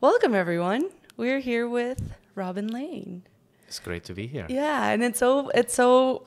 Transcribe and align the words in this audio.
Welcome, 0.00 0.34
everyone. 0.34 0.90
We're 1.16 1.38
here 1.38 1.68
with 1.68 2.14
Robin 2.34 2.68
Layne. 2.68 3.22
It's 3.68 3.78
great 3.78 4.04
to 4.04 4.14
be 4.14 4.26
here. 4.26 4.46
Yeah, 4.48 4.88
and 4.88 5.02
it's 5.02 5.18
so 5.18 5.50
it's 5.50 5.74
so 5.74 6.26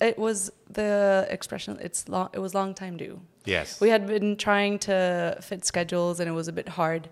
it 0.00 0.18
was 0.18 0.50
the 0.70 1.26
expression. 1.30 1.78
It's 1.80 2.08
long. 2.08 2.30
It 2.32 2.38
was 2.38 2.54
long 2.54 2.74
time 2.74 2.96
due. 2.96 3.20
Yes. 3.44 3.80
We 3.80 3.88
had 3.88 4.06
been 4.06 4.36
trying 4.36 4.78
to 4.80 5.38
fit 5.40 5.64
schedules, 5.64 6.20
and 6.20 6.28
it 6.28 6.32
was 6.32 6.48
a 6.48 6.52
bit 6.52 6.68
hard. 6.68 7.08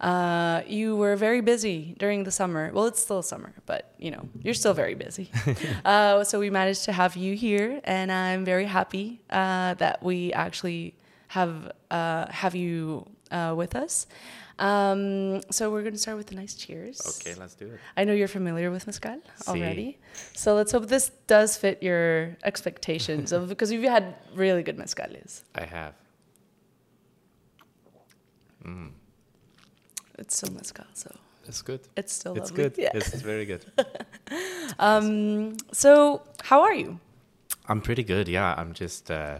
Uh, 0.00 0.62
you 0.66 0.94
were 0.94 1.16
very 1.16 1.40
busy 1.40 1.94
during 1.98 2.24
the 2.24 2.30
summer. 2.30 2.70
Well, 2.72 2.86
it's 2.86 3.00
still 3.00 3.22
summer, 3.22 3.52
but 3.64 3.92
you 3.98 4.10
know 4.10 4.28
you're 4.42 4.54
still 4.54 4.74
very 4.74 4.94
busy. 4.94 5.30
uh, 5.84 6.22
so 6.24 6.38
we 6.38 6.50
managed 6.50 6.84
to 6.84 6.92
have 6.92 7.16
you 7.16 7.34
here, 7.34 7.80
and 7.84 8.12
I'm 8.12 8.44
very 8.44 8.66
happy 8.66 9.20
uh, 9.30 9.74
that 9.74 10.02
we 10.02 10.32
actually 10.32 10.94
have 11.28 11.72
uh, 11.90 12.30
have 12.30 12.54
you 12.54 13.06
uh, 13.30 13.54
with 13.56 13.74
us. 13.74 14.06
Um, 14.58 15.42
so 15.50 15.70
we're 15.70 15.82
going 15.82 15.92
to 15.92 15.98
start 15.98 16.16
with 16.16 16.32
a 16.32 16.34
nice 16.34 16.54
cheers. 16.54 17.00
Okay, 17.20 17.34
let's 17.38 17.54
do 17.54 17.66
it. 17.66 17.80
I 17.96 18.04
know 18.04 18.14
you're 18.14 18.26
familiar 18.28 18.70
with 18.70 18.86
mezcal 18.86 19.20
Si. 19.42 19.50
already, 19.50 19.98
so 20.34 20.54
let's 20.54 20.72
hope 20.72 20.86
this 20.88 21.10
does 21.26 21.56
fit 21.58 21.82
your 21.82 22.36
expectations 22.42 23.32
of 23.32 23.48
because 23.52 23.70
you've 23.70 23.84
had 23.84 24.14
really 24.34 24.62
good 24.62 24.78
mezcales. 24.78 25.42
I 25.54 25.64
have. 25.66 25.94
It's 30.18 30.36
still 30.38 30.52
mezcal, 30.52 30.86
so 30.94 31.14
It's 31.46 31.62
good. 31.62 31.80
it's 31.96 32.12
still 32.12 32.34
It's 32.36 32.50
lovely. 32.50 32.64
good. 32.70 32.74
Yeah. 32.78 32.90
It's 32.94 33.20
very 33.22 33.44
good. 33.44 33.64
Um. 34.80 35.56
So 35.72 36.22
how 36.42 36.62
are 36.62 36.74
you? 36.74 36.98
I'm 37.68 37.80
pretty 37.80 38.02
good. 38.02 38.26
Yeah, 38.28 38.54
I'm 38.58 38.72
just 38.74 39.10
uh, 39.10 39.38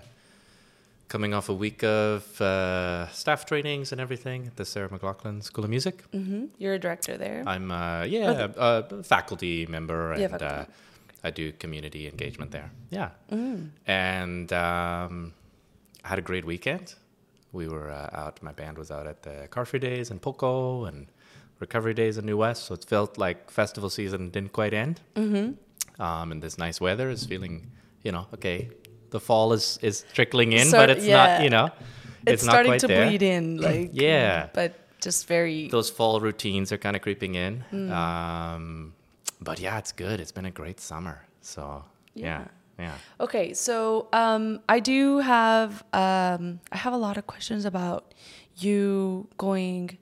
coming 1.09 1.35
off 1.35 1.49
a 1.49 1.55
week 1.55 1.83
of 1.85 2.41
uh, 2.41 3.09
staff 3.09 3.45
trainings 3.47 3.93
and 3.93 4.01
everything 4.01 4.47
at 4.47 4.57
the 4.57 4.65
Sarah 4.65 4.89
McLachlan 4.89 5.43
School 5.43 5.65
of 5.65 5.71
Music. 5.71 6.03
hmm 6.13 6.47
You're 6.59 6.75
a 6.75 6.79
director 6.79 7.17
there. 7.17 7.43
I'm 7.47 7.71
uh, 7.71 8.03
yeah 8.05 8.49
a 8.57 9.03
faculty 9.03 9.67
member 9.67 10.15
Yeah, 10.19 10.33
and 10.33 10.43
uh. 10.43 10.65
I 11.25 11.31
do 11.31 11.51
community 11.53 12.07
engagement 12.09 12.51
there. 12.53 12.71
Yeah, 12.91 13.11
Mm. 13.33 13.71
and 13.87 14.53
um, 14.53 15.33
I 16.05 16.09
had 16.09 16.19
a 16.19 16.23
great 16.23 16.45
weekend. 16.45 16.95
We 17.53 17.67
were 17.69 17.91
uh, 17.91 18.11
out. 18.23 18.43
My 18.43 18.53
band 18.53 18.79
was 18.79 18.91
out 18.91 19.07
at 19.07 19.23
the 19.23 19.49
Carfree 19.51 19.81
Days 19.81 20.11
in 20.11 20.19
Poco 20.21 20.85
and 20.85 21.07
Recovery 21.59 21.95
Days 21.95 22.17
in 22.19 22.27
New 22.27 22.37
West. 22.37 22.65
So 22.67 22.75
it 22.75 22.85
felt 22.85 23.19
like 23.19 23.51
festival 23.51 23.91
season 23.91 24.31
didn't 24.31 24.53
quite 24.53 24.75
end. 24.75 25.01
Mm-hmm. 25.17 26.03
Um, 26.03 26.31
and 26.33 26.43
this 26.43 26.59
nice 26.59 26.81
weather 26.81 27.09
is 27.11 27.25
feeling, 27.27 27.71
you 28.05 28.13
know, 28.13 28.27
okay. 28.35 28.69
The 29.11 29.21
fall 29.21 29.53
is 29.53 29.79
is 29.83 30.05
trickling 30.13 30.53
in, 30.53 30.67
So- 30.67 30.79
but 30.79 30.91
it's 30.91 31.05
yeah. 31.07 31.17
not, 31.17 31.43
you 31.45 31.51
know, 31.51 31.71
it's, 32.27 32.45
not 32.45 32.53
starting 32.53 32.71
quite 32.71 32.81
to 32.81 32.87
there. 32.89 33.07
bleed 33.07 33.23
in, 33.23 33.59
like 33.69 33.91
Yeah. 33.93 34.49
but 34.53 34.75
just 35.01 35.27
very. 35.29 35.69
those 35.69 35.91
fall 35.91 36.21
routines 36.21 36.73
are 36.73 36.79
kind 36.79 36.97
of 36.97 37.03
creeping 37.03 37.35
in. 37.35 37.65
Mm. 37.73 37.91
Um, 37.91 38.93
but 39.41 39.61
yeah, 39.61 39.79
it's 39.79 39.93
good. 39.93 40.21
It's 40.21 40.33
been 40.33 40.47
a 40.47 40.51
great 40.51 40.81
summer. 40.81 41.25
So 41.41 41.85
yeah, 42.15 42.45
yeah. 42.79 42.95
Okay, 43.21 43.53
so 43.55 44.09
um, 44.13 44.61
I 44.69 44.81
do 44.81 45.19
have 45.19 45.85
um, 45.93 46.61
I 46.73 46.77
have 46.77 46.93
a 46.95 46.97
lot 46.99 47.17
of 47.17 47.27
questions 47.27 47.65
about 47.65 48.15
you 48.57 49.29
going 49.37 49.99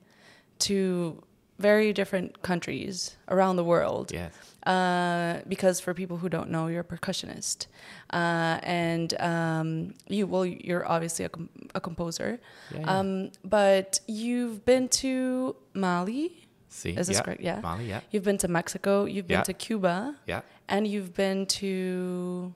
to 0.60 1.22
very 1.58 1.92
different 1.92 2.42
countries 2.42 3.16
around 3.28 3.56
the 3.56 3.64
world. 3.64 4.10
Yes. 4.12 4.32
Uh, 4.66 5.40
because 5.46 5.78
for 5.78 5.92
people 5.92 6.16
who 6.16 6.28
don't 6.30 6.48
know, 6.50 6.68
you're 6.68 6.80
a 6.80 6.84
percussionist, 6.84 7.66
uh, 8.14 8.58
and 8.62 9.12
um, 9.20 9.92
you 10.08 10.26
well, 10.26 10.46
you're 10.46 10.86
obviously 10.88 11.24
a, 11.26 11.28
com- 11.28 11.50
a 11.74 11.80
composer, 11.80 12.40
Yeah, 12.72 12.80
yeah. 12.80 12.98
Um, 12.98 13.30
but 13.44 14.00
you've 14.08 14.64
been 14.64 14.88
to 15.04 15.54
Mali. 15.74 16.46
See, 16.70 16.90
Is 16.90 17.06
this 17.08 17.18
yeah. 17.18 17.22
correct? 17.22 17.40
Yeah. 17.42 17.60
Mali, 17.60 17.88
yeah, 17.88 18.00
You've 18.10 18.24
been 18.24 18.38
to 18.38 18.48
Mexico. 18.48 19.04
You've 19.04 19.28
been 19.28 19.42
to 19.44 19.52
Cuba, 19.52 20.16
yeah. 20.26 20.40
and 20.68 20.86
you've 20.86 21.12
been 21.14 21.44
to 21.60 22.52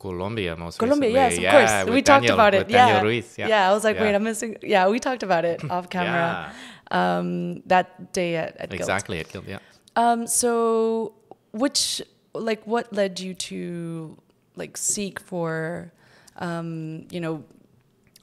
Colombia 0.00 0.56
most 0.56 0.78
Colombia, 0.78 1.10
recently. 1.10 1.20
yes, 1.20 1.36
of 1.36 1.42
yeah, 1.42 1.82
course. 1.84 1.94
We 1.94 2.00
talked 2.02 2.22
Daniel- 2.22 2.34
about 2.34 2.54
it. 2.54 2.58
with 2.66 2.70
Yeah. 2.70 2.86
Daniel 2.86 3.04
Ruiz. 3.04 3.36
Yeah. 3.38 3.68
I 3.70 3.72
was 3.74 3.84
like, 3.84 3.96
Yeah. 3.96 4.02
wait, 4.02 4.14
I'm 4.14 4.24
missing. 4.24 4.56
Yeah, 4.62 4.88
we 4.88 4.98
talked 4.98 5.22
about 5.22 5.44
it 5.44 5.62
off 5.70 5.90
camera 5.96 6.50
um, 6.90 7.60
that 7.66 8.12
day 8.12 8.36
at, 8.36 8.56
at 8.56 8.70
Guild. 8.70 8.80
Exactly, 8.80 9.18
it 9.18 9.28
killed. 9.28 9.44
Yeah. 9.46 9.58
Um, 9.94 10.26
so, 10.26 11.12
which, 11.52 12.02
like, 12.34 12.66
what 12.66 12.92
led 12.92 13.20
you 13.20 13.34
to, 13.34 14.18
like, 14.56 14.76
seek 14.76 15.20
for, 15.20 15.92
um, 16.36 17.06
you 17.10 17.20
know, 17.20 17.44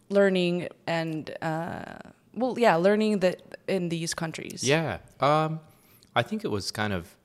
learning 0.10 0.68
and, 0.88 1.36
uh, 1.42 2.00
well, 2.34 2.58
yeah, 2.58 2.76
learning 2.76 3.20
that 3.20 3.58
in 3.68 3.90
these 3.90 4.14
countries? 4.14 4.64
Yeah. 4.64 5.00
Um, 5.20 5.60
I 6.16 6.24
think 6.24 6.44
it 6.44 6.50
was 6.50 6.72
kind 6.72 6.94
of 6.94 7.16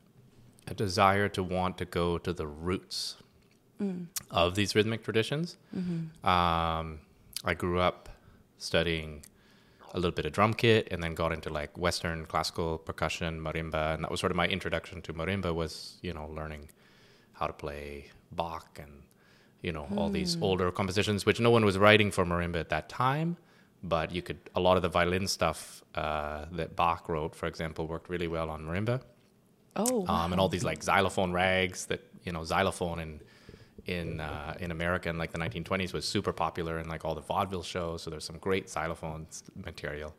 a 0.67 0.75
desire 0.75 1.29
to 1.31 1.43
want 1.43 1.79
to 1.79 1.85
go 1.85 2.19
to 2.19 2.33
the 2.33 2.47
roots 2.47 3.17
of 4.31 4.55
these 4.55 4.75
rhythmic 4.75 5.03
traditions. 5.05 5.57
Um, 6.23 7.01
I 7.45 7.53
grew 7.55 7.81
up 7.81 8.09
studying 8.57 9.23
a 9.95 9.99
little 9.99 10.13
bit 10.13 10.27
of 10.27 10.33
drum 10.33 10.53
kit 10.55 10.89
and 10.91 11.03
then 11.03 11.15
got 11.15 11.33
into 11.33 11.51
like 11.51 11.77
Western 11.79 12.27
classical 12.27 12.79
percussion, 12.79 13.41
marimba, 13.41 13.95
and 13.95 14.05
that 14.05 14.11
was 14.11 14.21
sort 14.21 14.33
of 14.33 14.37
my 14.37 14.47
introduction 14.47 15.01
to 15.03 15.15
marimba 15.15 15.55
was, 15.55 15.99
you 16.03 16.13
know, 16.13 16.27
learning 16.29 16.71
how 17.33 17.47
to 17.47 17.53
play 17.53 18.11
Bach 18.33 18.79
and, 18.83 19.03
you 19.63 19.73
know, 19.73 19.89
all 19.97 20.11
these 20.11 20.37
older 20.43 20.71
compositions, 20.71 21.25
which 21.25 21.41
no 21.41 21.51
one 21.51 21.65
was 21.65 21.79
writing 21.79 22.11
for 22.11 22.25
marimba 22.25 22.61
at 22.61 22.69
that 22.71 22.89
time. 22.89 23.37
But 23.83 24.13
you 24.13 24.23
could, 24.23 24.39
a 24.55 24.61
lot 24.61 24.77
of 24.77 24.83
the 24.83 24.89
violin 24.89 25.29
stuff 25.29 25.83
uh, 25.95 26.47
that 26.53 26.75
Bach 26.75 27.09
wrote, 27.09 27.35
for 27.35 27.47
example, 27.47 27.87
worked 27.87 28.09
really 28.09 28.29
well 28.29 28.51
on 28.51 28.63
marimba 28.63 29.01
Oh, 29.77 30.07
um, 30.07 30.33
and 30.33 30.41
all 30.41 30.49
these 30.49 30.65
like 30.65 30.83
xylophone 30.83 31.33
rags 31.33 31.87
that 31.87 32.01
you 32.23 32.33
know 32.33 32.45
xylophone 32.45 33.01
in 33.01 33.21
in 33.87 34.21
uh, 34.21 34.55
in 34.61 34.71
America 34.71 35.09
in 35.09 35.19
like 35.19 35.33
the 35.33 35.39
1920s 35.39 35.93
was 35.93 36.07
super 36.07 36.33
popular 36.33 36.79
in 36.79 36.89
like 36.89 37.05
all 37.05 37.15
the 37.15 37.21
vaudeville 37.21 37.63
shows. 37.63 38.03
So 38.03 38.11
there's 38.11 38.25
some 38.25 38.39
great 38.39 38.69
xylophone 38.71 39.27
material. 39.57 40.15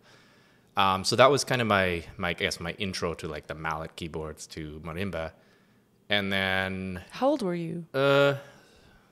Um, 0.77 1.03
so 1.03 1.15
that 1.15 1.31
was 1.31 1.43
kind 1.43 1.61
of 1.61 1.67
my 1.67 2.03
my 2.17 2.29
I 2.29 2.33
guess 2.33 2.59
my 2.59 2.71
intro 2.73 3.13
to 3.15 3.27
like 3.27 3.47
the 3.47 3.55
mallet 3.55 3.95
keyboards 3.95 4.45
to 4.47 4.81
marimba, 4.83 5.31
and 6.09 6.31
then 6.31 7.01
how 7.11 7.29
old 7.29 7.41
were 7.41 7.55
you? 7.55 7.85
uh, 7.93 8.35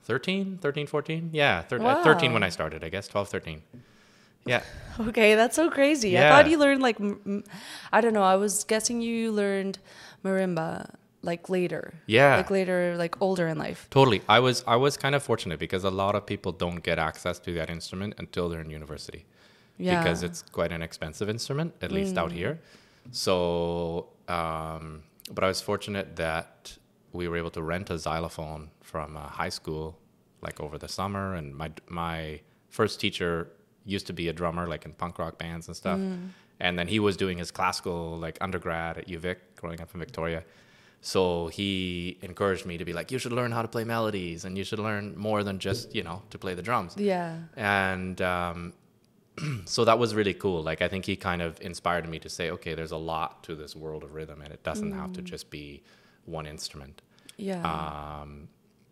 13, 0.04 0.58
13, 0.62 0.86
14, 0.88 1.30
yeah, 1.32 1.62
thir- 1.62 1.82
uh, 1.82 2.04
13 2.04 2.34
when 2.34 2.44
I 2.44 2.50
started, 2.50 2.84
I 2.84 2.90
guess 2.90 3.08
12, 3.08 3.30
13. 3.30 3.62
Yeah, 4.46 4.62
Okay, 5.00 5.36
that's 5.36 5.56
so 5.56 5.70
crazy. 5.72 6.20
I 6.20 6.28
thought 6.30 6.50
you 6.50 6.58
learned 6.58 6.82
like 6.82 6.98
I 7.94 8.02
don't 8.02 8.14
know. 8.14 8.24
I 8.24 8.36
was 8.36 8.66
guessing 8.66 9.00
you 9.02 9.32
learned 9.32 9.80
marimba 10.26 10.96
like 11.24 11.50
later. 11.50 11.94
Yeah. 12.06 12.38
Like 12.38 12.52
later, 12.52 12.96
like 12.98 13.20
older 13.22 13.48
in 13.48 13.58
life. 13.58 13.88
Totally. 13.90 14.22
I 14.28 14.40
was 14.40 14.64
I 14.68 14.76
was 14.76 14.98
kind 14.98 15.16
of 15.16 15.24
fortunate 15.24 15.58
because 15.58 15.84
a 15.84 15.90
lot 15.90 16.16
of 16.16 16.26
people 16.26 16.52
don't 16.52 16.84
get 16.84 17.00
access 17.00 17.40
to 17.40 17.54
that 17.54 17.70
instrument 17.70 18.16
until 18.18 18.50
they're 18.50 18.62
in 18.62 18.70
university. 18.70 19.26
Yeah. 19.78 19.96
Mm. 19.96 20.04
Because 20.04 20.24
it's 20.24 20.42
quite 20.44 20.72
an 20.72 20.82
expensive 20.82 21.30
instrument, 21.30 21.74
at 21.82 21.92
least 21.92 22.18
out 22.18 22.32
here. 22.32 22.60
So, 23.12 24.08
um, 24.28 25.04
but 25.32 25.44
I 25.44 25.48
was 25.48 25.62
fortunate 25.62 26.16
that 26.18 26.78
we 27.12 27.28
were 27.28 27.38
able 27.38 27.52
to 27.52 27.64
rent 27.64 27.90
a 27.90 27.98
xylophone 27.98 28.70
from 28.82 29.16
a 29.18 29.28
high 29.28 29.50
school, 29.50 29.98
like 30.42 30.60
over 30.60 30.78
the 30.78 30.88
summer. 30.88 31.36
And 31.36 31.56
my 31.56 31.72
my 31.88 32.42
first 32.70 33.00
teacher 33.00 33.48
used 33.86 34.08
to 34.08 34.14
be 34.14 34.28
a 34.28 34.34
drummer, 34.34 34.68
like 34.68 34.86
in 34.86 34.94
punk 34.94 35.20
rock 35.20 35.38
bands 35.38 35.68
and 35.68 35.76
stuff. 35.76 36.00
Mm. 36.00 36.30
And 36.60 36.78
then 36.78 36.88
he 36.88 37.00
was 37.00 37.18
doing 37.18 37.38
his 37.38 37.52
classical 37.52 38.18
like 38.18 38.38
undergrad 38.42 38.98
at 38.98 39.08
UVic, 39.08 39.38
growing 39.56 39.82
up 39.82 39.94
in 39.94 40.00
Victoria. 40.00 40.44
So 41.06 41.48
he 41.48 42.18
encouraged 42.22 42.66
me 42.66 42.78
to 42.78 42.86
be 42.86 42.94
like, 42.94 43.12
you 43.12 43.20
should 43.20 43.34
learn 43.34 43.52
how 43.52 43.62
to 43.62 43.68
play 43.68 43.84
melodies, 43.84 44.46
and 44.46 44.58
you 44.58 44.64
should 44.64 44.80
learn 44.80 45.16
more 45.18 45.44
than 45.44 45.60
just 45.60 45.94
you 45.94 46.02
know 46.02 46.22
to 46.30 46.38
play 46.38 46.54
the 46.56 46.62
drums. 46.62 46.96
Yeah. 46.98 47.40
And 47.58 48.22
um, 48.22 48.74
so 49.66 49.84
that 49.86 50.00
was 50.00 50.16
really 50.16 50.34
cool. 50.34 50.64
Like 50.64 50.82
I 50.82 50.88
think 50.88 51.04
he 51.06 51.16
kind 51.18 51.42
of 51.42 51.60
inspired 51.62 52.08
me 52.08 52.20
to 52.20 52.30
say, 52.30 52.50
okay, 52.52 52.74
there's 52.74 52.92
a 52.94 52.98
lot 53.14 53.44
to 53.44 53.54
this 53.56 53.76
world 53.76 54.04
of 54.04 54.14
rhythm, 54.14 54.42
and 54.42 54.54
it 54.54 54.64
doesn't 54.64 54.94
have 54.94 55.12
to 55.14 55.22
just 55.22 55.50
be 55.50 55.84
one 56.26 56.46
instrument. 56.46 57.02
Yeah. 57.36 57.62
Um, 58.22 58.48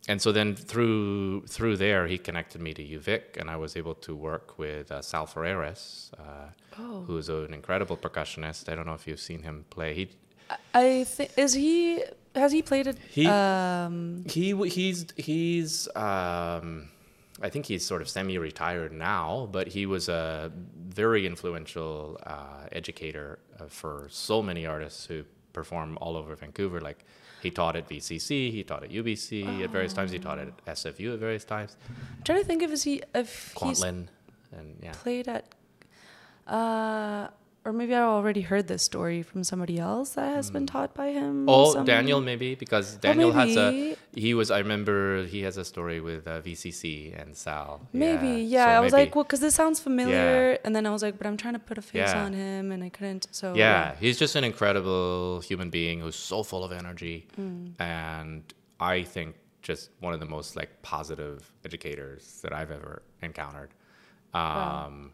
and 0.10 0.20
so 0.22 0.32
then 0.34 0.56
through 0.56 1.46
through 1.48 1.78
there, 1.78 2.08
he 2.08 2.18
connected 2.18 2.60
me 2.60 2.74
to 2.74 2.84
UVic, 2.84 3.38
and 3.38 3.50
I 3.50 3.56
was 3.56 3.78
able 3.78 3.96
to 4.08 4.16
work 4.16 4.58
with 4.58 4.92
uh, 4.92 5.02
Sal 5.02 5.28
Ferreras, 5.28 6.12
uh, 6.20 6.50
Oh. 6.80 7.04
who's 7.08 7.30
an 7.30 7.54
incredible 7.54 7.96
percussionist. 7.98 8.68
I 8.70 8.76
don't 8.76 8.86
know 8.86 8.96
if 8.96 9.06
you've 9.08 9.20
seen 9.20 9.44
him 9.44 9.66
play. 9.70 9.94
He 9.94 10.10
I 10.74 11.04
think 11.06 11.32
is 11.38 11.54
he 11.54 12.04
has 12.36 12.52
he 12.52 12.62
played 12.62 12.88
it? 12.88 12.98
He- 13.10 13.28
um. 13.28 14.26
He 14.28 14.56
he's 14.70 15.06
he's 15.18 15.88
um, 15.96 16.90
I 17.42 17.50
think 17.50 17.66
he's 17.66 17.86
sort 17.86 18.02
of 18.02 18.10
semi-retired 18.10 18.92
now, 18.94 19.50
but 19.52 19.68
he 19.68 19.86
was 19.86 20.10
a 20.10 20.52
very 20.88 21.26
influential 21.26 22.20
uh, 22.26 22.68
educator 22.72 23.40
uh, 23.60 23.66
for 23.68 24.08
so 24.10 24.42
many 24.42 24.66
artists 24.66 25.06
who 25.06 25.24
perform 25.54 25.98
all 26.02 26.16
over 26.16 26.36
Vancouver. 26.36 26.80
Like 26.80 27.04
he 27.42 27.50
taught 27.50 27.76
at 27.76 27.90
VCC, 27.90 28.52
he 28.52 28.64
taught 28.64 28.84
at 28.84 28.92
UBC 28.92 29.64
at 29.64 29.72
various 29.72 29.94
times, 29.94 30.12
he 30.12 30.20
taught 30.20 30.40
at 30.40 30.66
SFU 30.66 31.14
at 31.14 31.20
various 31.20 31.44
times, 31.44 31.76
I'm 31.90 32.24
trying 32.24 32.40
to 32.40 32.46
think 32.46 32.62
if 32.62 32.72
is 32.72 32.84
he 32.84 33.02
if 33.16 33.54
he's 33.60 33.82
and 33.82 34.10
yeah. 34.82 34.92
played 34.94 35.28
at. 35.28 35.46
Uh, 36.48 37.28
or 37.64 37.72
maybe 37.72 37.94
I 37.94 38.02
already 38.02 38.42
heard 38.42 38.68
this 38.68 38.82
story 38.82 39.22
from 39.22 39.44
somebody 39.44 39.78
else 39.78 40.12
that 40.12 40.36
has 40.36 40.50
been 40.50 40.66
taught 40.66 40.96
by 40.96 41.12
him. 41.12 41.48
Oh, 41.48 41.74
some- 41.74 41.86
Daniel, 41.86 42.20
maybe 42.20 42.56
because 42.56 42.96
Daniel 42.98 43.32
has 43.34 43.56
a 43.56 43.96
he 44.16 44.34
was. 44.34 44.50
I 44.52 44.60
remember 44.60 45.24
he 45.26 45.42
has 45.44 45.58
a 45.58 45.64
story 45.66 46.02
with 46.02 46.28
uh, 46.28 46.42
VCC 46.42 47.14
and 47.22 47.36
Sal. 47.38 47.88
Maybe, 47.94 48.42
yeah. 48.42 48.66
so 48.66 48.70
I 48.72 48.80
was 48.80 48.92
maybe- 48.94 49.06
like, 49.06 49.16
well, 49.16 49.24
because 49.24 49.42
this 49.42 49.54
sounds 49.56 49.80
familiar, 49.80 50.58
and 50.66 50.76
then 50.76 50.86
I 50.86 50.90
was 50.90 51.04
like, 51.04 51.18
but 51.18 51.28
I'm 51.28 51.38
trying 51.38 51.54
to 51.54 51.60
put 51.60 51.78
a 51.78 51.82
face 51.84 52.10
Yeah. 52.10 52.24
on 52.26 52.34
him, 52.34 52.72
and 52.72 52.84
I 52.84 52.90
couldn't. 52.90 53.28
So 53.32 53.54
yeah, 53.54 53.96
he's 54.00 54.18
just 54.18 54.36
an 54.36 54.44
incredible 54.44 55.40
human 55.42 55.70
being 55.70 56.00
who's 56.02 56.16
so 56.16 56.42
full 56.44 56.64
of 56.64 56.72
energy, 56.72 57.28
Mm. 57.40 57.74
and 57.80 58.44
I 58.80 59.04
think 59.04 59.36
just 59.62 59.92
one 60.00 60.14
of 60.16 60.20
the 60.20 60.26
most 60.26 60.56
like 60.56 60.82
positive 60.82 61.54
educators 61.64 62.40
that 62.42 62.52
I've 62.54 62.72
ever 62.72 63.04
encountered. 63.22 63.70
Um, 64.34 65.12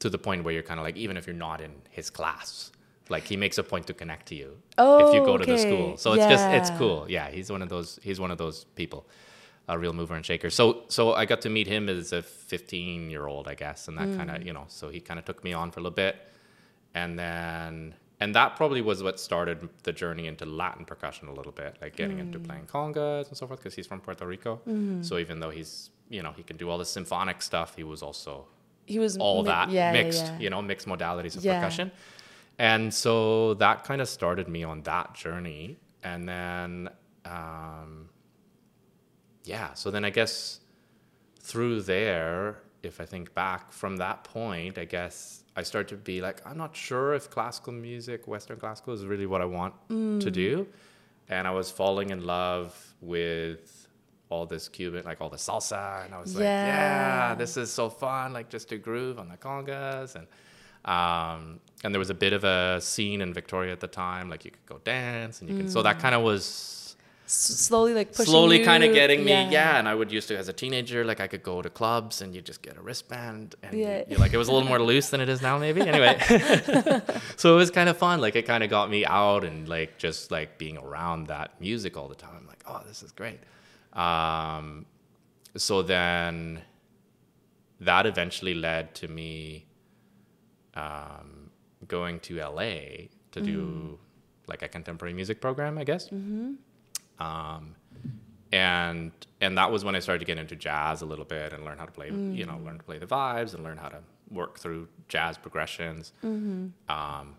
To 0.00 0.10
the 0.10 0.18
point 0.18 0.44
where 0.44 0.52
you're 0.54 0.62
kind 0.70 0.80
of 0.80 0.84
like, 0.84 0.96
even 0.96 1.16
if 1.16 1.26
you're 1.26 1.36
not 1.48 1.60
in 1.60 1.72
his 1.90 2.08
class, 2.10 2.72
like 3.08 3.24
he 3.24 3.36
makes 3.36 3.58
a 3.58 3.62
point 3.62 3.86
to 3.88 3.94
connect 3.94 4.26
to 4.28 4.34
you 4.34 4.56
if 4.78 5.12
you 5.14 5.20
Oh, 5.20 5.24
go 5.30 5.36
to 5.38 5.44
the 5.44 5.58
school. 5.58 5.96
So 5.96 6.12
it's 6.14 6.26
just 6.26 6.46
it's 6.58 6.70
cool. 6.70 7.06
Yeah, 7.08 7.28
he's 7.30 7.50
one 7.52 7.62
of 7.62 7.68
those. 7.68 7.98
He's 8.02 8.18
one 8.18 8.30
of 8.30 8.38
those 8.38 8.64
people. 8.80 9.06
A 9.68 9.78
real 9.78 9.92
mover 9.92 10.14
and 10.16 10.24
shaker. 10.26 10.50
So, 10.50 10.64
so 10.88 11.12
I 11.12 11.26
got 11.26 11.40
to 11.42 11.50
meet 11.50 11.68
him 11.68 11.88
as 11.88 12.12
a 12.12 12.22
15 12.22 13.08
year 13.10 13.26
old, 13.28 13.46
I 13.46 13.54
guess, 13.54 13.86
and 13.88 13.96
that 13.98 14.16
kind 14.16 14.28
Mm. 14.30 14.36
of, 14.40 14.46
you 14.46 14.52
know, 14.52 14.64
so 14.68 14.88
he 14.88 15.00
kind 15.00 15.18
of 15.20 15.24
took 15.26 15.44
me 15.44 15.52
on 15.52 15.70
for 15.70 15.78
a 15.78 15.82
little 15.84 15.94
bit, 15.94 16.16
and 16.94 17.18
then 17.18 17.94
and 18.22 18.34
that 18.34 18.54
probably 18.56 18.82
was 18.82 19.02
what 19.02 19.18
started 19.18 19.68
the 19.84 19.92
journey 19.92 20.26
into 20.26 20.44
Latin 20.44 20.84
percussion 20.84 21.28
a 21.28 21.32
little 21.32 21.52
bit, 21.52 21.76
like 21.80 21.94
getting 21.96 22.18
into 22.18 22.38
Mm. 22.38 22.44
playing 22.48 22.66
congas 22.66 23.28
and 23.28 23.36
so 23.36 23.46
forth, 23.46 23.60
because 23.60 23.74
he's 23.74 23.86
from 23.86 24.00
Puerto 24.00 24.26
Rico. 24.26 24.56
Mm-hmm. 24.68 25.02
So 25.02 25.16
even 25.18 25.40
though 25.40 25.50
he's, 25.50 25.90
you 26.10 26.22
know, 26.22 26.32
he 26.32 26.42
can 26.42 26.56
do 26.56 26.68
all 26.68 26.76
the 26.78 26.84
symphonic 26.84 27.40
stuff, 27.40 27.76
he 27.76 27.84
was 27.84 28.02
also 28.02 28.46
he 28.94 28.98
was 28.98 29.16
all 29.16 29.42
mi- 29.42 29.48
that 29.54 29.70
yeah, 29.70 29.92
yeah, 29.92 30.02
mixed, 30.02 30.24
yeah. 30.26 30.38
you 30.42 30.50
know, 30.50 30.60
mixed 30.62 30.86
modalities 30.94 31.36
of 31.36 31.44
Yeah. 31.44 31.58
percussion. 31.58 31.90
And 32.58 32.92
so 32.92 33.54
that 33.54 33.84
kind 33.84 34.00
of 34.04 34.08
started 34.08 34.46
me 34.48 34.62
on 34.64 34.82
that 34.82 35.14
journey. 35.14 35.78
And 36.02 36.28
then, 36.28 36.90
um, 37.24 38.08
yeah, 39.44 39.74
so 39.74 39.90
then 39.90 40.04
I 40.04 40.10
guess 40.10 40.60
through 41.40 41.82
there, 41.82 42.62
if 42.82 43.00
I 43.00 43.06
think 43.06 43.34
back 43.34 43.72
from 43.72 43.96
that 43.98 44.24
point, 44.24 44.78
I 44.78 44.84
guess 44.84 45.42
I 45.56 45.62
started 45.62 45.88
to 45.88 45.96
be 45.96 46.20
like, 46.20 46.40
I'm 46.46 46.56
not 46.58 46.74
sure 46.76 47.14
if 47.14 47.30
classical 47.30 47.72
music, 47.72 48.26
Western 48.26 48.58
classical, 48.58 48.92
is 48.94 49.04
really 49.04 49.26
what 49.26 49.40
I 49.40 49.46
want 49.46 49.74
Mm. 49.88 50.20
to 50.20 50.30
do. 50.30 50.66
And 51.28 51.46
I 51.46 51.50
was 51.52 51.70
falling 51.70 52.10
in 52.10 52.24
love 52.26 52.94
with 53.00 53.79
all 54.30 54.46
this 54.46 54.68
Cuban, 54.68 55.04
like 55.04 55.20
all 55.20 55.28
the 55.30 55.36
salsa, 55.36 56.04
and 56.04 56.14
I 56.14 56.20
was 56.20 56.34
like, 56.34 56.44
Yeah. 56.44 56.66
yeah, 57.30 57.34
this 57.34 57.56
is 57.56 57.70
so 57.70 57.90
fun, 57.90 58.32
like 58.32 58.48
just 58.48 58.68
to 58.70 58.78
groove 58.78 59.18
on 59.18 59.28
the 59.28 59.36
congas, 59.36 60.14
and 60.14 60.26
um, 60.84 61.60
and 61.84 61.94
there 61.94 61.98
was 61.98 62.10
a 62.10 62.14
bit 62.14 62.32
of 62.32 62.42
a 62.44 62.80
scene 62.80 63.20
in 63.20 63.34
Victoria 63.34 63.72
at 63.72 63.80
the 63.80 63.86
time, 63.86 64.30
like 64.30 64.44
you 64.46 64.50
could 64.50 64.66
go 64.66 64.78
dance, 64.84 65.40
and 65.40 65.50
you 65.50 65.56
can. 65.56 65.68
So 65.68 65.82
that 65.82 65.98
kind 65.98 66.14
of 66.14 66.22
was 66.22 66.96
S- 67.26 67.34
slowly 67.66 67.94
like 67.94 68.08
pushing 68.12 68.24
slowly 68.32 68.64
kind 68.64 68.82
of 68.82 68.92
getting 68.92 69.22
me 69.24 69.30
yeah. 69.30 69.78
and 69.78 69.88
i 69.88 69.94
would 69.94 70.10
used 70.10 70.26
to 70.26 70.36
as 70.36 70.48
a 70.48 70.52
teenager 70.52 71.04
like 71.04 71.20
i 71.20 71.28
could 71.28 71.44
go 71.44 71.62
to 71.62 71.70
clubs 71.70 72.22
and 72.22 72.34
you 72.34 72.40
just 72.42 72.60
get 72.60 72.76
a 72.76 72.80
wristband 72.82 73.54
and 73.62 73.72
you- 73.72 73.84
Yeah. 73.84 74.02
you, 74.08 74.16
like 74.16 74.32
it 74.32 74.36
was 74.36 74.48
a 74.48 74.52
little 74.52 74.66
more 74.66 74.82
loose 74.82 75.10
than 75.10 75.20
it 75.20 75.28
is 75.28 75.40
now 75.40 75.56
maybe 75.56 75.80
anyway 75.80 76.18
so 77.36 77.54
it 77.54 77.56
was 77.56 77.70
kind 77.70 77.88
of 77.88 77.96
fun 77.96 78.20
like 78.20 78.34
it 78.34 78.46
kind 78.46 78.64
of 78.64 78.68
got 78.70 78.90
me 78.90 79.04
out 79.06 79.44
and 79.44 79.68
like 79.68 79.96
just 79.96 80.32
like 80.32 80.58
being 80.58 80.76
around 80.76 81.28
that 81.28 81.52
music 81.60 81.96
all 81.96 82.08
the 82.08 82.16
time 82.16 82.32
I'm 82.36 82.48
like 82.48 82.64
oh 82.66 82.82
this 82.88 83.00
is 83.04 83.12
great 83.12 83.38
um, 83.92 84.86
so 85.56 85.82
then 85.82 86.62
that 87.80 88.06
eventually 88.06 88.54
led 88.54 88.94
to 88.94 89.08
me 89.08 89.66
um, 90.74 91.50
going 91.88 92.20
to 92.20 92.36
la 92.38 92.62
to 93.32 93.40
do 93.40 93.98
like 94.46 94.62
a 94.62 94.68
contemporary 94.68 95.12
music 95.14 95.40
program 95.40 95.78
i 95.78 95.84
guess. 95.84 96.08
Um, 97.18 97.74
and 98.52 99.12
and 99.40 99.56
that 99.58 99.70
was 99.70 99.84
when 99.84 99.94
I 99.94 100.00
started 100.00 100.18
to 100.20 100.24
get 100.24 100.38
into 100.38 100.56
jazz 100.56 101.02
a 101.02 101.06
little 101.06 101.24
bit 101.24 101.52
and 101.52 101.64
learn 101.64 101.78
how 101.78 101.84
to 101.84 101.92
play, 101.92 102.08
you 102.08 102.44
know, 102.46 102.58
learn 102.64 102.78
to 102.78 102.84
play 102.84 102.98
the 102.98 103.06
vibes 103.06 103.54
and 103.54 103.62
learn 103.62 103.76
how 103.76 103.88
to 103.88 103.98
work 104.30 104.58
through 104.58 104.88
jazz 105.08 105.36
progressions, 105.38 106.12
um, 106.88 107.34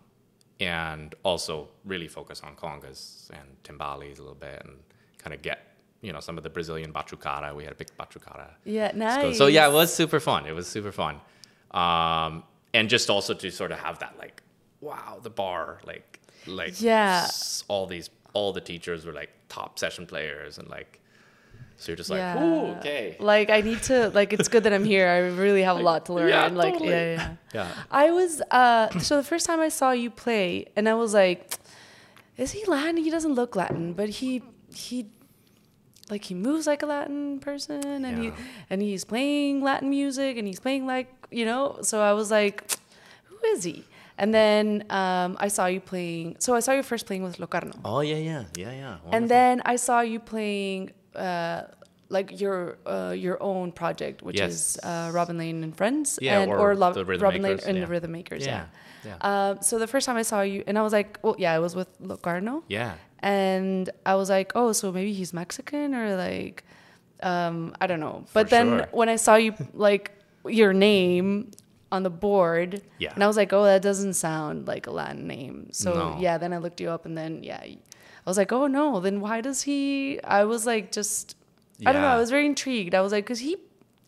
and 0.60 1.14
also 1.22 1.68
really 1.84 2.08
focus 2.08 2.40
on 2.42 2.54
congas 2.56 3.28
and 3.30 3.62
timbales 3.64 4.18
a 4.18 4.22
little 4.22 4.34
bit 4.34 4.62
and 4.64 4.78
kind 5.18 5.34
of 5.34 5.42
get 5.42 5.71
you 6.02 6.12
know 6.12 6.20
some 6.20 6.36
of 6.36 6.44
the 6.44 6.50
Brazilian 6.50 6.92
batucada. 6.92 7.54
We 7.54 7.64
had 7.64 7.72
a 7.72 7.76
big 7.76 7.88
batucada 7.98 8.48
Yeah, 8.64 8.90
nice. 8.94 9.38
So 9.38 9.46
yeah, 9.46 9.68
it 9.68 9.72
was 9.72 9.94
super 9.94 10.20
fun. 10.20 10.46
It 10.46 10.54
was 10.54 10.66
super 10.66 10.92
fun, 10.92 11.20
um, 11.70 12.42
and 12.74 12.88
just 12.90 13.08
also 13.08 13.32
to 13.34 13.50
sort 13.50 13.72
of 13.72 13.78
have 13.78 13.98
that 14.00 14.14
like, 14.18 14.42
wow, 14.80 15.18
the 15.22 15.30
bar, 15.30 15.80
like, 15.86 16.20
like 16.46 16.80
Yeah. 16.80 17.28
all 17.68 17.86
these, 17.86 18.10
all 18.34 18.52
the 18.52 18.60
teachers 18.60 19.06
were 19.06 19.12
like 19.12 19.30
top 19.48 19.78
session 19.78 20.06
players, 20.06 20.58
and 20.58 20.68
like, 20.68 20.98
so 21.76 21.92
you're 21.92 21.96
just 21.96 22.10
like, 22.10 22.18
Yeah. 22.18 22.42
ooh, 22.42 22.66
okay, 22.78 23.16
Like 23.20 23.50
I 23.50 23.60
need 23.60 23.82
to 23.84 24.10
like 24.10 24.32
it's 24.32 24.48
good 24.48 24.64
that 24.64 24.72
I'm 24.72 24.84
here. 24.84 25.08
I 25.08 25.18
really 25.18 25.62
have 25.62 25.76
a 25.78 25.82
lot 25.82 26.06
to 26.06 26.12
learn. 26.14 26.28
Yeah, 26.28 26.48
like 26.48 26.74
totally. 26.74 26.90
yeah, 26.90 27.16
yeah. 27.16 27.36
yeah, 27.54 27.72
I 27.90 28.10
was 28.10 28.42
uh 28.50 28.98
so 28.98 29.16
the 29.16 29.22
first 29.32 29.46
time 29.46 29.60
I 29.60 29.68
saw 29.68 29.90
you 29.92 30.10
play 30.10 30.66
and 30.76 30.88
I 30.88 30.94
was 30.94 31.14
like 31.14 31.40
is 32.36 32.52
he 32.52 32.64
Latin? 32.66 32.96
He 32.96 33.10
doesn't 33.10 33.34
look 33.34 33.54
Latin, 33.56 33.92
but 33.92 34.08
he 34.08 34.42
he 34.74 35.06
like 36.12 36.24
he 36.30 36.34
moves 36.48 36.64
like 36.72 36.82
a 36.86 36.88
Latin 36.94 37.38
person 37.48 38.04
and 38.08 38.14
he 38.22 38.26
and 38.70 38.78
he's 38.88 39.04
playing 39.12 39.54
Latin 39.68 39.88
music 40.00 40.32
and 40.38 40.44
he's 40.50 40.60
playing 40.66 40.84
like, 40.94 41.08
you 41.38 41.44
know, 41.50 41.62
so 41.88 41.94
I 42.10 42.12
was 42.20 42.28
like 42.38 42.56
who 43.28 43.36
is 43.54 43.60
he? 43.70 43.78
And 44.22 44.28
then 44.40 44.64
um, 45.00 45.30
I 45.46 45.48
saw 45.56 45.64
you 45.74 45.80
playing. 45.92 46.36
So 46.44 46.48
I 46.58 46.60
saw 46.60 46.72
you 46.78 46.82
first 46.92 47.04
playing 47.08 47.24
with 47.26 47.36
Locarno, 47.42 47.74
oh 47.84 48.02
yeah, 48.10 48.20
yeah, 48.30 48.44
yeah, 48.62 48.72
yeah. 48.82 49.14
and 49.16 49.24
then 49.34 49.54
I 49.64 49.76
saw 49.86 49.98
you 50.12 50.20
playing 50.20 50.80
uh, 51.16 51.62
like 52.16 52.28
your 52.42 52.76
uh, 52.86 53.14
your 53.26 53.36
own 53.50 53.72
project, 53.72 54.16
which 54.26 54.38
Yes. 54.38 54.50
is 54.52 54.62
uh, 54.84 55.10
Robin 55.18 55.36
Layne 55.42 55.64
and 55.64 55.74
Friends, 55.80 56.18
Yeah, 56.20 56.40
and 56.40 56.52
or 56.52 56.76
Lo- 56.76 56.92
the 56.92 57.04
Rhythm 57.08 57.24
Robin 57.24 57.42
Layne 57.42 57.52
Makers, 57.56 57.66
and 57.68 57.74
yeah. 57.78 57.84
the 57.84 57.90
Rhythm 57.94 58.12
Makers. 58.12 58.42
Yeah. 58.46 58.66
yeah, 59.04 59.16
yeah, 59.18 59.28
Uh, 59.28 59.52
so 59.68 59.78
the 59.84 59.88
first 59.88 60.04
time 60.06 60.18
I 60.20 60.26
saw 60.32 60.42
you, 60.52 60.60
and 60.68 60.74
I 60.78 60.82
was 60.86 60.92
like, 60.92 61.10
well, 61.24 61.34
yeah, 61.44 61.56
I 61.56 61.60
was 61.66 61.72
with 61.74 61.88
Locarno, 62.00 62.62
yeah. 62.68 62.94
And 63.22 63.88
I 64.04 64.14
was 64.16 64.28
like, 64.30 64.52
oh, 64.54 64.72
so 64.72 64.90
maybe 64.92 65.12
he's 65.12 65.32
Mexican 65.32 65.94
or 65.94 66.16
like, 66.16 66.64
um, 67.22 67.74
I 67.80 67.86
don't 67.86 68.00
know. 68.00 68.24
But 68.32 68.46
For 68.48 68.50
then 68.50 68.68
sure. 68.78 68.88
when 68.92 69.08
I 69.08 69.16
saw 69.16 69.36
you 69.36 69.54
like 69.72 70.10
your 70.46 70.72
name 70.72 71.52
on 71.92 72.02
the 72.02 72.10
board, 72.10 72.82
Yeah. 72.98 73.12
and 73.14 73.22
I 73.22 73.26
was 73.26 73.36
like, 73.36 73.52
oh, 73.52 73.64
that 73.64 73.82
doesn't 73.82 74.14
sound 74.14 74.66
like 74.66 74.86
a 74.86 74.90
Latin 74.90 75.26
name. 75.26 75.68
So 75.72 75.92
No. 75.94 76.16
yeah, 76.18 76.38
then 76.38 76.52
I 76.52 76.58
looked 76.58 76.80
you 76.80 76.90
up, 76.90 77.06
and 77.06 77.16
then 77.16 77.42
yeah, 77.44 77.60
I 77.62 77.78
was 78.26 78.36
like, 78.36 78.50
oh 78.52 78.66
no, 78.66 78.98
then 79.00 79.20
why 79.20 79.40
does 79.40 79.62
he? 79.62 80.20
I 80.24 80.44
was 80.44 80.66
like, 80.66 80.90
just 80.92 81.36
I 81.86 81.92
don't 81.92 82.02
know. 82.02 82.08
I 82.08 82.18
was 82.18 82.30
very 82.30 82.46
intrigued. 82.46 82.94
I 82.94 83.00
was 83.00 83.12
like, 83.12 83.24
because 83.24 83.40
he 83.40 83.56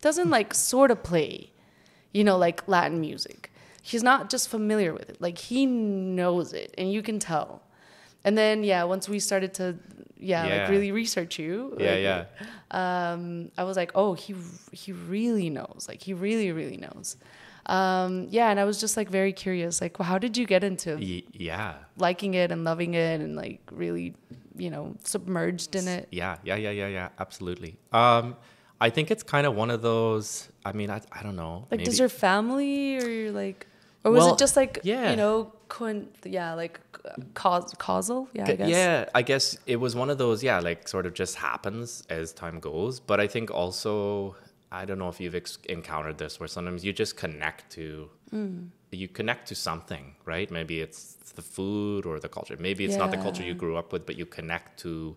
doesn't 0.01 0.31
like 0.31 0.55
sort 0.55 0.91
of 0.91 1.03
play, 1.03 1.51
you 2.13 2.23
know, 2.25 2.37
like 2.39 2.67
Latin 2.69 3.01
music. 3.01 3.51
He's 3.83 4.03
not 4.03 4.31
just 4.31 4.49
familiar 4.49 4.93
with 4.95 5.11
it. 5.11 5.21
Like 5.21 5.39
he 5.39 5.67
knows 5.67 6.53
it, 6.53 6.75
and 6.79 6.93
you 6.93 7.03
can 7.03 7.19
tell. 7.19 7.63
And 8.25 8.37
then 8.39 8.65
yeah, 8.65 8.85
once 8.85 9.09
we 9.09 9.19
started 9.21 9.55
to 9.55 9.77
yeah, 10.19 10.47
Yeah. 10.47 10.57
like 10.63 10.71
really 10.71 10.93
research 10.93 11.39
you, 11.39 11.77
Yeah, 11.79 11.91
like, 11.93 12.03
yeah. 12.03 13.13
um, 13.13 13.51
I 13.59 13.65
was 13.65 13.77
like, 13.77 13.93
oh, 13.95 14.15
he 14.15 14.35
he 14.73 14.93
really 14.93 15.51
knows. 15.51 15.87
Like 15.89 16.01
he 16.03 16.15
really 16.15 16.51
really 16.53 16.77
knows. 16.79 17.17
Um, 17.67 18.27
yeah, 18.31 18.51
and 18.51 18.61
I 18.61 18.65
was 18.65 18.79
just 18.81 18.97
like 18.97 19.09
very 19.09 19.33
curious. 19.33 19.81
Like, 19.81 19.99
well, 19.99 20.07
how 20.09 20.19
did 20.19 20.37
you 20.37 20.47
get 20.47 20.63
into 20.65 20.97
Y- 20.97 21.23
yeah. 21.33 21.75
liking 21.97 22.35
it 22.35 22.51
and 22.53 22.63
loving 22.65 22.93
it 22.95 23.21
and 23.21 23.37
like 23.37 23.61
really, 23.73 24.15
you 24.57 24.71
know, 24.71 24.95
submerged 25.05 25.75
in 25.75 25.89
it? 25.89 26.09
Yeah, 26.11 26.37
yeah, 26.45 26.57
yeah, 26.57 26.71
yeah, 26.71 26.89
yeah. 26.89 27.09
Absolutely. 27.19 27.77
Um, 27.93 28.37
I 28.81 28.91
think 28.91 29.11
it's 29.11 29.23
kind 29.23 29.47
of 29.47 29.55
one 29.55 29.71
of 29.71 29.81
those. 29.81 30.49
I 30.65 30.73
mean, 30.73 30.91
I, 30.91 31.01
I 31.13 31.23
don't 31.23 31.37
know. 31.37 31.67
Like, 31.71 31.79
maybe- 31.81 31.85
does 31.85 31.99
your 31.99 32.11
family 32.11 32.99
or 32.99 33.09
your 33.09 33.33
like, 33.33 33.67
or 34.05 34.13
was 34.13 34.25
Well, 34.25 34.35
it 34.35 34.39
just 34.39 34.57
like, 34.57 34.81
yeah. 34.83 35.11
you 35.11 35.17
know, 35.17 35.53
coin, 35.69 36.09
yeah, 36.25 36.55
like 36.55 36.81
cause, 37.35 37.75
causal? 37.79 38.29
Yeah, 38.33 38.45
I 38.49 38.55
guess. 38.57 38.69
Yeah, 38.69 39.05
I 39.15 39.23
guess 39.23 39.57
it 39.67 39.77
was 39.77 39.95
one 39.97 40.11
of 40.11 40.19
those, 40.19 40.43
yeah, 40.43 40.61
like 40.61 40.87
sort 40.89 41.07
of 41.07 41.15
just 41.15 41.37
happens 41.37 42.03
as 42.11 42.33
time 42.33 42.61
goes. 42.61 43.01
But 43.01 43.21
I 43.21 43.27
think 43.27 43.51
also, 43.51 44.37
I 44.71 44.85
don't 44.85 44.99
know 44.99 45.09
if 45.09 45.21
you've 45.21 45.35
ex- 45.35 45.59
encountered 45.69 46.19
this 46.19 46.39
where 46.41 46.49
sometimes 46.49 46.85
you 46.85 46.93
just 46.93 47.17
connect 47.17 47.71
to, 47.73 48.11
Mm. 48.33 48.69
you 48.91 49.09
connect 49.09 49.49
to 49.49 49.55
something, 49.55 50.15
right? 50.25 50.51
Maybe 50.51 50.81
it's 50.81 51.15
the 51.35 51.43
food 51.43 52.05
or 52.07 52.19
the 52.21 52.29
culture. 52.29 52.57
Maybe 52.59 52.85
it's 52.85 52.97
not 52.97 53.11
the 53.11 53.17
culture 53.17 53.43
you 53.43 53.55
grew 53.55 53.77
up 53.77 53.93
with, 53.93 54.07
but 54.07 54.17
you 54.17 54.27
connect 54.27 54.81
to 54.81 55.17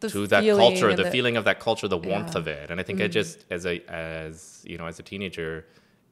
The 0.00 0.08
to 0.10 0.26
that 0.26 0.44
culture, 0.44 0.94
the, 0.94 1.04
the- 1.04 1.10
feeling 1.10 1.36
of 1.38 1.44
that 1.44 1.58
culture, 1.60 1.88
the 1.88 1.96
warmth 2.10 2.32
Yeah. 2.34 2.40
of 2.40 2.46
it. 2.48 2.70
And 2.70 2.78
I 2.80 2.82
think 2.82 3.00
I 3.00 3.08
just 3.08 3.44
as 3.50 3.64
a 3.66 3.80
as 3.88 4.62
you 4.70 4.76
know 4.78 4.86
as 4.86 4.98
a 4.98 5.02
teenager, 5.02 5.64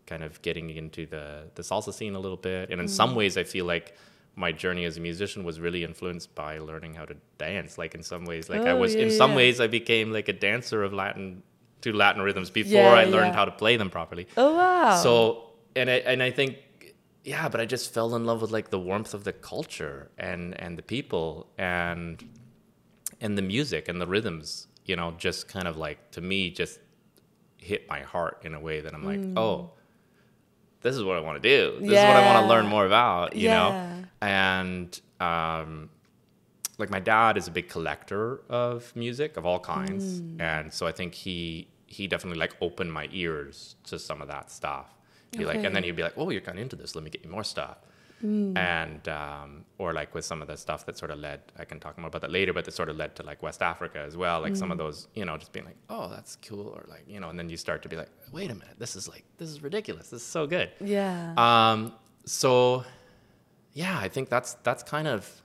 kind 0.07 0.23
of 0.23 0.41
getting 0.43 0.71
into 0.71 1.07
the 1.07 1.45
the 1.55 1.63
salsa 1.63 1.93
scene 1.93 2.15
a 2.15 2.21
little 2.21 2.37
bit, 2.37 2.71
and 2.71 2.81
in 2.81 2.87
Mm. 2.87 2.91
some 3.01 3.15
ways, 3.15 3.37
I 3.37 3.45
feel 3.45 3.65
like 3.65 3.95
my 4.37 4.51
journey 4.53 4.85
as 4.85 4.97
a 4.97 5.01
musician 5.01 5.45
was 5.45 5.61
really 5.61 5.85
influenced 5.85 6.35
by 6.35 6.59
learning 6.59 6.95
how 6.95 7.05
to 7.05 7.15
dance. 7.39 7.79
Like 7.79 7.95
in 7.95 8.03
some 8.03 8.25
ways, 8.25 8.49
like 8.49 8.63
I 8.63 8.73
Oh, 8.73 8.77
was 8.79 8.95
yeah, 8.95 9.03
in 9.03 9.11
some 9.11 9.31
yeah. 9.31 9.37
ways 9.37 9.61
I 9.61 9.69
became 9.69 10.13
like 10.13 10.29
a 10.29 10.33
dancer 10.33 10.83
of 10.83 10.93
Latin 10.93 11.43
to 11.83 11.93
Latin 11.93 12.21
rhythms 12.23 12.51
before 12.51 12.81
Yeah, 12.81 13.03
I 13.03 13.05
learned 13.05 13.35
how 13.35 13.45
to 13.45 13.53
play 13.53 13.77
them 13.77 13.91
properly. 13.91 14.27
Oh 14.37 14.55
wow. 14.57 14.97
So 15.03 15.51
and 15.77 15.89
I 15.89 15.99
and 16.13 16.21
I 16.23 16.31
think 16.33 16.59
yeah, 17.23 17.49
but 17.49 17.61
I 17.61 17.65
just 17.65 17.95
fell 17.95 18.15
in 18.17 18.25
love 18.27 18.43
with 18.43 18.51
like 18.51 18.69
the 18.71 18.79
warmth 18.79 19.15
of 19.15 19.23
the 19.25 19.33
culture 19.33 20.11
and 20.19 20.61
and 20.61 20.77
the 20.77 20.83
people 20.83 21.47
and 21.57 22.23
and 23.21 23.39
the 23.39 23.43
music 23.43 23.89
and 23.89 24.01
the 24.01 24.07
rhythms. 24.07 24.67
You 24.85 24.97
know, 24.97 25.13
just 25.17 25.49
kind 25.49 25.67
of 25.69 25.77
like 25.77 26.11
to 26.11 26.21
me, 26.21 26.51
just 26.51 26.79
hit 27.57 27.89
my 27.89 28.01
heart 28.01 28.43
in 28.45 28.53
a 28.55 28.61
way 28.61 28.81
that 28.81 28.93
I'm 28.93 29.05
like, 29.05 29.21
Mm. 29.21 29.39
oh, 29.39 29.71
this 30.85 30.95
is 30.99 31.03
what 31.03 31.17
I 31.17 31.21
want 31.21 31.43
to 31.43 31.49
do. 31.57 31.81
This 31.81 31.99
is 32.01 32.07
what 32.07 32.17
I 32.17 32.25
want 32.29 32.39
to 32.45 32.49
learn 32.53 32.67
more 32.67 32.87
about. 32.87 33.35
You 33.35 33.49
Yeah. 33.49 33.55
know, 33.57 33.69
and 34.23 35.01
um, 35.21 35.91
like 36.79 36.91
my 36.91 37.01
dad 37.01 37.37
is 37.37 37.47
a 37.49 37.51
big 37.51 37.69
collector 37.69 38.41
of 38.49 38.95
music 38.95 39.37
of 39.37 39.45
all 39.49 39.59
kinds, 39.61 40.05
Mm. 40.21 40.41
and 40.41 40.73
so 40.73 40.87
I 40.87 40.93
think 40.93 41.15
he 41.15 41.69
he 41.87 42.07
definitely 42.09 42.39
like 42.45 42.55
opened 42.61 42.93
my 42.93 43.07
ears 43.13 43.77
to 43.85 43.99
some 43.99 44.21
of 44.23 44.29
that 44.29 44.51
stuff. 44.51 44.89
He 45.37 45.45
like, 45.45 45.63
and 45.65 45.75
then 45.75 45.83
he'd 45.85 45.97
be 45.97 46.03
like, 46.09 46.17
"Oh, 46.17 46.31
you're 46.31 46.41
kind 46.49 46.59
of 46.59 46.63
into 46.63 46.77
this. 46.77 46.95
Let 46.97 47.03
me 47.05 47.11
get 47.11 47.23
you 47.25 47.31
more 47.31 47.45
stuff." 47.45 47.79
Mm. 48.25 48.57
And 48.57 49.09
um, 49.09 49.65
or 49.79 49.93
like 49.93 50.15
with 50.15 50.25
some 50.25 50.41
of 50.41 50.49
the 50.49 50.57
stuff 50.57 50.87
that 50.87 50.97
sort 50.97 51.11
of 51.11 51.19
led, 51.19 51.41
I 51.59 51.65
can 51.67 51.79
talk 51.79 51.99
more 51.99 52.09
about 52.09 52.23
that 52.23 52.31
later, 52.31 52.53
but 52.55 52.65
that 52.65 52.73
sort 52.73 52.89
of 52.89 52.97
led 52.97 53.15
to 53.17 53.23
like 53.23 53.43
West 53.43 53.61
Africa 53.63 53.99
as 53.99 54.17
well. 54.17 54.41
Like 54.41 54.57
some 54.57 54.71
of 54.73 54.77
Mm. 54.79 54.85
those, 54.85 55.09
you 55.15 55.25
know, 55.27 55.37
just 55.37 55.53
being 55.53 55.67
like, 55.67 55.77
"Oh, 55.91 56.09
that's 56.09 56.37
cool," 56.37 56.69
or 56.69 56.85
like, 56.89 57.05
you 57.07 57.21
know, 57.21 57.29
and 57.29 57.39
then 57.39 57.49
you 57.51 57.57
start 57.59 57.83
to 57.83 57.89
be 57.89 57.97
like, 57.97 58.09
"Wait 58.33 58.51
a 58.51 58.55
minute, 58.55 58.77
this 58.79 58.97
is 58.97 59.09
like 59.09 59.25
this 59.39 59.49
is 59.51 59.63
ridiculous. 59.63 60.09
This 60.11 60.23
is 60.23 60.27
so 60.27 60.47
good." 60.47 60.71
Yeah. 60.81 61.35
Um, 61.37 61.93
so 62.25 62.85
yeah, 63.75 63.99
I 63.99 64.09
think 64.09 64.29
that's 64.31 64.55
that's 64.63 64.83
kind 64.83 65.07
of 65.09 65.43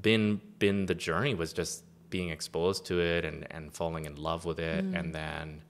been 0.00 0.40
been 0.58 0.86
the 0.86 0.94
journey 0.94 1.34
was 1.34 1.52
just 1.52 1.84
being 2.10 2.30
exposed 2.30 2.86
to 2.86 3.00
it 3.00 3.24
and 3.24 3.46
and 3.50 3.72
falling 3.74 4.04
in 4.04 4.16
love 4.16 4.44
with 4.44 4.58
it 4.58 4.84
Mm. 4.84 4.98
and 4.98 5.14
then 5.14 5.62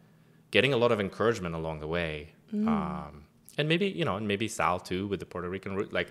getting 0.50 0.72
a 0.72 0.76
lot 0.76 0.92
of 0.92 1.00
encouragement 1.00 1.54
along 1.54 1.80
the 1.80 1.86
way. 1.86 2.32
Mm. 2.52 2.66
Um, 2.68 3.24
and 3.60 3.68
maybe, 3.68 3.86
you 4.00 4.04
know, 4.04 4.16
and 4.16 4.26
maybe 4.26 4.48
Sal 4.48 4.80
too 4.80 5.06
with 5.06 5.20
the 5.20 5.26
Puerto 5.26 5.48
Rican 5.48 5.76
root. 5.76 5.92
Like 5.92 6.08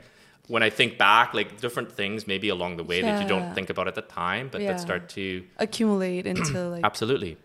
when 0.48 0.64
I 0.64 0.70
think 0.70 0.98
back, 0.98 1.34
like 1.34 1.60
different 1.60 1.92
things 1.92 2.26
maybe 2.26 2.50
along 2.50 2.78
the 2.78 2.84
way 2.92 3.02
that 3.02 3.20
you 3.22 3.28
don't 3.28 3.54
think 3.54 3.70
about 3.70 3.88
at 3.88 3.96
the 3.96 4.02
time, 4.02 4.50
but 4.52 4.62
Yeah. 4.62 4.68
that 4.70 4.80
start 4.80 5.10
to 5.10 5.44
Accumulate 5.58 6.26
into 6.26 6.60
like. 6.74 6.84
Absolutely. 6.86 7.38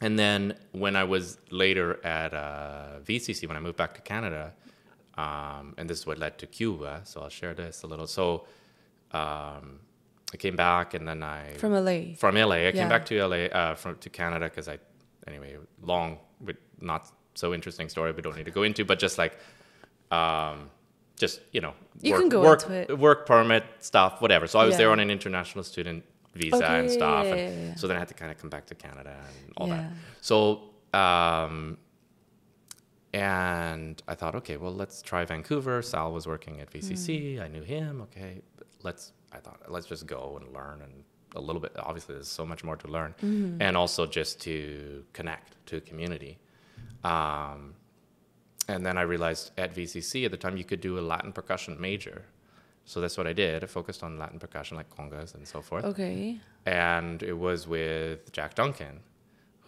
And 0.00 0.18
then 0.18 0.56
when 0.72 0.96
I 0.96 1.04
was 1.04 1.38
later 1.50 1.88
at 2.04 2.34
uh, 2.34 2.98
VCC, 3.04 3.46
when 3.46 3.56
I 3.56 3.60
moved 3.60 3.76
back 3.76 3.94
to 3.94 4.00
Canada, 4.00 4.52
um, 5.16 5.74
and 5.78 5.88
this 5.88 5.98
is 6.00 6.06
what 6.06 6.18
led 6.18 6.38
to 6.38 6.46
Cuba, 6.46 7.02
so 7.04 7.20
I'll 7.20 7.28
share 7.28 7.54
this 7.54 7.82
a 7.84 7.86
little. 7.86 8.08
So 8.08 8.46
um, 9.12 9.80
I 10.32 10.36
came 10.38 10.56
back, 10.56 10.94
and 10.94 11.06
then 11.06 11.22
I 11.22 11.52
From 11.58 11.72
LA. 11.72 12.14
from 12.16 12.34
LA. 12.34 12.56
I 12.56 12.58
Yeah. 12.60 12.70
came 12.72 12.88
back 12.88 13.04
to 13.06 13.14
LA 13.22 13.46
uh, 13.60 13.74
from 13.76 13.96
to 13.98 14.08
Canada 14.10 14.46
because 14.46 14.68
I 14.68 14.78
anyway 15.28 15.56
long 15.82 16.18
but 16.40 16.56
not 16.80 17.02
so 17.34 17.52
interesting 17.54 17.88
story 17.88 18.12
we 18.12 18.22
don't 18.22 18.36
need 18.36 18.44
to 18.46 18.50
go 18.50 18.62
into, 18.62 18.84
but 18.84 18.98
just 18.98 19.18
like 19.18 19.38
um, 20.10 20.70
just 21.18 21.40
you 21.52 21.60
know 21.60 21.74
You 22.00 22.12
work, 22.12 22.20
can 22.20 22.28
go 22.28 22.42
work, 22.42 22.62
into 22.64 22.92
it. 22.92 22.98
work 22.98 23.26
permit 23.26 23.64
stuff 23.80 24.20
whatever. 24.20 24.46
So 24.46 24.58
I 24.58 24.64
was 24.66 24.76
there 24.76 24.90
on 24.90 25.00
an 25.00 25.10
international 25.10 25.64
student 25.64 26.04
visa 26.34 26.56
Okay, 26.56 26.78
and 26.80 26.90
stuff, 26.90 27.26
yeah, 27.26 27.34
and 27.34 27.40
yeah, 27.62 27.68
yeah. 27.68 27.74
so 27.74 27.86
then 27.86 27.96
I 27.96 27.98
had 28.00 28.08
to 28.08 28.14
kind 28.14 28.30
of 28.30 28.38
come 28.38 28.50
back 28.50 28.66
to 28.66 28.74
Canada 28.74 29.14
and 29.44 29.52
all 29.56 29.68
Yeah. 29.68 29.76
that. 29.76 29.92
So 30.20 30.70
um, 30.94 31.78
and 33.14 34.02
I 34.08 34.14
thought, 34.14 34.34
okay, 34.36 34.56
well, 34.56 34.72
let's 34.74 35.02
try 35.02 35.24
Vancouver. 35.24 35.82
Sal 35.82 36.12
was 36.12 36.26
working 36.26 36.60
at 36.60 36.70
VCC. 36.70 37.36
Mm. 37.36 37.42
I 37.42 37.48
knew 37.48 37.62
him. 37.62 38.00
Okay, 38.02 38.42
let's. 38.82 39.12
I 39.32 39.38
thought 39.38 39.60
let's 39.68 39.86
just 39.86 40.06
go 40.06 40.38
and 40.40 40.52
learn 40.52 40.80
and 40.82 41.04
a 41.34 41.40
little 41.40 41.60
bit. 41.60 41.72
Obviously, 41.78 42.14
there's 42.14 42.28
so 42.28 42.44
much 42.46 42.64
more 42.64 42.76
to 42.76 42.88
learn, 42.88 43.14
Mm-hmm. 43.22 43.60
and 43.62 43.76
also 43.76 44.06
just 44.06 44.40
to 44.42 45.04
connect 45.12 45.56
to 45.66 45.76
a 45.76 45.80
community. 45.80 46.38
Um, 47.04 47.74
and 48.68 48.86
then 48.86 48.96
I 48.96 49.02
realized 49.02 49.50
at 49.58 49.74
VCC 49.74 50.24
at 50.24 50.30
the 50.30 50.36
time 50.36 50.56
you 50.56 50.64
could 50.64 50.80
do 50.80 50.98
a 50.98 51.00
Latin 51.12 51.32
percussion 51.32 51.80
major. 51.80 52.24
So 52.84 53.00
that's 53.00 53.16
what 53.16 53.26
I 53.26 53.32
did. 53.32 53.62
I 53.62 53.66
focused 53.66 54.02
on 54.02 54.18
Latin 54.18 54.38
percussion 54.38 54.76
like 54.76 54.88
congas 54.96 55.34
and 55.34 55.46
so 55.46 55.62
forth 55.62 55.84
Okay. 55.84 56.40
and 56.66 57.22
it 57.22 57.32
was 57.38 57.66
with 57.68 58.32
Jack 58.32 58.54
Duncan, 58.54 59.00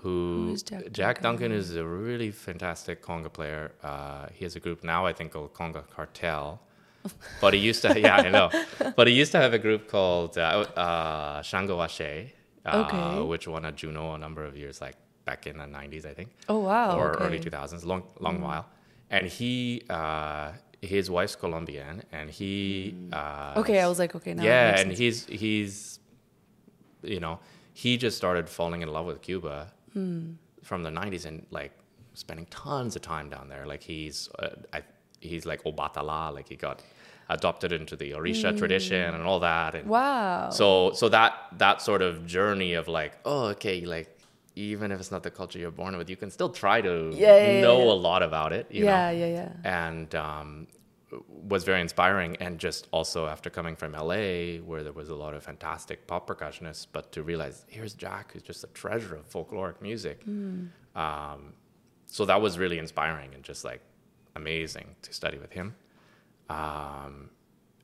who 0.03 0.47
Who 0.49 0.53
is 0.55 0.63
Jack 0.63 0.93
Duncan 0.93 1.23
Duncan? 1.23 1.53
is 1.53 1.77
a 1.77 1.85
really 1.85 2.31
fantastic 2.31 3.03
conga 3.03 3.33
player. 3.33 3.73
Uh, 3.83 4.27
he 4.33 4.45
has 4.45 4.55
a 4.57 4.61
group 4.61 4.83
now, 4.85 5.07
I 5.07 5.13
think, 5.13 5.33
called 5.33 5.55
Conga 5.55 5.89
Cartel. 5.91 6.61
But 7.41 7.53
he 7.55 7.61
used 7.61 7.83
to, 7.83 7.99
yeah, 8.01 8.17
I 8.17 8.31
know. 8.31 8.51
But 8.97 9.07
he 9.09 9.15
used 9.15 9.33
to 9.33 9.39
have 9.39 9.53
a 9.55 9.59
group 9.59 9.89
called 9.89 10.39
uh, 10.39 10.65
uh, 10.77 11.43
Shango 11.43 11.81
Ashe, 11.83 12.01
uh, 12.65 12.77
Okay. 12.87 13.21
which 13.23 13.47
won 13.47 13.65
a 13.67 13.73
Juno 13.73 14.15
a 14.15 14.19
number 14.19 14.45
of 14.45 14.57
years, 14.57 14.81
like 14.81 14.97
back 15.25 15.47
in 15.47 15.59
the 15.59 15.65
90s, 15.65 16.05
I 16.07 16.15
think 16.15 16.31
Oh 16.49 16.61
wow. 16.61 16.99
or 16.99 17.15
okay. 17.15 17.25
early 17.25 17.39
2000s, 17.41 17.85
long 17.85 18.03
long 18.21 18.41
while. 18.41 18.67
And 19.11 19.27
he, 19.27 19.83
uh, 19.91 20.53
his 20.81 21.11
wife's 21.11 21.37
Colombian, 21.37 22.03
and 22.13 22.31
he. 22.31 22.95
Uh, 23.13 23.55
Okay, 23.57 23.81
I 23.81 23.87
was 23.89 23.99
like, 23.99 24.15
okay, 24.15 24.35
now. 24.35 24.43
yeah, 24.43 24.79
and 24.81 24.93
he's 24.93 25.27
he's, 25.27 25.99
you 27.03 27.21
know, 27.21 27.39
he 27.73 27.97
just 27.97 28.17
started 28.17 28.49
falling 28.49 28.83
in 28.83 28.89
love 28.89 29.07
with 29.07 29.23
Cuba 29.23 29.73
Hmm. 29.93 30.33
from 30.63 30.83
the 30.83 30.91
90s 30.91 31.25
and 31.27 31.47
like 31.51 31.73
spending 32.15 32.47
tons 32.47 32.97
of 32.97 33.03
time 33.03 33.29
down 33.31 33.49
there. 33.49 33.67
Like 33.67 33.83
he's, 33.83 34.29
uh, 34.39 34.51
I, 34.73 34.83
he's 35.21 35.47
like 35.47 35.63
Obatala, 35.65 36.33
like 36.35 36.49
he 36.49 36.57
got 36.57 36.83
adopted 37.29 37.73
into 37.73 37.97
the 37.97 38.13
Orisha 38.13 38.51
Hmm. 38.51 38.57
tradition 38.57 39.15
and 39.15 39.23
all 39.25 39.41
that. 39.41 39.75
And 39.75 39.89
Wow. 39.89 40.51
so 40.51 40.93
so 40.93 41.09
that 41.09 41.33
that 41.59 41.81
sort 41.83 42.03
of 42.03 42.27
journey 42.27 42.75
of 42.75 42.89
like, 42.89 43.13
oh, 43.25 43.47
okay, 43.55 43.85
like 43.85 44.14
even 44.57 44.93
if 44.93 45.01
it's 45.01 45.11
not 45.11 45.23
the 45.23 45.31
culture 45.31 45.59
you're 45.59 45.71
born 45.71 45.97
with, 45.97 46.09
you 46.09 46.17
can 46.17 46.31
still 46.31 46.49
try 46.49 46.81
to 46.81 47.11
Yeah, 47.13 47.37
yeah, 47.37 47.61
know 47.61 47.79
yeah. 47.79 47.93
a 47.93 47.99
lot 48.09 48.23
about 48.23 48.53
it. 48.53 48.67
You 48.71 48.85
yeah, 48.85 49.11
know? 49.11 49.19
yeah, 49.19 49.27
yeah. 49.27 49.53
and 49.89 50.15
um, 50.15 50.67
was 51.29 51.65
very 51.65 51.81
inspiring. 51.81 52.37
And 52.41 52.59
just 52.59 52.89
also 52.93 53.27
after 53.27 53.51
coming 53.51 53.77
from 53.77 53.93
LA, 53.93 54.59
where 54.65 54.83
there 54.83 54.93
was 54.93 55.09
a 55.09 55.15
lot 55.15 55.35
of 55.35 55.43
fantastic 55.43 56.07
pop 56.07 56.29
percussionists, 56.29 56.87
but 56.91 57.11
to 57.13 57.23
realize 57.23 57.65
here's 57.69 57.95
Jack, 57.95 58.33
who's 58.33 58.43
just 58.43 58.63
a 58.65 58.69
treasure 58.69 59.17
of 59.17 59.29
folkloric 59.29 59.81
music. 59.83 60.23
Hmm. 60.23 60.67
Um, 60.95 61.55
so 62.07 62.25
that 62.27 62.41
was 62.41 62.59
really 62.59 62.79
inspiring 62.79 63.35
and 63.35 63.43
just 63.43 63.65
like 63.65 63.81
amazing 64.37 64.95
to 65.03 65.13
study 65.13 65.39
with 65.39 65.53
him. 65.53 65.75
Um, 66.49 67.31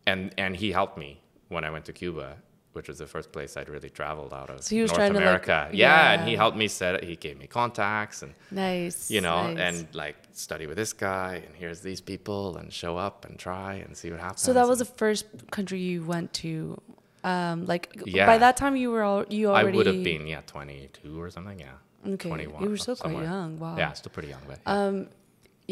and 0.06 0.32
and 0.38 0.54
he 0.56 0.70
helped 0.72 0.96
me 0.98 1.20
when 1.48 1.64
I 1.64 1.70
went 1.70 1.84
to 1.86 1.92
Cuba. 1.92 2.36
Which 2.72 2.86
was 2.86 2.98
the 2.98 3.06
first 3.06 3.32
place 3.32 3.56
I'd 3.56 3.68
really 3.68 3.90
traveled 3.90 4.32
out 4.32 4.48
of 4.48 4.62
So 4.62 4.76
he 4.76 4.82
was 4.82 4.92
North 4.92 5.08
to, 5.08 5.12
like- 5.14 5.22
America. 5.22 5.68
yeah, 5.72 6.12
and 6.12 6.28
he 6.28 6.36
helped 6.36 6.56
me 6.56 6.68
set. 6.68 7.02
He 7.02 7.16
gave 7.16 7.36
me 7.36 7.48
contacts, 7.48 8.22
and 8.22 8.32
Nice. 8.52 9.10
you 9.10 9.20
know, 9.20 9.52
nice. 9.52 9.58
and 9.58 9.88
like 9.92 10.14
study 10.32 10.66
with 10.68 10.76
this 10.76 10.92
guy, 10.92 11.42
and 11.44 11.54
here's 11.56 11.80
these 11.80 12.00
people, 12.00 12.56
and 12.58 12.72
show 12.72 12.96
up 12.96 13.24
and 13.24 13.38
try 13.40 13.74
and 13.74 13.96
see 13.96 14.10
what 14.12 14.20
happens. 14.20 14.42
So 14.42 14.52
that 14.52 14.68
was 14.68 14.78
the 14.78 14.84
first 14.84 15.26
country 15.50 15.80
you 15.80 16.04
went 16.04 16.32
to. 16.44 16.80
Um, 17.24 17.66
like 17.66 17.88
Yeah. 18.06 18.24
by 18.26 18.38
that 18.38 18.56
time 18.56 18.76
you 18.76 18.90
were 18.92 19.02
all 19.02 19.24
you 19.28 19.48
already. 19.50 19.68
I 19.68 19.76
would 19.76 19.86
have 19.86 20.02
been 20.04 20.26
yeah, 20.28 20.40
22 20.46 21.20
or 21.20 21.28
something. 21.28 21.58
Yeah, 21.58 22.12
Okay, 22.14 22.28
21. 22.30 22.62
you 22.62 22.70
were 22.70 22.76
still 22.78 22.96
quite 22.96 23.20
young. 23.24 23.58
Wow. 23.58 23.76
Yeah, 23.76 23.92
still 23.94 24.12
pretty 24.12 24.28
young, 24.28 24.40
but 24.46 24.58
yeah. 24.64 24.72
Um, 24.72 25.08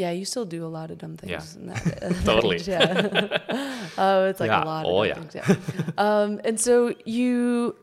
yeah, 0.03 0.11
you 0.19 0.25
still 0.33 0.45
do 0.57 0.61
a 0.69 0.73
lot 0.79 0.87
of 0.93 0.97
dumb 1.03 1.17
things. 1.21 1.31
Yeah. 1.37 1.61
in 1.61 1.67
that- 1.71 1.87
at 2.07 2.11
that 2.17 2.25
Totally. 2.33 2.57
age, 2.57 2.69
yeah. 2.69 3.89
oh, 4.07 4.19
it's 4.31 4.41
like 4.45 4.53
Yeah. 4.55 4.65
a 4.65 4.73
lot. 4.73 4.83
Oh, 4.87 5.03
of 5.03 5.09
yeah. 5.09 5.15
dumb 5.19 5.29
things. 5.35 5.45
Yeah. 5.75 6.05
um, 6.07 6.31
and 6.49 6.57
so 6.67 6.75
you, 7.19 7.33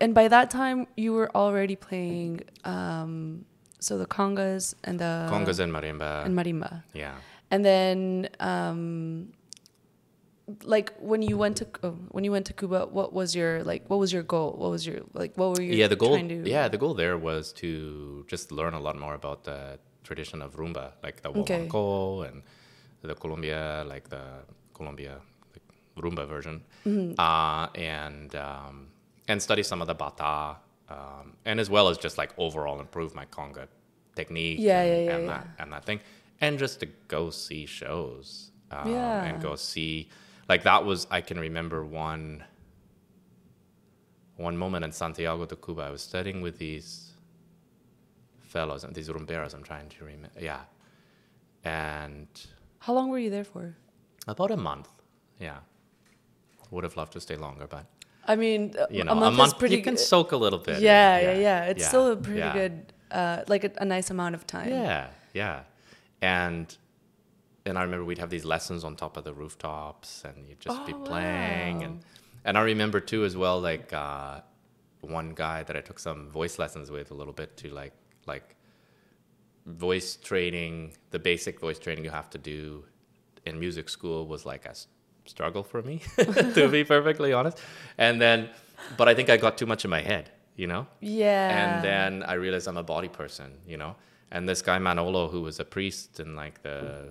and 0.04 0.12
by 0.22 0.28
that 0.36 0.48
time 0.60 0.80
you 1.04 1.12
were 1.18 1.30
already 1.44 1.76
playing. 1.88 2.34
Um, 2.76 3.46
so 3.88 3.92
the 4.04 4.10
congas 4.18 4.66
and 4.88 4.96
the 5.06 5.14
congas 5.36 5.60
and 5.64 5.72
marimba. 5.78 6.12
and 6.26 6.32
marimba, 6.40 6.72
yeah, 7.04 7.16
and 7.52 7.62
then 7.70 8.30
um, 8.40 9.30
like 10.76 10.94
when 11.12 11.22
you 11.30 11.36
went 11.44 11.56
to 11.58 11.66
oh, 11.84 11.92
when 12.16 12.24
you 12.24 12.32
went 12.36 12.46
to 12.50 12.54
Cuba, 12.54 12.80
what 12.98 13.10
was 13.20 13.30
your 13.40 13.64
like? 13.72 13.84
What 13.92 14.00
was 14.04 14.12
your 14.16 14.24
goal? 14.24 14.50
What 14.62 14.70
was 14.76 14.82
your 14.88 15.00
like? 15.14 15.32
What 15.40 15.48
were 15.54 15.62
you? 15.68 15.74
yeah. 15.82 15.88
The 15.88 15.96
goal, 16.04 16.18
to, 16.18 16.50
yeah, 16.56 16.68
the 16.68 16.78
goal 16.84 16.94
there 16.94 17.18
was 17.18 17.52
to 17.62 18.26
just 18.28 18.52
learn 18.52 18.74
a 18.74 18.80
lot 18.88 18.96
more 18.98 19.14
about 19.22 19.44
the 19.50 19.78
tradition 20.06 20.42
of 20.42 20.56
rumba, 20.56 20.86
like 21.04 21.22
the 21.22 21.30
Okay. 21.30 21.68
and 22.30 22.44
the 23.02 23.16
Columbia, 23.16 23.84
like 23.88 24.10
the 24.10 24.24
Columbia 24.74 25.16
like 25.54 25.64
rumba 26.04 26.28
version, 26.28 26.64
Mm-hmm. 26.86 27.20
uh, 27.20 27.68
and 27.76 28.36
um, 28.36 28.88
and 29.28 29.42
study 29.42 29.64
some 29.64 29.82
of 29.82 29.88
the 29.88 29.96
bata, 30.04 30.58
um, 30.90 31.26
and 31.46 31.60
as 31.60 31.70
well 31.70 31.90
as 31.90 31.98
just 31.98 32.18
like 32.18 32.32
overall 32.38 32.80
improve 32.80 33.12
my 33.16 33.26
conga 33.26 33.68
technique, 34.16 34.60
Yeah, 34.60 34.82
and, 34.82 34.90
yeah, 34.90 35.04
yeah, 35.06 35.16
and 35.18 35.30
that 35.30 35.48
and 35.60 35.74
that 35.74 35.84
thing, 35.86 36.00
and 36.42 36.58
just 36.60 36.80
to 36.82 36.88
go 37.08 37.30
see 37.32 37.66
shows, 37.66 38.52
um, 38.72 38.90
Yeah. 38.92 39.26
and 39.26 39.42
go 39.42 39.56
see, 39.56 40.10
like 40.48 40.64
that 40.64 40.86
was 40.86 41.08
I 41.12 41.22
can 41.22 41.40
remember 41.40 41.84
one 41.84 42.44
one 44.38 44.58
moment 44.58 44.84
in 44.84 44.92
Santiago 44.92 45.46
de 45.46 45.56
Cuba, 45.56 45.84
I 45.84 45.90
was 45.92 46.02
studying 46.02 46.42
with 46.42 46.58
these 46.58 47.05
fellows 48.58 48.82
and 48.86 48.92
these 48.98 49.10
rumberos. 49.16 49.52
I'm 49.56 49.64
trying 49.72 49.90
to 49.96 50.00
remember. 50.12 50.40
Yeah, 50.50 50.62
and 51.64 52.28
How 52.86 52.94
long 52.98 53.08
were 53.10 53.20
you 53.26 53.30
there 53.30 53.44
for? 53.54 53.76
about 54.28 54.52
a 54.52 54.58
month. 54.58 54.90
Yeah, 55.40 55.60
would 56.72 56.84
have 56.88 56.96
loved 57.02 57.14
to 57.14 57.22
stay 57.28 57.38
longer, 57.48 57.68
but 57.76 57.86
I 58.32 58.36
mean, 58.44 58.62
you 58.90 59.02
a 59.02 59.04
know, 59.04 59.16
month, 59.16 59.34
a 59.34 59.38
month 59.42 59.54
is 59.54 59.60
pretty 59.60 59.76
you 59.78 59.84
can 59.84 59.98
soak 59.98 60.32
a 60.32 60.38
little 60.46 60.60
bit. 60.68 60.78
in. 60.78 60.84
Yeah, 60.84 61.20
yeah, 61.28 61.38
yeah. 61.48 61.72
It's 61.72 61.84
yeah, 61.84 61.88
still 61.92 62.08
a 62.12 62.16
pretty 62.28 62.40
yeah. 62.40 62.54
good, 62.62 62.76
uh, 63.12 63.38
like 63.54 63.64
a, 63.70 63.72
a 63.78 63.86
nice 63.96 64.10
amount 64.16 64.34
of 64.36 64.42
time. 64.48 64.70
Yeah, 64.70 65.08
yeah, 65.34 65.58
and 66.22 66.66
and 67.68 67.78
I 67.78 67.82
remember 67.88 68.06
we'd 68.06 68.20
have 68.26 68.30
these 68.38 68.46
lessons 68.46 68.84
on 68.84 68.96
top 68.96 69.18
of 69.18 69.24
the 69.28 69.34
rooftops, 69.42 70.24
and 70.28 70.36
you'd 70.48 70.62
just 70.68 70.82
be 70.86 70.94
Oh, 70.94 71.00
playing, 71.12 71.78
wow. 71.80 71.86
and 71.86 71.96
and 72.46 72.54
I 72.58 72.62
remember 72.74 73.00
too 73.12 73.22
as 73.30 73.36
well 73.44 73.58
like 73.72 73.92
uh, 73.94 74.42
one 75.02 75.30
guy 75.36 75.64
that 75.68 75.76
I 75.76 75.82
took 75.82 76.00
some 76.00 76.30
voice 76.40 76.56
lessons 76.64 76.90
with 76.90 77.12
a 77.12 77.16
little 77.22 77.34
bit 77.42 77.58
to 77.62 77.68
like 77.82 77.94
like 78.26 78.56
voice 79.66 80.16
training, 80.16 80.94
the 81.12 81.20
basic 81.20 81.60
voice 81.60 81.80
training 81.80 82.04
you 82.04 82.12
have 82.12 82.30
to 82.32 82.38
do 82.38 82.84
in 83.46 83.60
music 83.60 83.90
school 83.90 84.28
was 84.28 84.46
like 84.46 84.66
a 84.66 84.72
s- 84.72 84.88
struggle 85.26 85.64
for 85.64 85.82
me, 85.82 86.02
to 86.54 86.68
be 86.70 86.84
perfectly 86.84 87.34
honest. 87.34 87.60
And 87.98 88.22
then, 88.22 88.50
but 88.98 89.08
I 89.08 89.14
think 89.16 89.30
I 89.30 89.38
got 89.38 89.58
too 89.58 89.66
much 89.66 89.84
in 89.84 89.90
my 89.90 90.02
head, 90.02 90.32
you 90.56 90.68
know. 90.68 90.88
Yeah. 91.00 91.50
And 91.50 91.84
then 91.84 92.24
I 92.24 92.34
realized 92.34 92.68
I'm 92.68 92.78
a 92.78 92.84
body 92.84 93.08
person, 93.08 93.52
you 93.68 93.78
know. 93.78 93.96
And 94.32 94.48
this 94.50 94.62
guy 94.62 94.80
Manolo, 94.80 95.28
who 95.30 95.42
was 95.42 95.60
a 95.60 95.66
priest 95.66 96.20
in 96.20 96.36
like 96.36 96.62
the 96.64 97.10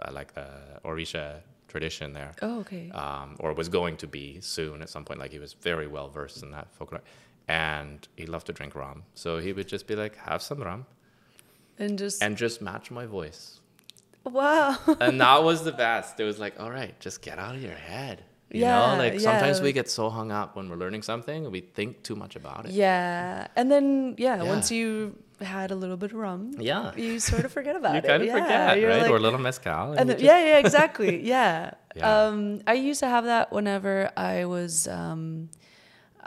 uh, 0.00 0.12
like 0.12 0.34
the 0.34 0.46
Orisha 0.84 1.40
tradition 1.68 2.12
there, 2.14 2.32
Oh, 2.42 2.60
okay. 2.60 2.90
um, 2.90 3.36
or 3.40 3.52
was 3.52 3.68
going 3.68 3.96
to 3.98 4.06
be 4.06 4.40
soon 4.40 4.82
at 4.82 4.88
some 4.88 5.04
point. 5.04 5.20
Like 5.20 5.30
he 5.32 5.38
was 5.38 5.52
very 5.52 5.86
well 5.86 6.08
versed 6.08 6.42
in 6.42 6.50
that 6.52 6.72
folklore, 6.72 7.02
and 7.46 8.06
he 8.16 8.26
loved 8.26 8.46
to 8.46 8.52
drink 8.52 8.74
rum. 8.74 9.04
So 9.14 9.38
he 9.38 9.52
would 9.52 9.68
just 9.68 9.86
be 9.86 9.94
like, 9.94 10.16
"Have 10.16 10.42
some 10.42 10.60
rum," 10.62 10.86
and 11.78 11.98
just 11.98 12.22
and 12.22 12.36
just 12.36 12.60
match 12.62 12.90
my 12.90 13.06
voice. 13.06 13.60
wow. 14.24 14.76
and 15.00 15.20
that 15.20 15.42
was 15.44 15.62
the 15.64 15.72
best. 15.72 16.18
It 16.20 16.24
was 16.24 16.38
like, 16.38 16.58
all 16.60 16.70
right, 16.70 16.98
just 17.00 17.22
get 17.22 17.38
out 17.38 17.54
of 17.54 17.62
your 17.62 17.74
head. 17.74 18.24
You 18.50 18.60
Yeah, 18.62 18.92
know, 18.92 18.98
like 18.98 19.20
sometimes 19.20 19.60
we 19.60 19.72
get 19.72 19.88
so 19.90 20.08
hung 20.10 20.30
up 20.32 20.56
when 20.56 20.68
we're 20.70 20.76
learning 20.76 21.02
something 21.02 21.50
we 21.50 21.60
think 21.60 22.02
too 22.02 22.16
much 22.16 22.34
about 22.36 22.64
it. 22.66 22.72
yeah. 22.72 23.46
And 23.56 23.70
then 23.70 24.14
yeah, 24.18 24.36
Yeah. 24.42 24.48
once 24.48 24.70
you 24.70 25.16
had 25.46 25.70
a 25.70 25.74
little 25.74 25.96
bit 25.96 26.12
of 26.12 26.16
rum, 26.18 26.52
Yeah. 26.58 26.92
you 26.96 27.20
sort 27.20 27.44
of 27.44 27.52
forget 27.52 27.76
about 27.80 27.92
You 27.94 27.98
it. 27.98 28.04
You 28.04 28.08
kind 28.10 28.22
of 28.22 28.28
yeah. 28.28 28.34
forget, 28.42 28.80
You're 28.80 28.90
right? 28.90 29.02
like- 29.02 29.10
or 29.10 29.16
a 29.16 29.20
little 29.20 29.38
mezcal. 29.38 29.92
And 29.92 30.00
and 30.00 30.08
you 30.10 30.14
then, 30.14 30.16
just- 30.16 30.24
yeah, 30.24 30.46
yeah, 30.46 30.58
exactly. 30.58 31.22
Yeah. 31.34 31.70
Yeah. 31.96 32.26
Um, 32.26 32.60
I 32.66 32.74
used 32.74 33.00
to 33.00 33.08
have 33.08 33.24
that 33.24 33.52
whenever 33.52 34.10
I 34.16 34.44
was 34.44 34.86
um, 34.88 35.48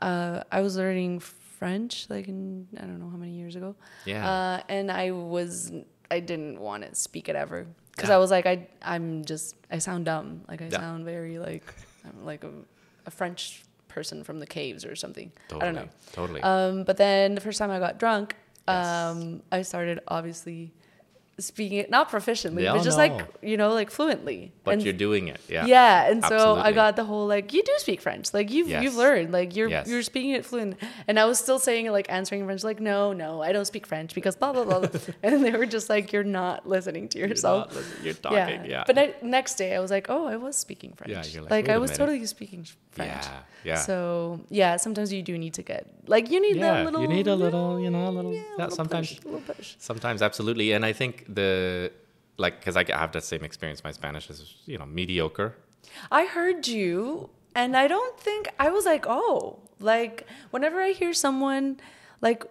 uh, 0.02 0.44
I 0.52 0.62
was 0.62 0.76
learning 0.76 1.20
French, 1.20 2.08
like 2.10 2.28
in 2.28 2.68
I 2.78 2.82
don't 2.82 3.00
know 3.00 3.10
how 3.10 3.18
many 3.18 3.34
years 3.34 3.56
ago. 3.56 3.76
Yeah. 4.06 4.30
Uh, 4.30 4.62
and 4.70 4.92
I 4.92 5.12
was 5.12 5.72
I 6.10 6.20
didn't 6.20 6.60
want 6.60 6.84
to 6.84 6.94
speak 6.96 7.30
it 7.30 7.36
ever 7.36 7.68
because 7.96 8.10
Yeah. 8.10 8.16
I 8.16 8.18
was 8.20 8.32
like 8.32 8.46
I 8.46 8.68
I'm 8.82 9.24
just 9.26 9.56
I 9.70 9.78
sound 9.78 10.06
dumb. 10.06 10.42
Like 10.48 10.62
I 10.62 10.66
Yeah. 10.72 10.80
sound 10.80 11.06
very 11.06 11.38
like 11.40 11.64
I'm 12.06 12.26
like 12.26 12.44
a, 12.44 12.52
a 13.06 13.12
French 13.12 13.64
person 13.88 14.24
from 14.24 14.40
the 14.40 14.48
caves 14.48 14.84
or 14.86 14.96
something. 14.96 15.32
totally. 15.48 15.62
I 15.70 15.72
don't 15.74 15.76
know. 15.86 15.90
Totally. 16.14 16.42
Um, 16.42 16.84
but 16.84 16.98
then 16.98 17.36
the 17.36 17.42
first 17.42 17.60
time 17.60 17.70
I 17.70 17.78
got 17.80 18.00
drunk, 18.00 18.36
Yes. 18.68 18.86
um, 18.86 19.42
I 19.52 19.62
started 19.64 20.00
obviously 20.08 20.74
speaking 21.42 21.78
it 21.80 21.90
not 21.90 22.10
proficiently, 22.10 22.64
Yeah, 22.64 22.74
but 22.74 22.84
just 22.84 22.98
no. 22.98 23.04
like 23.06 23.28
you 23.42 23.58
know, 23.58 23.74
like 23.74 23.92
fluently. 23.92 24.52
but 24.64 24.72
and 24.76 24.84
you're 24.84 24.94
doing 24.94 25.28
it. 25.28 25.40
Yeah. 25.50 25.66
yeah, 25.66 26.10
and 26.10 26.24
so 26.24 26.56
I 26.56 26.72
got 26.72 26.96
the 26.96 27.04
whole 27.04 27.28
like 27.28 27.54
you 27.54 27.64
do 27.64 27.74
speak 27.78 28.00
French, 28.02 28.34
like 28.34 28.52
you've 28.52 28.68
Yes. 28.70 28.84
you've 28.84 28.96
learned, 28.96 29.32
like 29.32 29.56
you're 29.56 29.70
Yes. 29.70 29.88
you're 29.88 30.02
speaking 30.04 30.32
it 30.32 30.46
fluent, 30.46 30.76
and 31.08 31.20
I 31.20 31.26
was 31.26 31.40
still 31.40 31.60
saying 31.60 31.86
it 31.88 31.92
like 31.92 32.08
answering 32.10 32.46
French, 32.46 32.64
like 32.64 32.80
no, 32.80 33.14
no, 33.14 33.42
I 33.42 33.52
don't 33.52 33.66
speak 33.66 33.86
French 33.88 34.14
because 34.16 34.36
blah 34.36 34.54
blah 34.54 34.64
blah, 34.66 34.88
and 35.24 35.44
they 35.44 35.52
were 35.52 35.66
just 35.66 35.90
like 35.90 36.14
you're 36.14 36.24
not 36.24 36.68
listening 36.68 37.10
to 37.10 37.20
You're, 37.20 37.28
yourself. 37.30 37.68
not 37.68 37.76
listening, 37.76 38.06
you're 38.06 38.14
talking. 38.16 38.66
Yeah. 38.66 38.84
But 38.88 38.98
I, 38.98 39.14
next 39.22 39.56
day 39.56 39.76
I 39.76 39.80
was 39.80 39.92
like, 39.92 40.08
oh, 40.10 40.26
I 40.28 40.36
was 40.38 40.56
speaking 40.58 40.94
French. 40.94 41.12
Yeah, 41.12 41.24
you're 41.32 41.44
like, 41.44 41.52
like 41.52 41.68
"Wait 41.68 41.74
I 41.74 41.78
was 41.78 41.90
minute." 41.92 41.98
totally 42.00 42.26
speaking 42.26 42.66
French. 42.92 43.26
Yeah. 43.26 43.40
Yeah. 43.64 43.76
So 43.76 44.42
yeah, 44.50 44.78
sometimes 44.78 45.14
you 45.14 45.22
do 45.22 45.38
need 45.38 45.54
to 45.56 45.62
get 45.64 45.86
like 46.08 46.32
you 46.32 46.42
need 46.42 46.56
yeah. 46.58 46.74
that 46.78 46.86
little. 46.86 47.02
you 47.02 47.08
need 47.08 47.28
a 47.28 47.36
little, 47.36 47.80
you 47.80 47.90
know, 47.92 48.06
a 48.08 48.10
mm, 48.10 48.16
little. 48.16 48.34
yeah, 48.34 48.42
Yeah. 48.42 48.56
a 48.56 48.58
little 48.64 48.76
sometimes. 48.76 49.10
push, 49.14 49.24
a 49.24 49.28
little 49.28 49.42
push. 49.56 49.76
Sometimes, 49.78 50.22
absolutely. 50.22 50.72
And 50.72 50.84
I 50.84 50.92
think 50.94 51.31
the 51.34 51.92
like 52.38 52.60
because 52.60 52.76
I 52.78 52.84
have 52.90 53.12
that 53.14 53.24
same 53.24 53.44
experience. 53.44 53.84
My 53.84 53.92
Spanish 53.92 54.30
is 54.30 54.56
you 54.66 54.78
know 54.78 54.86
mediocre. 54.86 55.56
I 56.12 56.26
heard 56.26 56.68
you, 56.68 57.30
and 57.56 57.76
I 57.76 57.88
don't 57.88 58.20
think 58.20 58.48
I 58.60 58.70
was 58.70 58.86
like, 58.86 59.06
oh, 59.08 59.60
like 59.80 60.28
whenever 60.52 60.80
I 60.82 60.92
hear 60.92 61.14
someone, 61.14 61.80
like, 62.22 62.44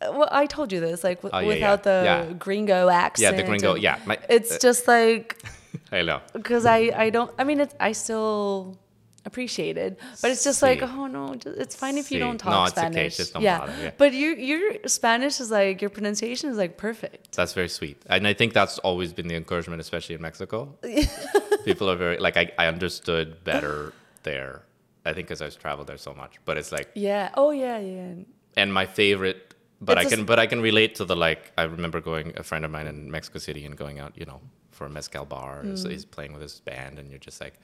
well, 0.00 0.28
I 0.30 0.46
told 0.46 0.72
you 0.72 0.80
this, 0.80 1.02
like, 1.02 1.22
w- 1.22 1.32
Oh, 1.34 1.40
yeah, 1.40 1.48
without 1.54 1.80
yeah, 1.86 2.22
the 2.22 2.28
yeah. 2.28 2.32
gringo 2.38 2.88
accent. 2.88 3.36
Yeah, 3.36 3.42
the 3.42 3.48
gringo. 3.48 3.74
Yeah, 3.74 3.98
my, 4.06 4.18
It's 4.28 4.52
uh, 4.52 4.58
just 4.60 4.86
like 4.86 5.42
I 5.92 6.02
know. 6.02 6.20
because 6.32 6.66
I 6.66 6.92
I 6.94 7.10
don't. 7.10 7.30
I 7.38 7.44
mean, 7.44 7.60
it's 7.60 7.74
I 7.80 7.92
still 7.92 8.78
appreciate 9.26 9.76
it, 9.76 9.98
but 10.22 10.30
it's 10.30 10.44
just 10.44 10.62
like, 10.62 10.82
oh 10.82 11.06
no, 11.06 11.36
it's 11.44 11.76
fine 11.76 11.98
if 11.98 12.10
you 12.10 12.18
don't 12.18 12.38
talk 12.38 12.52
No, 12.52 12.64
it's 12.64 12.78
okay, 12.78 12.90
Spanish. 12.92 13.16
just 13.16 13.32
don't 13.34 13.42
yeah. 13.42 13.58
bother, 13.58 13.74
yeah. 13.82 13.90
but 13.98 14.14
your 14.14 14.32
your 14.34 14.62
Spanish 14.86 15.40
is 15.40 15.50
like 15.50 15.82
your 15.82 15.90
pronunciation 15.90 16.48
is 16.48 16.56
like 16.56 16.76
perfect. 16.76 17.36
That's 17.36 17.52
very 17.52 17.68
sweet. 17.68 18.00
And 18.08 18.26
I 18.26 18.32
think 18.32 18.54
that's 18.54 18.78
always 18.78 19.12
been 19.12 19.28
the 19.28 19.34
encouragement, 19.34 19.80
especially 19.80 20.14
in 20.14 20.22
Mexico. 20.22 20.78
People 21.64 21.90
are 21.90 21.96
very, 21.96 22.18
like, 22.18 22.36
I, 22.36 22.52
I 22.58 22.66
understood 22.68 23.42
better 23.44 23.92
there. 24.22 24.62
I 25.04 25.12
think 25.12 25.26
because 25.28 25.42
I've 25.42 25.58
traveled 25.58 25.88
there 25.88 25.98
so 25.98 26.14
much. 26.14 26.36
But 26.44 26.56
it's 26.56 26.72
like, 26.72 26.88
Yeah. 26.94 27.30
Oh 27.34 27.50
yeah, 27.50 27.78
yeah. 27.78 28.14
and 28.56 28.72
my 28.72 28.86
favorite, 28.86 29.54
but 29.80 29.98
It's 29.98 30.06
I 30.12 30.16
can, 30.16 30.24
but 30.24 30.38
I 30.38 30.46
can 30.46 30.60
relate 30.60 30.94
to 30.96 31.04
the, 31.04 31.16
like, 31.16 31.52
I 31.58 31.64
remember 31.64 32.00
going, 32.00 32.32
a 32.36 32.42
friend 32.42 32.64
of 32.64 32.70
mine 32.70 32.86
in 32.86 33.10
Mexico 33.10 33.38
City 33.38 33.64
and 33.66 33.76
going 33.76 33.98
out, 33.98 34.12
you 34.16 34.24
know, 34.24 34.40
for 34.70 34.86
a 34.86 34.90
mezcal 34.90 35.24
bar. 35.24 35.62
Mm. 35.64 35.76
So 35.78 35.88
he's 35.88 36.04
playing 36.04 36.32
with 36.32 36.42
his 36.42 36.60
band 36.60 36.98
and 36.98 37.10
you're 37.10 37.18
just 37.18 37.40
like, 37.40 37.54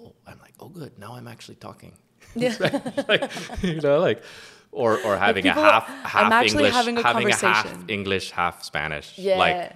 oh, 0.00 0.14
I'm 0.26 0.38
like, 0.40 0.54
oh, 0.60 0.68
good. 0.68 0.98
Now 0.98 1.14
I'm 1.16 1.28
actually 1.28 1.56
talking. 1.56 1.92
Yeah. 2.34 2.54
like, 3.08 3.30
you 3.62 3.80
know, 3.80 3.98
like, 3.98 4.22
or, 4.72 4.98
or 5.02 5.16
having 5.16 5.42
people- 5.42 5.62
a 5.62 5.70
half, 5.70 5.86
half 5.86 6.14
I'm 6.26 6.32
actually 6.32 6.66
English, 6.66 6.74
having 6.74 6.96
a 6.98 7.02
half 7.02 7.12
conversation. 7.14 7.84
English, 7.88 8.30
half 8.30 8.62
Spanish. 8.62 9.18
Yeah. 9.18 9.36
Like, 9.38 9.72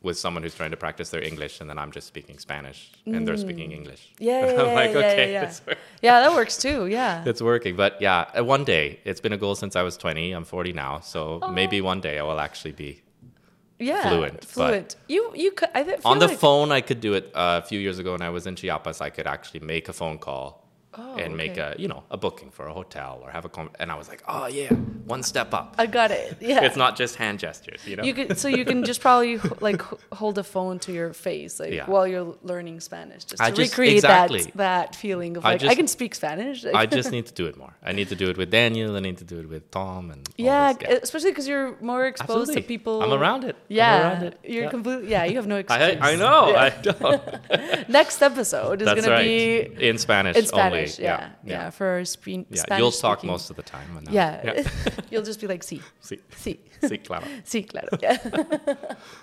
with 0.00 0.16
someone 0.16 0.42
who's 0.44 0.54
trying 0.54 0.70
to 0.70 0.76
practice 0.76 1.10
their 1.10 1.22
English, 1.22 1.60
and 1.60 1.68
then 1.68 1.76
I'm 1.76 1.90
just 1.90 2.06
speaking 2.06 2.38
Spanish, 2.38 2.92
and 3.04 3.26
they're 3.26 3.36
speaking 3.36 3.72
English. 3.72 4.12
Mm. 4.14 4.26
Yeah, 4.26 4.44
And 4.46 4.52
yeah, 4.56 4.62
I'm 4.62 4.68
yeah, 4.68 4.74
like, 4.74 4.90
yeah, 4.92 4.98
okay, 4.98 5.32
yeah, 5.32 5.52
wor- 5.66 5.76
yeah, 6.02 6.20
that 6.20 6.32
works 6.32 6.56
too. 6.56 6.86
Yeah. 6.86 7.24
it's 7.26 7.42
working. 7.42 7.74
But 7.76 8.00
yeah, 8.00 8.30
uh, 8.38 8.44
one 8.44 8.62
day, 8.64 9.00
it's 9.04 9.20
been 9.20 9.32
a 9.32 9.36
goal 9.36 9.56
since 9.56 9.74
I 9.74 9.82
was 9.82 9.96
20. 9.96 10.32
I'm 10.32 10.44
40 10.44 10.72
now, 10.72 11.00
so 11.00 11.40
Oh. 11.42 11.50
maybe 11.50 11.80
one 11.80 12.00
day 12.00 12.18
I 12.20 12.22
will 12.22 12.38
actually 12.40 12.72
be 12.72 13.02
yeah, 13.78 14.08
fluent, 14.08 14.44
Fluent. 14.44 14.96
You 15.08 15.32
you 15.34 15.52
could. 15.52 15.68
I 15.74 15.98
on 16.04 16.18
the 16.18 16.28
like, 16.28 16.38
phone. 16.38 16.72
I 16.72 16.80
could 16.80 17.00
do 17.00 17.14
it 17.14 17.30
uh, 17.34 17.60
a 17.62 17.66
few 17.66 17.78
years 17.78 17.98
ago 17.98 18.12
when 18.12 18.22
I 18.22 18.30
was 18.30 18.46
in 18.46 18.56
Chiapas. 18.56 19.00
I 19.00 19.10
could 19.10 19.26
actually 19.26 19.60
make 19.60 19.88
a 19.88 19.92
phone 19.92 20.18
call. 20.18 20.67
Oh, 21.00 21.16
and 21.16 21.36
make 21.36 21.52
okay. 21.52 21.74
a 21.76 21.80
you 21.80 21.88
know 21.88 22.02
a 22.10 22.16
booking 22.16 22.50
for 22.50 22.66
a 22.66 22.72
hotel 22.72 23.20
or 23.22 23.30
have 23.30 23.44
a 23.44 23.48
con- 23.48 23.70
and 23.78 23.90
I 23.92 23.94
was 23.94 24.08
like 24.08 24.22
oh 24.26 24.46
yeah 24.46 24.68
one 25.14 25.22
step 25.22 25.54
up 25.54 25.74
I 25.78 25.86
got 25.86 26.10
it. 26.10 26.36
Yeah. 26.50 26.64
it's 26.66 26.76
not 26.76 26.96
just 26.96 27.14
hand 27.16 27.38
gestures 27.38 27.80
you 27.86 27.96
know 27.96 28.02
You 28.04 28.14
could 28.14 28.38
so 28.38 28.48
you 28.48 28.64
can 28.64 28.84
just 28.84 29.00
probably 29.00 29.38
like 29.60 29.82
hold 30.12 30.38
a 30.38 30.44
phone 30.44 30.78
to 30.80 30.92
your 30.92 31.12
face 31.12 31.60
like 31.60 31.72
Yeah. 31.72 31.86
while 31.86 32.06
you're 32.06 32.36
learning 32.42 32.80
Spanish 32.80 33.24
just 33.24 33.36
to 33.38 33.44
I 33.44 33.50
just- 33.50 33.72
recreate 33.72 33.96
exactly. 33.96 34.42
that 34.42 34.56
that 34.56 34.96
feeling 34.96 35.36
of 35.36 35.44
like 35.44 35.54
I, 35.54 35.58
just- 35.58 35.76
can 35.76 35.88
speak 35.88 36.14
Spanish. 36.14 36.64
I 36.64 36.86
just 36.98 37.10
need 37.12 37.26
to 37.26 37.34
do 37.34 37.46
it 37.46 37.56
more. 37.56 37.74
I 37.82 37.92
need 37.92 38.08
to 38.08 38.16
do 38.16 38.28
it 38.30 38.36
with 38.36 38.50
Daniel. 38.50 38.96
I 38.96 39.00
need 39.00 39.18
to 39.18 39.24
do 39.24 39.38
it 39.40 39.48
with 39.48 39.70
Tom 39.70 40.10
and 40.10 40.28
yeah, 40.36 40.72
especially 41.02 41.30
because 41.30 41.46
you're 41.48 41.76
more 41.80 42.06
exposed 42.06 42.50
Absolutely. 42.50 42.62
to 42.62 42.68
people. 42.68 43.02
I'm 43.02 43.12
around 43.12 43.44
it. 43.44 43.56
Yeah, 43.68 44.00
around 44.00 44.22
it. 44.28 44.38
you're 44.42 44.64
Yeah. 44.64 44.70
completely. 44.70 45.10
Yeah, 45.10 45.24
you 45.24 45.36
have 45.36 45.46
no 45.46 45.56
excuse. 45.62 45.98
I, 46.00 46.12
I 46.12 46.16
know. 46.16 46.40
I 46.66 46.70
don't. 46.70 47.88
Next 47.88 48.22
episode 48.22 48.82
is 48.82 48.88
gonna 48.88 49.08
right. 49.10 49.24
be 49.76 49.88
in 49.88 49.98
Spanish. 49.98 50.36
in 50.36 50.46
Spanish. 50.46 50.78
Only. 50.78 50.87
Yeah, 50.98 51.30
yeah, 51.44 51.70
for 51.70 51.86
our 51.86 52.04
spe- 52.04 52.26
Yeah, 52.48 52.62
Spanish. 52.62 52.78
You'll 52.80 52.92
talk 52.92 53.18
speaking- 53.18 53.30
most 53.30 53.50
of 53.50 53.56
the 53.56 53.62
time. 53.62 53.96
and, 53.98 54.08
uh, 54.08 54.12
Yeah, 54.18 54.62
you'll 55.10 55.22
just 55.24 55.40
be 55.40 55.46
like, 55.46 55.62
sí, 55.64 55.80
Sí. 56.02 56.18
sí, 56.36 56.58
Sí, 56.82 56.98
claro. 57.04 57.24
sí, 57.44 57.68
claro. 57.68 57.88
Yeah. 58.00 58.16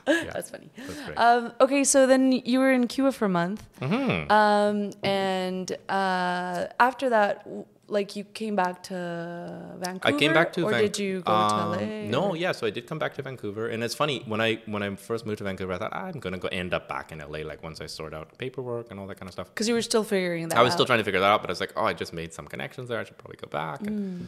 Yeah. 0.08 0.34
That's 0.34 0.50
funny. 0.50 0.70
That's 0.76 1.02
great. 1.06 1.18
Um, 1.18 1.54
okay, 1.62 1.84
so 1.86 2.06
then 2.06 2.32
you 2.34 2.60
were 2.60 2.72
in 2.72 2.88
Cuba 2.88 3.12
for 3.12 3.26
a 3.26 3.30
month, 3.30 3.64
Mhm. 3.82 4.30
um, 4.30 4.92
and 5.04 5.72
uh, 5.90 6.68
after 6.80 7.10
that, 7.10 7.48
like 7.88 8.16
you 8.16 8.24
came 8.24 8.56
back 8.56 8.82
to 8.84 9.76
Vancouver. 9.80 10.16
I 10.16 10.20
came 10.20 10.34
back 10.34 10.54
to 10.54 10.66
or 10.66 10.72
Vanc- 10.72 10.80
did 10.82 11.00
you 11.00 11.22
go 11.22 11.32
um, 11.32 11.78
to 11.78 11.86
LA? 11.86 12.06
No, 12.06 12.34
yeah. 12.34 12.52
So 12.52 12.66
I 12.66 12.70
did 12.72 12.88
come 12.88 12.98
back 13.00 13.14
to 13.16 13.22
Vancouver, 13.22 13.68
and 13.68 13.84
it's 13.84 13.94
funny 13.96 14.24
when 14.26 14.42
I 14.42 14.60
when 14.66 14.82
I 14.84 14.96
first 14.96 15.26
moved 15.26 15.38
to 15.40 15.44
Vancouver, 15.44 15.74
I 15.74 15.78
thought 15.78 15.92
"Ah, 15.94 16.06
I'm 16.06 16.20
gonna 16.20 16.38
go 16.40 16.48
end 16.48 16.74
up 16.74 16.88
back 16.88 17.12
in 17.12 17.20
LA. 17.20 17.40
Like 17.40 17.62
once 17.64 17.82
I 17.82 17.86
sort 17.88 18.14
out 18.14 18.38
paperwork 18.38 18.92
and 18.92 19.00
all 19.00 19.08
that 19.08 19.20
kind 19.20 19.28
of 19.30 19.34
stuff. 19.34 19.48
because 19.50 19.68
you 19.68 19.74
were 19.76 19.82
still 19.82 20.04
figuring 20.04 20.48
that. 20.50 20.58
I 20.58 20.64
was 20.64 20.74
still 20.74 20.86
trying 20.86 21.00
to 21.00 21.04
figure 21.06 21.20
that 21.20 21.30
out, 21.30 21.42
but 21.42 21.50
I 21.50 21.54
was 21.54 21.60
like, 21.60 21.74
oh, 21.76 21.86
I 21.86 21.94
just 21.94 22.14
made 22.14 22.34
some 22.34 22.48
connections 22.48 22.90
there. 22.90 23.00
I 23.00 23.04
should 23.04 23.18
probably 23.18 23.38
go 23.38 23.48
back. 23.48 23.82
Mm. 23.82 23.88
And, 23.88 24.28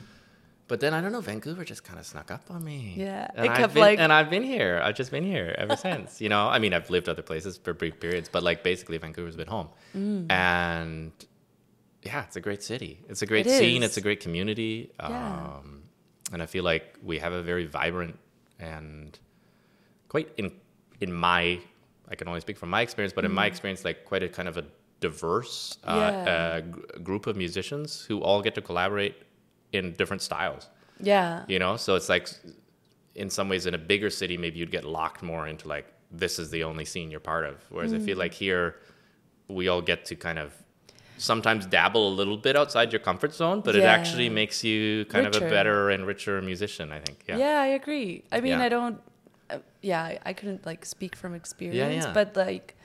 But 0.67 0.81
then 0.81 0.93
I 0.93 0.99
don't 1.01 1.13
know, 1.13 1.21
Vancouver 1.21 1.63
just 1.63 1.83
kind 1.85 1.97
of 1.97 2.05
snuck 2.05 2.29
up 2.29 2.43
on 2.51 2.61
me. 2.63 2.93
Yeah, 2.97 3.31
and 3.35 3.45
it 3.45 3.51
I've 3.51 3.57
kept, 3.57 3.73
been, 3.73 3.81
like- 3.87 3.99
and 3.99 4.11
I've 4.11 4.29
been 4.29 4.43
here. 4.43 4.81
I've 4.83 4.95
just 4.95 5.11
been 5.11 5.23
here 5.23 5.55
ever 5.57 5.75
since. 5.87 6.19
You 6.21 6.29
know, 6.29 6.47
I 6.55 6.59
mean, 6.59 6.73
I've 6.73 6.89
lived 6.89 7.07
other 7.09 7.21
places 7.23 7.57
for 7.57 7.73
brief 7.73 7.99
periods, 8.01 8.27
but 8.29 8.43
like 8.43 8.63
basically 8.63 8.97
Vancouver's 8.97 9.37
been 9.37 9.47
home. 9.47 9.69
Mm. 9.95 10.29
And 10.29 11.11
yeah, 12.09 12.23
it's 12.27 12.35
a 12.41 12.41
great 12.47 12.63
city. 12.71 12.93
It's 13.11 13.21
a 13.21 13.25
great 13.31 13.45
It 13.47 13.57
scene. 13.59 13.81
is. 13.83 13.89
It's 13.89 13.97
a 14.03 14.05
great 14.07 14.21
community. 14.25 14.73
Yeah. 14.99 15.07
Um, 15.57 15.67
and 16.33 16.39
I 16.45 16.47
feel 16.53 16.63
like 16.71 16.85
we 17.09 17.15
have 17.25 17.33
a 17.41 17.43
very 17.51 17.65
vibrant 17.79 18.15
and 18.59 19.09
quite 20.13 20.27
in 20.41 20.47
in 21.05 21.11
my 21.27 21.41
I 22.11 22.15
can 22.19 22.27
only 22.31 22.41
speak 22.47 22.57
from 22.57 22.69
my 22.77 22.81
experience, 22.87 23.13
but 23.17 23.23
in 23.29 23.33
my 23.41 23.45
experience, 23.51 23.81
like 23.89 23.99
quite 24.11 24.23
a 24.23 24.29
kind 24.37 24.47
of 24.51 24.55
a 24.57 24.65
diverse 25.05 25.77
uh, 25.83 25.93
Mm. 25.93 26.25
Yeah. 26.25 26.33
uh, 26.33 26.99
group 27.09 27.23
of 27.27 27.35
musicians 27.45 27.89
who 28.07 28.15
all 28.27 28.41
get 28.47 28.53
to 28.55 28.61
collaborate 28.69 29.15
in 29.77 29.83
different 29.99 30.21
styles. 30.29 30.63
Yeah. 31.13 31.43
You 31.51 31.59
know, 31.63 31.73
so 31.85 31.89
it's 31.99 32.09
like 32.15 32.25
in 33.23 33.29
some 33.37 33.47
ways 33.51 33.65
in 33.69 33.73
a 33.73 33.83
bigger 33.93 34.09
city, 34.21 34.35
maybe 34.43 34.57
you'd 34.59 34.71
get 34.79 34.85
locked 34.99 35.21
more 35.31 35.43
into 35.51 35.65
like 35.75 35.87
this 36.23 36.39
is 36.39 36.47
the 36.55 36.63
only 36.69 36.85
scene 36.85 37.07
you're 37.11 37.27
part 37.33 37.45
of. 37.51 37.55
Whereas 37.73 37.93
I 37.93 37.97
Mm. 37.99 38.05
feel 38.07 38.17
like 38.25 38.33
here, 38.45 38.65
we 39.59 39.63
all 39.71 39.81
get 39.91 39.99
to 40.09 40.15
kind 40.27 40.39
of 40.39 40.49
sometimes 41.17 41.65
dabble 41.65 42.07
a 42.07 42.13
little 42.13 42.37
bit 42.37 42.55
outside 42.55 42.91
your 42.93 42.99
comfort 42.99 43.33
zone, 43.33 43.61
but 43.61 43.75
it 43.75 43.83
actually 43.83 44.29
makes 44.29 44.63
you 44.63 45.05
kind 45.05 45.25
of 45.27 45.35
a 45.35 45.41
better 45.41 45.89
and 45.89 46.05
richer 46.05 46.41
musician. 46.41 46.91
I 46.91 46.99
think. 46.99 47.23
Yeah. 47.27 47.37
Yeah, 47.37 47.61
I 47.61 47.67
agree. 47.67 48.23
I 48.31 48.41
mean, 48.41 48.59
Yeah. 48.59 48.65
I 48.65 48.69
don't. 48.69 49.01
Uh, 49.49 49.59
yeah, 49.81 50.17
I, 50.25 50.33
couldn't 50.33 50.65
like 50.65 50.85
speak 50.85 51.15
from 51.15 51.33
experience, 51.33 52.03
yeah. 52.03 52.11
but 52.13 52.35
like, 52.35 52.75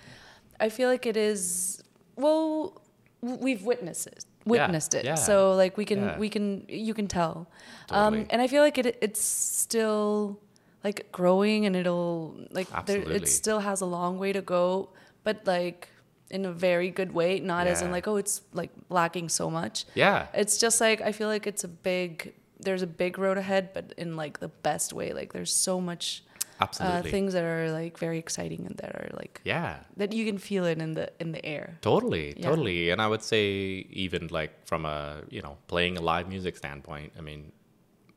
I 0.60 0.68
feel 0.68 0.88
like 0.88 1.06
it 1.06 1.16
is. 1.16 1.82
Well, 2.14 2.80
we've 3.20 3.64
witnessed 3.64 4.06
it. 4.06 4.24
Witnessed 4.44 4.94
it. 4.94 5.04
yeah. 5.04 5.14
So 5.14 5.54
like 5.54 5.76
we 5.76 5.84
can 5.84 6.00
Yeah. 6.04 6.18
we 6.18 6.28
can 6.28 6.64
you 6.68 6.94
can 6.94 7.06
tell. 7.06 7.48
Totally. 7.88 8.20
Um, 8.22 8.26
and 8.30 8.42
I 8.42 8.46
feel 8.48 8.62
like 8.62 8.78
it 8.78 8.98
it's 9.00 9.20
still 9.22 10.40
like 10.84 11.10
growing 11.12 11.66
and 11.66 11.76
it'll 11.76 12.34
like 12.50 12.68
there, 12.86 12.98
it 13.00 13.28
still 13.28 13.60
has 13.60 13.80
a 13.80 13.86
long 13.86 14.18
way 14.18 14.32
to 14.32 14.42
go, 14.42 14.90
but 15.22 15.46
like 15.46 15.88
in 16.32 16.44
a 16.46 16.52
very 16.52 16.90
good 16.90 17.12
way, 17.12 17.40
not 17.40 17.66
as 17.66 17.82
in 17.82 17.90
like 17.90 18.06
oh 18.08 18.16
it's 18.16 18.42
like 18.52 18.70
lacking 18.88 19.28
so 19.28 19.50
much. 19.50 19.84
Yeah. 19.94 20.26
It's 20.34 20.58
just 20.58 20.80
like 20.80 21.00
I 21.00 21.12
feel 21.12 21.28
like 21.28 21.46
it's 21.46 21.64
a 21.64 21.68
big 21.68 22.34
there's 22.60 22.82
a 22.82 22.86
big 22.86 23.18
road 23.18 23.38
ahead, 23.38 23.70
but 23.74 23.92
in 23.96 24.16
like 24.16 24.40
the 24.40 24.48
best 24.48 24.92
way. 24.92 25.12
Like 25.12 25.32
there's 25.32 25.52
so 25.54 25.80
much 25.80 26.22
uh, 26.60 26.64
Absolutely. 26.64 27.10
things 27.10 27.32
that 27.32 27.42
are 27.44 27.70
like 27.72 27.98
very 27.98 28.18
exciting 28.18 28.66
and 28.66 28.76
that 28.78 28.94
are 28.94 29.10
like 29.16 29.40
yeah. 29.44 29.78
that 29.96 30.12
you 30.12 30.24
can 30.24 30.38
feel 30.38 30.64
it 30.64 30.78
in 30.80 30.94
the 30.94 31.10
in 31.20 31.32
the 31.32 31.44
air. 31.44 31.78
Totally, 31.80 32.34
Yeah. 32.36 32.48
totally. 32.48 32.90
And 32.90 33.00
I 33.02 33.08
would 33.08 33.22
say 33.22 33.46
even 33.90 34.28
like 34.28 34.52
from 34.66 34.84
a, 34.86 35.22
you 35.28 35.42
know, 35.42 35.56
playing 35.66 35.98
a 35.98 36.00
live 36.00 36.28
music 36.28 36.56
standpoint, 36.56 37.12
I 37.18 37.20
mean, 37.20 37.52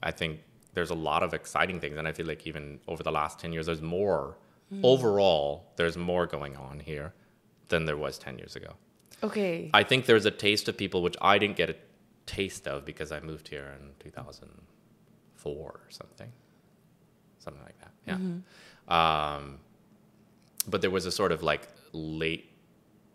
I 0.04 0.12
think 0.12 0.39
there's 0.75 0.91
a 0.91 0.95
lot 1.10 1.23
of 1.23 1.34
exciting 1.34 1.80
things 1.80 1.97
and 1.97 2.08
I 2.08 2.12
feel 2.12 2.28
like 2.28 2.45
even 2.45 2.80
over 2.88 3.01
the 3.01 3.12
last 3.12 3.39
10 3.39 3.51
years 3.54 3.65
there's 3.65 3.82
more 3.82 4.38
Hmm. 4.69 4.82
overall 4.84 5.47
there's 5.78 5.95
more 5.95 6.25
going 6.25 6.58
on 6.58 6.80
here 6.80 7.13
than 7.69 7.86
there 7.86 7.97
was 7.97 8.17
10 8.17 8.38
years 8.38 8.56
ago. 8.56 8.73
Okay. 9.23 9.69
I 9.73 9.84
think 9.84 10.06
there's 10.06 10.25
a 10.25 10.32
taste 10.32 10.67
of 10.67 10.78
people 10.78 11.01
which 11.01 11.15
I 11.21 11.38
didn't 11.38 11.56
get 11.56 11.69
a 11.69 11.75
taste 12.25 12.67
of 12.67 12.86
because 12.86 13.12
I 13.12 13.19
moved 13.19 13.47
here 13.47 13.75
in 13.80 13.91
2004 13.99 15.54
or 15.54 15.80
something. 15.89 16.32
Something 17.39 17.63
like 17.63 17.80
that. 17.80 17.91
Yeah. 18.08 18.17
Um, 19.38 19.60
but 20.67 20.82
there 20.82 20.91
was 20.91 21.06
a 21.06 21.12
sort 21.12 21.32
of 21.32 21.43
like 21.43 21.67
late 21.93 22.51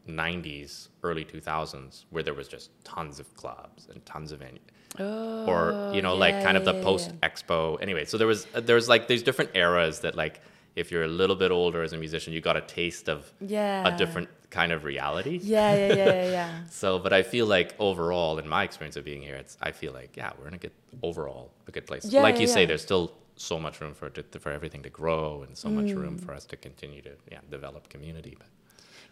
90s, 0.08 0.88
early 1.02 1.24
2000s 1.24 2.04
where 2.10 2.22
there 2.22 2.34
was 2.34 2.48
just 2.48 2.70
tons 2.84 3.20
of 3.20 3.32
clubs 3.36 3.88
and 3.92 4.04
tons 4.06 4.32
of 4.32 4.40
venues. 4.40 4.58
oh, 4.98 5.46
or 5.46 5.92
you 5.94 6.02
know 6.02 6.14
like 6.16 6.42
kind 6.42 6.56
of 6.56 6.64
the 6.64 6.72
yeah, 6.72 6.78
yeah, 6.78 6.84
post 6.84 7.20
expo 7.20 7.80
anyway 7.80 8.04
so 8.04 8.18
there 8.18 8.26
was 8.26 8.44
there 8.54 8.74
was 8.74 8.88
like 8.88 9.06
these 9.06 9.22
different 9.22 9.50
eras 9.54 10.00
that 10.00 10.16
like 10.16 10.40
if 10.74 10.90
you're 10.90 11.04
a 11.04 11.08
little 11.08 11.36
bit 11.36 11.52
older 11.52 11.82
as 11.84 11.92
a 11.92 11.96
musician 11.96 12.32
you 12.32 12.40
got 12.40 12.56
a 12.56 12.60
taste 12.62 13.08
of 13.08 13.32
Yeah. 13.40 13.86
a 13.86 13.96
different 13.96 14.28
kind 14.50 14.72
of 14.72 14.84
reality 14.84 15.38
Yeah, 15.42 15.74
yeah, 15.74 15.88
yeah, 15.88 16.12
yeah, 16.12 16.30
yeah. 16.30 16.50
so, 16.70 16.98
but 16.98 17.12
I 17.12 17.22
feel 17.22 17.46
like 17.46 17.74
overall, 17.78 18.38
in 18.38 18.48
my 18.48 18.64
experience 18.64 18.96
of 18.96 19.04
being 19.04 19.22
here, 19.22 19.36
it's 19.36 19.56
I 19.62 19.72
feel 19.72 19.92
like 19.92 20.16
yeah, 20.16 20.32
we're 20.38 20.48
in 20.48 20.54
a 20.54 20.58
good 20.58 20.72
overall 21.02 21.50
a 21.68 21.70
good 21.70 21.86
place. 21.86 22.04
Yeah, 22.12 22.22
like 22.22 22.34
yeah, 22.36 22.40
you 22.42 22.46
say, 22.46 22.66
there's 22.66 22.82
still 22.82 23.12
so 23.36 23.58
much 23.58 23.80
room 23.80 23.94
for 23.94 24.10
to, 24.10 24.38
for 24.38 24.52
everything 24.52 24.82
to 24.82 24.90
grow 24.90 25.42
and 25.46 25.56
so 25.56 25.70
much 25.70 25.94
room 25.94 26.18
Mm. 26.18 26.20
for 26.24 26.34
us 26.34 26.44
to 26.46 26.56
continue 26.56 27.02
to 27.02 27.12
yeah 27.30 27.40
develop 27.50 27.88
community. 27.88 28.34
But 28.38 28.48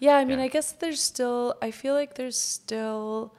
Yeah, 0.01 0.16
I 0.16 0.24
mean, 0.24 0.38
Yeah. 0.38 0.44
I 0.44 0.48
guess 0.48 0.72
there's 0.72 1.03
still. 1.03 1.55
I 1.62 1.70
feel 1.70 1.94
like 1.94 2.14
there's 2.14 2.38
still 2.38 3.33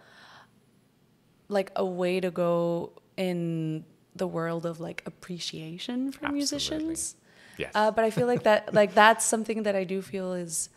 like 1.48 1.72
a 1.76 1.86
way 1.86 2.20
to 2.20 2.32
go 2.32 2.92
in 3.18 3.84
the 4.16 4.28
world 4.28 4.66
of 4.66 4.80
like 4.80 5.04
appreciation 5.06 6.12
for 6.12 6.26
Absolutely. 6.26 6.34
musicians. 6.38 7.16
yes, 7.58 7.72
Uh, 7.76 7.92
but 7.92 8.04
I 8.06 8.10
feel 8.10 8.28
like 8.28 8.44
that 8.44 8.74
like 8.74 8.94
that's 8.94 9.26
something 9.26 9.64
that 9.64 9.76
I 9.76 9.84
do 9.84 10.02
feel 10.02 10.34
is 10.34 10.70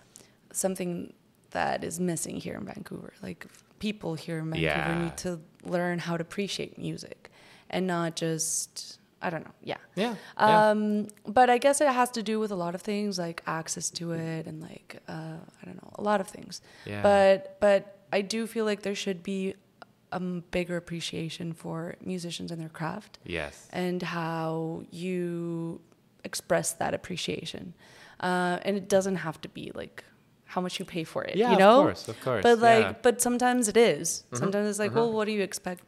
something 0.52 1.12
that 1.50 1.84
is 1.84 2.00
missing 2.00 2.36
here 2.36 2.54
in 2.56 2.64
Vancouver. 2.64 3.12
Like 3.22 3.46
people 3.78 4.14
here 4.14 4.38
in 4.38 4.50
Vancouver 4.50 4.62
Yeah. 4.64 5.02
need 5.04 5.16
to 5.18 5.40
learn 5.64 5.98
how 5.98 6.16
to 6.16 6.22
appreciate 6.22 6.78
music 6.78 7.30
and 7.70 7.86
not 7.86 8.16
just 8.16 8.98
I 9.24 9.30
don't 9.30 9.44
know. 9.44 9.52
Yeah. 9.62 9.76
yeah, 9.94 10.16
yeah. 10.36 10.70
Um, 10.70 11.06
but 11.26 11.48
I 11.48 11.58
guess 11.58 11.80
it 11.80 11.86
has 11.86 12.10
to 12.12 12.24
do 12.24 12.40
with 12.40 12.50
a 12.50 12.56
lot 12.56 12.74
of 12.74 12.82
things 12.82 13.18
like 13.20 13.40
access 13.46 13.88
to 13.90 14.10
it 14.12 14.46
and 14.48 14.60
like 14.60 14.98
uh, 15.08 15.36
I 15.60 15.64
don't 15.64 15.76
know 15.76 15.90
a 15.94 16.02
lot 16.02 16.20
of 16.20 16.26
things. 16.26 16.60
Yeah. 16.84 17.02
But 17.02 17.56
but 17.60 17.98
I 18.12 18.20
do 18.22 18.46
feel 18.48 18.64
like 18.64 18.82
there 18.82 18.96
should 18.96 19.22
be 19.22 19.54
a 20.10 20.18
bigger 20.20 20.76
appreciation 20.76 21.52
for 21.52 21.94
musicians 22.04 22.50
and 22.50 22.60
their 22.60 22.68
craft 22.68 23.18
yes, 23.24 23.68
and 23.72 24.02
how 24.02 24.82
you 24.90 25.80
express 26.24 26.72
that 26.72 26.92
appreciation. 26.92 27.74
Uh, 28.20 28.58
and 28.62 28.76
it 28.76 28.88
doesn't 28.88 29.16
have 29.16 29.40
to 29.40 29.48
be 29.48 29.70
like 29.74 30.04
how 30.52 30.60
much 30.60 30.78
you 30.78 30.84
pay 30.84 31.04
for 31.12 31.20
it. 31.24 31.34
yeah, 31.36 31.52
you 31.52 31.58
know. 31.64 31.78
of 31.78 31.84
course, 31.86 32.08
of 32.08 32.20
course. 32.20 32.42
But 32.42 32.58
like, 32.58 32.84
yeah. 32.84 32.94
but 33.06 33.22
sometimes 33.22 33.68
it 33.72 33.76
is. 33.76 34.06
Mm-hmm, 34.26 34.36
Sometimes 34.42 34.68
it's 34.70 34.78
like, 34.78 34.94
well, 34.94 35.10
what 35.16 35.24
do 35.28 35.32
you 35.32 35.42
expect 35.50 35.82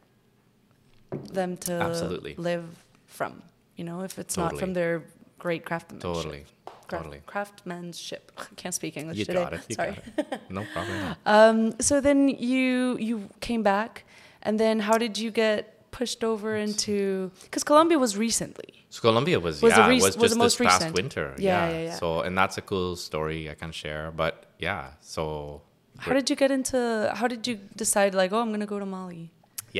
them 1.39 1.55
to 1.57 1.73
Absolutely. 1.73 2.33
live 2.37 2.65
from? 3.05 3.43
You 3.77 3.83
know, 3.83 4.01
if 4.01 4.17
it's 4.17 4.37
not 4.37 4.57
from 4.57 4.73
their 4.73 5.03
great 5.37 5.65
craftsmanship. 5.65 6.01
totally, 6.01 6.43
Craft, 6.87 7.03
totally. 7.03 7.21
Craftsmanship. 7.27 8.31
I 8.37 8.45
can't 8.55 8.73
speak 8.73 8.97
English 8.97 9.17
You 9.19 9.25
today. 9.25 9.43
got 9.43 9.53
it. 9.53 9.61
You 9.69 9.75
Sorry. 9.75 9.91
got 10.17 10.33
it. 10.33 10.41
No 10.49 10.63
problem. 10.73 11.15
Um, 11.25 11.57
so 11.79 12.01
then 12.01 12.29
you 12.29 12.97
you 12.97 13.29
came 13.41 13.61
back, 13.63 14.03
and 14.41 14.59
then 14.59 14.79
how 14.79 14.97
did 14.97 15.17
you 15.23 15.29
get 15.31 15.91
pushed 15.91 16.23
over 16.23 16.55
into? 16.55 17.31
Because 17.43 17.63
Colombia 17.63 17.99
was 17.99 18.17
recently. 18.17 18.84
So 18.95 19.01
Colombia 19.01 19.37
was, 19.41 19.61
Was 19.61 19.73
yeah, 19.73 19.87
rec- 19.89 20.01
was 20.01 20.15
was 20.17 20.29
just 20.31 20.37
most 20.37 20.57
this 20.57 20.67
past 20.67 20.81
recent. 20.81 20.95
winter. 20.99 21.27
Yeah, 21.37 21.69
yeah, 21.69 21.81
yeah. 21.87 21.95
So 22.01 22.07
and 22.25 22.33
that's 22.37 22.57
a 22.57 22.61
cool 22.71 22.95
story 22.95 23.49
I 23.53 23.55
can 23.61 23.71
share. 23.81 24.05
But 24.23 24.33
yeah, 24.67 24.83
so 25.01 25.61
How 26.05 26.13
did 26.17 26.29
you 26.29 26.37
get 26.43 26.49
into? 26.57 26.79
How 27.19 27.27
did 27.33 27.41
you 27.49 27.55
decide? 27.83 28.11
Like, 28.21 28.31
oh, 28.35 28.39
I'm 28.43 28.51
gonna 28.55 28.71
go 28.75 28.79
to 28.79 28.85
Mali. 28.95 29.23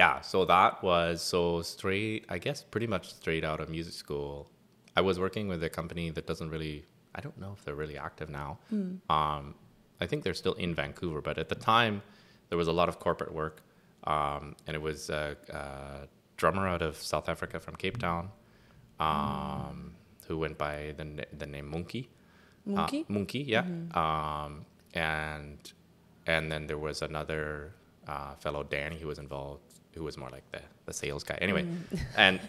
yeah, 0.01 0.15
so 0.31 0.37
that 0.55 0.71
was 0.83 1.21
so 1.33 1.61
straight. 1.61 2.21
I 2.35 2.37
guess 2.45 2.59
pretty 2.73 2.87
much 2.95 3.05
straight 3.19 3.45
out 3.51 3.59
of 3.63 3.67
music 3.77 3.93
school. 4.03 4.33
I 4.99 5.01
was 5.09 5.15
working 5.25 5.45
with 5.51 5.61
a 5.63 5.71
company 5.79 6.05
that 6.15 6.25
doesn't 6.31 6.49
really. 6.55 6.77
I 7.17 7.21
don't 7.25 7.37
know 7.43 7.51
if 7.57 7.63
they're 7.63 7.79
really 7.83 7.97
active 8.09 8.29
now. 8.41 8.49
Um, 9.17 9.55
I 10.03 10.05
think 10.09 10.23
they're 10.25 10.39
still 10.43 10.57
in 10.65 10.71
Vancouver, 10.81 11.21
but 11.29 11.35
at 11.43 11.47
the 11.53 11.59
time 11.73 12.01
there 12.49 12.57
was 12.63 12.67
a 12.67 12.75
lot 12.79 12.87
of 12.91 12.95
corporate 13.07 13.33
work, 13.41 13.55
um, 14.15 14.43
and 14.67 14.73
it 14.79 14.81
was 14.89 15.09
a, 15.09 15.23
a 15.61 16.07
drummer 16.41 16.65
out 16.73 16.81
of 16.81 16.93
South 17.13 17.27
Africa 17.33 17.57
from 17.65 17.75
Cape 17.83 17.97
Town, 18.07 18.25
um, 18.99 19.93
who 20.27 20.37
went 20.37 20.57
by 20.57 20.93
the 20.97 21.25
the 21.37 21.45
name 21.45 21.69
Monkey. 21.69 22.09
Monkey? 22.65 23.05
Uh, 23.07 23.13
Monkey, 23.13 23.39
yeah. 23.39 23.65
Um, 23.93 24.65
and 24.93 25.57
and 26.25 26.51
then 26.51 26.67
there 26.67 26.77
was 26.77 27.01
another 27.01 27.73
uh, 28.07 28.35
fellow 28.35 28.63
Danny 28.63 28.97
who 28.97 29.07
was 29.07 29.19
involved, 29.19 29.61
who 29.93 30.03
was 30.03 30.17
more 30.17 30.29
like 30.29 30.49
the 30.51 30.61
the 30.85 30.93
sales 30.93 31.23
guy. 31.23 31.37
Anyway, 31.41 31.65
and 32.17 32.39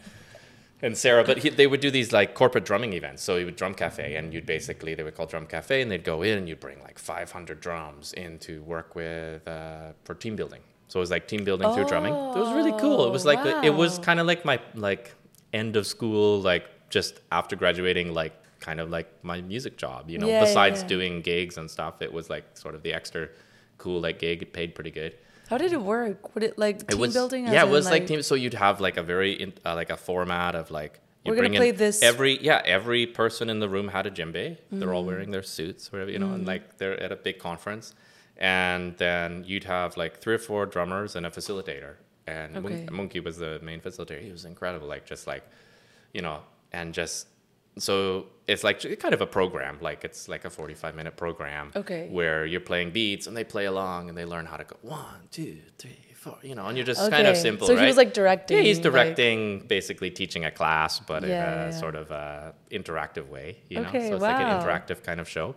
and 0.83 0.97
Sarah, 0.97 1.25
but 1.25 1.39
he, 1.39 1.49
they 1.49 1.67
would 1.67 1.81
do 1.81 1.91
these 1.91 2.13
like 2.13 2.35
corporate 2.35 2.65
drumming 2.65 2.93
events. 2.93 3.23
So 3.23 3.37
you 3.37 3.47
would 3.47 3.57
drum 3.57 3.75
cafe, 3.75 4.17
and 4.17 4.33
you'd 4.33 4.47
basically 4.47 4.95
they 4.95 5.03
would 5.03 5.15
call 5.15 5.27
drum 5.27 5.47
cafe, 5.47 5.83
and 5.83 5.91
they'd 5.91 6.05
go 6.05 6.23
in 6.23 6.39
and 6.39 6.49
you'd 6.49 6.61
bring 6.61 6.81
like 6.83 6.99
500 6.99 7.61
drums 7.61 8.13
in 8.13 8.39
to 8.41 8.63
work 8.63 8.95
with 8.95 9.47
uh, 9.49 9.93
for 10.05 10.15
team 10.15 10.37
building. 10.37 10.61
So 10.89 11.01
it 11.01 11.03
was 11.03 11.11
like 11.11 11.27
team 11.27 11.45
building 11.45 11.73
through 11.75 11.87
drumming. 11.87 12.13
It 12.13 12.39
was 12.39 12.55
really 12.55 12.79
cool. 12.81 13.07
It 13.07 13.11
was 13.11 13.25
like 13.25 13.65
it 13.65 13.75
was 13.75 13.99
kind 13.99 14.21
of 14.21 14.27
like 14.27 14.45
my 14.45 14.61
like 14.75 15.13
end 15.61 15.77
of 15.77 15.85
school, 15.87 16.41
like 16.41 16.65
just 16.97 17.21
after 17.33 17.55
graduating, 17.57 18.13
like 18.15 18.35
kind 18.61 18.79
of 18.81 18.91
like 18.91 19.09
my 19.23 19.39
music 19.53 19.75
job. 19.85 20.01
You 20.11 20.19
know, 20.19 20.29
Yeah, 20.29 20.41
besides 20.47 20.83
yeah. 20.83 20.89
doing 20.95 21.13
gigs 21.23 21.57
and 21.59 21.71
stuff, 21.77 21.95
it 22.07 22.13
was 22.13 22.31
like 22.35 22.45
sort 22.55 22.75
of 22.77 22.83
the 22.83 22.93
extra 22.93 23.29
cool 23.79 24.01
like 24.07 24.19
gig. 24.19 24.43
It 24.43 24.53
paid 24.53 24.75
pretty 24.75 24.91
good. 25.01 25.13
How 25.51 25.59
did 25.59 25.73
it 25.73 25.81
work? 25.95 26.35
Would 26.35 26.43
it 26.49 26.59
like 26.59 26.79
team 26.79 26.87
it 26.91 26.99
was 26.99 27.13
building? 27.15 27.43
yeah, 27.47 27.65
it 27.65 27.71
was 27.79 27.87
like, 27.95 28.07
team. 28.07 28.23
So 28.23 28.35
you'd 28.35 28.55
have 28.67 28.81
like 28.81 28.97
a 28.97 29.03
very 29.15 29.33
in, 29.45 29.53
uh, 29.65 29.75
like 29.81 29.91
a 29.91 29.97
format 29.97 30.55
of 30.57 30.71
like 30.71 30.95
you 31.25 31.31
We're 31.31 31.37
gonna 31.37 31.49
bring 31.51 31.55
in 31.55 31.61
play 31.61 31.71
this- 31.85 32.03
every 32.03 32.33
yeah 32.49 32.61
every 32.77 33.05
person 33.07 33.49
in 33.51 33.59
the 33.65 33.69
room 33.69 33.89
had 33.97 34.07
a 34.07 34.13
djembe. 34.19 34.57
They're 34.79 34.89
Mm. 34.89 34.95
all 34.95 35.05
wearing 35.05 35.31
their 35.31 35.43
suits, 35.57 35.83
whatever 35.93 36.11
you 36.11 36.19
know, 36.25 36.33
and 36.37 36.47
like 36.53 36.65
they're 36.79 36.99
at 37.07 37.13
a 37.13 37.17
big 37.29 37.39
conference, 37.49 37.95
and 38.39 38.97
then 38.99 39.45
you'd 39.47 39.65
have 39.65 39.97
like 39.97 40.19
three 40.23 40.35
or 40.35 40.39
four 40.51 40.67
drummers 40.67 41.15
and 41.17 41.25
a 41.27 41.31
facilitator. 41.31 41.95
And 42.27 42.57
Okay. 42.57 42.89
Monkey 42.91 43.21
was 43.21 43.37
the 43.39 43.61
main 43.63 43.81
facilitator. 43.81 44.21
He 44.23 44.33
was 44.33 44.45
incredible, 44.45 44.89
like 44.89 45.07
just 45.07 45.27
like 45.27 45.45
you 46.13 46.23
know, 46.23 46.41
and 46.73 46.93
just 46.95 47.27
so 47.79 48.27
it's 48.47 48.65
like 48.65 48.81
kind 48.99 49.13
of 49.15 49.21
a 49.21 49.27
program, 49.27 49.79
like 49.81 50.03
it's 50.05 50.29
like 50.29 50.45
a 50.45 50.51
forty-five 50.51 50.95
minute 50.97 51.17
program, 51.17 51.73
Okay. 51.77 52.09
where 52.11 52.47
you're 52.47 52.61
playing 52.61 52.91
beats 52.91 53.27
and 53.27 53.37
they 53.37 53.45
play 53.45 53.67
along 53.67 54.09
and 54.09 54.17
they 54.17 54.25
learn 54.25 54.47
how 54.47 54.57
to 54.57 54.65
go 54.65 54.77
one, 54.83 55.29
two, 55.31 55.59
three, 55.77 55.99
four, 56.15 56.39
you 56.43 56.55
know, 56.55 56.67
and 56.67 56.77
you're 56.79 56.87
just 56.87 57.01
kind 57.11 57.27
of 57.27 57.33
Okay. 57.35 57.41
simple, 57.43 57.67
So 57.67 57.75
right? 57.75 57.83
he 57.83 57.87
was 57.87 57.99
like 57.99 58.15
directing. 58.15 58.57
Yeah, 58.57 58.63
he's 58.65 58.79
like- 58.79 58.83
directing, 58.85 59.61
basically 59.67 60.11
teaching 60.11 60.45
a 60.47 60.51
class, 60.51 61.01
but 61.01 61.23
in 61.23 61.31
a 61.31 61.33
yeah, 61.33 61.65
yeah. 61.67 61.71
sort 61.71 61.95
of 61.97 62.11
a 62.11 62.55
interactive 62.73 63.29
way, 63.29 63.59
you 63.69 63.81
know. 63.83 63.89
Okay, 63.91 64.09
so 64.09 64.15
it's 64.15 64.23
like 64.23 64.41
an 64.41 64.49
interactive 64.61 65.03
kind 65.03 65.21
of 65.21 65.29
show. 65.29 65.55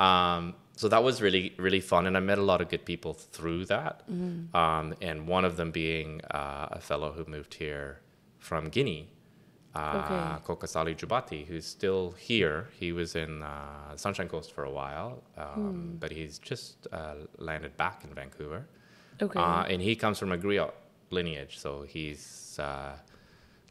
Um, 0.00 0.54
so 0.82 0.88
that 0.88 1.04
was 1.08 1.22
really 1.26 1.44
really 1.66 1.80
fun, 1.92 2.02
and 2.08 2.14
I 2.20 2.20
met 2.32 2.38
a 2.38 2.46
lot 2.52 2.60
of 2.60 2.68
good 2.68 2.84
people 2.92 3.12
through 3.36 3.62
that. 3.74 3.94
Mm-hmm. 4.10 4.56
Um, 4.62 4.86
and 5.08 5.16
one 5.36 5.44
of 5.50 5.54
them 5.56 5.70
being 5.70 6.10
uh, 6.40 6.78
a 6.78 6.80
fellow 6.90 7.10
who 7.16 7.24
moved 7.36 7.54
here 7.64 7.88
from 8.48 8.62
Guinea, 8.76 9.02
uh, 9.80 10.00
Okay. 10.00 10.22
Kokasali 10.46 10.94
Diabaté, 11.00 11.38
who's 11.46 11.66
still 11.78 12.04
here. 12.28 12.58
He 12.82 12.88
was 13.00 13.10
in 13.24 13.32
uh, 13.54 13.96
Sunshine 14.04 14.28
Coast 14.34 14.48
for 14.56 14.64
a 14.64 14.74
while, 14.80 15.22
um, 15.44 15.96
but 16.02 16.10
he's 16.18 16.34
just 16.50 16.88
uh, 16.98 17.14
landed 17.48 17.72
back 17.84 17.96
in 18.04 18.10
Vancouver. 18.20 18.62
Okay. 19.26 19.38
Uh, 19.38 19.62
and 19.72 19.80
he 19.88 19.94
comes 19.94 20.16
from 20.18 20.32
a 20.32 20.38
griot 20.44 20.72
lineage, 21.10 21.54
so 21.64 21.70
he's 21.94 22.58
uh, 22.68 22.92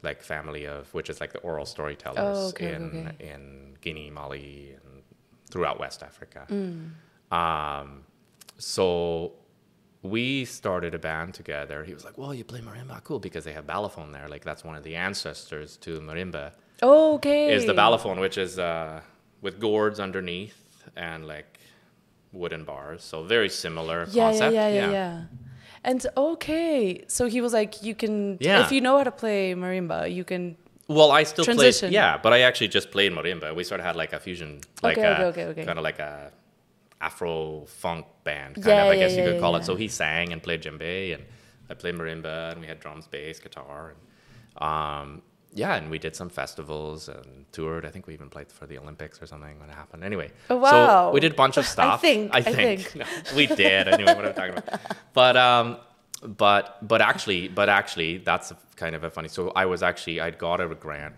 like 0.08 0.20
family 0.36 0.64
of 0.76 0.82
which 0.98 1.10
is 1.10 1.18
like 1.24 1.34
the 1.38 1.40
oral 1.50 1.68
storytellers 1.76 2.38
Oh, 2.38 2.50
okay, 2.52 2.74
in 2.76 3.14
in 3.32 3.42
Guinea, 3.86 4.10
Mali, 4.18 4.78
and 4.80 4.91
throughout 5.52 5.80
West 5.80 6.02
Africa. 6.04 6.48
Mm. 6.50 6.92
Um, 7.32 8.04
so 8.58 9.34
we 10.02 10.46
started 10.46 10.96
a 10.96 11.00
band 11.00 11.34
together. 11.34 11.84
He 11.84 11.94
was 11.94 12.04
like, 12.04 12.18
"Well, 12.18 12.34
you 12.34 12.44
play 12.44 12.62
marimba, 12.62 13.04
cool," 13.04 13.20
because 13.20 13.44
they 13.44 13.54
have 13.54 13.66
balafon 13.68 14.12
there. 14.12 14.28
Like 14.28 14.44
that's 14.44 14.64
one 14.64 14.76
of 14.76 14.84
the 14.84 14.96
ancestors 14.96 15.78
to 15.78 16.00
marimba 16.00 16.54
okay. 16.82 17.54
is 17.54 17.66
the 17.66 17.74
balafon, 17.74 18.20
which 18.20 18.38
is 18.38 18.58
uh, 18.58 19.02
with 19.42 19.60
gourds 19.60 20.00
underneath 20.00 20.84
and 20.96 21.28
like 21.28 21.60
wooden 22.32 22.64
bars. 22.64 23.04
So 23.04 23.24
very 23.24 23.50
similar 23.50 24.08
Yeah, 24.12 24.30
concept. 24.30 24.54
yeah, 24.54 24.68
yeah, 24.68 24.86
yeah, 24.86 24.92
yeah. 24.92 25.24
And 25.84 26.06
okay, 26.16 27.04
so 27.08 27.28
he 27.28 27.42
was 27.42 27.54
like, 27.54 27.82
you 27.84 27.96
can, 27.96 28.38
Yeah. 28.40 28.64
if 28.64 28.72
you 28.72 28.82
know 28.82 28.98
how 28.98 29.04
to 29.04 29.12
play 29.12 29.54
marimba, 29.56 30.14
you 30.14 30.24
can. 30.24 30.58
Well, 30.94 31.12
I 31.12 31.24
still 31.24 31.46
Transition. 31.46 31.88
played. 31.90 31.94
Yeah, 31.94 32.18
but 32.24 32.32
I 32.34 32.40
actually 32.42 32.68
just 32.70 32.92
played 32.92 33.12
marimba. 33.12 33.56
We 33.56 33.64
sort 33.64 33.80
of 33.80 33.86
had 33.86 33.96
like 33.96 34.14
a 34.14 34.20
fusion, 34.20 34.62
like 34.84 34.98
Okay, 34.98 35.08
a, 35.08 35.12
okay, 35.14 35.24
okay, 35.26 35.46
okay. 35.46 35.66
kind 35.66 35.78
of 35.80 35.84
like 35.84 36.00
a 36.00 36.32
Afro 37.00 37.66
funk 37.66 38.06
band, 38.24 38.56
kind 38.56 38.68
Yeah, 38.68 38.84
of. 38.86 38.92
I 38.92 38.94
yeah, 38.94 39.00
guess 39.00 39.12
you 39.18 39.24
yeah, 39.24 39.32
could 39.32 39.40
call 39.42 39.56
it. 39.56 39.66
So 39.66 39.76
he 39.76 39.88
sang 39.88 40.32
and 40.34 40.42
played 40.44 40.62
djembe, 40.62 41.16
and 41.16 41.24
I 41.70 41.74
played 41.74 41.96
marimba, 41.96 42.52
and 42.52 42.62
we 42.62 42.68
had 42.68 42.80
drums, 42.80 43.08
bass, 43.08 43.40
guitar, 43.40 43.94
and 43.94 44.00
um, 44.62 45.22
yeah, 45.54 45.76
and 45.76 45.90
we 45.90 45.98
did 45.98 46.16
some 46.16 46.30
festivals 46.30 47.10
and 47.10 47.46
toured. 47.52 47.86
I 47.86 47.90
think 47.90 48.06
we 48.08 48.14
even 48.14 48.30
played 48.30 48.52
for 48.52 48.66
the 48.68 48.78
Olympics 48.78 49.22
or 49.22 49.26
something 49.26 49.60
when 49.60 49.70
it 49.70 49.76
happened. 49.76 50.04
Anyway, 50.04 50.32
Oh, 50.50 50.58
wow. 50.58 50.70
so 51.10 51.12
we 51.14 51.20
did 51.20 51.32
a 51.34 51.36
bunch 51.36 51.58
of 51.58 51.66
stuff. 51.76 51.96
I 51.96 51.98
think, 51.98 52.34
I 52.34 52.38
I 52.38 52.42
think, 52.42 52.82
think. 52.82 52.96
No, 52.96 53.06
we 53.36 53.48
did. 53.48 53.88
Anyway, 53.88 54.14
what 54.14 54.26
I'm 54.26 54.34
talking 54.34 54.58
about, 54.58 54.80
but 55.14 55.36
um, 55.38 55.78
but 56.22 56.88
but 56.88 57.02
actually, 57.02 57.48
but 57.48 57.70
actually, 57.70 58.18
that's 58.20 58.54
kind 58.76 58.96
of 58.96 59.04
a 59.04 59.10
funny. 59.10 59.28
So 59.28 59.52
I 59.56 59.66
was 59.66 59.84
actually 59.84 60.22
I'd 60.22 60.38
got 60.38 60.62
a 60.62 60.68
grant 60.76 61.16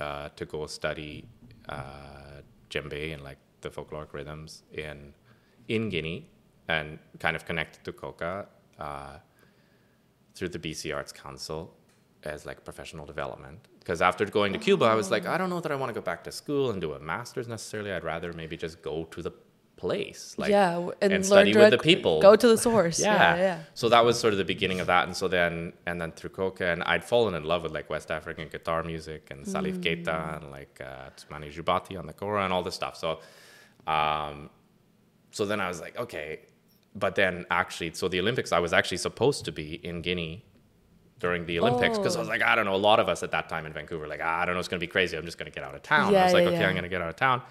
uh, 0.00 0.28
to 0.36 0.44
go 0.44 0.66
study 0.66 1.24
uh, 1.68 2.42
djembe 2.70 3.12
and 3.12 3.22
like 3.22 3.38
the 3.60 3.70
folkloric 3.70 4.12
rhythms 4.12 4.62
in 4.72 5.12
in 5.68 5.88
Guinea 5.88 6.28
and 6.68 6.98
kind 7.18 7.36
of 7.36 7.44
connected 7.44 7.84
to 7.84 7.92
coca 7.92 8.46
uh, 8.78 9.18
through 10.34 10.48
the 10.48 10.58
BC 10.58 10.94
Arts 10.94 11.12
Council 11.12 11.74
as 12.24 12.46
like 12.46 12.64
professional 12.64 13.06
development. 13.06 13.58
Because 13.78 14.02
after 14.02 14.24
going 14.24 14.52
to 14.52 14.58
Cuba, 14.58 14.84
I 14.84 14.96
was 14.96 15.12
like, 15.12 15.26
I 15.26 15.38
don't 15.38 15.48
know 15.48 15.60
that 15.60 15.70
I 15.70 15.76
want 15.76 15.90
to 15.90 15.94
go 15.94 16.04
back 16.04 16.24
to 16.24 16.32
school 16.32 16.70
and 16.70 16.80
do 16.80 16.94
a 16.94 16.98
master's 16.98 17.46
necessarily. 17.46 17.92
I'd 17.92 18.02
rather 18.02 18.32
maybe 18.32 18.56
just 18.56 18.82
go 18.82 19.04
to 19.04 19.22
the 19.22 19.30
place, 19.76 20.34
like 20.38 20.50
yeah, 20.50 20.78
and, 21.02 21.12
and 21.12 21.26
study 21.26 21.54
with 21.54 21.70
the 21.70 21.78
people. 21.78 22.20
Go 22.20 22.34
to 22.34 22.48
the 22.48 22.56
source. 22.56 22.98
yeah. 22.98 23.14
yeah, 23.14 23.36
yeah. 23.36 23.58
So 23.74 23.88
that 23.90 24.04
was 24.04 24.18
sort 24.18 24.32
of 24.32 24.38
the 24.38 24.44
beginning 24.44 24.80
of 24.80 24.86
that, 24.86 25.06
and 25.06 25.16
so 25.16 25.28
then 25.28 25.72
and 25.86 26.00
then 26.00 26.12
through 26.12 26.30
coca, 26.30 26.66
and 26.66 26.82
I'd 26.84 27.04
fallen 27.04 27.34
in 27.34 27.44
love 27.44 27.62
with 27.62 27.72
like 27.72 27.90
West 27.90 28.10
African 28.10 28.48
guitar 28.48 28.82
music 28.82 29.28
and 29.30 29.44
Salif 29.46 29.78
Keita 29.80 30.36
and 30.36 30.50
like 30.50 30.80
uh, 30.80 31.10
Toumani 31.18 31.52
Diabaté 31.54 31.98
on 31.98 32.06
the 32.06 32.12
kora 32.14 32.44
and 32.44 32.52
all 32.52 32.62
this 32.62 32.74
stuff. 32.74 32.96
So, 32.96 33.20
um, 33.86 34.50
so 35.30 35.44
then 35.44 35.60
I 35.60 35.68
was 35.68 35.80
like, 35.80 35.96
okay, 35.98 36.40
but 36.94 37.14
then 37.14 37.44
actually, 37.50 37.92
so 37.94 38.08
the 38.08 38.20
Olympics, 38.20 38.52
I 38.52 38.58
was 38.58 38.72
actually 38.72 38.96
supposed 38.98 39.44
to 39.44 39.52
be 39.52 39.74
in 39.86 40.00
Guinea 40.00 40.44
during 41.18 41.44
the 41.46 41.58
Olympics 41.60 41.98
because 41.98 42.16
I 42.16 42.20
was 42.20 42.28
Oh. 42.28 42.32
like, 42.32 42.42
I 42.42 42.54
don't 42.54 42.64
know, 42.64 42.74
a 42.74 42.76
lot 42.90 42.98
of 43.00 43.08
us 43.08 43.22
at 43.22 43.30
that 43.32 43.48
time 43.48 43.66
in 43.66 43.72
Vancouver, 43.74 44.06
like, 44.06 44.20
ah, 44.22 44.40
I 44.40 44.44
don't 44.46 44.54
know, 44.54 44.58
it's 44.60 44.68
gonna 44.68 44.80
be 44.80 44.86
crazy. 44.86 45.16
I'm 45.16 45.24
just 45.26 45.36
gonna 45.38 45.50
get 45.50 45.64
out 45.64 45.74
of 45.74 45.82
town. 45.82 46.08
I 46.08 46.12
Yeah, 46.18 46.24
was 46.24 46.32
like, 46.32 46.42
yeah, 46.44 46.48
okay, 46.50 46.60
yeah. 46.60 46.68
I'm 46.68 46.74
gonna 46.74 46.88
get 46.88 47.02
out 47.02 47.08
of 47.10 47.16
town. 47.16 47.42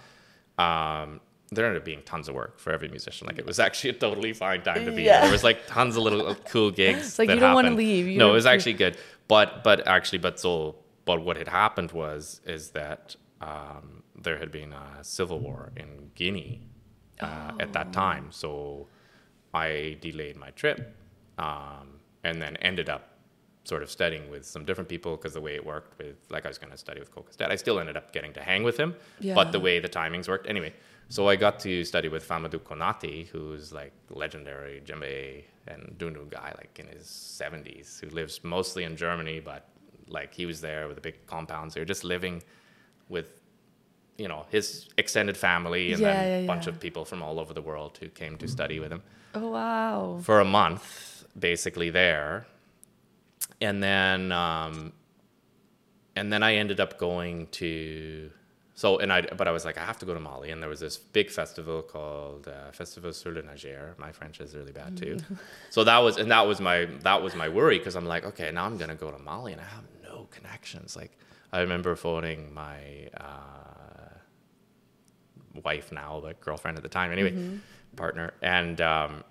Um, 0.57 1.19
there 1.55 1.65
ended 1.65 1.81
up 1.81 1.85
being 1.85 2.01
tons 2.03 2.27
of 2.29 2.35
work 2.35 2.59
for 2.59 2.71
every 2.71 2.87
musician. 2.87 3.27
Like 3.27 3.39
it 3.39 3.45
was 3.45 3.59
actually 3.59 3.91
a 3.91 3.93
totally 3.93 4.33
fine 4.33 4.61
time 4.61 4.85
to 4.85 4.91
be. 4.91 5.03
Yeah. 5.03 5.13
Here. 5.13 5.21
There 5.23 5.31
was 5.31 5.43
like 5.43 5.65
tons 5.67 5.95
of 5.95 6.03
little 6.03 6.35
cool 6.49 6.71
gigs. 6.81 7.17
like 7.17 7.27
that 7.27 7.35
you 7.35 7.39
don't 7.39 7.53
wanna 7.53 7.71
leave. 7.71 8.07
You 8.07 8.17
no, 8.17 8.29
it 8.29 8.33
was 8.33 8.45
actually 8.45 8.73
good. 8.73 8.97
But 9.27 9.63
but 9.63 9.87
actually, 9.87 10.19
but 10.19 10.39
so 10.39 10.75
but 11.05 11.23
what 11.23 11.37
had 11.37 11.47
happened 11.47 11.91
was 11.91 12.41
is 12.45 12.71
that 12.71 13.15
um, 13.41 14.03
there 14.19 14.37
had 14.37 14.51
been 14.51 14.73
a 14.73 15.03
civil 15.03 15.39
war 15.39 15.71
in 15.77 16.11
Guinea 16.15 16.61
uh, 17.19 17.51
at 17.59 17.73
that 17.73 17.93
time. 17.93 18.27
So 18.31 18.87
I 19.53 19.97
delayed 20.01 20.35
my 20.35 20.49
trip, 20.51 20.95
um, 21.37 21.99
and 22.23 22.41
then 22.41 22.57
ended 22.57 22.89
up 22.89 23.15
sort 23.63 23.81
of 23.81 23.89
studying 23.89 24.29
with 24.29 24.45
some 24.45 24.63
different 24.63 24.87
people 24.87 25.15
because 25.15 25.33
the 25.33 25.41
way 25.41 25.55
it 25.55 25.65
worked 25.65 25.97
with 25.97 26.17
like 26.29 26.45
I 26.45 26.47
was 26.47 26.57
going 26.57 26.71
to 26.71 26.77
study 26.77 26.99
with 26.99 27.13
Coca's 27.13 27.35
dad. 27.35 27.51
I 27.51 27.55
still 27.55 27.79
ended 27.79 27.97
up 27.97 28.11
getting 28.11 28.33
to 28.33 28.41
hang 28.41 28.63
with 28.63 28.77
him, 28.77 28.95
yeah. 29.19 29.33
but 29.33 29.51
the 29.51 29.59
way 29.59 29.79
the 29.79 29.89
timings 29.89 30.27
worked 30.27 30.47
anyway. 30.47 30.73
So 31.07 31.29
I 31.29 31.35
got 31.35 31.59
to 31.61 31.83
study 31.83 32.09
with 32.09 32.27
Famoudou 32.27 32.59
Konaté, 32.59 33.27
who's 33.27 33.71
like 33.71 33.93
legendary 34.09 34.81
djembe 34.85 35.43
and 35.67 35.95
dunu 35.97 36.29
guy, 36.29 36.53
like 36.57 36.77
in 36.79 36.87
his 36.87 37.05
70s, 37.07 37.99
who 37.99 38.09
lives 38.09 38.43
mostly 38.43 38.83
in 38.83 38.95
Germany, 38.97 39.39
but 39.39 39.67
like 40.07 40.33
he 40.33 40.45
was 40.45 40.61
there 40.61 40.87
with 40.87 40.97
a 40.97 41.01
big 41.01 41.25
compound. 41.27 41.71
So 41.73 41.79
you're 41.79 41.85
just 41.85 42.03
living 42.03 42.43
with, 43.07 43.39
you 44.17 44.27
know, 44.27 44.45
his 44.49 44.89
extended 44.97 45.37
family 45.37 45.93
and 45.93 46.01
Yeah, 46.01 46.13
then 46.13 46.25
yeah, 46.27 46.37
a 46.43 46.47
bunch 46.47 46.65
yeah. 46.65 46.73
of 46.73 46.79
people 46.79 47.05
from 47.05 47.21
all 47.21 47.39
over 47.39 47.53
the 47.53 47.61
world 47.61 47.97
who 48.01 48.09
came 48.09 48.37
to 48.37 48.47
study 48.47 48.79
with 48.79 48.91
him 48.91 49.03
Oh 49.35 49.49
wow. 49.49 50.19
for 50.21 50.39
a 50.39 50.45
month, 50.45 51.25
basically 51.37 51.89
there, 51.91 52.47
and 53.61 53.81
then 53.83 54.31
um, 54.31 54.93
and 56.15 56.31
then 56.31 56.41
I 56.43 56.55
ended 56.55 56.79
up 56.79 56.97
going 56.97 57.47
to 57.47 58.31
so 58.75 58.99
and 58.99 59.11
I 59.11 59.21
but 59.21 59.47
I 59.47 59.51
was 59.51 59.65
like 59.65 59.77
I 59.77 59.85
have 59.85 59.97
to 59.99 60.05
go 60.05 60.13
to 60.13 60.19
Mali, 60.19 60.51
and 60.51 60.61
there 60.61 60.69
was 60.69 60.79
this 60.79 60.97
big 60.97 61.31
festival 61.31 61.81
called 61.81 62.47
uh, 62.47 62.71
Festival 62.71 63.11
sur 63.13 63.31
le 63.31 63.41
Niger. 63.41 63.95
My 63.97 64.11
French 64.11 64.39
is 64.39 64.53
really 64.55 64.71
bad 64.71 64.95
too, 64.97 65.17
so 65.71 65.83
that 65.83 65.97
was 65.99 66.17
and 66.17 66.29
that 66.29 66.45
was 66.45 66.59
my 66.59 66.85
that 67.01 67.23
was 67.23 67.33
my 67.35 67.49
worry 67.49 67.77
because 67.79 67.95
I'm 67.95 68.05
like 68.05 68.25
okay 68.25 68.51
now 68.51 68.65
I'm 68.65 68.77
gonna 68.77 68.95
go 68.95 69.09
to 69.11 69.17
Mali 69.17 69.51
and 69.53 69.61
I 69.61 69.65
have 69.65 69.85
no 70.03 70.27
connections. 70.29 70.95
Like 70.95 71.17
I 71.51 71.61
remember 71.61 71.95
phoning 71.95 72.53
my. 72.53 73.09
Uh, 73.17 73.55
wife 75.63 75.91
now, 75.91 76.19
but 76.21 76.39
girlfriend 76.41 76.77
at 76.77 76.83
the 76.83 76.89
time, 76.89 77.11
anyway, 77.11 77.59
partner, 77.95 78.33
and 78.41 78.81
um, 78.81 79.23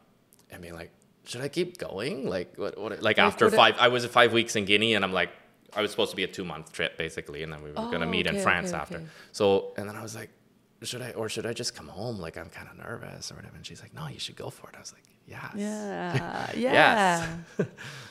and 0.51 0.63
being 0.63 0.75
like, 0.75 0.91
should 1.25 1.41
I 1.41 1.49
keep 1.49 1.79
going? 1.79 2.27
Like, 2.29 2.57
what? 2.57 2.79
what 2.79 3.03
like 3.03 3.19
after 3.19 3.47
would 3.47 3.55
it- 3.55 3.57
five, 3.57 3.77
I 3.79 3.89
was 3.89 4.07
five 4.07 4.33
weeks 4.33 4.57
in 4.57 4.65
Guinea, 4.65 4.95
and 4.95 5.05
I'm 5.05 5.13
like, 5.13 5.31
I 5.77 5.83
was 5.83 5.91
supposed 5.91 6.11
to 6.11 6.17
be 6.17 6.25
a 6.25 6.29
two 6.29 6.45
month 6.45 6.73
trip 6.73 6.97
basically, 6.99 7.43
and 7.43 7.53
then 7.53 7.63
we 7.63 7.71
were 7.71 7.77
gonna 7.93 8.07
Oh, 8.07 8.09
meet 8.09 8.27
in 8.27 8.39
France 8.41 8.71
okay, 8.71 8.79
after. 8.83 8.97
okay. 8.97 9.07
So, 9.33 9.73
and 9.77 9.89
then 9.89 9.97
I 9.97 10.03
was 10.03 10.15
like, 10.15 10.31
should 10.83 11.03
I 11.03 11.11
or 11.13 11.29
should 11.29 11.47
I 11.47 11.53
just 11.53 11.75
come 11.75 11.89
home? 11.89 12.19
Like, 12.19 12.37
I'm 12.37 12.51
kind 12.51 12.69
of 12.71 12.77
nervous 12.77 13.31
or 13.33 13.37
whatever. 13.37 13.57
And 13.57 13.65
she's 13.67 13.81
like, 13.83 13.95
no, 13.95 14.07
you 14.09 14.19
should 14.19 14.37
go 14.37 14.51
for 14.51 14.69
it. 14.71 14.75
I 14.77 14.81
was 14.81 14.93
like, 14.93 15.05
yes. 15.27 15.53
Yeah. 15.55 16.51
Yeah. 16.57 17.27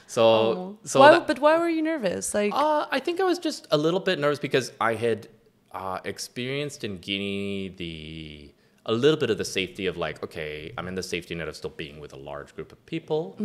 So, 0.08 0.23
Oh. 0.23 0.78
so 0.84 0.99
why, 0.99 1.12
that- 1.12 1.28
but 1.28 1.39
why 1.39 1.58
were 1.58 1.69
you 1.69 1.82
nervous? 1.82 2.34
Like, 2.34 2.52
uh, 2.54 2.86
I 2.91 2.99
think 2.99 3.19
I 3.19 3.23
was 3.23 3.39
just 3.39 3.65
a 3.71 3.78
little 3.78 3.99
bit 3.99 4.19
nervous 4.19 4.39
because 4.39 4.71
I 4.80 4.93
had 4.95 5.28
uh, 5.71 5.99
experienced 6.06 6.84
in 6.84 6.97
Guinea 6.99 7.69
the 7.69 8.52
a 8.86 8.93
little 8.93 9.17
bit 9.19 9.30
of 9.30 9.38
the 9.38 9.45
safety 9.45 9.86
of 9.88 9.95
like, 9.97 10.21
okay, 10.23 10.73
I'm 10.78 10.88
in 10.89 10.95
the 10.95 11.02
safety 11.04 11.34
net 11.36 11.47
of 11.47 11.56
still 11.56 11.69
being 11.71 11.99
with 12.02 12.12
a 12.13 12.17
large 12.17 12.54
group 12.56 12.71
of 12.71 12.86
people. 12.86 13.36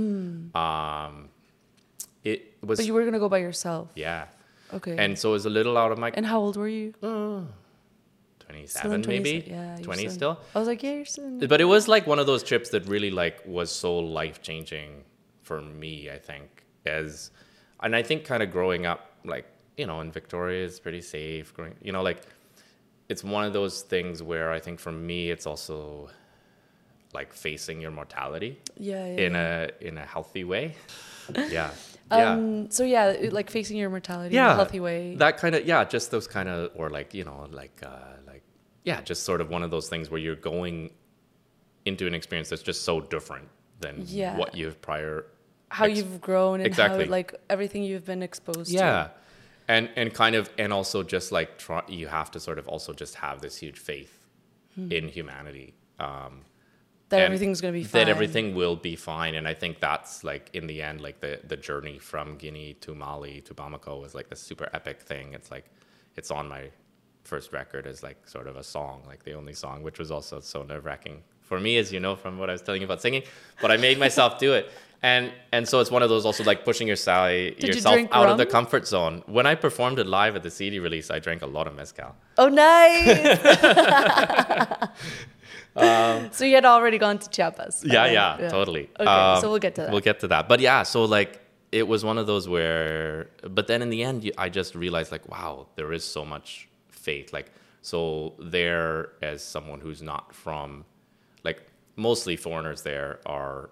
Um, 0.55 1.29
it 2.25 2.57
was 2.63 2.79
but 2.79 2.87
you 2.87 2.95
were 2.95 3.05
gonna 3.05 3.19
go 3.19 3.29
by 3.29 3.39
yourself. 3.39 3.89
yeah, 3.95 4.27
Okay. 4.73 4.97
and 4.99 5.19
so 5.19 5.31
it 5.31 5.33
was 5.33 5.47
a 5.47 5.51
little 5.51 5.77
out 5.79 5.93
of 5.93 5.99
my 5.99 6.11
And 6.15 6.27
how 6.27 6.41
old 6.41 6.57
were 6.57 6.69
you? 6.69 6.95
uh, 7.03 7.43
Still 8.67 8.93
in 8.93 9.03
27 9.03 9.05
maybe 9.07 9.43
20 9.43 9.51
Yeah. 9.51 9.77
you're 9.77 9.85
20 9.85 10.09
still. 10.09 10.41
I 10.55 10.59
was 10.59 10.69
like, 10.69 10.83
yeah, 10.83 10.95
you're 10.95 11.05
still. 11.05 11.47
But 11.47 11.61
it 11.61 11.65
was 11.67 11.87
like 11.87 12.07
one 12.07 12.19
of 12.19 12.27
those 12.27 12.43
trips 12.43 12.71
that 12.71 12.87
really 12.87 13.11
like 13.11 13.43
was 13.47 13.71
so 13.71 13.99
life 13.99 14.41
changing 14.43 15.05
for 15.43 15.61
me. 15.61 16.11
I 16.11 16.19
think 16.19 16.65
as, 16.87 17.31
and 17.83 17.95
I 17.95 18.03
think 18.03 18.25
kind 18.25 18.43
of 18.43 18.51
growing 18.51 18.87
up 18.87 19.01
like 19.25 19.47
you 19.77 19.87
know 19.87 20.01
in 20.01 20.11
Victoria 20.13 20.65
is 20.65 20.81
pretty 20.81 21.03
safe. 21.03 21.53
Growing, 21.55 21.75
you 21.83 21.93
know, 21.93 22.03
like 22.03 22.23
it's 23.11 23.23
one 23.23 23.45
of 23.45 23.53
those 23.53 23.83
things 23.83 24.23
where 24.23 24.51
I 24.51 24.59
think 24.61 24.81
for 24.81 24.93
me 24.93 25.31
it's 25.31 25.47
also 25.47 26.09
like 27.15 27.33
facing 27.33 27.81
your 27.81 27.91
mortality 27.91 28.59
Yeah. 28.79 29.07
yeah 29.07 29.27
in 29.27 29.33
yeah. 29.33 29.67
a 29.83 29.87
in 29.89 29.99
a 29.99 30.07
healthy 30.07 30.45
way. 30.45 30.75
Yeah. 31.51 31.71
Yeah. 32.11 32.33
Um. 32.33 32.71
So 32.71 32.85
yeah, 32.85 33.09
it- 33.11 33.33
like 33.33 33.51
facing 33.51 33.77
your 33.77 33.91
mortality 33.91 34.37
in 34.37 34.43
a 34.45 34.55
healthy 34.55 34.81
way. 34.81 35.15
that 35.17 35.37
kind 35.39 35.55
of 35.55 35.67
yeah 35.67 35.85
just 35.85 36.11
those 36.11 36.27
kind 36.27 36.49
of 36.49 36.71
or 36.75 36.89
like 36.91 37.13
you 37.15 37.25
know 37.25 37.47
like 37.51 37.81
uh 37.85 38.17
like 38.27 38.43
yeah 38.85 39.01
just 39.03 39.25
sort 39.25 39.41
of 39.41 39.51
one 39.51 39.63
of 39.63 39.71
those 39.71 39.89
things 39.89 40.11
where 40.11 40.21
you're 40.21 40.37
going 40.37 40.91
into 41.85 42.07
an 42.07 42.15
experience 42.15 42.49
that's 42.51 42.63
just 42.63 42.83
so 42.85 43.01
different 43.01 43.49
than 43.81 44.03
Yeah. 44.07 44.37
what 44.37 44.55
you've 44.55 44.81
prior 44.83 45.27
how 45.71 45.85
ex- 45.85 45.99
you've 45.99 46.21
grown 46.21 46.61
and 46.61 46.67
exactly. 46.67 47.05
how 47.05 47.11
like 47.11 47.35
everything 47.51 47.83
you've 47.83 48.05
been 48.07 48.23
exposed 48.23 48.71
to. 48.71 48.77
yeah 48.77 49.09
and 49.69 49.91
and 49.97 50.15
kind 50.15 50.35
of 50.35 50.51
and 50.59 50.73
also 50.73 51.03
just 51.03 51.31
like 51.31 51.59
try, 51.59 51.83
you 51.89 52.07
have 52.09 52.31
to 52.31 52.41
sort 52.41 52.59
of 52.59 52.67
also 52.69 52.93
just 52.95 53.17
have 53.17 53.41
this 53.43 53.57
huge 53.59 53.79
faith 53.79 54.15
Hmm. 54.75 54.93
in 54.93 55.09
humanity 55.09 55.75
um 55.99 56.43
That 57.11 57.17
and 57.21 57.25
everything's 57.25 57.61
gonna 57.61 57.73
be 57.73 57.85
That 57.85 58.09
everything 58.09 58.55
will 58.55 58.77
be 58.77 58.95
fine, 58.95 59.35
and 59.35 59.49
I 59.49 59.55
think 59.55 59.81
that's 59.81 60.25
like 60.25 60.51
in 60.53 60.67
the 60.67 60.83
end, 60.83 61.01
like 61.01 61.21
the 61.21 61.41
the 61.47 61.57
journey 61.57 61.99
from 61.99 62.37
Guinea 62.37 62.75
to 62.83 62.95
Mali 62.95 63.41
to 63.43 63.55
Bamako 63.55 64.01
was 64.01 64.15
like 64.15 64.29
this 64.29 64.41
super 64.41 64.69
epic 64.75 65.01
thing. 65.01 65.33
It's 65.33 65.51
like 65.51 65.65
it's 66.17 66.31
on 66.31 66.49
my 66.49 66.71
first 67.25 67.53
record 67.53 67.87
as 67.87 68.03
like 68.03 68.29
sort 68.29 68.47
of 68.47 68.57
a 68.57 68.63
song, 68.65 69.03
like 69.07 69.23
the 69.25 69.33
only 69.33 69.55
song, 69.55 69.83
which 69.83 69.99
was 69.99 70.11
also 70.11 70.41
so 70.41 70.63
nerve 70.63 70.85
wracking 70.85 71.23
for 71.41 71.59
me, 71.59 71.79
as 71.79 71.93
you 71.93 72.01
know 72.01 72.15
from 72.15 72.39
what 72.39 72.51
I 72.51 72.53
was 72.53 72.63
telling 72.63 72.83
you 72.83 72.87
about 72.87 73.01
singing. 73.01 73.23
But 73.63 73.71
I 73.71 73.79
made 73.79 73.99
myself 73.99 74.39
do 74.39 74.53
it. 74.53 74.71
And 75.01 75.33
and 75.53 75.67
so 75.69 75.79
it's 75.81 75.91
one 75.93 76.03
of 76.03 76.09
those 76.09 76.27
also 76.27 76.43
like 76.43 76.65
pushing 76.65 76.89
yourself 76.89 77.31
you 77.31 77.55
yourself 77.63 77.95
drink 77.95 78.11
out 78.13 78.29
of 78.29 78.37
the 78.37 78.47
comfort 78.47 78.87
zone. 78.87 79.23
When 79.27 79.47
I 79.47 79.55
performed 79.55 79.99
it 80.01 80.07
live 80.07 80.35
at 80.35 80.43
the 80.43 80.51
CD 80.51 80.81
release, 80.81 81.11
I 81.11 81.21
drank 81.21 81.43
a 81.43 81.47
lot 81.47 81.67
of 81.69 81.75
mezcal. 81.77 82.17
Oh, 82.37 82.49
nice. 82.49 83.07
so 86.33 86.45
you 86.45 86.55
had 86.55 86.65
already 86.65 86.99
gone 86.99 87.19
to 87.19 87.29
Chiapas. 87.29 87.85
Yeah, 87.85 88.05
Okay, 88.05 88.13
yeah, 88.15 88.49
totally. 88.49 88.91
Okay, 88.99 89.05
Um, 89.11 89.41
so 89.41 89.51
we'll 89.51 89.59
get 89.59 89.75
to 89.77 89.83
that. 89.83 89.91
We'll 89.91 90.01
get 90.01 90.21
to 90.21 90.29
that. 90.29 90.49
But 90.49 90.61
yeah, 90.61 90.83
so 90.83 91.05
like 91.05 91.41
it 91.73 91.87
was 91.87 92.05
one 92.05 92.19
of 92.19 92.27
those 92.27 92.49
where, 92.49 93.29
but 93.43 93.67
then 93.67 93.83
in 93.83 93.91
the 93.91 94.03
end, 94.03 94.31
I 94.39 94.49
just 94.49 94.75
realized 94.75 95.13
like, 95.13 95.29
wow, 95.29 95.67
there 95.77 95.93
is 95.93 96.05
so 96.05 96.25
much 96.25 96.69
faith. 96.89 97.33
Like, 97.33 97.53
so 97.83 98.35
there, 98.39 99.11
as 99.23 99.43
someone 99.43 99.81
who's 99.81 100.03
not 100.03 100.35
from, 100.35 100.85
like, 101.45 101.63
mostly 101.97 102.37
foreigners 102.37 102.83
there 102.83 103.21
are, 103.27 103.71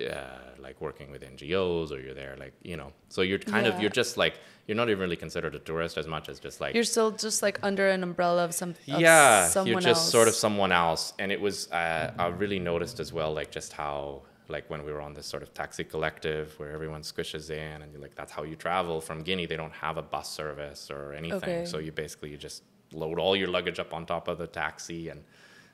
uh, 0.00 0.38
like 0.58 0.80
working 0.80 1.10
with 1.10 1.22
NGOs 1.22 1.90
or 1.92 2.00
you're 2.00 2.14
there, 2.14 2.36
like, 2.38 2.52
you 2.62 2.76
know, 2.76 2.92
so 3.08 3.22
you're 3.22 3.38
kind 3.38 3.66
of, 3.66 3.80
you're 3.80 3.90
just 3.90 4.16
like, 4.16 4.34
you're 4.66 4.76
not 4.76 4.88
even 4.88 5.00
really 5.00 5.16
considered 5.16 5.54
a 5.54 5.58
tourist 5.58 5.98
as 5.98 6.06
much 6.06 6.28
as 6.28 6.38
just 6.40 6.60
like, 6.60 6.74
You're 6.74 6.84
still 6.84 7.10
just 7.10 7.42
like 7.42 7.58
under 7.62 7.88
an 7.88 8.02
umbrella 8.02 8.44
of 8.44 8.54
some. 8.54 8.70
Of 8.70 8.78
yeah 9.00 9.50
you're 9.64 9.80
just 9.80 10.02
else. 10.02 10.10
sort 10.10 10.28
of 10.28 10.34
someone 10.34 10.70
else 10.72 11.12
and 11.18 11.32
it 11.32 11.40
was 11.40 11.70
uh, 11.72 12.12
i 12.18 12.26
really 12.28 12.58
noticed 12.60 13.00
as 13.00 13.12
well 13.12 13.32
like 13.32 13.50
just 13.50 13.72
how 13.72 14.22
like 14.48 14.68
when 14.70 14.84
we 14.84 14.92
were 14.92 15.00
on 15.00 15.12
this 15.14 15.26
sort 15.26 15.42
of 15.42 15.52
taxi 15.54 15.82
collective 15.82 16.56
where 16.58 16.70
everyone 16.72 17.02
squishes 17.02 17.50
in 17.50 17.82
and 17.82 17.92
you're 17.92 18.00
like 18.00 18.14
that's 18.14 18.30
how 18.32 18.42
you 18.44 18.54
travel 18.54 19.00
from 19.00 19.22
guinea 19.22 19.46
they 19.46 19.56
don't 19.56 19.72
have 19.72 19.96
a 19.96 20.02
bus 20.02 20.28
service 20.30 20.90
or 20.90 21.12
anything 21.14 21.36
Okay. 21.38 21.64
so 21.64 21.78
you 21.78 21.90
basically 21.90 22.30
you 22.30 22.36
just 22.36 22.62
load 22.92 23.18
all 23.18 23.34
your 23.34 23.48
luggage 23.48 23.78
up 23.80 23.92
on 23.92 24.06
top 24.06 24.28
of 24.28 24.38
the 24.38 24.46
taxi 24.46 25.08
and 25.08 25.22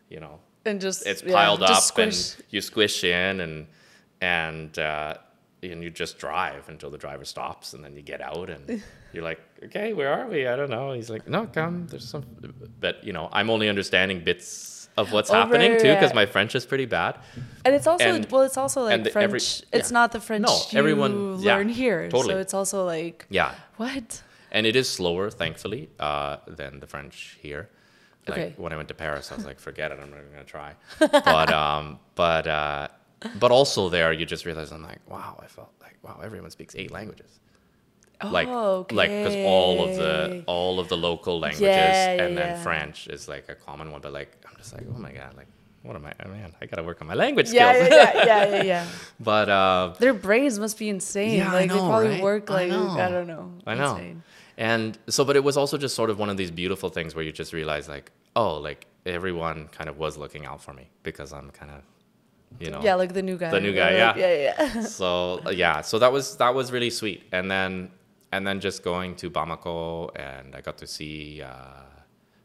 you 0.09 0.21
know 0.21 0.39
and 0.65 0.81
just 0.81 1.07
it's 1.07 1.23
yeah, 1.23 1.33
piled 1.35 1.61
just 1.61 1.73
up 1.73 1.83
squish. 1.83 2.35
and 2.37 2.45
you 2.51 2.61
squish 2.63 3.05
in 3.05 3.41
and 3.41 3.67
and 4.21 4.79
uh, 4.79 5.15
and 5.63 5.83
you 5.83 5.91
just 5.91 6.19
drive 6.19 6.69
until 6.69 6.91
the 6.91 6.99
driver 6.99 7.25
stops 7.25 7.75
and 7.75 7.83
then 7.85 7.97
you 7.97 8.03
get 8.03 8.21
out 8.21 8.49
and 8.51 8.83
you're 9.13 9.25
like 9.25 9.41
okay 9.65 9.93
where 9.93 10.13
are 10.13 10.27
we 10.29 10.47
i 10.47 10.55
don't 10.55 10.71
know 10.71 10.93
he's 10.93 11.11
like 11.11 11.27
no 11.29 11.47
come 11.47 11.87
there's 11.89 12.09
some 12.09 12.25
but 12.79 13.03
you 13.03 13.13
know 13.13 13.29
i'm 13.33 13.51
only 13.51 13.69
understanding 13.69 14.21
bits 14.23 14.89
of 14.97 15.13
what's 15.13 15.31
Oh, 15.31 15.35
happening 15.35 15.73
right, 15.73 15.81
too 15.81 15.89
because 15.93 16.11
right. 16.11 16.15
my 16.15 16.27
french 16.27 16.55
is 16.55 16.65
pretty 16.65 16.87
bad 16.87 17.19
And 17.65 17.75
it's 17.75 17.87
also 17.87 18.05
and- 18.05 18.31
well, 18.31 18.43
it's 18.43 18.57
also 18.57 18.83
like 18.85 19.03
the- 19.05 19.11
French. 19.11 19.25
every- 19.25 19.79
it's 19.79 19.91
not 19.91 20.13
the 20.13 20.21
French 20.21 20.47
No, 20.47 20.55
you 20.71 20.79
everyone- 20.79 21.39
yeah, 21.41 21.57
learn 21.57 21.69
here. 21.69 22.09
totally. 22.09 22.35
So 22.35 22.39
it's 22.39 22.55
also 22.55 22.85
like 22.87 23.27
yeah 23.29 23.55
what? 23.77 24.23
and 24.53 24.67
it 24.67 24.77
is 24.77 24.89
slower 24.89 25.31
thankfully 25.31 25.91
uh, 25.99 26.37
than 26.47 26.81
the 26.81 26.87
french 26.87 27.37
here 27.43 27.69
like 28.29 28.39
Okay. 28.39 28.55
when 28.57 28.73
i 28.73 28.77
went 28.77 28.89
to 28.89 28.95
paris 28.95 29.31
i 29.33 29.35
was 29.37 29.45
like 29.45 29.59
forget 29.59 29.91
it 29.93 29.99
i'm 30.03 30.11
not 30.11 30.21
going 30.33 30.45
to 30.45 30.51
try 30.59 30.71
but 31.01 31.53
um 31.53 31.99
but 32.15 32.47
uh 32.47 32.89
but 33.39 33.51
also 33.51 33.89
there 33.89 34.13
you 34.13 34.25
just 34.27 34.45
realize 34.47 34.73
i'm 34.73 34.83
like 34.83 35.01
wow 35.09 35.39
i 35.43 35.47
felt 35.47 35.73
like 35.83 35.97
wow 36.03 36.21
everyone 36.23 36.51
speaks 36.51 36.75
eight 36.77 36.91
languages 36.91 37.31
like 38.25 38.49
Oh, 38.49 38.87
like 38.93 39.11
because 39.11 39.37
all 39.45 39.85
of 39.85 39.97
the 39.97 40.43
all 40.47 40.81
of 40.81 40.89
the 40.89 40.97
local 40.97 41.39
languages 41.39 41.61
Yeah, 41.77 42.15
yeah, 42.15 42.23
and 42.25 42.37
then 42.39 42.63
french 42.63 43.09
is 43.09 43.29
like 43.29 43.49
a 43.49 43.55
common 43.55 43.91
one 43.93 44.01
but 44.01 44.13
like 44.13 44.31
i'm 44.49 44.57
just 44.57 44.73
like 44.73 44.85
oh 44.95 44.99
my 44.99 45.13
god 45.13 45.37
like 45.37 45.49
what 45.83 45.95
am 45.97 46.07
i 46.07 46.13
oh, 46.25 46.29
man 46.31 46.53
i 46.61 46.67
gotta 46.67 46.83
work 46.83 47.01
on 47.03 47.07
my 47.07 47.15
language 47.15 47.51
Yeah, 47.51 47.73
skills 47.75 47.91
yeah, 47.91 48.13
yeah, 48.15 48.25
yeah, 48.25 48.55
yeah, 48.57 48.63
yeah. 48.73 48.87
but 49.21 49.49
uh 49.51 49.95
Their 49.99 50.15
brains 50.15 50.59
must 50.59 50.79
be 50.79 50.89
insane. 50.89 51.37
Yeah, 51.39 51.51
I 51.51 51.55
like 51.61 51.71
they 51.71 51.77
know, 51.77 51.87
probably 51.89 52.09
right? 52.09 52.23
work 52.23 52.51
I 52.51 52.55
like 52.55 52.69
know. 52.71 52.89
I, 53.07 53.09
don't 53.11 53.27
know. 53.27 53.53
I 53.67 53.75
know. 53.75 53.95
Insane. 53.97 54.23
And 54.59 54.99
so, 55.09 55.25
but 55.25 55.37
it 55.37 55.45
was 55.45 55.57
also 55.57 55.77
just 55.79 55.95
sort 55.95 56.09
of 56.11 56.19
one 56.19 56.31
of 56.31 56.37
these 56.39 56.51
beautiful 56.51 56.89
things 56.89 57.15
where 57.15 57.23
you 57.23 57.31
just 57.31 57.53
realize, 57.53 57.89
like, 57.91 58.11
oh, 58.35 58.55
like 58.69 58.87
everyone 59.05 59.69
kind 59.69 59.89
of 59.91 59.99
was 59.99 60.17
looking 60.17 60.45
out 60.47 60.61
for 60.63 60.73
me 60.73 60.89
because 61.03 61.31
I'm 61.33 61.51
kind 61.51 61.71
of, 61.71 61.83
you 62.61 62.71
know, 62.71 62.81
Yeah, 62.83 62.95
like 62.95 63.13
the 63.13 63.23
new 63.23 63.37
guy. 63.37 63.51
The 63.51 63.61
new 63.61 63.73
guy, 63.75 63.91
Like, 64.07 64.17
yeah. 64.17 64.27
yeah, 64.27 64.55
yeah. 64.75 64.81
so 65.01 65.41
uh, 65.47 65.51
yeah, 65.51 65.81
so 65.83 65.99
that 65.99 66.13
was 66.13 66.37
that 66.39 66.55
was 66.55 66.73
really 66.73 66.91
sweet. 66.91 67.23
And 67.33 67.51
then 67.51 67.91
and 68.33 68.47
then 68.47 68.61
just 68.61 68.83
going 68.83 69.15
to 69.17 69.31
Bamako 69.31 70.11
and 70.17 70.55
I 70.55 70.61
got 70.61 70.79
to 70.79 70.87
see 70.87 71.43
uh, 71.43 71.83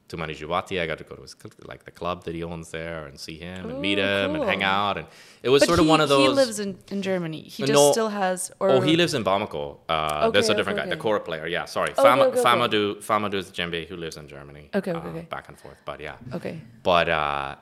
Toumani 0.09 0.35
Diabaté. 0.37 0.81
I 0.81 0.85
got 0.85 0.97
to 0.97 1.03
go 1.05 1.15
to 1.15 1.21
his 1.21 1.35
like 1.63 1.85
the 1.85 1.91
club 1.91 2.23
that 2.25 2.35
he 2.35 2.43
owns 2.43 2.69
there 2.71 3.07
and 3.07 3.17
see 3.19 3.37
him 3.37 3.69
and 3.69 3.79
meet 3.81 3.97
Ooh, 3.97 4.01
him 4.01 4.35
and 4.35 4.43
hang 4.43 4.61
out. 4.63 4.97
And 4.97 5.07
it 5.41 5.49
was 5.49 5.61
But 5.61 5.67
sort 5.67 5.79
of 5.79 5.87
one 5.87 6.01
of 6.01 6.09
those. 6.09 6.27
He 6.27 6.33
lives 6.33 6.59
in, 6.59 6.77
in 6.89 7.01
Germany. 7.01 7.41
He 7.41 7.63
just 7.63 7.73
No. 7.73 7.91
still 7.91 8.09
has. 8.09 8.51
Or 8.59 8.69
Oh, 8.69 8.81
he 8.81 8.95
lives 8.97 9.13
in 9.13 9.23
Bamako. 9.23 9.77
Uh, 9.87 10.29
there's 10.31 10.49
a 10.49 10.53
different 10.53 10.79
okay, 10.79 10.87
guy, 10.89 10.95
the 10.95 10.99
okay. 10.99 11.01
Kora 11.01 11.19
player. 11.21 11.47
Yeah, 11.47 11.65
sorry. 11.65 11.91
Okay, 11.91 12.01
Fama, 12.03 12.23
okay, 12.25 12.39
okay. 12.39 12.49
Famoudou, 12.49 12.95
Famoudou 12.97 13.35
is 13.35 13.49
the 13.49 13.53
djembe 13.53 13.87
who 13.87 13.95
lives 13.95 14.17
in 14.17 14.27
Germany. 14.27 14.69
Okay, 14.75 14.91
okay, 14.91 15.07
uh, 15.07 15.11
okay. 15.11 15.27
Back 15.29 15.47
and 15.47 15.57
forth, 15.57 15.77
but 15.85 15.99
yeah. 16.01 16.15
Okay. 16.33 16.59
But 16.83 17.07
uh, 17.09 17.55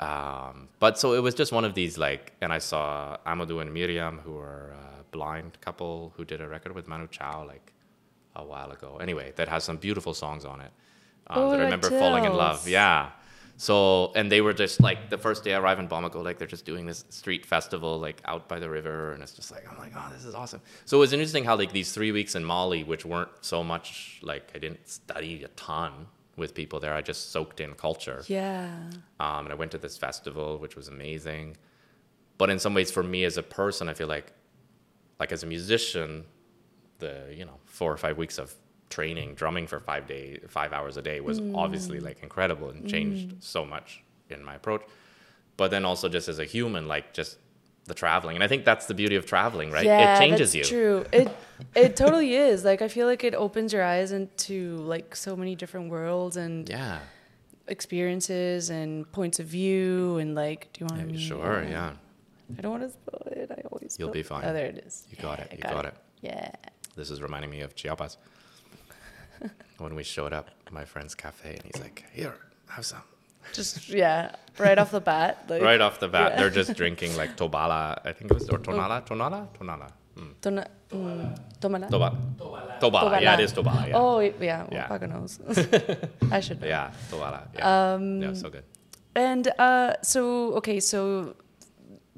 um, 0.00 0.68
but 0.78 0.98
so 0.98 1.12
it 1.12 1.22
was 1.22 1.34
just 1.34 1.52
one 1.52 1.64
of 1.64 1.74
these 1.74 1.98
like, 1.98 2.32
and 2.40 2.52
I 2.52 2.58
saw 2.58 3.18
Amadou 3.26 3.60
and 3.60 3.72
Mariam, 3.72 4.18
who 4.18 4.36
are 4.38 4.74
a 5.00 5.04
blind 5.10 5.60
couple 5.60 6.12
who 6.16 6.24
did 6.24 6.40
a 6.40 6.48
record 6.48 6.74
with 6.74 6.88
Manu 6.88 7.06
Chao 7.08 7.44
like 7.46 7.72
a 8.34 8.44
while 8.44 8.70
ago. 8.70 8.98
Anyway, 9.00 9.32
that 9.36 9.48
has 9.48 9.62
some 9.62 9.76
beautiful 9.76 10.14
songs 10.14 10.44
on 10.44 10.60
it. 10.62 10.72
Um, 11.26 11.42
Oh, 11.42 11.50
that 11.50 11.60
I 11.60 11.64
remember 11.64 11.90
falling 11.90 12.24
in 12.24 12.32
love. 12.32 12.66
Yeah. 12.66 13.10
So 13.58 14.10
and 14.14 14.32
they 14.32 14.40
were 14.40 14.54
just 14.54 14.80
like 14.80 15.10
the 15.10 15.18
first 15.18 15.44
day 15.44 15.52
I 15.52 15.58
arrived 15.60 15.80
in 15.82 15.86
Bamako, 15.88 16.24
like 16.24 16.38
they're 16.38 16.48
just 16.48 16.64
doing 16.64 16.86
this 16.86 17.04
street 17.10 17.44
festival 17.44 17.98
like 18.00 18.22
out 18.24 18.48
by 18.48 18.58
the 18.58 18.70
river, 18.70 19.12
and 19.12 19.22
it's 19.22 19.32
just 19.32 19.50
like 19.52 19.70
I'm 19.70 19.76
like, 19.76 19.92
oh, 19.94 20.08
this 20.14 20.24
is 20.24 20.34
awesome. 20.34 20.62
So 20.86 20.96
it 20.96 21.00
was 21.00 21.12
interesting 21.12 21.44
how 21.44 21.56
like 21.56 21.72
these 21.72 21.92
three 21.92 22.10
weeks 22.10 22.34
in 22.34 22.42
Mali, 22.42 22.84
which 22.84 23.04
weren't 23.04 23.28
so 23.42 23.62
much 23.62 24.18
like 24.22 24.50
I 24.54 24.58
didn't 24.58 24.88
study 24.88 25.44
a 25.44 25.48
ton 25.48 26.06
with 26.40 26.54
people 26.54 26.80
there. 26.80 26.94
I 26.94 27.02
just 27.02 27.30
soaked 27.30 27.60
in 27.60 27.74
culture. 27.74 28.24
Yeah. 28.26 28.68
Um, 29.20 29.44
and 29.44 29.52
I 29.52 29.54
went 29.54 29.70
to 29.72 29.78
this 29.78 29.96
festival, 29.96 30.58
which 30.58 30.74
was 30.74 30.88
amazing. 30.88 31.56
But 32.38 32.50
in 32.50 32.58
some 32.58 32.74
ways, 32.74 32.90
for 32.90 33.04
me 33.04 33.24
as 33.24 33.36
a 33.36 33.42
person, 33.42 33.88
I 33.88 33.94
feel 33.94 34.08
like, 34.08 34.32
like 35.20 35.30
as 35.30 35.44
a 35.44 35.46
musician, 35.46 36.24
the 36.98 37.32
you 37.32 37.44
know 37.44 37.58
four 37.66 37.92
or 37.92 37.96
five 37.96 38.16
weeks 38.18 38.38
of 38.38 38.52
training, 38.88 39.34
drumming 39.34 39.66
for 39.66 39.78
five 39.78 40.06
day, 40.06 40.40
five 40.48 40.72
hours 40.72 40.96
a 40.96 41.02
day 41.02 41.20
was 41.20 41.40
obviously 41.54 42.00
like 42.00 42.22
incredible 42.22 42.70
and 42.70 42.88
changed 42.88 43.36
so 43.40 43.64
much 43.64 44.02
in 44.28 44.42
my 44.42 44.56
approach. 44.56 44.82
But 45.56 45.70
then 45.70 45.84
also 45.84 46.08
just 46.08 46.28
as 46.28 46.38
a 46.38 46.44
human, 46.44 46.88
like 46.88 47.12
just 47.12 47.36
the 47.86 47.94
traveling, 47.94 48.36
and 48.36 48.44
I 48.44 48.48
think 48.48 48.64
that's 48.64 48.86
the 48.86 48.94
beauty 48.94 49.16
of 49.16 49.26
traveling, 49.26 49.70
right? 49.72 49.84
Yeah, 49.84 50.14
it 50.14 50.18
changes 50.18 50.52
that's 50.52 50.70
you. 50.70 50.76
True. 50.76 51.04
It 51.12 51.28
it 51.74 51.96
totally 51.96 52.34
is. 52.34 52.64
Like 52.64 52.82
I 52.82 52.88
feel 52.88 53.06
like 53.06 53.24
it 53.24 53.34
opens 53.34 53.72
your 53.72 53.82
eyes 53.82 54.12
into 54.12 54.76
like 54.76 55.16
so 55.16 55.36
many 55.36 55.54
different 55.56 55.90
worlds 55.90 56.36
and 56.36 56.68
Yeah. 56.68 56.98
experiences 57.68 58.70
and 58.70 59.10
points 59.12 59.38
of 59.40 59.46
view 59.46 60.18
and 60.18 60.34
like. 60.34 60.72
Do 60.72 60.80
you 60.84 60.86
want 60.86 61.10
Yeah, 61.10 61.16
to? 61.16 61.20
sure. 61.20 61.64
Yeah. 61.68 61.92
I 62.58 62.60
don't 62.62 62.72
want 62.72 62.82
to 62.84 62.90
spoil 62.90 63.22
it. 63.32 63.50
I 63.50 63.60
always. 63.70 63.96
You'll 63.98 64.10
be 64.10 64.22
fine. 64.22 64.44
Oh, 64.44 64.52
there 64.52 64.66
it 64.66 64.78
is. 64.86 65.06
You 65.10 65.16
got 65.22 65.38
Yeah, 65.38 65.44
it. 65.44 65.52
You 65.52 65.58
got 65.62 65.84
it. 65.86 65.94
Yeah. 66.20 66.50
This 66.96 67.10
is 67.10 67.22
reminding 67.22 67.50
me 67.50 67.60
of 67.60 67.74
Chiapas. 67.74 68.16
when 69.78 69.94
we 69.94 70.02
showed 70.02 70.32
up, 70.32 70.50
to 70.66 70.74
my 70.74 70.84
friend's 70.84 71.14
cafe, 71.14 71.54
and 71.54 71.62
he's 71.64 71.80
like, 71.80 72.04
"Here, 72.12 72.34
have 72.68 72.84
some." 72.84 73.02
Just 73.52 73.88
yeah, 73.88 74.34
right 74.58 74.78
off 74.78 74.90
the 74.90 75.00
bat. 75.00 75.44
Like, 75.48 75.62
right 75.62 75.80
off 75.80 75.98
the 76.00 76.08
bat, 76.08 76.32
yeah. 76.32 76.36
they're 76.40 76.50
just 76.50 76.74
drinking 76.74 77.16
like 77.16 77.36
Tobala, 77.36 78.00
I 78.04 78.12
think 78.12 78.30
it 78.30 78.34
was, 78.34 78.48
or 78.48 78.58
Tonala, 78.58 79.06
Tonala, 79.06 79.48
Tonala. 79.58 79.90
Mm. 80.16 80.34
Tona, 80.42 80.66
mm, 80.90 81.38
tomala? 81.60 81.88
Toba. 81.90 82.16
Tobala. 82.80 83.20
Yeah, 83.20 83.34
it 83.34 83.40
is 83.40 83.52
Tobala. 83.52 83.88
Yeah. 83.88 83.96
Oh 83.96 84.18
it- 84.18 84.36
yeah, 84.40 84.62
well, 84.64 84.68
Yeah. 84.72 84.88
fucker 84.88 85.08
knows. 85.08 85.38
I 86.32 86.40
should 86.40 86.60
know. 86.60 86.66
Yeah, 86.68 86.90
Tobala. 87.10 87.46
Yeah. 87.54 87.94
Um, 87.94 88.22
yeah, 88.22 88.34
so 88.34 88.50
good. 88.50 88.64
And 89.14 89.48
uh, 89.58 89.94
so 90.02 90.52
okay, 90.54 90.80
so 90.80 91.34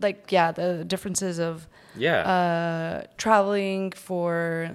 like 0.01 0.33
yeah, 0.33 0.53
the 0.53 0.85
differences 0.85 1.39
of 1.39 1.69
Yeah. 1.97 2.23
uh, 2.23 3.07
traveling 3.19 3.93
for 3.93 4.71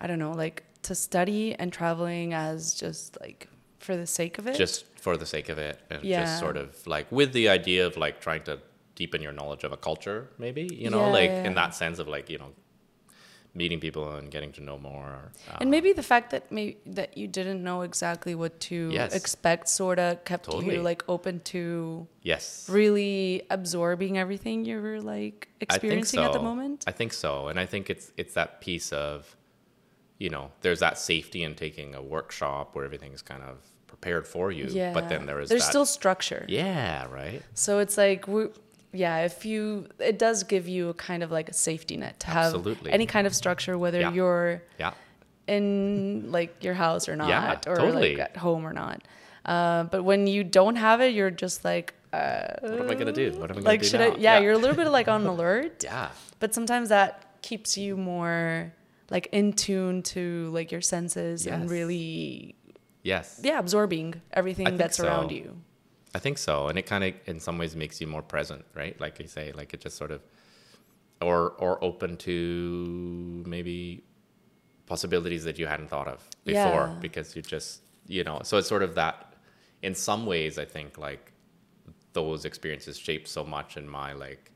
I 0.00 0.06
don't 0.06 0.18
know, 0.18 0.32
like 0.32 0.64
to 0.82 0.94
study 0.94 1.54
and 1.58 1.72
traveling 1.72 2.32
as 2.32 2.74
just 2.74 3.18
like 3.20 3.48
for 3.78 3.96
the 3.96 4.06
sake 4.06 4.38
of 4.38 4.46
it. 4.46 4.56
just 4.56 4.84
for 5.00 5.16
the 5.16 5.26
sake 5.26 5.48
of 5.48 5.58
it, 5.58 5.76
and 5.90 6.04
Yeah. 6.04 6.20
just 6.20 6.38
sort 6.38 6.56
of 6.56 6.68
like 6.86 7.06
with 7.10 7.32
the 7.32 7.48
idea 7.48 7.86
of 7.86 7.96
like 7.96 8.20
trying 8.20 8.42
to 8.44 8.54
deepen 8.94 9.22
your 9.22 9.32
knowledge 9.32 9.64
of 9.64 9.72
a 9.72 9.76
culture, 9.76 10.28
maybe, 10.38 10.64
you 10.84 10.90
know, 10.90 11.06
Yeah, 11.06 11.12
like 11.20 11.30
yeah, 11.30 11.46
in 11.48 11.54
that 11.54 11.74
sense 11.74 11.98
of 11.98 12.06
like, 12.08 12.28
you 12.28 12.38
know, 12.38 12.52
meeting 13.54 13.80
people 13.80 14.14
and 14.16 14.30
getting 14.30 14.52
to 14.52 14.62
know 14.62 14.78
more. 14.78 15.32
Um, 15.48 15.56
and 15.62 15.70
maybe 15.70 15.92
the 15.92 16.02
fact 16.04 16.30
that 16.30 16.52
may 16.52 16.76
that 16.86 17.16
you 17.16 17.26
didn't 17.26 17.62
know 17.64 17.82
exactly 17.82 18.34
what 18.34 18.60
to 18.70 18.90
Yes. 18.92 19.14
expect 19.14 19.68
sort 19.68 19.98
of 19.98 20.24
kept 20.24 20.44
Totally. 20.44 20.76
you 20.76 20.82
like 20.82 21.02
open 21.08 21.40
to 21.54 22.06
yes. 22.22 22.68
really 22.70 23.42
absorbing 23.50 24.18
everything 24.18 24.64
you 24.64 24.80
were 24.80 25.00
like 25.00 25.48
experiencing 25.60 26.20
at 26.22 26.32
the 26.32 26.38
moment. 26.38 26.84
I 26.86 26.92
think 26.92 27.12
so, 27.12 27.48
and 27.48 27.58
I 27.58 27.66
think 27.66 27.90
it's 27.90 28.12
it's 28.16 28.34
that 28.34 28.60
piece 28.60 28.92
of, 28.92 29.36
you 30.18 30.30
know, 30.30 30.52
there's 30.60 30.80
that 30.80 30.98
safety 30.98 31.42
in 31.42 31.54
taking 31.54 31.94
a 31.94 32.02
workshop 32.02 32.74
where 32.76 32.84
everything's 32.84 33.22
kind 33.22 33.42
of 33.42 33.56
prepared 33.90 34.26
for 34.26 34.50
you. 34.50 34.66
Yeah. 34.70 34.92
But 34.94 35.08
then 35.08 35.26
there 35.26 35.40
is 35.40 35.48
there's 35.50 35.62
that, 35.62 35.68
still 35.74 35.84
structure. 35.86 36.44
yeah, 36.48 37.06
right. 37.10 37.42
So 37.54 37.80
it's 37.80 37.96
like 37.98 38.26
we 38.28 38.46
yeah, 38.92 39.18
if 39.30 39.44
you 39.44 39.86
it 39.98 40.18
does 40.18 40.42
give 40.44 40.66
you 40.68 40.88
a 40.88 40.94
kind 40.94 41.22
of 41.22 41.30
like 41.30 41.48
a 41.48 41.52
safety 41.52 41.96
net 41.96 42.18
to 42.20 42.26
have 42.28 42.54
Absolutely. 42.54 42.90
any 42.92 43.06
kind 43.06 43.26
of 43.26 43.34
structure 43.34 43.76
whether 43.76 44.00
Yeah. 44.00 44.12
you're 44.12 44.62
Yeah, 44.78 44.92
in 45.46 46.30
like 46.30 46.62
your 46.62 46.74
house 46.74 47.08
or 47.08 47.16
not 47.16 47.28
Yeah, 47.28 47.58
or 47.66 47.76
totally. 47.76 48.16
like 48.16 48.30
at 48.30 48.36
home 48.36 48.64
or 48.66 48.72
not. 48.72 49.02
Uh, 49.44 49.84
but 49.84 50.02
when 50.04 50.26
you 50.26 50.44
don't 50.44 50.76
have 50.76 51.00
it, 51.00 51.14
you're 51.14 51.30
just 51.30 51.64
like 51.64 51.94
uh, 52.12 52.54
what 52.60 52.80
am 52.80 52.90
I 52.90 52.94
gonna 52.94 53.12
do? 53.12 53.32
What 53.32 53.50
am 53.50 53.58
I 53.58 53.60
gonna 53.60 53.68
like 53.72 53.80
do 53.82 53.86
should 53.88 54.00
now? 54.00 54.12
I 54.12 54.16
yeah, 54.18 54.38
you're 54.40 54.52
a 54.52 54.58
little 54.58 54.76
bit 54.76 54.88
like 54.88 55.08
on 55.08 55.26
alert. 55.34 55.84
yeah, 55.84 56.08
But 56.40 56.54
sometimes 56.54 56.88
that 56.88 57.40
keeps 57.42 57.76
you 57.78 57.96
more 57.96 58.72
like 59.10 59.28
in 59.32 59.52
tune 59.52 60.02
to 60.14 60.50
like 60.52 60.70
your 60.72 60.80
senses 60.80 61.46
and 61.46 61.70
really 61.70 62.54
yes. 63.02 63.40
yeah, 63.42 63.58
absorbing 63.58 64.20
everything 64.32 64.76
that's 64.76 65.00
around 65.00 65.30
you. 65.30 65.56
I 66.14 66.18
think 66.18 66.38
so, 66.38 66.66
and 66.68 66.78
it 66.78 66.86
kind 66.86 67.04
of, 67.04 67.14
in 67.26 67.38
some 67.38 67.56
ways, 67.58 67.76
makes 67.76 68.00
you 68.00 68.06
more 68.08 68.22
present, 68.22 68.64
right? 68.74 69.00
Like 69.00 69.18
you 69.20 69.28
say, 69.28 69.52
like 69.52 69.72
it 69.74 69.80
just 69.80 69.96
sort 69.96 70.10
of, 70.10 70.22
or 71.22 71.50
or 71.58 71.82
open 71.84 72.16
to 72.18 73.44
maybe 73.46 74.02
possibilities 74.86 75.44
that 75.44 75.56
you 75.58 75.66
hadn't 75.66 75.88
thought 75.88 76.08
of 76.08 76.20
before, 76.44 76.88
Yeah. 76.88 76.96
because 77.00 77.36
you 77.36 77.42
just, 77.42 77.82
you 78.08 78.24
know, 78.24 78.40
so 78.42 78.58
it's 78.58 78.68
sort 78.68 78.82
of 78.82 78.94
that. 78.96 79.34
In 79.82 79.94
some 79.94 80.26
ways, 80.26 80.58
I 80.58 80.64
think 80.64 80.98
like 80.98 81.32
those 82.12 82.44
experiences 82.44 82.98
shaped 82.98 83.28
so 83.28 83.44
much 83.44 83.76
in 83.76 83.88
my 83.88 84.12
like, 84.12 84.50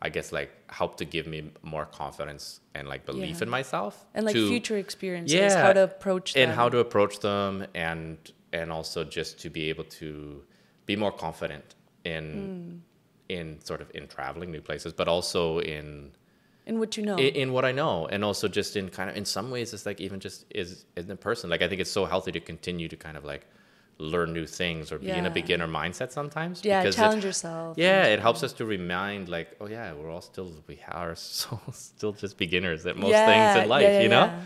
I 0.00 0.08
guess 0.10 0.30
like 0.32 0.50
help 0.70 0.96
to 0.98 1.04
give 1.04 1.26
me 1.26 1.50
more 1.62 1.84
confidence 1.86 2.60
and 2.74 2.86
like 2.88 3.04
belief 3.04 3.36
Yeah. 3.38 3.42
in 3.44 3.48
myself 3.50 4.06
And 4.14 4.24
like 4.26 4.34
to- 4.34 4.48
future 4.48 4.76
experiences, 4.78 5.34
Yeah, 5.34 5.60
how 5.60 5.72
to 5.72 5.82
approach 5.84 6.34
them. 6.34 6.42
and 6.42 6.52
how 6.52 6.68
to 6.68 6.78
approach 6.78 7.18
them 7.20 7.66
and 7.74 8.16
and 8.52 8.70
also 8.72 9.04
just 9.04 9.38
to 9.40 9.50
be 9.50 9.68
able 9.68 9.84
to 9.84 10.42
be 10.86 10.96
more 10.96 11.12
confident 11.12 11.74
in 12.04 12.24
Hmm. 13.28 13.34
in 13.36 13.60
sort 13.60 13.80
of 13.82 13.90
in 13.94 14.06
traveling 14.08 14.50
new 14.50 14.60
places 14.62 14.92
but 14.94 15.06
also 15.08 15.58
in, 15.58 16.12
in 16.66 16.78
what 16.78 16.96
you 16.96 17.02
know. 17.04 17.16
in 17.16 17.34
in 17.42 17.52
what 17.52 17.64
I 17.66 17.72
know 17.72 18.06
and 18.06 18.24
also 18.24 18.46
just 18.48 18.76
in 18.76 18.88
kind 18.88 19.10
of 19.10 19.16
in 19.16 19.24
some 19.26 19.50
ways 19.50 19.74
it's 19.74 19.84
like 19.84 20.00
even 20.00 20.18
just 20.20 20.46
is 20.54 20.86
in 20.96 21.08
the 21.08 21.16
person 21.16 21.50
like 21.50 21.60
I 21.60 21.68
think 21.68 21.80
it's 21.80 21.90
so 21.90 22.04
healthy 22.06 22.32
to 22.32 22.40
continue 22.40 22.88
to 22.88 22.96
kind 22.96 23.16
of 23.18 23.24
like 23.24 23.44
learn 23.98 24.32
new 24.32 24.46
things 24.46 24.92
or 24.92 24.98
be 24.98 25.10
in 25.10 25.26
a 25.26 25.30
beginner 25.30 25.66
mindset 25.66 26.12
sometimes 26.12 26.64
yeah, 26.64 26.80
because 26.82 26.94
it- 26.94 26.98
challenge 26.98 27.24
yourself. 27.24 27.76
yeah, 27.76 28.04
it 28.04 28.20
helps 28.20 28.42
us 28.44 28.52
to 28.54 28.64
remind, 28.64 29.28
like, 29.28 29.48
oh 29.60 29.66
yeah, 29.66 29.92
we're 29.92 30.10
all 30.10 30.20
still 30.20 30.52
we 30.68 30.78
are 30.88 31.14
so 31.16 31.60
still 31.72 32.12
just 32.12 32.38
beginners 32.38 32.86
at 32.86 32.96
most 32.96 33.10
Yeah, 33.10 33.24
things 33.26 33.62
in 33.64 33.68
life, 33.68 33.82
yeah, 33.82 33.92
yeah, 33.98 34.02
you 34.02 34.08
know. 34.08 34.26
Yeah, 34.26 34.40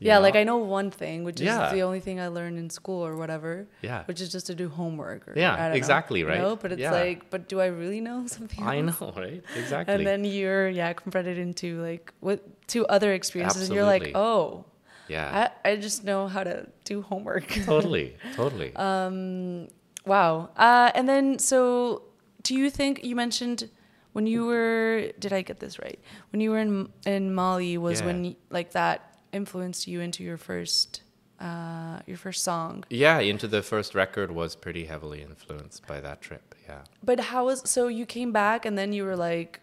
You 0.00 0.08
Yeah, 0.08 0.18
like? 0.18 0.36
I 0.36 0.44
know 0.44 0.58
one 0.58 0.90
thing, 0.90 1.24
which 1.24 1.40
is 1.40 1.46
Yeah. 1.46 1.72
the 1.72 1.80
only 1.82 2.00
thing 2.00 2.20
I 2.20 2.28
learned 2.28 2.58
in 2.58 2.68
school 2.68 3.00
or 3.06 3.16
whatever. 3.16 3.66
Yeah. 3.80 4.04
Which 4.04 4.20
is 4.20 4.28
just 4.30 4.46
to 4.48 4.54
do 4.54 4.68
homework. 4.68 5.26
Or, 5.28 5.32
Yeah, 5.36 5.56
don't 5.56 5.70
know, 5.70 5.76
exactly, 5.76 6.20
you 6.20 6.28
right? 6.28 6.38
know? 6.40 6.54
But 6.56 6.72
it's 6.72 6.80
Yeah. 6.80 6.92
like, 6.92 7.30
but 7.30 7.48
do 7.48 7.60
I 7.60 7.66
really 7.66 8.02
know 8.02 8.26
something? 8.36 8.62
I 8.62 8.80
know, 8.82 9.12
right? 9.16 9.42
Exactly. 9.56 9.94
And 9.94 10.06
then 10.06 10.24
you're 10.24 10.68
yeah 10.68 10.92
confronted 10.92 11.38
into 11.38 11.80
like 11.80 12.12
what 12.20 12.40
two 12.66 12.84
other 12.96 13.12
experiences, 13.14 13.62
and 13.68 13.74
you're 13.74 13.84
like, 13.88 14.12
oh, 14.14 14.64
yeah, 15.08 15.50
I, 15.64 15.70
I 15.70 15.76
just 15.76 16.04
know 16.04 16.26
how 16.28 16.42
to 16.44 16.66
do 16.84 17.02
homework. 17.02 17.46
totally, 17.64 18.16
totally. 18.34 18.74
Um, 18.76 19.68
wow. 20.04 20.50
Uh, 20.56 20.90
and 20.94 21.08
then 21.08 21.38
so, 21.38 22.02
do 22.42 22.54
you 22.54 22.70
think 22.70 23.04
you 23.04 23.16
mentioned 23.16 23.68
when 24.12 24.26
you 24.26 24.46
were? 24.46 25.12
Did 25.18 25.32
I 25.32 25.42
get 25.42 25.60
this 25.60 25.78
right? 25.78 25.98
When 26.32 26.40
you 26.40 26.50
were 26.50 26.58
in 26.58 26.88
in 27.04 27.34
Mali 27.34 27.78
was 27.78 28.00
Yeah. 28.00 28.06
when 28.06 28.36
like 28.50 28.72
that 28.72 29.18
influenced 29.32 29.86
you 29.86 30.00
into 30.00 30.22
your 30.24 30.36
first 30.36 31.02
uh, 31.40 32.00
your 32.06 32.16
first 32.16 32.42
song. 32.44 32.84
yeah, 32.88 33.18
into 33.18 33.46
the 33.46 33.62
first 33.62 33.94
record 33.94 34.30
was 34.30 34.56
pretty 34.56 34.86
heavily 34.86 35.20
influenced 35.22 35.86
by 35.86 36.00
that 36.00 36.22
trip. 36.22 36.54
Yeah. 36.66 36.82
But 37.04 37.20
how 37.20 37.44
was 37.46 37.68
so 37.68 37.88
you 37.88 38.06
came 38.06 38.32
back 38.32 38.64
and 38.64 38.76
then 38.78 38.92
you 38.94 39.04
were 39.04 39.16
like 39.16 39.60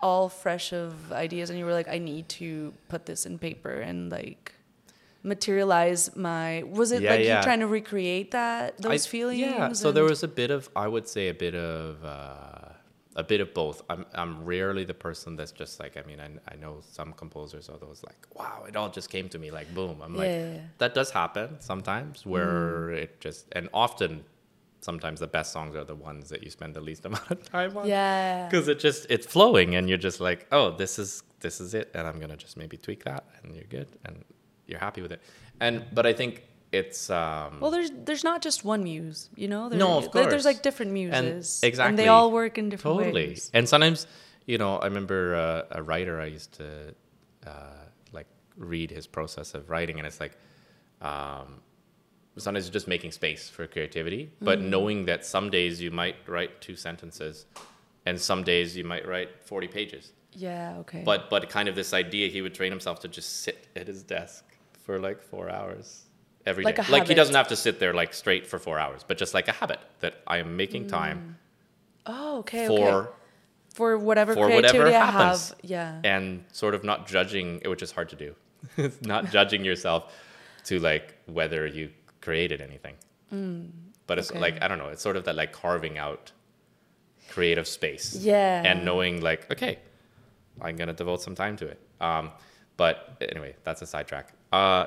all 0.00 0.28
fresh 0.28 0.72
of 0.72 1.12
ideas 1.12 1.50
and 1.50 1.58
you 1.58 1.64
were 1.64 1.72
like 1.72 1.88
I 1.88 1.98
need 1.98 2.28
to 2.40 2.72
put 2.88 3.06
this 3.06 3.26
in 3.26 3.38
paper 3.38 3.70
and 3.70 4.10
like 4.12 4.52
materialize 5.22 6.14
my 6.16 6.62
was 6.64 6.92
it 6.92 7.02
Yeah, 7.02 7.10
like 7.10 7.24
yeah. 7.24 7.38
you 7.38 7.42
trying 7.42 7.60
to 7.60 7.66
recreate 7.66 8.30
that 8.32 8.78
those 8.80 9.06
I- 9.06 9.10
feelings 9.10 9.40
Yeah. 9.40 9.72
So 9.72 9.92
there 9.92 10.04
was 10.04 10.22
a 10.22 10.28
bit 10.28 10.50
of, 10.50 10.68
I 10.76 10.86
would 10.88 11.08
say, 11.08 11.28
a 11.28 11.34
bit 11.34 11.54
of, 11.54 12.04
uh, 12.04 12.72
a 13.16 13.24
bit 13.24 13.40
of 13.40 13.52
both. 13.52 13.82
I'm, 13.90 14.06
I'm 14.14 14.44
rarely 14.44 14.84
the 14.84 14.94
person 14.94 15.34
that's 15.34 15.50
just 15.50 15.80
like, 15.80 15.96
I 15.96 16.02
mean, 16.06 16.20
I, 16.20 16.28
I 16.52 16.54
know 16.56 16.78
some 16.98 17.12
composers 17.12 17.68
are 17.68 17.76
those 17.78 18.02
like, 18.06 18.20
wow, 18.34 18.64
it 18.68 18.76
all 18.76 18.90
just 18.90 19.10
came 19.10 19.28
to 19.30 19.38
me 19.40 19.50
like 19.50 19.74
boom. 19.74 20.00
I'm 20.02 20.14
like, 20.14 20.28
Yeah, 20.28 20.52
yeah. 20.54 20.60
that 20.78 20.94
does 20.94 21.10
happen 21.10 21.56
sometimes 21.58 22.24
where 22.24 22.90
it 22.90 23.20
just, 23.20 23.46
and 23.52 23.68
often, 23.74 24.24
sometimes 24.88 25.18
the 25.26 25.32
best 25.38 25.50
songs 25.56 25.72
are 25.80 25.86
the 25.92 25.98
ones 26.10 26.24
that 26.32 26.40
you 26.44 26.50
spend 26.58 26.70
the 26.78 26.84
least 26.90 27.02
amount 27.08 27.30
of 27.36 27.40
time 27.56 27.72
on. 27.78 27.84
yeah 27.86 28.46
Because 28.48 28.66
it 28.72 28.78
just, 28.86 29.02
it's 29.14 29.26
flowing 29.34 29.68
and 29.76 29.84
you're 29.88 30.04
just 30.10 30.20
like, 30.28 30.40
oh, 30.56 30.66
this 30.82 30.92
is, 31.02 31.10
this 31.44 31.56
is 31.64 31.70
it. 31.80 31.86
And 31.96 32.02
I'm 32.08 32.18
going 32.22 32.34
to 32.36 32.40
just 32.46 32.56
maybe 32.62 32.76
tweak 32.86 33.02
that 33.10 33.22
and 33.38 33.46
you're 33.56 33.70
good 33.78 33.88
and 34.06 34.14
you're 34.68 34.84
happy 34.88 35.02
with 35.04 35.12
it. 35.16 35.20
And, 35.64 35.74
but 35.98 36.04
I 36.10 36.12
think 36.20 36.32
it's, 36.80 37.00
um, 37.22 37.50
Well, 37.62 37.72
there's 37.76 37.90
there's 38.06 38.24
not 38.30 38.38
just 38.48 38.58
one 38.74 38.82
muse, 38.90 39.20
you 39.42 39.48
know. 39.52 39.62
There, 39.68 39.78
No, 39.84 39.90
of 39.98 40.04
like, 40.14 40.30
There's 40.32 40.48
like 40.52 40.60
different 40.68 40.90
And 40.90 41.00
muses, 41.02 41.60
and 41.62 41.68
exactly. 41.70 41.96
they 42.00 42.08
all 42.16 42.28
work 42.40 42.54
in 42.60 42.64
different 42.72 42.96
ways. 42.98 43.06
totally 43.06 43.26
ways. 43.28 43.50
and 43.56 43.64
sometimes 43.72 43.98
you 44.52 44.58
know 44.62 44.72
i 44.84 44.86
remember 44.92 45.20
uh, 45.46 45.78
a 45.80 45.82
writer 45.88 46.14
i 46.26 46.28
used 46.38 46.52
to 46.60 46.68
uh, 47.52 47.82
like 48.18 48.28
read 48.72 48.88
his 48.98 49.06
process 49.16 49.48
of 49.58 49.62
writing 49.72 49.96
and 50.00 50.06
it's 50.10 50.20
like 50.24 50.34
um, 51.10 51.48
sometimes 52.38 52.66
it's 52.66 52.72
just 52.72 52.88
making 52.88 53.10
space 53.12 53.48
for 53.48 53.66
creativity 53.66 54.30
but 54.40 54.58
Mm. 54.60 54.68
knowing 54.74 55.04
that 55.06 55.24
some 55.26 55.50
days 55.50 55.80
you 55.80 55.90
might 55.90 56.16
write 56.26 56.60
two 56.60 56.76
sentences 56.76 57.46
and 58.06 58.20
some 58.20 58.42
days 58.42 58.76
you 58.76 58.84
might 58.84 59.06
write 59.06 59.30
40 59.42 59.68
pages 59.68 60.12
Yeah. 60.32 60.76
Okay. 60.82 61.02
but 61.04 61.28
but 61.30 61.48
kind 61.50 61.68
of 61.68 61.74
this 61.74 61.92
idea 61.92 62.28
he 62.28 62.40
would 62.42 62.54
train 62.54 62.72
himself 62.72 63.00
to 63.00 63.08
just 63.08 63.42
sit 63.42 63.66
at 63.76 63.86
his 63.86 64.02
desk 64.02 64.44
for 64.84 64.98
like 64.98 65.20
four 65.22 65.50
hours 65.50 66.04
every 66.46 66.64
day. 66.64 66.70
Like 66.70 66.88
a 66.88 66.92
like 66.92 67.06
he 67.08 67.14
doesn't 67.14 67.34
have 67.34 67.48
to 67.48 67.56
sit 67.56 67.78
there 67.80 67.92
like 67.92 68.14
straight 68.14 68.46
for 68.46 68.58
four 68.58 68.78
hours 68.78 69.04
but 69.08 69.18
just 69.18 69.34
like 69.34 69.48
a 69.48 69.52
habit 69.52 69.80
that 70.00 70.14
i 70.26 70.38
am 70.38 70.56
making 70.56 70.86
time 70.86 71.36
oh, 72.06 72.38
okay. 72.38 72.66
for 72.66 72.88
okay. 73.02 73.10
For 73.74 73.96
whatever 73.96 74.34
for 74.34 74.40
whatever 74.48 74.58
creativity 74.58 74.94
I 74.96 75.04
happens. 75.10 75.50
have. 75.50 75.58
Yeah. 75.62 76.00
and 76.14 76.44
sort 76.52 76.74
of 76.74 76.82
not 76.84 77.06
judging 77.06 77.60
which 77.66 77.82
is 77.82 77.92
hard 77.92 78.08
to 78.14 78.16
do 78.16 78.34
not 79.02 79.30
judging 79.30 79.64
yourself 79.64 80.12
to 80.64 80.80
like 80.80 81.14
whether 81.26 81.66
you 81.66 81.90
created 82.28 82.60
anything 82.70 82.96
but 84.08 84.16
it's 84.20 84.30
Mm, 84.30 84.36
okay. 84.36 84.40
like 84.46 84.56
i 84.62 84.68
don't 84.68 84.80
know 84.82 84.90
it's 84.94 85.02
sort 85.08 85.16
of 85.18 85.24
that 85.26 85.36
like 85.42 85.52
carving 85.64 85.96
out 86.06 86.24
creative 87.34 87.66
space 87.78 88.06
Yeah. 88.32 88.68
and 88.68 88.76
knowing 88.88 89.14
like 89.28 89.42
okay 89.54 89.74
i'm 90.66 90.76
gonna 90.80 90.98
devote 91.02 91.20
some 91.26 91.34
time 91.42 91.56
to 91.62 91.66
it 91.74 91.78
um 92.08 92.30
but 92.82 92.94
anyway 93.32 93.52
that's 93.64 93.82
a 93.86 93.88
sidetrack 93.94 94.26
uh 94.52 94.84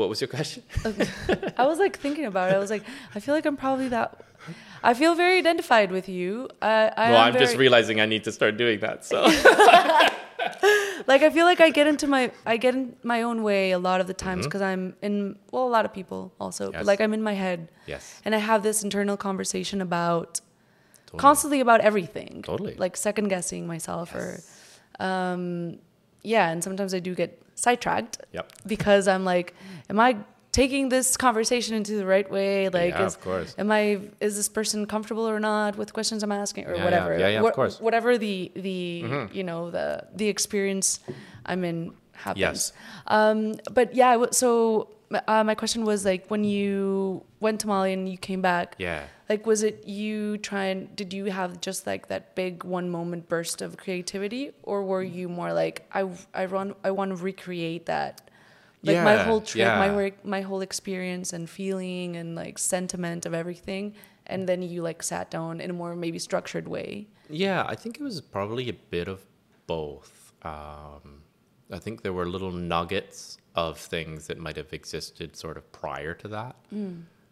what 0.00 0.08
was 0.12 0.18
your 0.22 0.28
question 0.36 0.62
I 1.56 1.64
was 1.70 1.78
like 1.84 1.94
thinking 2.04 2.26
about 2.32 2.50
it. 2.50 2.54
I 2.58 2.58
was 2.58 2.72
like, 2.76 2.82
I 3.14 3.20
feel 3.24 3.32
like 3.36 3.46
I'm 3.46 3.56
probably 3.56 3.86
that. 3.96 4.10
I 4.82 4.92
feel 5.00 5.14
very 5.14 5.38
identified 5.38 5.90
with 5.92 6.08
you. 6.08 6.48
I, 6.60 6.90
I 7.02 7.10
well 7.12 7.22
i'm 7.26 7.38
just 7.44 7.56
realizing 7.64 7.96
i 8.00 8.06
need 8.14 8.24
to 8.28 8.32
start 8.38 8.56
doing 8.64 8.78
that 8.86 9.04
so 9.10 9.18
like 11.06 11.22
I 11.22 11.30
feel 11.30 11.44
like 11.46 11.60
I 11.60 11.70
get 11.70 11.86
into 11.86 12.06
my 12.06 12.30
I 12.46 12.56
get 12.56 12.74
in 12.74 12.96
my 13.02 13.22
own 13.22 13.42
way 13.42 13.70
a 13.72 13.78
lot 13.78 14.00
of 14.00 14.06
the 14.06 14.14
times 14.14 14.46
because 14.46 14.62
I'm 14.62 14.94
in 15.02 15.38
well 15.52 15.66
a 15.66 15.72
lot 15.76 15.84
of 15.84 15.92
people 15.92 16.32
also 16.40 16.66
but 16.70 16.78
Mm-hmm. 16.78 16.86
Like 16.86 17.00
I'm 17.00 17.14
in 17.14 17.22
my 17.22 17.34
head 17.34 17.68
yes 17.86 18.20
and 18.24 18.34
I 18.34 18.38
have 18.38 18.62
this 18.62 18.82
internal 18.82 19.16
conversation 19.16 19.80
about 19.80 20.40
totally. 21.06 21.20
constantly 21.20 21.60
about 21.60 21.80
everything 21.80 22.42
Totally. 22.42 22.74
like 22.74 22.96
second 22.96 23.28
guessing 23.28 23.66
myself 23.66 24.10
Yes. 24.14 24.20
or 24.22 25.04
um 25.04 25.78
yeah 26.22 26.50
and 26.50 26.62
sometimes 26.62 26.92
I 26.94 27.00
do 27.00 27.14
get 27.14 27.30
sidetracked 27.54 28.18
yep 28.32 28.52
because 28.66 29.08
I'm 29.08 29.24
like 29.24 29.54
am 29.90 29.98
I 30.00 30.16
taking 30.62 30.84
this 30.96 31.08
conversation 31.26 31.72
into 31.80 31.92
the 32.00 32.06
right 32.14 32.28
way 32.36 32.68
like 32.80 32.94
yeah, 32.94 33.06
is 33.06 33.14
of 33.14 33.20
course 33.28 33.50
am 33.62 33.70
I 33.80 33.82
is 34.26 34.32
this 34.40 34.50
person 34.58 34.78
comfortable 34.94 35.26
or 35.34 35.38
not 35.50 35.70
with 35.80 35.88
questions 35.98 36.18
I'm 36.26 36.32
asking 36.44 36.64
or 36.68 36.72
Yeah, 36.72 36.78
yeah. 36.78 36.84
whatever 36.86 37.10
Yeah, 37.22 37.28
yeah, 37.34 37.40
of 37.48 37.52
course. 37.60 37.74
Mm-hmm. 37.76 37.84
whatever 37.86 38.10
the 38.26 38.36
the 38.68 38.78
you 39.38 39.44
know 39.50 39.60
the 39.76 39.86
the 40.20 40.28
experience 40.34 40.86
I'm 41.50 41.62
in 41.70 41.78
happens 42.24 42.40
Yes. 42.40 42.72
um 43.16 43.38
but 43.78 43.86
yeah 44.02 44.12
so 44.42 44.48
uh, 45.32 45.42
my 45.50 45.54
question 45.62 45.84
was 45.90 46.04
like 46.10 46.22
when 46.32 46.44
you 46.44 47.24
went 47.40 47.60
to 47.62 47.66
Mali 47.72 47.92
and 47.96 48.02
you 48.12 48.18
came 48.18 48.42
back 48.42 48.74
yeah 48.78 49.04
like 49.30 49.46
was 49.46 49.62
it 49.62 49.86
you 49.86 50.36
trying 50.38 50.78
did 51.00 51.12
you 51.18 51.26
have 51.26 51.60
just 51.60 51.86
like 51.86 52.08
that 52.08 52.34
big 52.34 52.64
one 52.64 52.90
moment 52.90 53.28
burst 53.28 53.62
of 53.62 53.76
creativity 53.76 54.50
or 54.64 54.82
were 54.84 55.02
you 55.02 55.28
more 55.28 55.52
like 55.62 55.86
I 55.92 56.00
I 56.34 56.44
run 56.46 56.74
I 56.84 56.90
want 56.90 57.10
to 57.16 57.16
recreate 57.30 57.86
that 57.86 58.27
like 58.82 59.02
my 59.04 59.16
whole 59.16 59.40
trip 59.40 59.66
my 59.66 59.94
work 59.94 60.24
my 60.24 60.40
whole 60.40 60.60
experience 60.60 61.32
and 61.32 61.48
feeling 61.50 62.16
and 62.16 62.34
like 62.34 62.58
sentiment 62.58 63.26
of 63.26 63.34
everything. 63.34 63.94
And 64.26 64.46
then 64.46 64.60
you 64.62 64.82
like 64.82 65.02
sat 65.02 65.30
down 65.30 65.60
in 65.60 65.70
a 65.70 65.72
more 65.72 65.96
maybe 65.96 66.18
structured 66.18 66.68
way. 66.68 67.08
Yeah, 67.30 67.64
I 67.66 67.74
think 67.74 67.98
it 67.98 68.02
was 68.02 68.20
probably 68.20 68.68
a 68.68 68.74
bit 68.74 69.08
of 69.08 69.24
both. 69.66 70.32
Um, 70.42 71.22
I 71.72 71.78
think 71.78 72.02
there 72.02 72.12
were 72.12 72.26
little 72.28 72.52
nuggets 72.52 73.38
of 73.54 73.78
things 73.78 74.26
that 74.26 74.38
might 74.38 74.56
have 74.56 74.72
existed 74.72 75.34
sort 75.34 75.56
of 75.56 75.70
prior 75.72 76.14
to 76.14 76.28
that. 76.28 76.56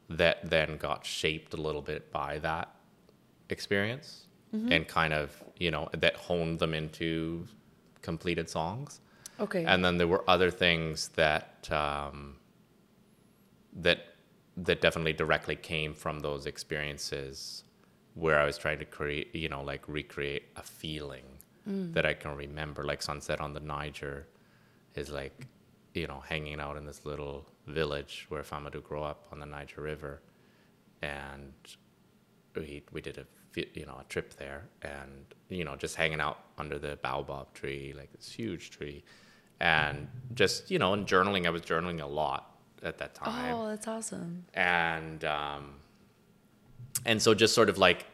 that 0.09 0.49
then 0.51 0.77
got 0.77 1.05
shaped 1.05 1.53
a 1.53 1.57
little 1.57 1.83
bit 1.83 2.11
by 2.13 2.39
that 2.39 2.69
experience 3.51 4.27
and 4.71 4.89
kind 4.89 5.13
of 5.13 5.45
you 5.59 5.71
know 5.71 5.87
that 5.93 6.17
honed 6.17 6.59
them 6.61 6.73
into 6.73 7.47
completed 8.01 8.49
songs 8.49 9.01
Okay. 9.39 9.65
and 9.65 9.85
then 9.85 9.99
there 9.99 10.09
were 10.09 10.25
other 10.29 10.51
things 10.51 11.09
that 11.17 11.69
um, 11.71 12.37
that 13.75 14.17
that 14.57 14.81
definitely 14.81 15.13
directly 15.13 15.57
came 15.57 15.93
from 15.95 16.21
those 16.21 16.47
experiences 16.47 17.65
where 18.15 18.39
I 18.39 18.47
was 18.47 18.57
trying 18.57 18.79
to 18.79 18.87
create, 18.87 19.35
you 19.35 19.51
know, 19.51 19.63
like 19.63 19.87
recreate 19.87 20.45
a 20.57 20.63
feeling 20.63 21.25
that 21.67 22.07
I 22.07 22.15
can 22.15 22.35
remember. 22.35 22.85
Like 22.85 23.03
Sunset 23.03 23.41
on 23.41 23.53
the 23.53 23.61
Niger 23.61 24.27
is 24.95 25.11
like, 25.11 25.47
you 25.95 26.07
know, 26.07 26.21
hanging 26.27 26.61
out 26.61 26.77
in 26.77 26.87
this 26.87 27.05
little 27.05 27.47
village 27.67 28.27
where 28.29 28.43
Famoudou 28.43 28.83
grew 28.83 29.03
up 29.03 29.27
on 29.33 29.41
the 29.41 29.47
Niger 29.47 29.83
River, 29.83 30.23
and 31.03 31.53
we 32.55 32.83
we 32.93 33.01
did 33.01 33.19
a 33.19 33.27
you 33.75 33.85
know 33.87 33.99
a 34.01 34.05
trip 34.09 34.35
there, 34.37 34.69
and 34.83 35.35
you 35.49 35.65
know 35.65 35.77
just 35.77 35.97
hanging 35.97 36.21
out 36.21 36.39
under 36.57 36.79
the 36.79 36.99
baobab 37.03 37.53
tree, 37.53 37.93
like 37.97 38.13
this 38.13 38.31
huge 38.31 38.71
tree, 38.71 39.05
and 39.61 40.09
just 40.35 40.71
you 40.71 40.79
know 40.79 40.93
and 40.93 41.07
journaling. 41.07 41.47
I 41.47 41.51
was 41.51 41.63
journaling 41.63 42.03
a 42.03 42.07
lot 42.07 42.55
at 42.83 42.99
that 42.99 43.15
time 43.15 43.55
oh, 43.55 43.69
that's 43.69 43.89
awesome. 43.89 44.45
and 44.55 45.25
um, 45.25 45.75
and 47.05 47.21
so 47.21 47.35
just 47.35 47.55
sort 47.55 47.69
of 47.69 47.79
like 47.79 48.07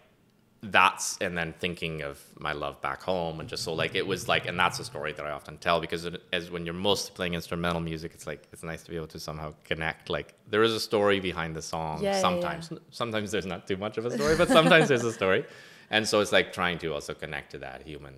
that's 0.64 1.18
and 1.20 1.36
then 1.36 1.52
thinking 1.58 2.02
of 2.02 2.22
my 2.38 2.52
love 2.52 2.80
back 2.80 3.02
home 3.02 3.40
and 3.40 3.48
just 3.48 3.64
so 3.64 3.72
like 3.74 3.96
it 3.96 4.06
was 4.06 4.28
like 4.28 4.46
and 4.46 4.56
that's 4.56 4.78
a 4.78 4.84
story 4.84 5.12
that 5.12 5.26
I 5.26 5.32
often 5.32 5.58
tell 5.58 5.80
because 5.80 6.04
it, 6.04 6.22
as 6.32 6.52
when 6.52 6.64
you're 6.64 6.72
mostly 6.90 7.12
playing 7.16 7.34
instrumental 7.34 7.80
music 7.80 8.12
it's 8.14 8.28
like 8.28 8.46
it's 8.52 8.62
nice 8.62 8.84
to 8.84 8.90
be 8.90 8.96
able 8.96 9.08
to 9.08 9.18
somehow 9.18 9.52
connect 9.64 10.08
like 10.08 10.34
there 10.48 10.62
is 10.62 10.72
a 10.72 10.78
story 10.78 11.18
behind 11.18 11.56
the 11.56 11.62
song 11.62 12.00
Yeah, 12.00 12.12
yeah, 12.14 12.20
sometimes 12.20 12.70
sometimes 12.90 13.32
there's 13.32 13.46
not 13.46 13.66
too 13.66 13.76
much 13.76 13.98
of 13.98 14.06
a 14.06 14.12
story 14.12 14.36
but 14.36 14.48
sometimes 14.48 14.86
there's 14.86 15.02
a 15.02 15.12
story 15.12 15.44
and 15.90 16.06
so 16.06 16.20
it's 16.20 16.30
like 16.30 16.52
trying 16.52 16.78
to 16.78 16.94
also 16.94 17.12
connect 17.12 17.50
to 17.50 17.58
that 17.58 17.82
human 17.82 18.14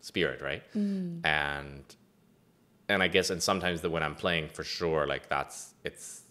spirit 0.00 0.40
right 0.40 0.62
Mm. 0.76 1.26
and 1.26 1.82
and 2.88 3.02
I 3.02 3.08
guess 3.08 3.30
and 3.30 3.42
sometimes 3.42 3.80
the 3.80 3.90
when 3.90 4.02
I'm 4.02 4.14
playing 4.14 4.48
for 4.48 4.64
sure 4.64 5.06
like 5.06 5.28
that's 5.28 5.74
it's 5.84 6.22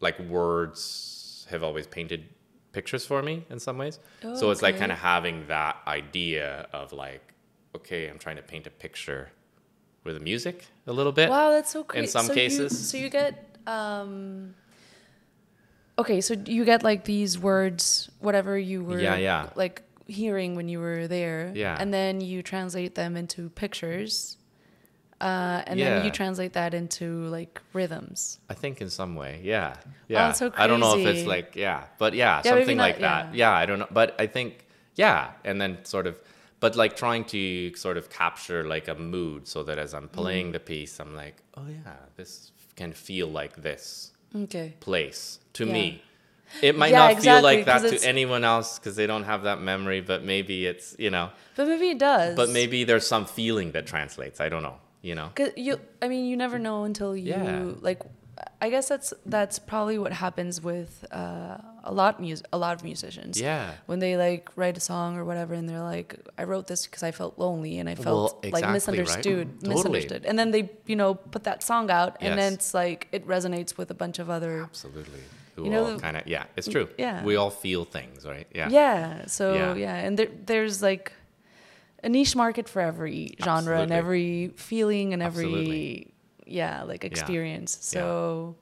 like 0.00 0.18
words 0.20 1.46
have 1.50 1.62
always 1.62 1.86
painted 1.86 2.24
pictures 2.72 3.04
for 3.06 3.22
me 3.22 3.44
in 3.50 3.58
some 3.58 3.78
ways. 3.78 3.98
so 4.22 4.50
it's 4.50 4.62
like 4.62 4.78
kind 4.78 4.92
of 4.92 4.98
having 4.98 5.46
that 5.48 5.76
idea 5.86 6.68
of 6.72 6.92
like, 6.92 7.34
okay, 7.74 8.06
I'm 8.08 8.18
trying 8.18 8.36
to 8.36 8.42
paint 8.42 8.66
a 8.66 8.70
picture 8.70 9.30
with 10.04 10.14
the 10.14 10.20
music 10.20 10.66
a 10.86 10.92
little 10.92 11.10
bit. 11.12 11.28
Wow, 11.30 11.50
that's 11.50 11.70
so 11.70 11.82
crazy. 11.82 12.06
some 12.06 12.26
so 12.26 12.32
You, 12.32 12.36
cases. 12.36 12.90
so 12.90 12.96
you 12.98 13.08
get 13.10 13.56
um 13.66 14.54
Okay, 15.98 16.20
so 16.20 16.34
you 16.46 16.64
get 16.64 16.84
like 16.84 17.04
these 17.04 17.38
words 17.38 18.08
whatever 18.20 18.56
you 18.56 18.84
were 18.84 19.00
Yeah, 19.00 19.16
yeah. 19.16 19.50
like 19.56 19.82
hearing 20.06 20.54
when 20.54 20.68
you 20.68 20.78
were 20.78 21.08
there. 21.08 21.50
Yeah. 21.54 21.76
And 21.78 21.92
then 21.92 22.20
you 22.20 22.42
translate 22.42 22.94
them 22.94 23.16
into 23.16 23.50
pictures. 23.50 24.36
Uh, 25.20 25.62
and 25.66 25.80
then 25.80 26.04
you 26.04 26.10
translate 26.12 26.52
that 26.52 26.74
into 26.74 27.24
like 27.26 27.60
rhythms. 27.72 28.38
I 28.48 28.54
think 28.54 28.80
in 28.80 28.88
some 28.90 29.16
way, 29.16 29.40
yeah, 29.42 29.74
yeah. 30.08 30.26
that's 30.28 30.38
so 30.38 30.52
I 30.56 30.66
don't 30.68 30.78
know 30.80 30.94
if 30.98 31.04
it's 31.06 31.26
like, 31.26 31.56
yeah, 31.56 31.84
but 31.98 32.14
yeah, 32.14 32.40
Yeah, 32.44 32.50
something 32.52 32.76
not- 32.76 32.82
like 32.84 33.00
that. 33.00 33.34
yeah. 33.34 33.50
Yeah, 33.50 33.52
I 33.62 33.66
don't 33.66 33.80
know, 33.80 33.88
but 33.90 34.14
I 34.20 34.26
think, 34.28 34.66
yeah, 34.94 35.32
and 35.44 35.60
then 35.60 35.84
sort 35.84 36.06
of, 36.06 36.14
but 36.60 36.76
like 36.76 36.96
trying 36.96 37.24
to 37.26 37.74
sort 37.74 37.96
of 37.96 38.10
capture 38.10 38.62
like 38.64 38.86
a 38.86 38.94
mood 38.94 39.48
so 39.48 39.62
that 39.64 39.76
as 39.78 39.92
I'm 39.92 40.08
Mm. 40.08 40.12
playing 40.12 40.52
the 40.52 40.60
piece, 40.60 41.00
I'm 41.00 41.16
like, 41.16 41.42
oh 41.56 41.66
yeah, 41.68 41.94
this 42.16 42.52
can 42.76 42.92
feel 42.92 43.26
like 43.28 43.62
this 43.62 44.12
Okay. 44.44 44.74
place 44.78 45.40
to 45.54 45.66
Yeah. 45.66 45.72
me. 45.72 46.02
It 46.62 46.78
might 46.78 46.92
Yeah, 46.92 47.08
not 47.08 47.20
feel 47.20 47.42
like 47.42 47.66
that 47.66 47.80
to 47.90 48.06
anyone 48.06 48.42
else 48.44 48.78
because 48.78 48.94
they 48.96 49.06
don't 49.06 49.24
have 49.24 49.42
that 49.42 49.60
memory, 49.60 50.00
but 50.00 50.22
maybe 50.22 50.64
it's, 50.66 50.94
you 50.98 51.10
know, 51.10 51.30
But 51.56 51.66
maybe 51.68 51.90
it 51.90 51.98
does. 51.98 52.36
but 52.36 52.48
maybe 52.50 52.84
there's 52.84 53.06
some 53.06 53.26
feeling 53.26 53.72
that 53.72 53.86
translates. 53.86 54.40
I 54.40 54.48
don't 54.48 54.62
know, 54.62 54.78
you 55.08 55.14
know? 55.18 55.28
Cause 55.38 55.50
you, 55.56 55.72
I 56.04 56.06
mean, 56.12 56.24
you 56.30 56.36
never 56.44 56.58
know 56.66 56.78
until 56.84 57.12
you 57.16 57.30
Yeah. 57.32 57.72
like. 57.88 58.00
I 58.66 58.68
guess 58.70 58.86
that's 58.92 59.10
that's 59.26 59.58
probably 59.72 59.98
what 60.04 60.12
happens 60.12 60.54
with 60.70 60.90
uh, 61.10 61.56
a 61.82 61.92
lot 62.00 62.20
mus- 62.22 62.46
a 62.52 62.58
lot 62.64 62.72
of 62.76 62.80
musicians. 62.90 63.34
Yeah. 63.48 63.72
When 63.90 63.98
they 64.04 64.16
like 64.26 64.44
write 64.60 64.76
a 64.76 64.80
song 64.92 65.16
or 65.18 65.24
whatever, 65.30 65.52
and 65.58 65.64
they're 65.68 65.82
like, 65.94 66.10
"I 66.40 66.44
wrote 66.50 66.66
this 66.70 66.86
because 66.86 67.02
I 67.02 67.10
felt 67.20 67.32
lonely 67.44 67.74
and 67.80 67.88
I 67.88 67.94
Well, 67.94 68.04
felt 68.08 68.30
exactly, 68.44 68.52
like 68.56 68.64
right? 68.64 68.72
misunderstood, 68.78 69.46
Totally. 69.60 69.74
misunderstood." 69.74 70.22
And 70.28 70.38
then 70.38 70.48
they, 70.54 70.70
you 70.90 70.94
know, 71.00 71.10
put 71.34 71.42
that 71.50 71.58
song 71.70 71.90
out, 71.90 72.12
and 72.20 72.32
then 72.40 72.52
it's 72.58 72.70
like 72.82 73.00
it 73.16 73.22
resonates 73.26 73.72
with 73.78 73.88
a 73.90 73.98
bunch 74.02 74.18
of 74.22 74.26
other. 74.36 74.62
Absolutely. 74.70 75.22
Who 75.56 75.64
You 75.64 75.70
know, 75.74 75.84
all 75.94 75.98
kind 76.06 76.16
of, 76.16 76.22
yeah, 76.34 76.44
it's 76.56 76.68
true. 76.74 76.86
yeah. 76.96 77.24
We 77.30 77.34
all 77.40 77.50
feel 77.50 77.82
things, 77.84 78.24
right? 78.24 78.46
Yeah. 78.54 78.68
Yeah. 78.70 79.26
So 79.26 79.44
Yeah. 79.54 79.74
yeah, 79.84 79.96
and 80.06 80.12
there, 80.18 80.30
there's 80.50 80.78
like 80.90 81.06
a 82.02 82.08
niche 82.08 82.36
market 82.36 82.68
for 82.68 82.80
every 82.80 83.34
genre 83.42 83.80
and 83.80 83.92
every 83.92 84.52
feeling 84.56 85.12
and 85.14 85.22
every 85.22 85.44
Absolutely. 85.44 86.12
yeah 86.46 86.82
like 86.84 87.04
experience. 87.04 87.76
So 87.80 88.56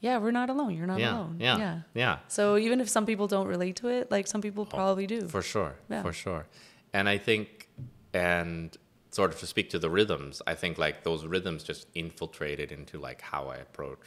yeah, 0.00 0.18
we're 0.18 0.32
not 0.32 0.50
alone. 0.50 0.74
You're 0.74 0.86
not 0.88 0.98
Yeah. 0.98 1.14
alone. 1.14 1.36
Yeah. 1.38 1.58
yeah. 1.58 1.80
Yeah. 1.94 2.18
So 2.28 2.56
even 2.56 2.80
if 2.80 2.88
some 2.88 3.06
people 3.06 3.28
don't 3.28 3.46
relate 3.46 3.76
to 3.76 3.88
it, 3.88 4.10
like 4.10 4.26
some 4.26 4.40
people 4.40 4.66
probably 4.66 5.06
do. 5.06 5.28
For 5.28 5.42
sure. 5.42 5.74
Yeah. 5.88 6.02
For 6.02 6.12
sure. 6.12 6.46
And 6.92 7.08
I 7.08 7.18
think, 7.18 7.68
and 8.12 8.76
sort 9.10 9.32
of 9.32 9.38
to 9.40 9.46
speak 9.46 9.70
to 9.70 9.78
the 9.78 9.88
rhythms, 9.88 10.42
I 10.46 10.54
think 10.54 10.76
like 10.76 11.04
those 11.04 11.24
rhythms 11.24 11.62
just 11.62 11.86
infiltrated 11.94 12.72
into 12.72 12.98
like 12.98 13.20
how 13.20 13.48
I 13.48 13.56
approach 13.56 14.06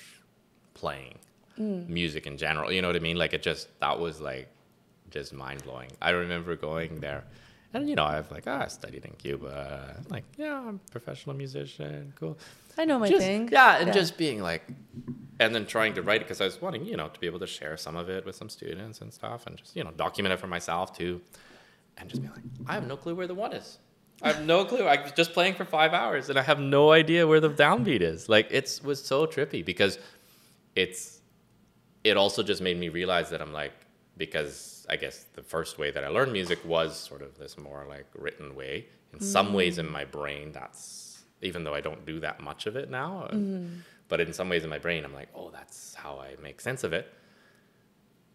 playing 0.73 1.19
Mm. 1.57 1.87
music 1.87 2.27
in 2.27 2.37
general. 2.37 2.69
You 2.69 2.81
know 2.81 2.89
what 2.89 2.97
I 2.97 2.99
mean? 2.99 3.15
Like 3.15 3.31
it 3.33 3.41
just, 3.41 3.69
that 3.79 3.97
was 3.97 4.19
like 4.19 4.49
just 5.09 5.31
mind 5.31 5.63
blowing. 5.63 5.89
I 6.01 6.09
remember 6.09 6.57
going 6.57 6.99
there. 6.99 7.23
And 7.75 7.89
you 7.89 7.95
know, 7.95 8.05
I've 8.05 8.31
like, 8.31 8.45
ah, 8.47 8.61
I 8.63 8.67
studied 8.67 9.03
in 9.03 9.11
Cuba. 9.17 9.95
I'm 9.97 10.05
like, 10.09 10.23
yeah, 10.37 10.57
I'm 10.57 10.79
a 10.87 10.91
professional 10.91 11.35
musician. 11.35 12.13
Cool. 12.15 12.37
I 12.77 12.85
know 12.85 12.97
my 12.99 13.09
Just- 13.09 13.21
thing. 13.25 13.49
Yeah, 13.51 13.77
and 13.79 13.91
just 13.91 14.17
being 14.17 14.41
like, 14.41 14.63
and 15.41 15.53
then 15.53 15.65
trying 15.65 15.93
to 15.95 16.01
write 16.01 16.21
it 16.21 16.25
because 16.25 16.39
I 16.39 16.45
was 16.45 16.61
wanting, 16.61 16.85
you 16.85 16.95
know, 16.95 17.09
to 17.09 17.19
be 17.19 17.27
able 17.27 17.39
to 17.39 17.47
share 17.47 17.75
some 17.75 17.97
of 17.97 18.09
it 18.09 18.25
with 18.25 18.35
some 18.37 18.47
students 18.47 19.01
and 19.01 19.13
stuff, 19.13 19.45
and 19.45 19.57
just 19.57 19.75
you 19.75 19.83
know 19.83 19.91
document 19.91 20.31
it 20.31 20.39
for 20.39 20.47
myself 20.47 20.97
too, 20.97 21.19
and 21.97 22.09
just 22.09 22.21
be 22.21 22.29
like, 22.29 22.39
I 22.65 22.73
have 22.75 22.87
no 22.87 22.95
clue 22.95 23.13
where 23.13 23.27
the 23.27 23.35
one 23.35 23.51
is. 23.51 23.77
I 24.21 24.29
have 24.31 24.45
no 24.45 24.63
clue. 24.63 24.85
I 24.85 25.01
was 25.01 25.11
just 25.11 25.33
playing 25.33 25.55
for 25.55 25.65
five 25.65 25.93
hours, 25.93 26.29
and 26.29 26.39
I 26.39 26.43
have 26.43 26.59
no 26.59 26.91
idea 26.93 27.27
where 27.27 27.41
the 27.41 27.49
downbeat 27.49 27.99
is. 28.01 28.29
Like 28.29 28.47
it 28.51 28.79
was 28.83 29.03
so 29.03 29.25
trippy 29.25 29.63
because 29.65 29.99
it's. 30.75 31.19
It 32.05 32.15
also 32.15 32.41
just 32.43 32.61
made 32.61 32.77
me 32.79 32.87
realize 32.87 33.31
that 33.31 33.41
I'm 33.41 33.51
like 33.51 33.73
because 34.15 34.74
I 34.89 34.95
guess 34.97 35.23
the 35.33 35.41
first 35.43 35.77
way 35.77 35.91
that 35.91 36.03
I 36.03 36.07
learned 36.09 36.31
music 36.31 36.59
was 36.65 36.97
sort 36.97 37.21
of 37.21 37.37
this 37.37 37.57
more 37.57 37.85
like 37.87 38.05
written 38.15 38.55
way. 38.55 38.87
In 39.13 39.19
some 39.19 39.53
ways, 39.53 39.77
in 39.77 39.89
my 39.89 40.05
brain, 40.05 40.51
that's 40.51 41.23
even 41.41 41.63
though 41.63 41.73
I 41.73 41.81
don't 41.81 42.05
do 42.05 42.19
that 42.21 42.39
much 42.41 42.65
of 42.65 42.75
it 42.75 42.89
now. 42.89 43.27
uh, 43.31 43.37
But 44.07 44.19
in 44.21 44.33
some 44.33 44.49
ways, 44.49 44.63
in 44.63 44.69
my 44.69 44.77
brain, 44.79 45.03
I'm 45.05 45.13
like, 45.13 45.29
oh, 45.35 45.49
that's 45.51 45.95
how 45.95 46.19
I 46.19 46.35
make 46.41 46.59
sense 46.61 46.83
of 46.83 46.93
it. 46.93 47.11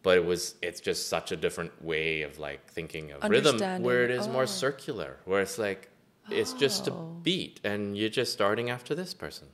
But 0.02 0.16
it 0.16 0.24
was, 0.24 0.54
it's 0.62 0.80
just 0.80 1.08
such 1.08 1.30
a 1.32 1.36
different 1.36 1.84
way 1.84 2.22
of 2.22 2.38
like 2.38 2.66
thinking 2.70 3.12
of 3.12 3.22
rhythm, 3.28 3.58
where 3.82 4.02
it 4.04 4.10
is 4.10 4.26
Oh. 4.26 4.32
more 4.32 4.46
circular, 4.46 5.18
where 5.26 5.40
it's 5.42 5.58
like, 5.58 5.88
it's 6.30 6.52
just 6.54 6.88
a 6.88 6.92
Oh. 6.92 7.20
beat, 7.22 7.60
and 7.64 7.96
you're 7.98 8.08
just 8.08 8.32
starting 8.32 8.70
after 8.70 8.94
this 8.94 9.12
person. 9.14 9.48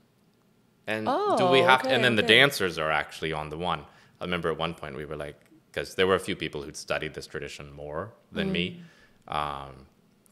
And 0.86 1.06
do 1.06 1.12
Oh, 1.12 1.50
we 1.50 1.60
have 1.60 1.82
to? 1.82 1.90
And 1.90 2.04
then 2.04 2.14
the 2.14 2.22
dancers 2.22 2.78
are 2.78 2.92
actually 2.92 3.32
on 3.32 3.48
the 3.50 3.58
one. 3.58 3.80
I 4.20 4.24
remember 4.24 4.50
at 4.52 4.58
one 4.58 4.74
point 4.74 4.96
we 4.96 5.04
were 5.04 5.16
like, 5.16 5.38
because 5.76 5.94
there 5.94 6.06
were 6.06 6.14
a 6.14 6.20
few 6.28 6.34
people 6.34 6.62
who'd 6.62 6.76
studied 6.76 7.12
this 7.12 7.26
tradition 7.26 7.70
more 7.70 8.14
than 8.32 8.50
me. 8.50 8.80
Mm. 9.28 9.36
Um, 9.36 9.74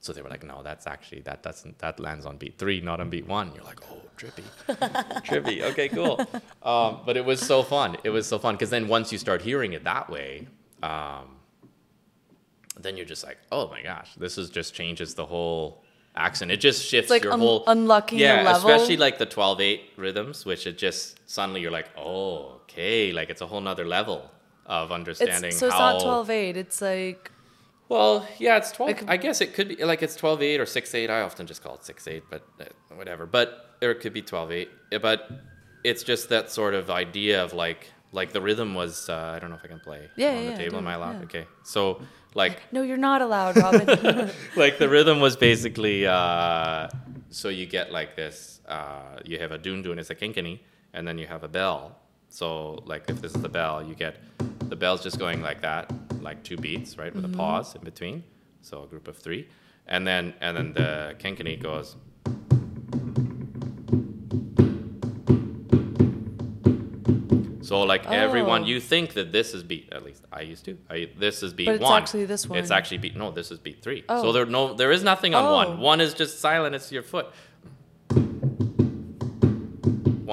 so 0.01 0.15
they 0.15 0.23
were 0.23 0.31
like, 0.31 0.43
no, 0.43 0.63
that's 0.63 0.87
actually 0.87 1.21
that 1.23 1.43
doesn't 1.43 1.79
that 1.81 2.01
lands 2.01 2.25
on 2.25 2.39
beat 2.39 2.57
three, 2.59 2.81
not 2.81 2.99
on 3.01 3.11
beat 3.11 3.27
one. 3.27 3.53
You're 3.55 3.65
like, 3.65 3.81
oh, 3.91 4.01
trippy, 4.17 4.45
trippy. 5.29 5.63
Okay, 5.71 5.89
cool. 5.89 6.19
Um, 6.63 7.01
but 7.05 7.19
it 7.19 7.25
was 7.25 7.41
so 7.41 7.63
fun. 7.63 7.99
It 8.05 8.11
was 8.11 8.27
so 8.27 8.39
fun 8.39 8.55
because 8.55 8.71
then 8.71 8.89
once 8.89 9.13
you 9.13 9.19
start 9.19 9.43
hearing 9.43 9.75
it 9.75 9.85
that 9.85 10.09
way, 10.09 10.49
um, 10.83 11.37
then 12.81 12.97
you're 12.97 13.07
just 13.07 13.25
like, 13.25 13.39
oh 13.53 13.69
my 13.69 13.83
gosh, 13.83 14.15
this 14.15 14.39
is 14.39 14.49
just 14.49 14.73
changes 14.75 15.15
the 15.15 15.27
whole 15.27 15.85
accent. 16.17 16.51
It 16.51 16.59
just 16.59 16.87
shifts 16.87 17.11
like 17.11 17.25
your 17.25 17.35
un- 17.35 17.41
whole 17.41 17.65
unlocking 17.67 18.19
yeah, 18.19 18.43
level. 18.43 18.71
especially 18.71 18.97
like 18.97 19.19
the 19.19 19.27
12-8 19.27 19.81
rhythms, 19.97 20.47
which 20.47 20.67
it 20.67 20.79
just 20.79 21.19
suddenly 21.29 21.61
you're 21.61 21.71
like, 21.71 21.91
oh, 21.99 22.61
okay, 22.63 23.13
like 23.13 23.29
it's 23.29 23.43
a 23.43 23.47
whole 23.47 23.61
nother 23.61 23.87
level 23.87 24.31
of 24.67 24.91
understanding 24.93 25.49
it's, 25.51 25.59
so 25.59 25.67
it's 25.67 25.75
how. 25.75 25.93
not 25.93 26.03
12 26.03 26.31
8. 26.31 26.57
It's 26.57 26.81
like 26.81 27.31
Well, 27.89 28.27
yeah, 28.39 28.57
it's 28.57 28.73
12. 28.73 28.91
Like- 29.03 29.09
I 29.11 29.17
guess 29.17 29.41
it 29.41 29.55
could 29.55 29.69
be 29.69 29.85
like 29.85 30.03
it's 30.03 30.17
12-8 30.17 30.59
or 30.59 30.65
6-8. 30.65 31.11
I 31.11 31.21
often 31.23 31.47
just 31.47 31.63
call 31.63 31.75
it 31.75 31.83
6-8, 31.83 32.23
but 32.31 32.43
uh, 32.61 32.65
whatever. 32.97 33.27
But 33.27 33.77
or 33.83 33.91
it 33.91 34.01
could 34.01 34.13
be 34.15 34.23
12-8. 34.23 34.69
But 35.03 35.29
it's 35.85 36.03
just 36.03 36.29
that 36.31 36.51
sort 36.51 36.75
of 36.75 36.91
idea 36.91 37.43
of 37.45 37.53
like 37.53 37.91
like 38.13 38.33
the 38.33 38.41
rhythm 38.41 38.75
was. 38.75 39.09
Uh, 39.09 39.33
I 39.35 39.39
don't 39.39 39.51
know 39.51 39.57
if 39.57 39.65
I 39.65 39.69
can 39.69 39.81
play 39.81 40.09
Yeah, 40.17 40.31
on 40.31 40.45
yeah, 40.45 40.51
the 40.53 40.57
table. 40.57 40.71
do 40.73 40.79
Am 40.79 40.87
I 40.87 40.95
allowed? 40.95 41.17
yeah. 41.19 41.25
Okay, 41.25 41.47
so 41.65 42.01
like 42.35 42.61
no, 42.73 42.83
you're 42.83 42.97
not 42.97 43.21
allowed, 43.23 43.57
Robin. 43.57 43.87
like 44.57 44.79
the 44.79 44.89
rhythm 44.89 45.21
was 45.21 45.37
basically 45.37 46.07
uh, 46.07 46.89
so 47.31 47.49
you 47.49 47.67
get 47.67 47.93
like 47.93 48.17
this 48.17 48.61
uh, 48.69 49.19
you 49.25 49.39
have 49.39 49.53
a 49.53 49.59
dun 49.59 49.83
dun 49.83 49.99
it's 49.99 50.11
a 50.11 50.15
kenkeni 50.15 50.61
and 50.95 51.07
then 51.07 51.19
you 51.19 51.27
have 51.27 51.43
a 51.45 51.49
bell 51.49 51.99
So 52.35 52.83
like 52.85 53.09
if 53.09 53.23
this 53.23 53.33
is 53.33 53.43
the 53.43 53.49
bell, 53.49 53.81
you 53.81 53.95
get 53.95 54.17
the 54.69 54.75
bell's 54.75 55.05
just 55.05 55.21
going 55.21 55.41
like 55.41 55.61
that, 55.61 55.93
like 56.21 56.43
two 56.43 56.57
beats, 56.57 56.99
right, 56.99 57.15
with 57.15 57.25
a 57.25 57.29
mm-hmm. 57.29 57.37
pause 57.37 57.77
in 57.77 57.83
between. 57.83 58.25
So 58.61 58.83
a 58.83 58.87
group 58.89 59.07
of 59.07 59.17
three, 59.17 59.47
and 59.87 60.05
then 60.05 60.35
and 60.41 60.57
then 60.57 60.73
the 60.73 61.15
kenkeni 61.21 61.63
goes. 61.63 61.95
So 67.63 67.83
like 67.83 68.05
everyone, 68.11 68.65
Oh. 68.65 68.67
you 68.67 68.81
think 68.81 69.15
that 69.15 69.31
this 69.31 69.55
is 69.55 69.63
beat. 69.63 69.93
At 69.93 70.05
least 70.05 70.25
I 70.33 70.41
used 70.41 70.65
to. 70.65 70.77
I 70.91 71.11
this 71.17 71.45
is 71.45 71.53
beat 71.55 71.67
But 71.67 71.77
it's 71.77 71.85
one. 71.85 72.03
actually 72.03 72.25
this 72.25 72.49
one. 72.49 72.59
It's 72.59 72.73
actually 72.73 72.99
beat. 72.99 73.17
No, 73.17 73.31
this 73.31 73.53
is 73.53 73.61
beat 73.61 73.81
three. 73.81 74.03
Oh. 74.09 74.23
So 74.23 74.33
there 74.33 74.45
no 74.45 74.75
there 74.75 74.91
is 74.91 75.05
nothing 75.05 75.37
on 75.37 75.45
Oh. 75.45 75.55
one. 75.55 75.79
One 75.79 76.01
is 76.01 76.15
just 76.15 76.41
silent. 76.41 76.75
It's 76.75 76.91
your 76.91 77.05
foot. 77.05 77.27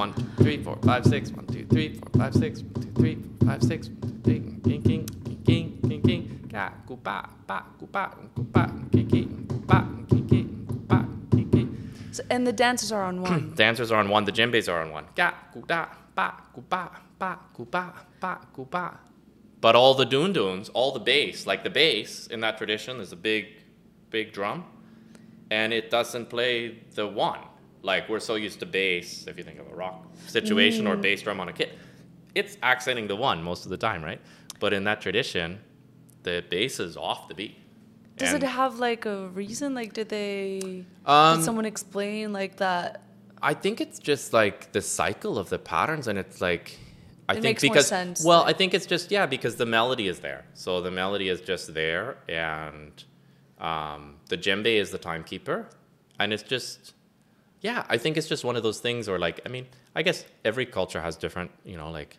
One, 0.02 0.16
two, 0.16 0.44
three, 0.44 0.64
four, 0.64 0.80
five, 0.82 1.06
six. 1.06 1.30
One, 1.30 1.46
two, 1.46 1.64
three, 1.68 1.94
four, 1.94 2.10
five, 2.18 2.34
six. 2.34 2.64
One, 2.64 2.74
two, 2.74 2.92
three, 2.94 3.16
four, 3.22 3.48
five, 3.48 3.62
six. 3.62 3.88
One, 3.88 4.02
two, 4.02 4.22
three, 4.24 4.40
king, 4.40 4.82
king, 4.82 5.06
king, 5.46 5.46
king, 5.46 5.80
king, 5.88 6.02
king. 6.02 6.50
Ba, 6.52 6.74
gu, 6.88 6.96
ba, 6.96 7.30
gu, 7.78 7.86
ba, 7.86 8.10
king, 8.92 9.08
king, 9.08 9.46
gu, 9.48 9.56
ba, 9.60 9.88
king, 10.10 10.28
king, 10.28 10.66
gu, 10.68 10.74
ba, 10.88 11.08
king, 11.30 11.50
king. 11.52 11.94
So, 12.14 12.24
and 12.32 12.48
the 12.48 12.52
dancers 12.52 12.92
are 12.92 13.04
on 13.04 13.22
one. 13.22 13.54
Dancers 13.56 13.92
are 13.92 14.00
on 14.00 14.10
one. 14.10 14.26
The 14.26 14.32
djembes 14.32 14.68
are 14.74 14.82
on 14.82 14.90
one. 14.90 15.06
Ga, 15.14 15.36
gu, 15.54 15.62
da, 15.68 15.86
ba, 16.16 16.34
gu, 16.52 16.62
ba, 16.62 16.90
ba, 17.20 17.38
gu, 17.54 17.66
ba, 17.66 17.94
ba, 18.20 18.40
gu, 18.54 18.66
ba. 18.66 18.98
But 19.60 19.76
all 19.76 19.94
the 19.94 20.06
doon 20.06 20.34
doons, 20.34 20.70
all 20.70 20.94
the 20.94 21.00
bass, 21.00 21.46
like 21.46 21.64
the 21.64 21.70
bass 21.70 22.26
in 22.26 22.40
that 22.40 22.58
tradition, 22.58 23.00
is 23.02 23.12
a 23.12 23.16
big, 23.16 23.46
big 24.10 24.34
drum, 24.34 24.66
and 25.52 25.72
it 25.72 25.92
doesn't 25.92 26.32
play 26.32 26.80
the 26.96 27.06
one. 27.06 27.42
Like 27.84 28.10
we're 28.10 28.20
so 28.20 28.36
used 28.36 28.60
to 28.60 28.66
bass, 28.66 29.26
if 29.28 29.38
you 29.38 29.44
think 29.44 29.60
of 29.60 29.68
a 29.68 29.76
rock 29.76 30.06
situation 30.28 30.88
or 30.88 30.96
bass 30.96 31.22
drum 31.22 31.40
on 31.40 31.50
a 31.50 31.54
kit, 31.54 31.78
it's 32.36 32.58
accenting 32.64 33.08
the 33.08 33.16
one 33.16 33.42
most 33.44 33.66
of 33.66 33.72
the 33.72 33.78
time, 33.78 34.04
right? 34.04 34.22
But 34.60 34.74
in 34.74 34.84
that 34.84 35.02
tradition, 35.02 35.60
the 36.24 36.44
bass 36.50 36.80
is 36.80 36.96
off 36.96 37.28
the 37.28 37.34
beat. 37.34 37.58
Does 38.18 38.34
And 38.34 38.44
it 38.44 38.48
have 38.48 38.78
like 38.78 39.06
a 39.06 39.28
reason? 39.30 39.74
Like, 39.74 39.94
did 39.94 40.10
they? 40.10 40.86
Um, 41.06 41.38
did 41.38 41.46
someone 41.46 41.66
explain 41.66 42.32
like 42.34 42.58
that? 42.58 43.04
I 43.42 43.56
think 43.56 43.82
it's 43.82 43.98
just 43.98 44.34
like 44.34 44.72
the 44.72 44.82
cycle 44.82 45.40
of 45.40 45.50
the 45.50 45.58
patterns, 45.58 46.08
and 46.08 46.20
it's 46.20 46.40
like 46.42 46.78
I 47.28 47.34
It 47.38 47.42
think 47.42 47.60
because 47.62 47.88
sense. 47.88 48.24
well, 48.24 48.44
I 48.44 48.54
think 48.54 48.76
it's 48.76 48.86
just 48.86 49.10
yeah 49.10 49.26
because 49.26 49.56
the 49.56 49.66
melody 49.66 50.08
is 50.08 50.20
there, 50.20 50.46
so 50.54 50.82
the 50.82 50.92
melody 50.92 51.30
is 51.30 51.42
just 51.42 51.74
there, 51.74 52.18
and 52.30 53.04
um, 53.60 54.18
the 54.30 54.38
djembe 54.38 54.68
is 54.68 54.92
the 54.92 55.00
timekeeper, 55.00 55.68
and 56.20 56.32
it's 56.32 56.44
just 56.44 56.94
yeah, 57.62 57.86
I 57.90 57.98
think 57.98 58.18
it's 58.18 58.28
just 58.28 58.44
one 58.44 58.56
of 58.56 58.64
those 58.64 58.80
things, 58.80 59.08
or 59.08 59.18
like 59.20 59.40
I 59.46 59.50
mean, 59.50 59.68
I 59.96 60.02
guess 60.04 60.26
every 60.44 60.66
culture 60.66 61.02
has 61.02 61.16
different, 61.16 61.52
you 61.64 61.78
know, 61.78 61.90
like 61.92 62.18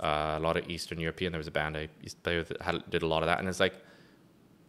uh, 0.00 0.34
a 0.38 0.40
lot 0.40 0.56
of 0.56 0.68
Eastern 0.68 0.98
European. 1.00 1.32
There 1.32 1.38
was 1.38 1.46
a 1.46 1.52
band 1.52 1.76
I 1.76 1.88
used 2.02 2.16
to 2.16 2.22
play 2.22 2.36
with 2.38 2.48
that 2.48 2.62
had, 2.62 2.90
did 2.90 3.02
a 3.02 3.06
lot 3.06 3.22
of 3.22 3.26
that, 3.26 3.38
and 3.38 3.48
it's 3.48 3.60
like 3.60 3.74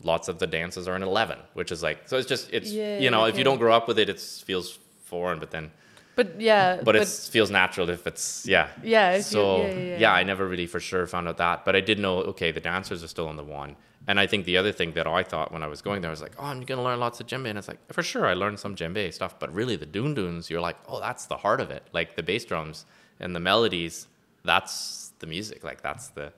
lots 0.04 0.28
of 0.28 0.38
the 0.40 0.48
dances 0.48 0.88
are 0.88 0.96
in 0.98 1.04
11 1.04 1.38
which 1.54 1.72
is 1.72 1.82
like 1.82 2.00
so 2.08 2.18
it's 2.18 2.28
just 2.28 2.50
it's 2.52 2.72
Yeah, 2.72 3.00
you 3.00 3.10
know 3.10 3.26
if 3.26 3.38
you 3.38 3.44
don't 3.46 3.58
grow 3.58 3.74
up 3.74 3.88
with 3.88 3.98
it 4.00 4.10
it 4.10 4.20
feels 4.20 4.78
foreign 5.06 5.40
but 5.40 5.52
then 5.52 5.72
But 6.16 6.42
yeah, 6.42 6.82
but, 6.84 6.96
it 6.96 7.08
feels 7.08 7.50
natural 7.50 7.90
if 7.90 8.06
it's 8.06 8.46
yeah. 8.46 8.68
Yeah, 8.84 9.12
if 9.12 9.18
you- 9.18 9.24
so 9.24 9.58
yeah, 9.62 9.80
yeah, 9.80 9.98
yeah. 10.00 10.14
I 10.14 10.24
never 10.24 10.46
really 10.48 10.68
for 10.68 10.80
sure 10.80 11.08
found 11.08 11.28
out 11.30 11.38
that, 11.38 11.64
but 11.66 11.76
I 11.76 11.82
did 11.82 12.00
know 12.00 12.18
okay, 12.34 12.52
the 12.52 12.60
dancers 12.60 13.02
are 13.04 13.08
still 13.08 13.28
on 13.28 13.38
the 13.38 13.44
one, 13.44 13.76
and 14.08 14.20
I 14.20 14.28
think 14.28 14.46
the 14.46 14.58
other 14.58 14.72
thing 14.72 14.92
that 14.94 15.08
I 15.08 15.24
thought 15.24 15.52
when 15.52 15.64
I 15.64 15.68
was 15.68 15.82
going 15.82 16.02
there 16.02 16.10
I 16.10 16.12
was 16.12 16.22
like, 16.22 16.34
oh, 16.38 16.46
I'm 16.46 16.62
gonna 16.62 16.84
learn 16.84 17.00
lots 17.00 17.20
of 17.20 17.28
djembe, 17.28 17.48
and 17.48 17.58
it's 17.58 17.68
like 17.68 17.80
for 17.92 18.04
sure 18.04 18.26
I 18.26 18.34
learned 18.34 18.60
some 18.60 18.76
djembe 18.76 19.14
stuff, 19.14 19.40
but 19.40 19.54
really 19.54 19.76
the 19.76 19.86
doon 19.86 20.14
doons, 20.14 20.50
you're 20.50 20.62
like, 20.62 20.78
oh, 20.88 21.00
that's 21.00 21.26
the 21.26 21.38
heart 21.38 21.62
of 21.62 21.72
it, 21.72 21.84
like 21.94 22.16
the 22.16 22.24
bass 22.24 22.46
drums 22.46 22.86
and 23.20 23.36
the 23.36 23.40
melodies, 23.40 24.08
that's 24.44 25.14
the 25.20 25.28
music, 25.28 25.64
like 25.64 25.82
that's 25.82 26.10
the. 26.10 26.34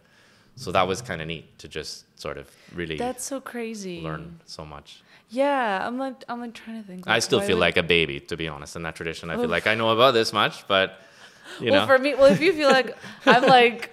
So 0.58 0.72
that 0.72 0.88
was 0.88 1.02
kind 1.02 1.22
of 1.22 1.28
neat 1.28 1.60
to 1.60 1.68
just 1.68 2.06
sort 2.18 2.38
of 2.38 2.50
really 2.74 2.96
that's 2.96 3.26
so 3.26 3.42
crazy. 3.42 4.00
learn 4.00 4.40
so 4.46 4.66
much. 4.66 5.04
Yeah, 5.30 5.86
I'm 5.86 5.98
like 5.98 6.24
I'm 6.30 6.40
like 6.40 6.54
trying 6.54 6.82
to 6.82 6.88
think. 6.88 7.04
I 7.08 7.20
still 7.20 7.42
feel 7.42 7.58
would- 7.58 7.62
like 7.62 7.78
a 7.78 7.84
baby, 7.84 8.22
to 8.22 8.38
be 8.38 8.48
honest, 8.48 8.76
in 8.78 8.84
that 8.84 8.96
tradition. 8.96 9.30
I 9.30 9.36
feel 9.36 9.46
oh. 9.46 9.48
like 9.48 9.68
I 9.68 9.76
know 9.76 9.90
about 9.90 10.14
this 10.14 10.32
much, 10.32 10.66
but 10.68 11.02
you 11.62 11.72
well, 11.72 11.82
know. 11.82 11.88
for 11.88 11.98
me, 12.00 12.16
well, 12.16 12.26
if 12.32 12.42
you 12.42 12.54
feel 12.54 12.70
like 12.70 12.96
I'm 13.26 13.44
like 13.60 13.92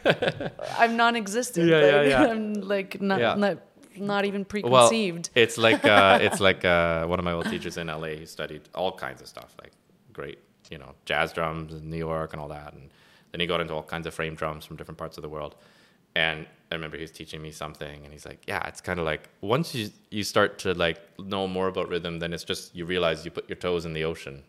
I'm 0.79 0.97
non-existent, 0.97 1.69
Yeah, 1.69 1.81
yeah, 1.85 1.97
like, 1.97 2.09
yeah. 2.09 2.23
I'm 2.33 2.53
like 2.55 3.01
not 3.01 3.21
Yeah. 3.21 3.35
not, 3.35 3.59
not 3.97 4.25
even 4.25 4.41
well, 4.41 4.49
preconceived. 4.89 5.31
it's 5.35 5.59
like 5.59 5.85
uh, 5.85 6.19
it's 6.27 6.41
like 6.41 6.65
uh, 6.65 7.07
one 7.07 7.19
of 7.19 7.25
my 7.25 7.33
old 7.33 7.47
teachers 7.51 7.77
in 7.77 7.87
LA. 7.89 8.09
He 8.21 8.27
studied 8.27 8.63
all 8.75 8.93
kinds 8.93 9.21
of 9.21 9.29
stuff, 9.29 9.55
like 9.63 9.73
great, 10.13 10.39
you 10.71 10.79
know, 10.79 10.95
jazz 11.05 11.33
drums 11.33 11.75
in 11.75 11.91
New 11.91 11.99
York 11.99 12.33
and 12.33 12.41
all 12.41 12.49
that, 12.49 12.73
and 12.73 12.91
then 13.33 13.41
he 13.41 13.47
got 13.47 13.61
into 13.61 13.75
all 13.75 13.83
kinds 13.83 14.07
of 14.07 14.15
frame 14.15 14.35
drums 14.35 14.65
from 14.65 14.77
different 14.77 14.99
parts 14.99 15.17
of 15.19 15.23
the 15.23 15.29
world. 15.29 15.55
And 16.15 16.47
I 16.71 16.75
remember 16.75 16.97
he 16.99 17.03
was 17.03 17.11
teaching 17.11 17.41
me 17.41 17.51
something, 17.51 18.03
and 18.05 18.13
he's 18.13 18.27
like, 18.27 18.41
"Yeah, 18.47 18.67
it's 18.67 18.81
kind 18.83 18.99
of 18.99 19.05
like 19.07 19.29
once 19.41 19.75
you 19.75 19.91
you 20.11 20.25
start 20.25 20.59
to 20.61 20.73
like 20.75 20.99
know 21.19 21.47
more 21.47 21.69
about 21.69 21.89
rhythm, 21.89 22.19
then 22.19 22.33
it's 22.35 22.45
just 22.45 22.75
you 22.75 22.85
realize 22.87 23.25
you 23.25 23.31
put 23.31 23.49
your 23.49 23.57
toes 23.57 23.85
in 23.87 23.93
the 23.95 24.05
ocean, 24.05 24.43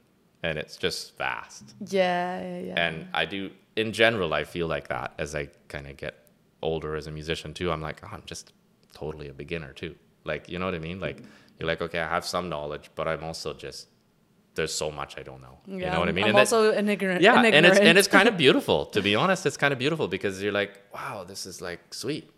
and 0.44 0.58
it's 0.58 0.76
just 0.78 1.18
vast." 1.18 1.74
yeah, 1.88 2.42
yeah, 2.42 2.60
yeah. 2.60 2.86
And 2.88 3.08
I 3.14 3.26
do, 3.26 3.50
in 3.76 3.92
general, 3.94 4.34
I 4.34 4.44
feel 4.44 4.68
like 4.68 4.88
that 4.90 5.14
as 5.18 5.34
I 5.36 5.48
kind 5.68 5.88
of 5.88 5.98
get 5.98 6.16
older 6.62 6.96
as 6.96 7.08
a 7.08 7.12
musician 7.12 7.54
too. 7.54 7.72
I'm 7.72 7.82
like, 7.82 8.02
oh, 8.04 8.10
I'm 8.12 8.24
just 8.26 8.54
totally 8.94 9.28
a 9.30 9.34
beginner 9.34 9.74
too. 9.74 9.96
Like, 10.24 10.48
you 10.50 10.60
know 10.60 10.66
what 10.66 10.76
I 10.76 10.80
mean? 10.80 11.00
Like, 11.00 11.18
you're 11.60 11.68
like, 11.68 11.82
okay, 11.82 12.00
I 12.00 12.08
have 12.08 12.26
some 12.26 12.48
knowledge, 12.50 12.90
but 12.96 13.08
I'm 13.08 13.24
also 13.24 13.54
just, 13.54 13.88
there's 14.56 14.74
so 14.74 14.90
much 14.92 15.18
I 15.18 15.24
don't 15.24 15.42
know. 15.42 15.58
yeah, 15.68 15.74
you 15.88 15.92
know 15.92 16.00
what 16.00 16.08
I 16.10 16.12
mean? 16.14 16.24
I'm 16.26 16.30
And 16.30 16.38
that- 16.38 16.54
also 16.54 16.72
an 16.72 16.88
ignorant. 16.88 17.22
yeah, 17.22 17.38
an 17.40 17.46
and 17.54 17.66
it's 17.66 17.80
and 17.80 17.98
it's 17.98 18.08
kind 18.08 18.28
of 18.30 18.38
beautiful. 18.46 18.86
To 18.96 19.02
be 19.02 19.16
honest, 19.16 19.46
it's 19.46 19.58
kind 19.58 19.74
of 19.74 19.80
beautiful 19.80 20.08
because 20.08 20.42
you're 20.42 20.52
like, 20.54 20.74
wow, 20.94 21.24
this 21.28 21.46
is 21.46 21.62
like 21.62 21.94
sweet. 21.94 22.30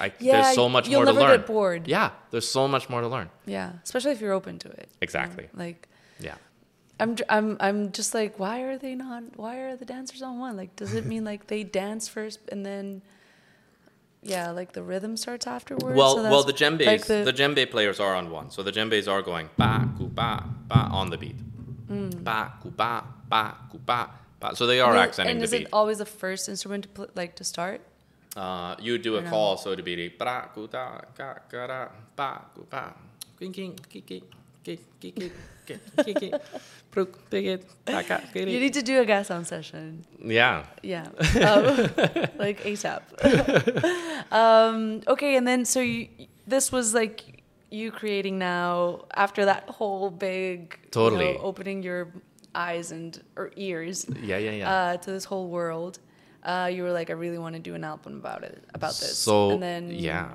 I, 0.00 0.10
Yeah, 0.18 0.42
there's 0.42 0.54
so 0.54 0.68
much 0.68 0.88
more 0.90 1.04
to 1.04 1.12
learn. 1.12 1.36
get 1.38 1.46
bored. 1.46 1.86
Yeah, 1.86 2.10
there's 2.30 2.48
so 2.48 2.66
much 2.66 2.88
more 2.88 3.02
to 3.02 3.08
learn. 3.08 3.28
yeah, 3.46 3.72
especially 3.84 4.12
if 4.12 4.20
you're 4.22 4.32
open 4.32 4.58
to 4.60 4.68
it. 4.70 4.88
Exactly. 5.02 5.48
Like 5.54 5.88
Yeah. 6.18 6.34
I'm, 7.02 7.16
I'm, 7.28 7.56
I'm 7.60 7.80
just 7.92 8.14
like, 8.14 8.38
why 8.38 8.60
are 8.62 8.78
they 8.78 8.94
not? 8.94 9.22
Why 9.36 9.56
are 9.58 9.76
the 9.76 9.84
dancers 9.84 10.22
on 10.22 10.38
one? 10.38 10.56
Like, 10.56 10.74
does 10.76 10.94
it 10.94 11.04
mean 11.04 11.24
like 11.24 11.46
they 11.48 11.62
dance 11.64 12.08
first 12.08 12.38
and 12.52 12.64
then, 12.64 13.02
yeah, 14.22 14.50
like 14.50 14.72
the 14.72 14.82
rhythm 14.82 15.16
starts 15.16 15.46
afterwards? 15.46 15.96
Well, 15.96 16.14
So 16.16 16.22
well, 16.22 16.44
the 16.44 16.52
djembes, 16.52 16.86
like 16.86 17.04
the, 17.06 17.32
djembe 17.32 17.68
players 17.70 17.98
are 17.98 18.14
on 18.14 18.30
one, 18.30 18.50
so 18.50 18.62
the 18.62 18.70
djembes 18.70 19.08
are 19.10 19.20
going 19.22 19.48
ba 19.58 19.88
ku 19.98 20.06
ba 20.06 20.44
ba 20.68 20.88
on 20.92 21.10
the 21.10 21.18
beat, 21.18 21.36
Mm. 21.90 22.22
ba 22.24 22.52
ku 22.62 22.70
ba 22.70 23.02
ba 23.28 23.56
ku 23.70 23.78
ba 23.78 24.08
ba. 24.40 24.54
So 24.56 24.66
they 24.66 24.80
are 24.80 24.92
and 24.92 25.00
accenting 25.00 25.32
And 25.32 25.40
the 25.40 25.44
is 25.44 25.52
it 25.52 25.66
always 25.72 25.98
the 25.98 26.06
first 26.06 26.48
instrument 26.48 26.84
to 26.84 26.88
pl- 26.88 27.10
like 27.16 27.34
to 27.36 27.44
start? 27.44 27.80
Uh, 28.36 28.76
you 28.80 28.96
do 28.96 29.16
a 29.16 29.22
call, 29.22 29.56
so 29.58 29.74
to 29.74 29.82
be 29.82 30.08
bra 30.08 30.46
ku 30.54 30.68
da 30.68 31.00
ga 31.18 31.34
ga 31.50 31.66
da 31.66 31.88
ba 32.16 32.42
ku 32.54 32.64
ba, 32.70 32.94
king 33.38 33.52
king 33.52 33.74
king 33.90 34.02
king 34.06 34.22
king 34.64 34.78
king 35.00 35.30
king 36.06 36.14
king 36.14 36.32
king, 36.92 37.06
pruk 37.06 37.30
pigit 37.30 37.64
ta 37.86 38.20
You 38.34 38.60
need 38.60 38.74
to 38.74 38.82
do 38.82 39.00
a 39.00 39.04
gas 39.04 39.28
sound 39.28 39.46
session. 39.46 40.04
Yeah. 40.24 40.64
Yeah, 40.82 41.06
um, 41.06 41.76
like 42.38 42.62
ASAP. 42.62 43.02
um, 44.32 45.02
okay, 45.06 45.36
and 45.36 45.46
then 45.46 45.64
so 45.64 45.80
you, 45.80 46.08
this 46.46 46.72
was 46.72 46.94
like 46.94 47.42
you 47.70 47.90
creating 47.90 48.38
now 48.38 49.04
after 49.14 49.44
that 49.46 49.68
whole 49.68 50.10
big 50.10 50.78
you 50.78 50.78
know, 50.84 50.90
Totally. 50.90 51.36
opening 51.38 51.82
your 51.82 52.08
eyes 52.54 52.92
and 52.92 53.22
or 53.36 53.50
ears 53.56 54.06
Yeah, 54.22 54.36
yeah, 54.36 54.50
yeah. 54.50 54.70
uh, 54.70 54.96
to 54.98 55.10
this 55.10 55.24
whole 55.24 55.48
world. 55.48 55.98
Uh, 56.44 56.68
you 56.72 56.82
were 56.82 56.92
like, 56.92 57.08
I 57.08 57.12
really 57.12 57.38
want 57.38 57.54
to 57.54 57.60
do 57.60 57.74
an 57.76 57.84
album 57.84 58.16
about 58.16 58.42
it, 58.42 58.64
about 58.74 58.90
this. 58.90 59.16
So 59.16 59.52
and 59.52 59.62
then 59.62 59.90
yeah. 59.90 60.30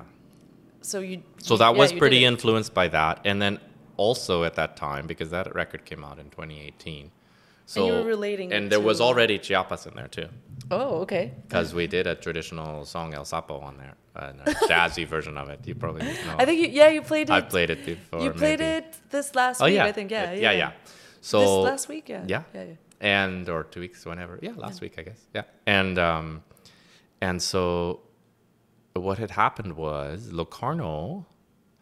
so 0.80 1.00
you. 1.00 1.22
So 1.38 1.56
that 1.58 1.72
yeah, 1.72 1.78
was 1.78 1.92
pretty 1.92 2.24
influenced 2.24 2.72
by 2.72 2.88
that, 2.88 3.20
and 3.24 3.40
then 3.42 3.60
also 3.98 4.44
at 4.44 4.54
that 4.54 4.76
time 4.76 5.06
because 5.06 5.28
that 5.30 5.54
record 5.54 5.84
came 5.84 6.02
out 6.02 6.18
in 6.18 6.30
2018. 6.30 7.10
So 7.66 7.86
you 7.86 7.92
were 7.92 8.02
relating 8.04 8.50
and 8.54 8.72
there 8.72 8.80
was 8.80 8.98
already 8.98 9.38
Chiapas 9.38 9.84
in 9.86 9.94
there 9.94 10.08
too, 10.08 10.28
Oh, 10.70 11.00
okay. 11.02 11.32
because 11.46 11.74
we 11.74 11.86
did 11.86 12.06
a 12.06 12.14
traditional 12.14 12.86
song 12.86 13.12
El 13.12 13.24
Sapo 13.26 13.62
on 13.62 13.76
there, 13.76 13.94
and 14.16 14.40
a 14.40 14.44
jazzy 14.70 15.06
version 15.06 15.36
of 15.36 15.50
it. 15.50 15.60
You 15.66 15.74
probably 15.74 16.06
know. 16.06 16.36
I 16.38 16.46
think 16.46 16.58
you, 16.62 16.68
yeah, 16.68 16.88
you 16.88 17.02
played 17.02 17.28
it. 17.28 17.32
I've 17.34 17.50
played 17.50 17.68
it 17.68 17.84
before. 17.84 18.22
you 18.22 18.30
played 18.30 18.60
maybe. 18.60 18.86
it 18.86 18.96
this 19.10 19.34
last 19.34 19.60
Oh 19.60 19.66
week, 19.66 19.74
yeah, 19.74 19.84
I 19.84 19.92
think. 19.92 20.10
Yeah, 20.10 20.30
It- 20.30 20.40
yeah, 20.40 20.52
yeah, 20.52 20.58
yeah. 20.58 20.72
So 21.20 21.40
this 21.40 21.70
last 21.70 21.88
week, 21.88 22.08
yeah, 22.08 22.24
yeah. 22.26 22.42
yeah, 22.54 22.62
yeah. 22.70 22.74
and 23.26 23.46
or 23.50 23.64
two 23.64 23.80
weeks, 23.80 24.06
whenever. 24.06 24.38
Yeah, 24.40 24.52
last 24.56 24.80
week 24.80 24.94
I 24.96 25.02
guess. 25.02 25.20
Yeah, 25.34 25.42
and 25.66 25.98
um, 25.98 26.42
and 27.20 27.42
so 27.42 28.00
what 28.94 29.18
had 29.18 29.32
happened 29.32 29.76
was 29.76 30.30
Locarno 30.32 31.26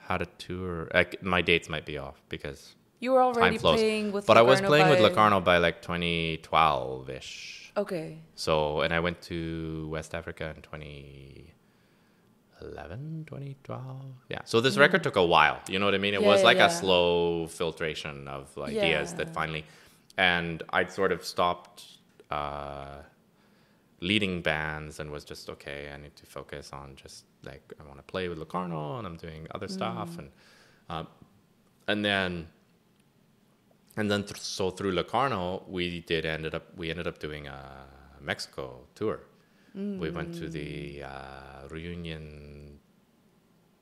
had 0.09 0.22
a 0.22 0.26
tour. 0.38 0.88
My 1.22 1.42
dates 1.42 1.68
might 1.68 1.84
be 1.86 1.98
off 1.98 2.22
because 2.28 2.74
You 3.00 3.11
were 3.12 3.22
already 3.22 3.59
playing 3.59 4.12
with. 4.12 4.26
but 4.26 4.36
I 4.38 4.42
was 4.42 4.61
playing 4.61 4.88
with 4.88 4.98
by- 5.00 5.09
Locarno 5.09 5.40
by 5.40 5.59
like 5.59 5.82
2012 5.82 7.11
ish. 7.11 7.72
Okay. 7.76 8.18
So 8.34 8.80
and 8.82 8.92
I 8.94 9.00
went 9.00 9.20
to 9.22 9.88
West 9.90 10.14
Africa 10.14 10.52
in 10.57 10.62
2011, 10.62 13.24
2012. 13.26 14.02
Yeah. 14.28 14.38
So 14.44 14.61
this 14.61 14.76
record 14.78 15.02
took 15.02 15.16
a 15.16 15.24
while. 15.24 15.61
You 15.68 15.78
know 15.78 15.84
what 15.84 15.94
I 15.94 15.98
mean? 15.98 16.14
It 16.14 16.20
Mm. 16.20 16.22
Yeah, 16.22 16.28
was 16.28 16.42
like 16.42 16.57
yeah. 16.59 16.66
a 16.66 16.70
slow 16.70 17.46
filtration 17.48 18.28
of 18.28 18.57
ideas 18.59 19.11
Yeah. 19.12 19.16
that 19.18 19.34
finally, 19.34 19.64
and 20.16 20.62
I'd 20.70 20.90
sort 20.92 21.12
of 21.12 21.24
stopped. 21.24 21.84
Uh, 22.30 23.02
leading 24.00 24.42
bands 24.42 25.00
and 25.00 25.11
was 25.11 25.24
just 25.24 25.48
okay. 25.48 25.90
I 25.90 25.96
need 25.96 26.14
to 26.16 26.26
focus 26.26 26.70
on 26.70 26.94
just 26.96 27.24
like 27.47 27.64
I 27.80 27.82
want 27.90 27.99
to 27.99 28.03
play 28.05 28.28
with 28.28 28.38
Locarno 28.38 28.99
and 28.99 29.07
I'm 29.07 29.16
doing 29.16 29.47
other 29.55 29.68
stuff 29.68 30.11
and 30.18 30.28
um, 30.90 31.07
and 31.88 32.05
then 32.05 32.49
and 33.97 34.11
then 34.11 34.22
th- 34.24 34.40
so 34.40 34.70
through 34.70 34.92
Locarno 34.92 35.62
we 35.68 36.01
did 36.01 36.24
ended 36.26 36.55
up 36.55 36.64
we 36.76 36.90
ended 36.90 37.07
up 37.07 37.18
doing 37.18 37.47
a 37.47 37.61
Mexico 38.20 38.64
tour. 38.94 39.20
We 39.74 40.09
went 40.11 40.32
to 40.40 40.49
the 40.49 41.03
uh, 41.05 41.68
reunion 41.70 42.78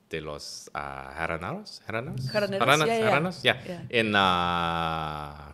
de 0.09 0.19
los 0.19 0.67
uh, 0.75 0.81
Jaraneros, 1.17 1.79
Jaraneros, 1.87 2.25
Jaraneros, 2.33 2.59
Jarana- 2.59 2.87
yeah, 2.87 2.97
yeah. 2.99 3.31
Yeah, 3.43 3.57
Yeah. 3.89 3.99
in 3.99 4.13
uh, 4.13 5.51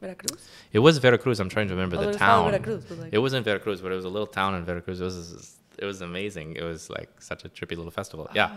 Veracruz? 0.00 0.48
it 0.72 0.80
was 0.80 0.98
Veracruz. 0.98 1.38
I'm 1.38 1.48
trying 1.48 1.68
to 1.68 1.74
remember 1.74 1.96
Oh, 1.96 2.00
the 2.00 2.04
it 2.06 2.08
was 2.08 2.16
town. 2.16 2.50
Veracruz, 2.50 2.84
but 2.88 2.98
like- 2.98 3.12
It 3.12 3.18
wasn't 3.18 3.44
Veracruz, 3.44 3.80
but 3.80 3.92
it 3.92 3.94
was 3.94 4.04
a 4.04 4.08
little 4.08 4.26
town 4.26 4.56
in 4.56 4.64
Veracruz. 4.64 5.00
It 5.00 5.04
was 5.04 5.57
it 5.78 5.84
was 5.84 6.00
amazing. 6.00 6.56
It 6.56 6.62
was 6.62 6.90
like 6.90 7.10
such 7.20 7.44
a 7.44 7.48
trippy 7.48 7.76
little 7.76 7.90
festival. 7.90 8.28
Yeah. 8.34 8.50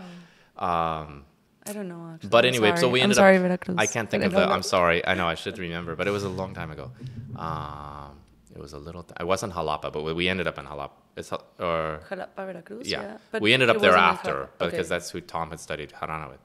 Um, 0.56 1.24
I 1.66 1.72
don't 1.72 1.88
know. 1.88 2.10
Actually. 2.14 2.28
but 2.30 2.44
anyway, 2.44 2.74
so 2.76 2.88
we 2.88 3.00
I'm 3.02 3.14
sorry, 3.14 3.36
up. 3.36 3.42
Veracruz. 3.42 3.76
I 3.78 3.86
can't 3.86 4.10
think 4.10 4.24
of 4.24 4.32
the. 4.32 4.44
I'm 4.54 4.62
sorry. 4.62 5.06
I 5.06 5.14
know 5.14 5.26
I 5.28 5.34
should 5.34 5.58
remember, 5.58 5.94
but 5.96 6.06
it 6.08 6.10
was 6.10 6.24
a 6.24 6.28
long 6.28 6.54
time 6.54 6.70
ago. 6.70 6.90
Um, 7.36 8.18
it 8.54 8.60
was 8.60 8.72
a 8.72 8.78
little. 8.78 9.02
T- 9.04 9.14
I 9.16 9.24
wasn't 9.24 9.52
Jalapa, 9.54 9.92
but 9.92 10.02
we- 10.02 10.12
we 10.12 10.28
ended 10.28 10.46
up 10.46 10.58
in 10.58 10.66
Jalapa. 10.66 10.90
It's 11.16 11.32
or 11.32 12.00
Jalapa, 12.08 12.46
Veracruz. 12.46 12.90
yeah. 12.90 13.02
Yeah. 13.02 13.16
But 13.30 13.42
we 13.42 13.52
ended 13.54 13.70
up 13.70 13.78
there 13.80 13.96
after 13.96 14.48
because 14.58 14.88
that's 14.88 15.10
who 15.10 15.20
Tom 15.20 15.50
had 15.50 15.60
studied 15.60 15.90
Jarana 15.90 16.28
with. 16.30 16.40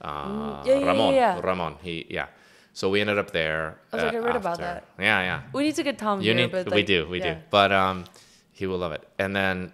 Uh, 0.00 0.08
Mm, 0.28 0.66
yeah, 0.66 0.78
yeah, 0.78 0.86
Ramon. 0.86 1.14
yeah. 1.14 1.40
Ramon. 1.40 1.76
He 1.82 2.06
yeah. 2.10 2.26
So 2.72 2.88
we 2.90 3.00
ended 3.00 3.18
up 3.18 3.30
there. 3.32 3.78
I 3.92 3.96
was 3.96 4.04
like, 4.04 4.14
uh, 4.14 4.16
I 4.18 4.20
read 4.20 4.36
about 4.36 4.58
that. 4.58 4.84
Yeah, 4.98 5.20
yeah. 5.22 5.42
We 5.52 5.64
need 5.64 5.74
to 5.76 5.82
get 5.82 5.98
Tom 5.98 6.20
You 6.20 6.26
here, 6.32 6.34
need, 6.46 6.52
but 6.52 6.70
we 6.72 6.82
do, 6.84 7.08
we 7.08 7.18
yeah. 7.18 7.34
do. 7.34 7.40
But 7.50 7.72
um, 7.72 8.04
he 8.52 8.66
will 8.68 8.78
love 8.78 8.92
it. 8.92 9.02
And 9.18 9.34
then, 9.34 9.72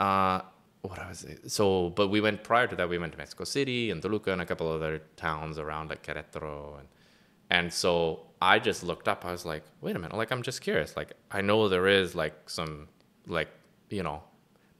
uh, 0.00 0.40
what 0.82 0.98
I 0.98 1.08
was 1.08 1.26
so, 1.46 1.90
but 1.90 2.08
we 2.08 2.20
went 2.20 2.42
prior 2.42 2.66
to 2.66 2.76
that. 2.76 2.88
We 2.88 2.98
went 2.98 3.12
to 3.12 3.18
Mexico 3.18 3.44
City 3.44 3.90
and 3.90 4.00
Toluca 4.00 4.32
and 4.32 4.40
a 4.40 4.46
couple 4.46 4.66
other 4.72 5.02
towns 5.16 5.58
around 5.58 5.90
like 5.90 6.02
Querétaro 6.06 6.78
and 6.80 6.88
and 7.50 7.72
so 7.72 8.20
I 8.40 8.58
just 8.60 8.82
looked 8.84 9.08
up. 9.08 9.24
I 9.24 9.32
was 9.32 9.44
like, 9.44 9.64
wait 9.82 9.94
a 9.96 9.98
minute. 9.98 10.16
Like 10.16 10.30
I'm 10.32 10.42
just 10.42 10.60
curious. 10.62 10.96
Like 10.96 11.12
I 11.30 11.40
know 11.42 11.68
there 11.68 11.86
is 11.88 12.14
like 12.14 12.36
some 12.48 12.88
like 13.26 13.48
you 13.90 14.02
know 14.02 14.22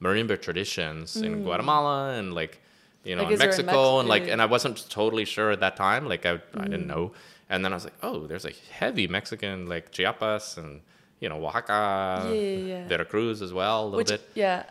marimba 0.00 0.40
traditions 0.40 1.16
in 1.16 1.42
Guatemala 1.42 2.14
and 2.18 2.32
like 2.32 2.60
you 3.04 3.14
know 3.16 3.24
Mm. 3.24 3.26
Like, 3.26 3.28
in 3.28 3.34
is 3.34 3.38
there 3.40 3.50
in 3.60 3.66
Mexico 3.66 4.00
and 4.00 4.08
like 4.08 4.26
and 4.28 4.40
I 4.40 4.46
wasn't 4.46 4.88
totally 4.88 5.26
sure 5.26 5.50
at 5.50 5.60
that 5.60 5.76
time. 5.76 6.08
Like 6.08 6.24
I 6.24 6.34
I 6.34 6.64
Mm. 6.64 6.70
didn't 6.72 6.86
know. 6.94 7.12
And 7.52 7.64
then 7.64 7.72
I 7.72 7.76
was 7.76 7.84
like, 7.84 7.98
oh, 8.08 8.26
there's 8.28 8.46
a 8.46 8.52
heavy 8.80 9.06
Mexican 9.08 9.66
like 9.68 9.90
Chiapas 9.90 10.56
and 10.56 10.80
you 11.22 11.28
know 11.28 11.44
Oaxaca, 11.46 12.22
Yeah, 12.28 12.32
yeah, 12.34 12.58
yeah. 12.72 12.88
Veracruz 12.88 13.42
as 13.42 13.52
well 13.52 13.78
a 13.82 13.84
little 13.84 13.96
Which, 13.98 14.08
bit. 14.14 14.22
yeah. 14.34 14.64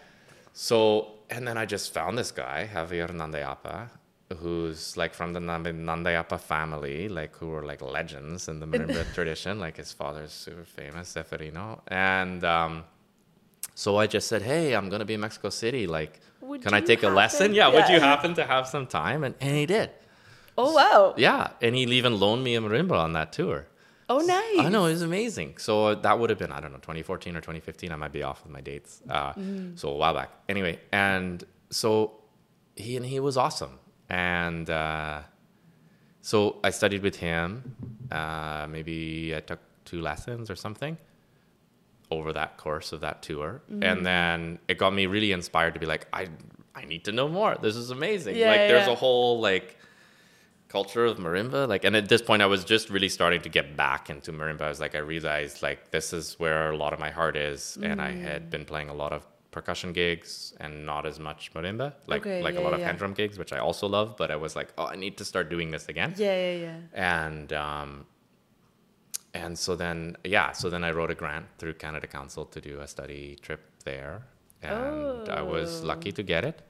So, 0.53 1.13
and 1.29 1.47
then 1.47 1.57
I 1.57 1.65
just 1.65 1.93
found 1.93 2.17
this 2.17 2.31
guy, 2.31 2.69
Javier 2.73 3.09
Nandayapa, 3.09 3.89
who's 4.39 4.97
like 4.97 5.13
from 5.13 5.33
the 5.33 5.39
Nand- 5.39 5.83
Nandayapa 5.85 6.39
family, 6.39 7.07
like 7.09 7.35
who 7.37 7.47
were 7.47 7.63
like 7.65 7.81
legends 7.81 8.47
in 8.47 8.59
the 8.59 8.65
marimba 8.71 9.11
tradition. 9.13 9.59
Like 9.59 9.77
his 9.77 9.93
father's 9.93 10.31
super 10.31 10.63
famous, 10.65 11.13
Zeferino. 11.13 11.79
And 11.87 12.43
um, 12.43 12.83
so 13.75 13.97
I 13.97 14.07
just 14.07 14.27
said, 14.27 14.41
hey, 14.41 14.73
I'm 14.75 14.89
going 14.89 14.99
to 14.99 15.05
be 15.05 15.13
in 15.13 15.21
Mexico 15.21 15.49
City. 15.49 15.87
Like, 15.87 16.19
Would 16.41 16.61
can 16.61 16.73
I 16.73 16.81
take 16.81 17.03
a 17.03 17.09
lesson? 17.09 17.41
happen- 17.53 17.55
Yeah, 17.55 17.67
would 17.69 17.89
you 17.89 17.99
happen 17.99 18.33
to 18.35 18.45
have 18.45 18.67
some 18.67 18.87
time? 18.87 19.23
And, 19.23 19.35
and 19.39 19.55
he 19.55 19.65
did. 19.65 19.91
Oh, 20.57 20.73
wow. 20.73 21.13
Yeah. 21.15 21.51
And 21.61 21.73
he 21.75 21.83
even 21.83 22.19
loaned 22.19 22.43
me 22.43 22.55
a 22.55 22.61
marimba 22.61 22.97
on 22.99 23.13
that 23.13 23.31
tour. 23.31 23.65
Oh, 24.09 24.19
nice. 24.19 24.65
I 24.65 24.69
know 24.69 24.85
it 24.85 24.91
was 24.93 25.03
amazing. 25.03 25.57
So 25.57 25.93
that 25.95 26.17
would 26.19 26.29
have 26.31 26.39
been 26.39 26.51
I 26.51 26.59
don't 26.59 26.71
know 26.71 26.79
2014 26.79 27.35
or 27.35 27.41
2015. 27.41 27.91
I 27.91 27.95
might 27.95 28.11
be 28.11 28.23
off 28.23 28.43
with 28.43 28.51
my 28.51 28.61
dates. 28.61 29.01
Uh, 29.07 29.33
So 29.75 29.89
a 29.89 29.95
while 29.95 30.13
back. 30.15 30.31
Anyway, 30.49 30.79
and 30.91 31.43
so 31.69 31.89
he 32.75 32.97
and 32.97 33.05
he 33.05 33.19
was 33.19 33.37
awesome. 33.37 33.77
And 34.09 34.67
uh, 34.69 35.21
so 36.21 36.57
I 36.63 36.71
studied 36.71 37.03
with 37.03 37.17
him. 37.17 37.75
Uh, 38.11 38.65
maybe 38.69 39.35
I 39.35 39.41
took 39.41 39.59
two 39.85 40.01
lessons 40.01 40.49
or 40.49 40.55
something 40.55 40.97
over 42.11 42.33
that 42.33 42.57
course 42.57 42.91
of 42.91 43.01
that 43.01 43.21
tour, 43.21 43.61
and 43.83 44.03
then 44.03 44.57
it 44.67 44.79
got 44.79 44.91
me 44.93 45.05
really 45.05 45.31
inspired 45.31 45.75
to 45.75 45.79
be 45.79 45.85
like, 45.85 46.07
I 46.11 46.27
I 46.73 46.85
need 46.85 47.05
to 47.05 47.11
know 47.11 47.27
more. 47.27 47.55
This 47.61 47.75
is 47.75 47.91
amazing. 47.91 48.35
Yeah, 48.35 48.49
like 48.49 48.61
there's 48.71 48.87
yeah. 48.87 48.93
a 48.93 48.95
whole 48.95 49.39
like 49.39 49.77
culture 50.69 51.03
of 51.11 51.17
marimba 51.17 51.67
like 51.67 51.83
and 51.87 51.95
at 51.95 52.07
this 52.09 52.21
point 52.21 52.41
i 52.43 52.45
was 52.45 52.63
just 52.63 52.89
really 52.95 53.09
starting 53.09 53.41
to 53.41 53.49
get 53.57 53.67
back 53.75 54.09
into 54.13 54.31
marimba 54.31 54.61
i 54.61 54.69
was 54.69 54.79
like 54.79 54.93
i 54.99 54.99
realized 54.99 55.61
like 55.67 55.79
this 55.95 56.13
is 56.13 56.39
where 56.43 56.69
a 56.71 56.77
lot 56.83 56.93
of 56.93 56.99
my 56.99 57.09
heart 57.19 57.35
is 57.35 57.77
and 57.81 57.99
i 58.07 58.11
Mm. 58.11 58.21
had 58.29 58.49
been 58.55 58.65
playing 58.71 58.89
a 58.89 58.93
lot 59.03 59.11
of 59.17 59.25
percussion 59.57 59.93
gigs 59.93 60.53
and 60.63 60.85
not 60.91 61.03
as 61.11 61.17
much 61.27 61.51
marimba 61.55 61.87
like 62.13 62.21
Okay, 62.21 62.41
like 62.47 62.53
a 62.53 62.57
yeah, 62.59 62.63
lot 62.67 62.73
of 62.75 62.81
hand 62.87 62.97
drum 62.99 63.13
gigs 63.21 63.39
which 63.41 63.51
i 63.57 63.57
also 63.67 63.87
love 63.97 64.09
but 64.21 64.29
i 64.35 64.35
was 64.45 64.55
like 64.59 64.69
oh 64.77 64.85
i 64.93 64.95
need 65.05 65.15
to 65.21 65.25
start 65.31 65.49
doing 65.55 65.71
this 65.71 65.85
again 65.93 66.13
Yeah, 66.17 66.37
yeah, 66.45 66.57
yeah. 66.67 66.79
and 67.25 67.51
um 67.53 68.05
and 69.33 69.57
so 69.57 69.75
then 69.75 70.15
yeah 70.23 70.51
so 70.51 70.69
then 70.69 70.83
i 70.83 70.91
wrote 70.91 71.11
a 71.11 71.15
grant 71.15 71.45
through 71.57 71.73
canada 71.85 72.07
council 72.07 72.45
to 72.45 72.59
do 72.61 72.79
a 72.79 72.87
study 72.87 73.37
trip 73.41 73.61
there 73.85 74.15
and 74.61 75.29
i 75.29 75.41
was 75.41 75.81
Oh. 75.83 75.87
lucky 75.87 76.11
to 76.11 76.23
get 76.23 76.43
it 76.45 76.61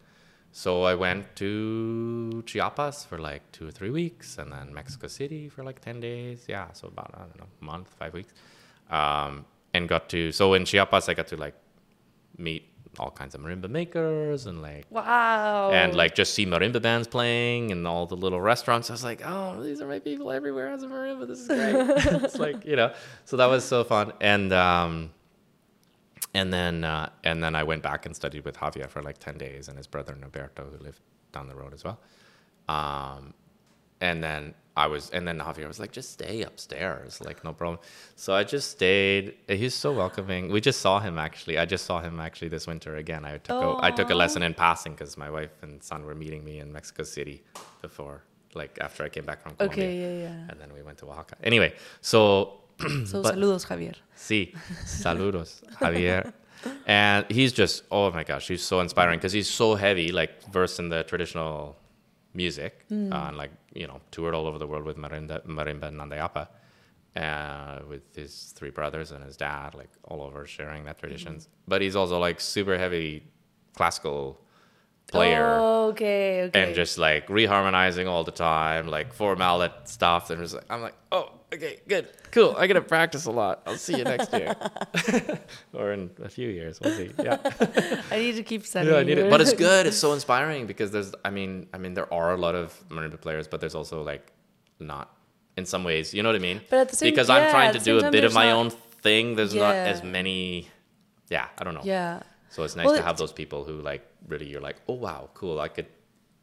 so 0.51 0.83
i 0.83 0.95
went 0.95 1.35
to 1.35 2.43
chiapas 2.45 3.05
for 3.05 3.17
like 3.19 3.41
two 3.51 3.67
or 3.67 3.71
three 3.71 3.89
weeks 3.91 4.37
and 4.37 4.51
then 4.51 4.73
mexico 4.73 5.07
city 5.07 5.47
for 5.49 5.63
like 5.63 5.79
10 5.79 5.99
days 5.99 6.45
yeah 6.47 6.67
so 6.73 6.87
about 6.87 7.11
i 7.15 7.19
don't 7.19 7.37
know 7.39 7.47
a 7.61 7.65
month 7.65 7.87
five 7.99 8.13
weeks 8.13 8.33
um 8.89 9.45
and 9.73 9.87
got 9.87 10.09
to 10.09 10.31
so 10.31 10.53
in 10.55 10.65
chiapas 10.65 11.07
i 11.09 11.13
got 11.13 11.27
to 11.27 11.37
like 11.37 11.53
meet 12.37 12.63
all 12.97 13.11
kinds 13.11 13.35
of 13.35 13.41
marimba 13.41 13.69
makers 13.69 14.47
and 14.47 14.61
like 14.63 14.85
Wow. 14.89 15.69
and 15.71 15.93
like 15.95 16.15
just 16.15 16.33
see 16.33 16.45
marimba 16.45 16.81
bands 16.81 17.07
playing 17.07 17.71
and 17.71 17.85
all 17.85 18.07
the 18.07 18.15
little 18.17 18.41
restaurants. 18.41 18.89
I 18.89 18.93
was 18.93 19.03
like, 19.03 19.21
oh, 19.23 19.61
these 19.61 19.79
are 19.79 19.87
my 19.87 19.99
people 19.99 20.31
everywhere 20.31 20.69
has 20.71 20.81
a 20.81 20.87
marimba. 20.87 21.27
This 21.27 21.41
is 21.41 21.47
great. 21.47 21.75
it's 22.23 22.39
like 22.39 22.65
you 22.65 22.75
know, 22.75 22.91
so 23.25 23.37
that 23.37 23.45
was 23.45 23.63
so 23.63 23.83
fun. 23.83 24.11
And 24.19 24.51
um, 24.51 25.11
and 26.33 26.53
then 26.53 26.83
uh, 26.83 27.09
and 27.23 27.43
then 27.43 27.55
I 27.55 27.63
went 27.63 27.83
back 27.83 28.05
and 28.05 28.15
studied 28.15 28.45
with 28.45 28.55
Javier 28.57 28.89
for 28.89 29.01
like 29.01 29.17
ten 29.17 29.37
days 29.37 29.67
and 29.67 29.77
his 29.77 29.87
brother 29.87 30.15
Norberto 30.15 30.69
who 30.71 30.83
lived 30.83 31.01
down 31.31 31.47
the 31.47 31.55
road 31.55 31.73
as 31.73 31.83
well. 31.83 31.99
Um, 32.67 33.33
and 34.01 34.23
then 34.23 34.53
I 34.77 34.87
was, 34.87 35.09
and 35.09 35.27
then 35.27 35.39
Javier 35.39 35.67
was 35.67 35.79
like, 35.79 35.91
just 35.91 36.11
stay 36.11 36.43
upstairs, 36.43 37.19
like 37.19 37.43
no 37.43 37.51
problem. 37.51 37.79
So 38.15 38.33
I 38.33 38.45
just 38.45 38.71
stayed. 38.71 39.35
He's 39.47 39.73
so 39.75 39.91
welcoming. 39.91 40.49
We 40.49 40.61
just 40.61 40.79
saw 40.79 40.99
him 40.99 41.19
actually. 41.19 41.57
I 41.57 41.65
just 41.65 41.85
saw 41.85 41.99
him 41.99 42.19
actually 42.19 42.47
this 42.47 42.65
winter 42.65 42.95
again. 42.95 43.25
I 43.25 43.39
took 43.39 43.61
a, 43.61 43.85
I 43.85 43.91
took 43.91 44.09
a 44.09 44.15
lesson 44.15 44.41
in 44.41 44.53
passing 44.53 44.93
because 44.93 45.17
my 45.17 45.29
wife 45.29 45.51
and 45.63 45.83
son 45.83 46.05
were 46.05 46.15
meeting 46.15 46.45
me 46.45 46.59
in 46.59 46.71
Mexico 46.71 47.03
City 47.03 47.43
before, 47.81 48.23
like 48.53 48.77
after 48.79 49.03
I 49.03 49.09
came 49.09 49.25
back 49.25 49.41
from 49.41 49.55
Colombia. 49.55 49.83
Okay, 49.83 49.99
yeah, 49.99 50.29
yeah. 50.29 50.47
And 50.49 50.61
then 50.61 50.71
we 50.73 50.81
went 50.81 50.97
to 50.99 51.07
Oaxaca. 51.07 51.35
Anyway, 51.43 51.73
so 51.99 52.58
So, 53.05 53.21
But- 53.21 53.35
saludos, 53.35 53.65
Javier. 53.67 53.95
Sí, 54.15 54.53
saludos, 54.85 55.61
Javier. 55.79 56.33
And 56.85 57.25
he's 57.31 57.53
just, 57.53 57.83
oh 57.89 58.11
my 58.11 58.23
gosh, 58.23 58.47
he's 58.49 58.61
so 58.63 58.79
inspiring 58.81 59.17
because 59.19 59.31
he's 59.31 59.49
so 59.49 59.75
heavy, 59.75 60.11
like 60.11 60.43
versed 60.51 60.79
in 60.79 60.89
the 60.89 61.03
traditional 61.03 61.77
music, 62.33 62.85
Hmm. 62.89 63.11
uh, 63.13 63.27
and 63.29 63.37
like, 63.37 63.51
you 63.73 63.87
know, 63.87 64.01
toured 64.11 64.33
all 64.35 64.45
over 64.45 64.57
the 64.57 64.67
world 64.67 64.83
with 64.85 64.97
marimba, 64.97 65.45
marimba 65.45 65.83
and 65.87 65.97
Nandayapa, 65.99 66.47
uh, 67.15 67.79
with 67.87 68.03
his 68.15 68.53
three 68.55 68.69
brothers 68.71 69.11
and 69.11 69.23
his 69.23 69.37
dad, 69.37 69.73
like 69.73 69.89
all 70.03 70.21
over 70.21 70.45
sharing 70.45 70.83
that 70.85 70.97
traditions. 70.99 71.45
Hmm. 71.45 71.51
But 71.69 71.81
he's 71.81 71.95
also 71.95 72.19
like 72.19 72.39
super 72.41 72.77
heavy 72.77 73.23
classical 73.75 74.41
player 75.07 75.55
Oh, 75.59 75.87
okay, 75.91 76.43
okay. 76.43 76.63
and 76.63 76.75
just 76.75 76.97
like 76.97 77.27
reharmonizing 77.27 78.07
all 78.07 78.23
the 78.23 78.31
time, 78.31 78.87
like 78.87 79.13
four 79.13 79.35
mallet 79.35 79.71
stuff. 79.85 80.29
And 80.29 80.41
it's 80.41 80.53
like, 80.53 80.65
I'm 80.69 80.81
like, 80.81 80.95
oh, 81.11 81.31
okay, 81.53 81.79
good, 81.87 82.07
cool. 82.31 82.55
I 82.57 82.67
gotta 82.67 82.81
practice 82.81 83.25
a 83.25 83.31
lot. 83.31 83.61
I'll 83.65 83.77
see 83.77 83.97
you 83.97 84.03
next 84.03 84.31
year, 84.33 84.55
or 85.73 85.91
in 85.93 86.09
a 86.23 86.29
few 86.29 86.49
years. 86.49 86.79
We'll 86.81 86.95
see. 86.95 87.11
Yeah, 87.21 87.37
I 88.11 88.17
need 88.19 88.35
to 88.35 88.43
keep 88.43 88.65
studying. 88.65 88.93
yeah, 88.93 88.99
I 88.99 89.03
need 89.03 89.17
it. 89.17 89.29
But 89.33 89.41
it's 89.41 89.53
good. 89.53 89.85
It's 89.87 89.97
so 89.97 90.13
inspiring 90.13 90.65
because 90.67 90.91
there's, 90.91 91.13
I 91.25 91.29
mean, 91.29 91.67
I 91.73 91.77
mean, 91.77 91.93
there 91.93 92.11
are 92.13 92.33
a 92.33 92.37
lot 92.37 92.55
of 92.55 92.73
marimba 92.89 93.19
players, 93.19 93.47
but 93.47 93.59
there's 93.61 93.75
also 93.75 94.01
like 94.03 94.31
not 94.79 95.15
in 95.57 95.65
some 95.65 95.83
ways. 95.83 96.13
You 96.13 96.23
know 96.23 96.29
what 96.29 96.35
I 96.35 96.39
mean? 96.39 96.61
But 96.69 96.79
at 96.79 96.89
the 96.89 96.95
same- 96.95 97.11
because 97.11 97.29
yeah, 97.29 97.35
I'm 97.35 97.51
trying 97.51 97.73
to 97.73 97.79
do 97.79 97.99
a 97.99 98.11
bit 98.11 98.23
of 98.23 98.33
my 98.33 98.45
not- 98.47 98.57
own 98.57 98.69
thing. 99.01 99.35
There's 99.35 99.53
not 99.55 99.75
as 99.75 100.03
many. 100.03 100.67
Yeah, 101.29 101.47
I 101.57 101.63
don't 101.63 101.73
know. 101.75 101.81
Yeah. 101.83 102.21
So 102.49 102.63
it's 102.63 102.75
nice 102.75 102.87
Well, 102.87 102.95
to 102.95 103.03
have 103.03 103.17
those 103.17 103.31
people 103.31 103.63
who 103.63 103.79
like 103.81 104.03
really 104.27 104.47
you're 104.47 104.61
like, 104.61 104.77
oh 104.87 104.93
wow, 104.95 105.29
cool. 105.35 105.59
I 105.59 105.67
could, 105.67 105.85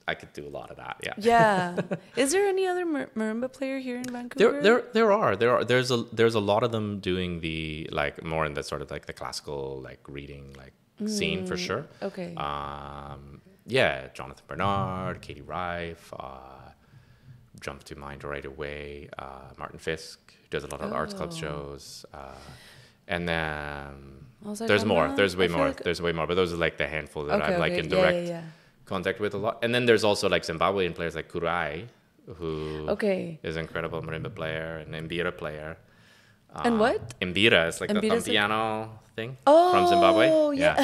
I 0.09 0.15
could 0.15 0.33
do 0.33 0.47
a 0.47 0.53
lot 0.59 0.71
of 0.71 0.77
that. 0.77 0.97
Yeah. 1.03 1.15
Yeah. 1.19 1.81
Is 2.17 2.31
there 2.33 2.47
any 2.47 2.67
other 2.67 2.87
mar- 2.87 3.11
marimba 3.17 3.53
player 3.53 3.79
here 3.79 3.97
in 3.97 4.05
Vancouver? 4.05 4.53
There, 4.53 4.63
there, 4.63 4.85
there 4.93 5.13
are, 5.13 5.35
there 5.37 5.51
are, 5.57 5.65
there's 5.65 5.91
a, 5.91 6.05
there's 6.13 6.35
a 6.37 6.41
lot 6.41 6.63
of 6.63 6.71
them 6.71 7.01
doing 7.01 7.41
the 7.41 7.89
like 7.91 8.23
more 8.25 8.47
in 8.47 8.55
the 8.55 8.63
sort 8.63 8.83
of 8.83 8.91
like 8.91 9.07
the 9.07 9.13
classical 9.13 9.81
like 9.83 10.01
reading 10.09 10.55
like 10.57 10.73
scene 11.11 11.45
for 11.47 11.57
sure. 11.57 11.87
Mm, 12.01 12.07
Okay. 12.07 12.35
Um, 12.37 13.41
yeah, 13.67 14.07
Jonathan 14.15 14.45
Bernard, 14.47 15.21
Katie 15.21 15.43
Rife, 15.43 16.13
uh, 16.19 16.71
jump 17.61 17.83
to 17.85 17.97
mind 17.97 18.23
right 18.23 18.45
away. 18.45 19.09
Uh, 19.19 19.49
Martin 19.59 19.79
Fisk 19.81 20.33
who 20.41 20.49
does 20.51 20.63
a 20.63 20.69
lot 20.69 20.81
of 20.83 20.93
arts 20.93 21.15
club 21.15 21.31
Oh. 21.33 21.37
shows. 21.37 22.07
Uh, 22.15 22.19
and 23.09 23.29
then 23.29 24.25
there's 24.69 24.85
more. 24.85 25.13
There's 25.17 25.37
way 25.37 25.49
more. 25.49 25.67
like- 25.69 25.83
There's 25.83 26.01
way 26.01 26.13
more. 26.13 26.27
But 26.29 26.35
those 26.35 26.53
are 26.53 26.57
like 26.57 26.77
the 26.77 26.87
handful 26.87 27.25
that 27.25 27.41
Okay, 27.43 27.55
I'm 27.55 27.61
like 27.61 27.73
okay. 27.73 27.81
in 27.81 27.91
Yeah, 27.91 27.91
direct 28.01 28.29
yeah, 28.29 28.43
contact 28.87 29.21
with 29.21 29.35
a 29.35 29.39
lot. 29.39 29.59
And 29.63 29.75
then 29.75 29.87
there's 29.87 30.05
also 30.05 30.29
like 30.29 30.43
Zimbabwean 30.43 30.95
players 30.95 31.15
like 31.15 31.31
Kurai, 31.31 31.87
who. 32.39 32.87
Okay. 32.89 33.39
is 33.43 33.57
an 33.57 33.63
incredible 33.63 34.01
marimba 34.03 34.35
player 34.35 34.79
and 34.79 34.95
Mbira 35.09 35.37
player. 35.37 35.77
And 36.65 36.77
Uh, 36.77 36.79
what? 36.79 37.21
Mbira 37.21 37.69
is 37.69 37.81
like 37.81 37.91
the 37.91 38.01
Mbira's 38.01 38.27
like- 38.27 38.33
piano 38.35 38.99
thing 39.15 39.37
Oh, 39.47 39.71
from 39.73 39.87
Zimbabwe. 39.89 40.27
yeah. 40.57 40.77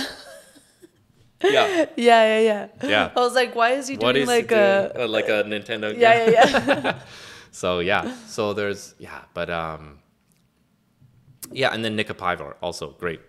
Yeah. 1.43 1.51
yeah. 1.51 1.87
Yeah, 1.97 2.23
yeah, 2.31 2.41
yeah. 2.41 2.89
Yeah. 2.89 3.11
I 3.17 3.21
was 3.21 3.35
like, 3.35 3.55
why 3.55 3.71
is 3.73 3.89
he 3.89 3.97
What 3.97 4.13
doing 4.13 4.23
is 4.23 4.29
like 4.29 4.53
it, 4.53 4.59
a? 4.59 5.05
uh, 5.05 5.09
like 5.09 5.29
a 5.29 5.43
Nintendo? 5.45 5.91
Yeah, 5.97 6.15
yeah, 6.31 6.47
yeah. 6.51 7.03
So 7.53 7.81
yeah, 7.81 8.15
so 8.27 8.55
there's 8.55 8.95
yeah, 8.99 9.23
but 9.35 9.51
um, 9.51 9.99
yeah, 11.53 11.69
and 11.75 11.85
then 11.85 11.97
Nick 11.97 12.09
Apivor 12.09 12.55
also 12.63 12.91
great, 12.99 13.21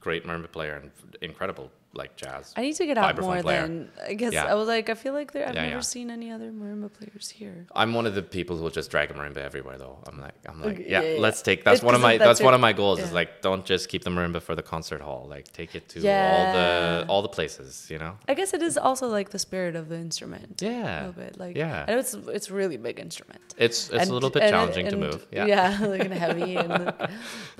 great 0.00 0.26
marimba 0.26 0.50
player 0.52 0.74
and 0.74 0.90
incredible 1.22 1.70
like 1.92 2.14
jazz. 2.16 2.54
I 2.56 2.60
need 2.62 2.74
to 2.74 2.86
get 2.86 2.98
out 2.98 3.20
more 3.20 3.42
player. 3.42 3.62
then. 3.62 3.90
I 4.06 4.14
guess 4.14 4.32
Yeah. 4.32 4.44
I 4.44 4.54
was 4.54 4.68
like, 4.68 4.88
I 4.88 4.94
feel 4.94 5.12
like 5.12 5.32
there. 5.32 5.48
I've 5.48 5.54
Yeah, 5.56 5.62
never 5.62 5.74
yeah. 5.76 5.80
seen 5.80 6.08
any 6.10 6.30
other 6.30 6.50
marimba 6.52 6.92
players 6.92 7.28
here. 7.30 7.66
I'm 7.74 7.94
one 7.94 8.06
of 8.06 8.14
the 8.14 8.22
people 8.22 8.56
who 8.56 8.62
will 8.62 8.70
just 8.70 8.90
drag 8.92 9.10
a 9.10 9.14
marimba 9.14 9.38
everywhere 9.38 9.76
though. 9.76 9.98
I'm 10.06 10.20
like, 10.20 10.34
I'm 10.48 10.62
like, 10.62 10.78
yeah, 10.78 10.86
yeah, 10.86 11.02
yeah. 11.14 11.20
let's 11.20 11.42
take. 11.42 11.64
That's 11.64 11.80
It- 11.82 11.86
one 11.86 11.96
of 11.96 12.00
my. 12.00 12.16
that's 12.16 12.28
That's, 12.28 12.40
your- 12.40 12.44
one 12.46 12.54
of 12.54 12.60
my 12.60 12.72
goals. 12.72 13.00
Is 13.00 13.12
like, 13.12 13.42
don't 13.42 13.64
just 13.64 13.88
keep 13.88 14.04
the 14.04 14.10
marimba 14.10 14.40
for 14.40 14.54
the 14.54 14.62
concert 14.62 15.00
hall. 15.00 15.26
Like, 15.28 15.46
take 15.52 15.74
it 15.74 15.88
to 15.90 15.98
all 15.98 16.52
the 16.52 17.06
all 17.08 17.22
the 17.22 17.28
places. 17.38 17.88
You 17.90 17.98
know. 17.98 18.12
I 18.28 18.34
guess 18.34 18.54
it 18.54 18.62
is 18.62 18.78
also 18.78 19.08
like 19.08 19.30
the 19.30 19.40
spirit 19.48 19.74
of 19.74 19.88
the 19.88 19.96
instrument. 19.96 20.60
Yeah. 20.62 20.70
A 20.70 20.74
Yeah. 20.78 20.98
little 21.06 21.22
bit 21.24 21.38
like 21.44 21.56
Yeah. 21.56 21.84
I 21.88 21.92
know 21.92 21.98
it's 21.98 22.14
it's 22.38 22.48
really 22.52 22.76
big 22.76 23.00
instrument. 23.00 23.40
It's 23.56 23.88
it's 23.90 24.02
And- 24.02 24.10
a 24.10 24.14
little 24.14 24.30
bit 24.30 24.42
and- 24.44 24.52
challenging 24.54 24.86
to 24.90 24.96
move. 25.06 25.26
Yeah. 25.32 25.76
like 25.94 26.04
and 26.04 26.14
heavy, 26.14 26.54
and 26.56 26.70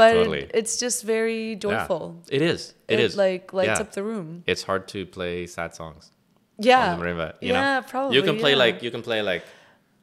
but 0.01 0.13
Totally. 0.13 0.43
it, 0.43 0.51
it's 0.61 0.75
just 0.85 0.99
very 1.17 1.51
Yeah. 1.51 1.65
joyful. 1.67 2.23
It 2.31 2.43
is. 2.43 2.75
It 2.95 2.99
is. 3.07 3.17
like 3.17 3.53
lights 3.53 3.79
Yeah. 3.79 3.85
up 3.87 3.93
the 3.93 4.03
room. 4.03 4.20
It's 4.47 4.63
hard 4.63 4.89
to 4.89 5.07
play 5.07 5.47
sad 5.47 5.75
songs. 5.75 6.11
Yeah, 6.59 6.97
marimba. 6.97 7.35
You 7.41 7.53
yeah, 7.53 7.81
know? 7.81 7.87
probably. 7.89 8.17
You 8.17 8.23
can 8.23 8.39
play 8.39 8.53
yeah. 8.53 8.65
like 8.65 8.83
you 8.83 8.91
can 8.91 9.03
play 9.03 9.23
like, 9.23 9.45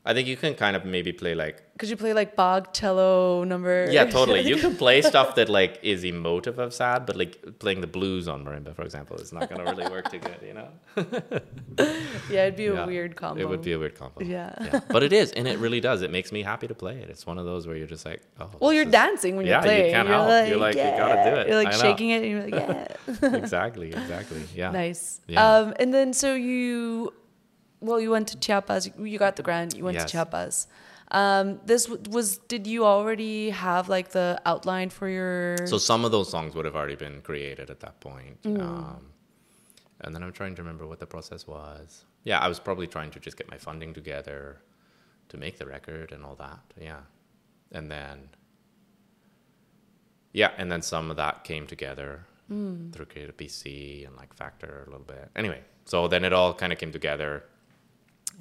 I 0.10 0.14
think 0.14 0.28
you 0.32 0.38
can 0.44 0.54
kind 0.56 0.76
of 0.78 0.86
maybe 0.86 1.12
play 1.22 1.34
like 1.36 1.56
Could 1.80 1.90
you 1.90 1.98
play 2.04 2.14
like 2.20 2.32
Bach 2.36 2.74
cello 2.80 3.44
number? 3.44 3.76
yeah 3.98 4.06
totally. 4.18 4.42
You 4.52 4.58
can 4.66 4.74
play 4.84 5.02
stuff 5.12 5.36
that 5.36 5.50
like 5.50 5.74
is 5.84 6.04
emotive 6.14 6.58
of 6.66 6.74
sad, 6.74 7.06
but 7.08 7.16
like 7.22 7.34
playing 7.64 7.82
the 7.82 7.92
blues 7.98 8.28
on 8.34 8.46
marimba, 8.46 8.72
for 8.80 8.84
example, 8.90 9.18
is 9.18 9.32
not 9.38 9.50
gonna 9.50 9.66
really 9.72 9.88
work 9.96 10.06
too 10.14 10.20
good. 10.30 10.40
You 10.50 10.54
know. 10.60 10.70
yeah, 12.30 12.44
it'd 12.46 12.56
be 12.56 12.64
Yeah. 12.66 12.84
a 12.84 12.88
weird 12.88 13.16
combo. 13.16 13.42
It 13.42 13.50
would 13.50 13.62
be 13.62 13.74
a 13.74 13.80
weird 13.80 13.96
combo. 13.96 14.24
Yeah. 14.24 14.80
But 14.90 15.04
it 15.04 15.14
is, 15.14 15.32
and 15.34 15.48
it 15.48 15.58
really 15.60 15.80
does. 15.90 16.02
It 16.02 16.12
makes 16.12 16.32
me 16.32 16.42
happy 16.42 16.68
to 16.68 16.76
play 16.76 16.96
it. 17.04 17.10
It's 17.10 17.26
one 17.26 17.38
of 17.38 17.46
those 17.46 17.68
where 17.68 17.76
you're 17.76 17.88
just 17.96 18.06
like, 18.06 18.22
oh. 18.40 18.50
Well, 18.60 18.74
you're 18.74 18.86
is- 18.86 18.92
dancing 18.92 19.36
when 19.38 19.46
Yeah, 19.46 19.64
you're 19.64 19.74
you 19.74 19.78
playing. 19.80 19.94
can't 19.94 20.08
you're 20.08 20.18
help. 20.18 20.30
Like, 20.30 20.50
You're 20.50 20.58
like, 20.68 20.76
you 20.76 20.82
yeah. 20.82 20.98
gotta 20.98 21.30
do 21.30 21.36
it. 21.42 21.48
You're 21.48 21.64
like 21.64 21.74
shaking 21.74 22.10
it, 22.12 22.20
and 22.24 22.32
you're 22.32 22.44
like, 22.48 22.54
yeah. 23.22 23.38
exactly. 23.44 23.90
Exactly. 23.94 24.42
Yeah. 24.56 24.72
nice. 24.72 25.22
Yeah. 25.28 25.46
Um, 25.58 25.74
and 25.80 25.94
then 25.94 26.14
so 26.14 26.34
you, 26.34 27.14
well, 27.80 28.00
you 28.00 28.12
went 28.12 28.28
to 28.30 28.38
Chiapas. 28.40 28.90
You, 28.98 29.18
got 29.20 29.36
the 29.36 29.44
grant. 29.44 29.76
You 29.76 29.84
went 29.84 29.96
Yes. 29.96 30.06
to 30.06 30.12
Chiapas. 30.12 30.68
Um, 31.12 31.60
this 31.66 31.86
w- 31.86 32.04
was. 32.12 32.38
Did 32.50 32.68
you 32.68 32.86
already 32.86 33.50
have 33.52 33.88
like 33.88 34.10
the 34.10 34.42
outline 34.46 34.90
for 34.90 35.08
your? 35.08 35.56
So 35.68 35.78
some 35.78 36.04
of 36.04 36.12
those 36.12 36.30
songs 36.30 36.54
would 36.56 36.66
have 36.66 36.76
already 36.76 36.96
been 36.96 37.22
created 37.22 37.70
at 37.70 37.80
that 37.80 38.00
point. 38.02 38.42
Mm. 38.44 38.62
Um, 38.62 39.06
and 40.02 40.14
then 40.14 40.22
I'm 40.24 40.34
trying 40.34 40.56
to 40.56 40.62
remember 40.62 40.86
what 40.86 41.00
the 41.00 41.06
process 41.08 41.48
was. 41.48 42.04
Yeah, 42.24 42.40
I 42.40 42.48
was 42.50 42.60
probably 42.60 42.88
trying 42.88 43.12
to 43.12 43.20
just 43.20 43.38
get 43.38 43.50
my 43.50 43.58
funding 43.58 43.94
together 43.94 44.62
to 45.30 45.38
make 45.38 45.58
the 45.60 45.66
record 45.66 46.12
and 46.12 46.24
all 46.26 46.36
that. 46.36 46.60
Yeah. 46.80 47.00
And 47.72 47.90
then, 47.90 48.30
yeah, 50.34 50.52
and 50.58 50.72
then 50.72 50.82
some 50.82 51.10
of 51.10 51.18
that 51.18 51.44
came 51.44 51.68
together 51.68 52.26
Mm. 52.52 52.94
through 52.94 53.06
Creative 53.08 53.36
BC 53.36 54.06
and 54.06 54.16
like 54.16 54.34
Factor 54.34 54.84
a 54.88 54.90
little 54.90 55.06
bit. 55.06 55.30
Anyway, 55.36 55.62
so 55.86 56.08
then 56.08 56.24
it 56.24 56.32
all 56.32 56.54
kind 56.54 56.72
of 56.72 56.80
came 56.80 56.92
together. 56.94 57.44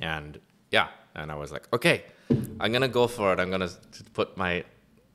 And 0.00 0.38
yeah, 0.70 0.88
and 1.14 1.30
I 1.30 1.34
was 1.34 1.52
like, 1.52 1.68
okay, 1.72 2.04
I'm 2.60 2.72
going 2.72 2.82
to 2.82 2.88
go 2.88 3.06
for 3.06 3.32
it. 3.32 3.40
I'm 3.40 3.48
going 3.48 3.60
to 3.60 3.70
put 4.12 4.36
my 4.36 4.64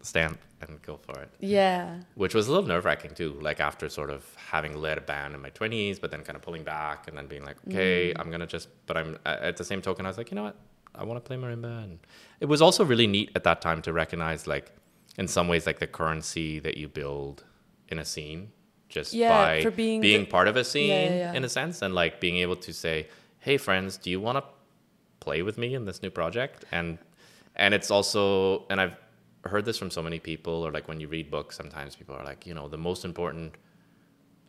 stamp 0.01 0.39
and 0.67 0.81
go 0.81 0.97
for 0.97 1.19
it 1.19 1.29
yeah. 1.39 1.99
which 2.15 2.35
was 2.35 2.47
a 2.47 2.51
little 2.51 2.67
nerve 2.67 2.85
wracking 2.85 3.13
too. 3.13 3.37
Like 3.41 3.59
after 3.59 3.89
sort 3.89 4.09
of 4.09 4.23
having 4.35 4.77
led 4.77 4.97
a 4.97 5.01
band 5.01 5.33
in 5.33 5.41
my 5.41 5.49
twenties, 5.49 5.99
but 5.99 6.11
then 6.11 6.21
kind 6.23 6.35
of 6.35 6.41
pulling 6.41 6.63
back 6.63 7.07
and 7.07 7.17
then 7.17 7.27
being 7.27 7.43
like, 7.43 7.57
okay, 7.67 8.13
mm. 8.13 8.19
I'm 8.19 8.29
gonna 8.31 8.47
just. 8.47 8.69
But 8.85 8.97
I'm 8.97 9.17
uh, 9.25 9.37
at 9.41 9.57
the 9.57 9.63
same 9.63 9.81
token, 9.81 10.05
I 10.05 10.09
was 10.09 10.17
like, 10.17 10.31
you 10.31 10.35
know 10.35 10.43
what, 10.43 10.57
I 10.93 11.03
want 11.03 11.23
to 11.23 11.27
play 11.27 11.37
marimba, 11.37 11.83
and 11.83 11.99
it 12.39 12.45
was 12.45 12.61
also 12.61 12.85
really 12.85 13.07
neat 13.07 13.31
at 13.35 13.43
that 13.43 13.61
time 13.61 13.81
to 13.83 13.93
recognize 13.93 14.47
like, 14.47 14.71
in 15.17 15.27
some 15.27 15.47
ways, 15.47 15.65
like 15.65 15.79
the 15.79 15.87
currency 15.87 16.59
that 16.59 16.77
you 16.77 16.87
build 16.87 17.43
in 17.89 17.99
a 17.99 18.05
scene 18.05 18.51
just 18.89 19.13
Yeah, 19.13 19.29
by 19.29 19.61
for 19.63 19.71
being 19.71 20.01
the- 20.01 20.25
part 20.25 20.47
of 20.47 20.57
a 20.57 20.63
scene 20.63 20.89
yeah, 20.89 21.15
yeah. 21.15 21.33
in 21.33 21.43
a 21.43 21.49
sense, 21.49 21.81
and 21.81 21.95
like 21.95 22.19
being 22.19 22.37
able 22.37 22.57
to 22.57 22.73
say, 22.73 23.07
hey 23.39 23.57
friends, 23.57 23.97
do 23.97 24.09
you 24.09 24.19
want 24.19 24.37
to 24.37 24.43
play 25.21 25.41
with 25.41 25.57
me 25.57 25.73
in 25.75 25.85
this 25.85 26.01
new 26.03 26.09
project? 26.11 26.65
And 26.71 26.97
and 27.55 27.73
it's 27.73 27.89
also 27.91 28.65
and 28.69 28.79
I've 28.81 28.95
heard 29.45 29.65
this 29.65 29.77
from 29.77 29.89
so 29.89 30.01
many 30.03 30.19
people 30.19 30.53
or 30.65 30.71
like 30.71 30.87
when 30.87 30.99
you 30.99 31.07
read 31.07 31.31
books 31.31 31.55
sometimes 31.57 31.95
people 31.95 32.13
are 32.15 32.23
like 32.23 32.45
you 32.45 32.53
know 32.53 32.67
the 32.67 32.77
most 32.77 33.03
important 33.05 33.55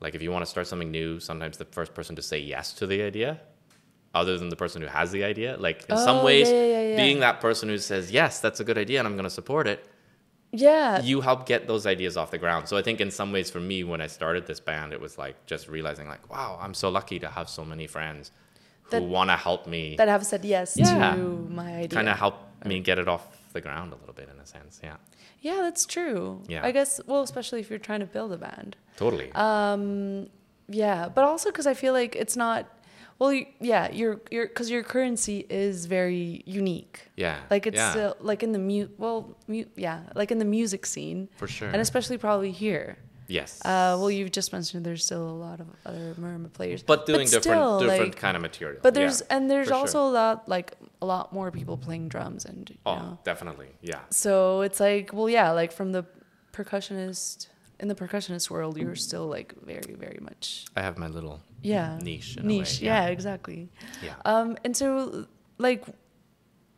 like 0.00 0.14
if 0.14 0.20
you 0.22 0.30
want 0.30 0.44
to 0.44 0.50
start 0.50 0.66
something 0.66 0.90
new 0.90 1.18
sometimes 1.18 1.56
the 1.56 1.64
first 1.64 1.94
person 1.94 2.14
to 2.16 2.20
say 2.22 2.38
yes 2.38 2.74
to 2.74 2.86
the 2.86 3.00
idea 3.00 3.40
other 4.14 4.36
than 4.36 4.50
the 4.50 4.56
person 4.64 4.82
who 4.82 4.88
has 4.88 5.10
the 5.10 5.24
idea 5.24 5.56
like 5.58 5.86
in 5.88 5.96
some 5.96 6.18
Oh, 6.18 6.24
ways 6.26 6.50
yeah, 6.50 6.64
yeah, 6.64 6.82
yeah, 6.90 6.96
being 6.96 7.20
that 7.20 7.40
person 7.40 7.70
who 7.70 7.78
says 7.78 8.10
yes 8.10 8.38
that's 8.40 8.60
a 8.60 8.64
good 8.64 8.76
idea 8.76 8.98
and 8.98 9.08
i'm 9.08 9.14
going 9.14 9.24
to 9.24 9.30
support 9.40 9.66
it 9.66 9.88
Yeah. 10.52 11.00
you 11.00 11.22
help 11.22 11.46
get 11.46 11.66
those 11.66 11.86
ideas 11.86 12.18
off 12.18 12.30
the 12.30 12.38
ground 12.44 12.68
so 12.68 12.76
i 12.76 12.82
think 12.82 13.00
in 13.00 13.10
some 13.10 13.32
ways 13.32 13.50
for 13.50 13.60
me 13.60 13.82
when 13.84 14.02
i 14.02 14.06
started 14.18 14.46
this 14.46 14.60
band 14.60 14.92
it 14.92 15.00
was 15.00 15.16
like 15.16 15.36
just 15.46 15.68
realizing 15.68 16.06
like 16.06 16.28
wow 16.30 16.58
i'm 16.60 16.74
so 16.74 16.90
lucky 16.90 17.18
to 17.18 17.28
have 17.28 17.48
so 17.48 17.64
many 17.64 17.86
friends 17.86 18.30
who 18.92 19.00
That- 19.00 19.08
want 19.08 19.30
to 19.30 19.36
help 19.36 19.66
me 19.66 19.96
that 19.96 20.08
have 20.08 20.24
said 20.24 20.44
yes 20.44 20.76
Yeah. 20.76 21.14
to 21.14 21.18
my 21.50 21.70
idea. 21.84 21.96
kind 21.98 22.08
of 22.08 22.18
help 22.18 22.36
me 22.64 22.80
get 22.80 22.98
it 22.98 23.08
off 23.08 23.24
the 23.52 23.60
ground 23.60 23.92
a 23.92 23.96
little 23.96 24.14
bit 24.14 24.28
in 24.32 24.38
a 24.40 24.46
sense 24.46 24.80
yeah 24.82 24.96
Yeah, 25.48 25.58
that's 25.66 25.84
true. 25.86 26.40
Yeah. 26.46 26.64
I 26.68 26.70
guess. 26.70 27.00
Well, 27.08 27.22
especially 27.22 27.58
if 27.60 27.68
you're 27.70 27.80
trying 27.90 27.98
to 28.06 28.06
build 28.16 28.30
a 28.32 28.36
band. 28.46 28.76
totally 28.96 29.28
Um, 29.34 30.28
yeah, 30.68 31.08
but 31.14 31.24
also 31.24 31.50
because 31.50 31.66
I 31.66 31.74
feel 31.74 31.92
like 31.92 32.14
it's 32.22 32.36
not. 32.36 32.62
Well, 33.18 33.32
you, 33.32 33.46
yeah, 33.60 33.90
your 34.00 34.20
your 34.30 34.46
because 34.46 34.68
your 34.70 34.82
currency 34.84 35.38
is 35.50 35.86
very 35.86 36.42
unique. 36.46 36.96
yeah 37.16 37.36
Like 37.50 37.66
it's 37.70 37.76
yeah, 37.82 37.90
still 37.90 38.14
like 38.30 38.42
in 38.46 38.52
the 38.52 38.58
mu 38.68 38.86
well, 38.98 39.18
mu- 39.48 39.70
yeah, 39.76 39.98
like 40.14 40.30
in 40.34 40.38
the 40.38 40.44
music 40.58 40.86
scene, 40.86 41.28
for 41.36 41.48
sure 41.48 41.68
and 41.72 41.80
especially 41.80 42.18
probably 42.18 42.52
here. 42.52 42.96
Yes 43.28 43.60
Uh, 43.64 43.96
well, 43.98 44.10
you've 44.10 44.32
just 44.32 44.52
mentioned 44.52 44.84
there's 44.84 45.04
still 45.04 45.28
a 45.28 45.38
lot 45.48 45.60
of 45.60 45.66
other 45.86 46.14
marimba 46.20 46.52
players, 46.52 46.82
but 46.82 47.06
doing 47.06 47.26
different 47.26 47.42
still, 47.44 47.80
different 47.80 48.14
like- 48.14 48.16
kind 48.16 48.36
of 48.36 48.42
material. 48.42 48.80
But 48.82 48.94
yeah, 48.94 49.00
there's 49.00 49.20
and 49.22 49.50
there's 49.50 49.70
also 49.70 49.98
sure. 49.98 50.08
a 50.08 50.12
lot 50.20 50.48
like 50.48 50.74
a 51.00 51.06
lot 51.06 51.32
more 51.32 51.50
people 51.50 51.76
playing 51.76 52.08
drums 52.08 52.44
and 52.44 52.68
you 52.70 52.76
oh, 52.86 52.94
know. 52.96 53.18
definitely, 53.24 53.68
yeah, 53.80 54.00
So 54.10 54.60
it's 54.62 54.80
like, 54.80 55.12
well, 55.12 55.28
yeah, 55.28 55.50
like 55.50 55.72
from 55.72 55.92
the 55.92 56.04
percussionist 56.52 57.48
in 57.80 57.88
the 57.88 57.94
percussionist 57.94 58.48
world, 58.50 58.76
you're 58.78 58.94
still 58.94 59.26
like 59.26 59.54
very, 59.64 59.94
very 59.98 60.20
much, 60.20 60.66
I 60.76 60.82
have 60.82 60.98
my 60.98 61.08
little 61.08 61.40
yeah, 61.62 61.98
niche. 62.00 62.36
In 62.36 62.46
niche. 62.46 62.80
way, 62.80 62.86
yeah. 62.86 63.06
exactly. 63.06 63.68
yeah, 64.02 64.14
Um, 64.24 64.56
and 64.64 64.76
so, 64.76 65.26
like, 65.58 65.84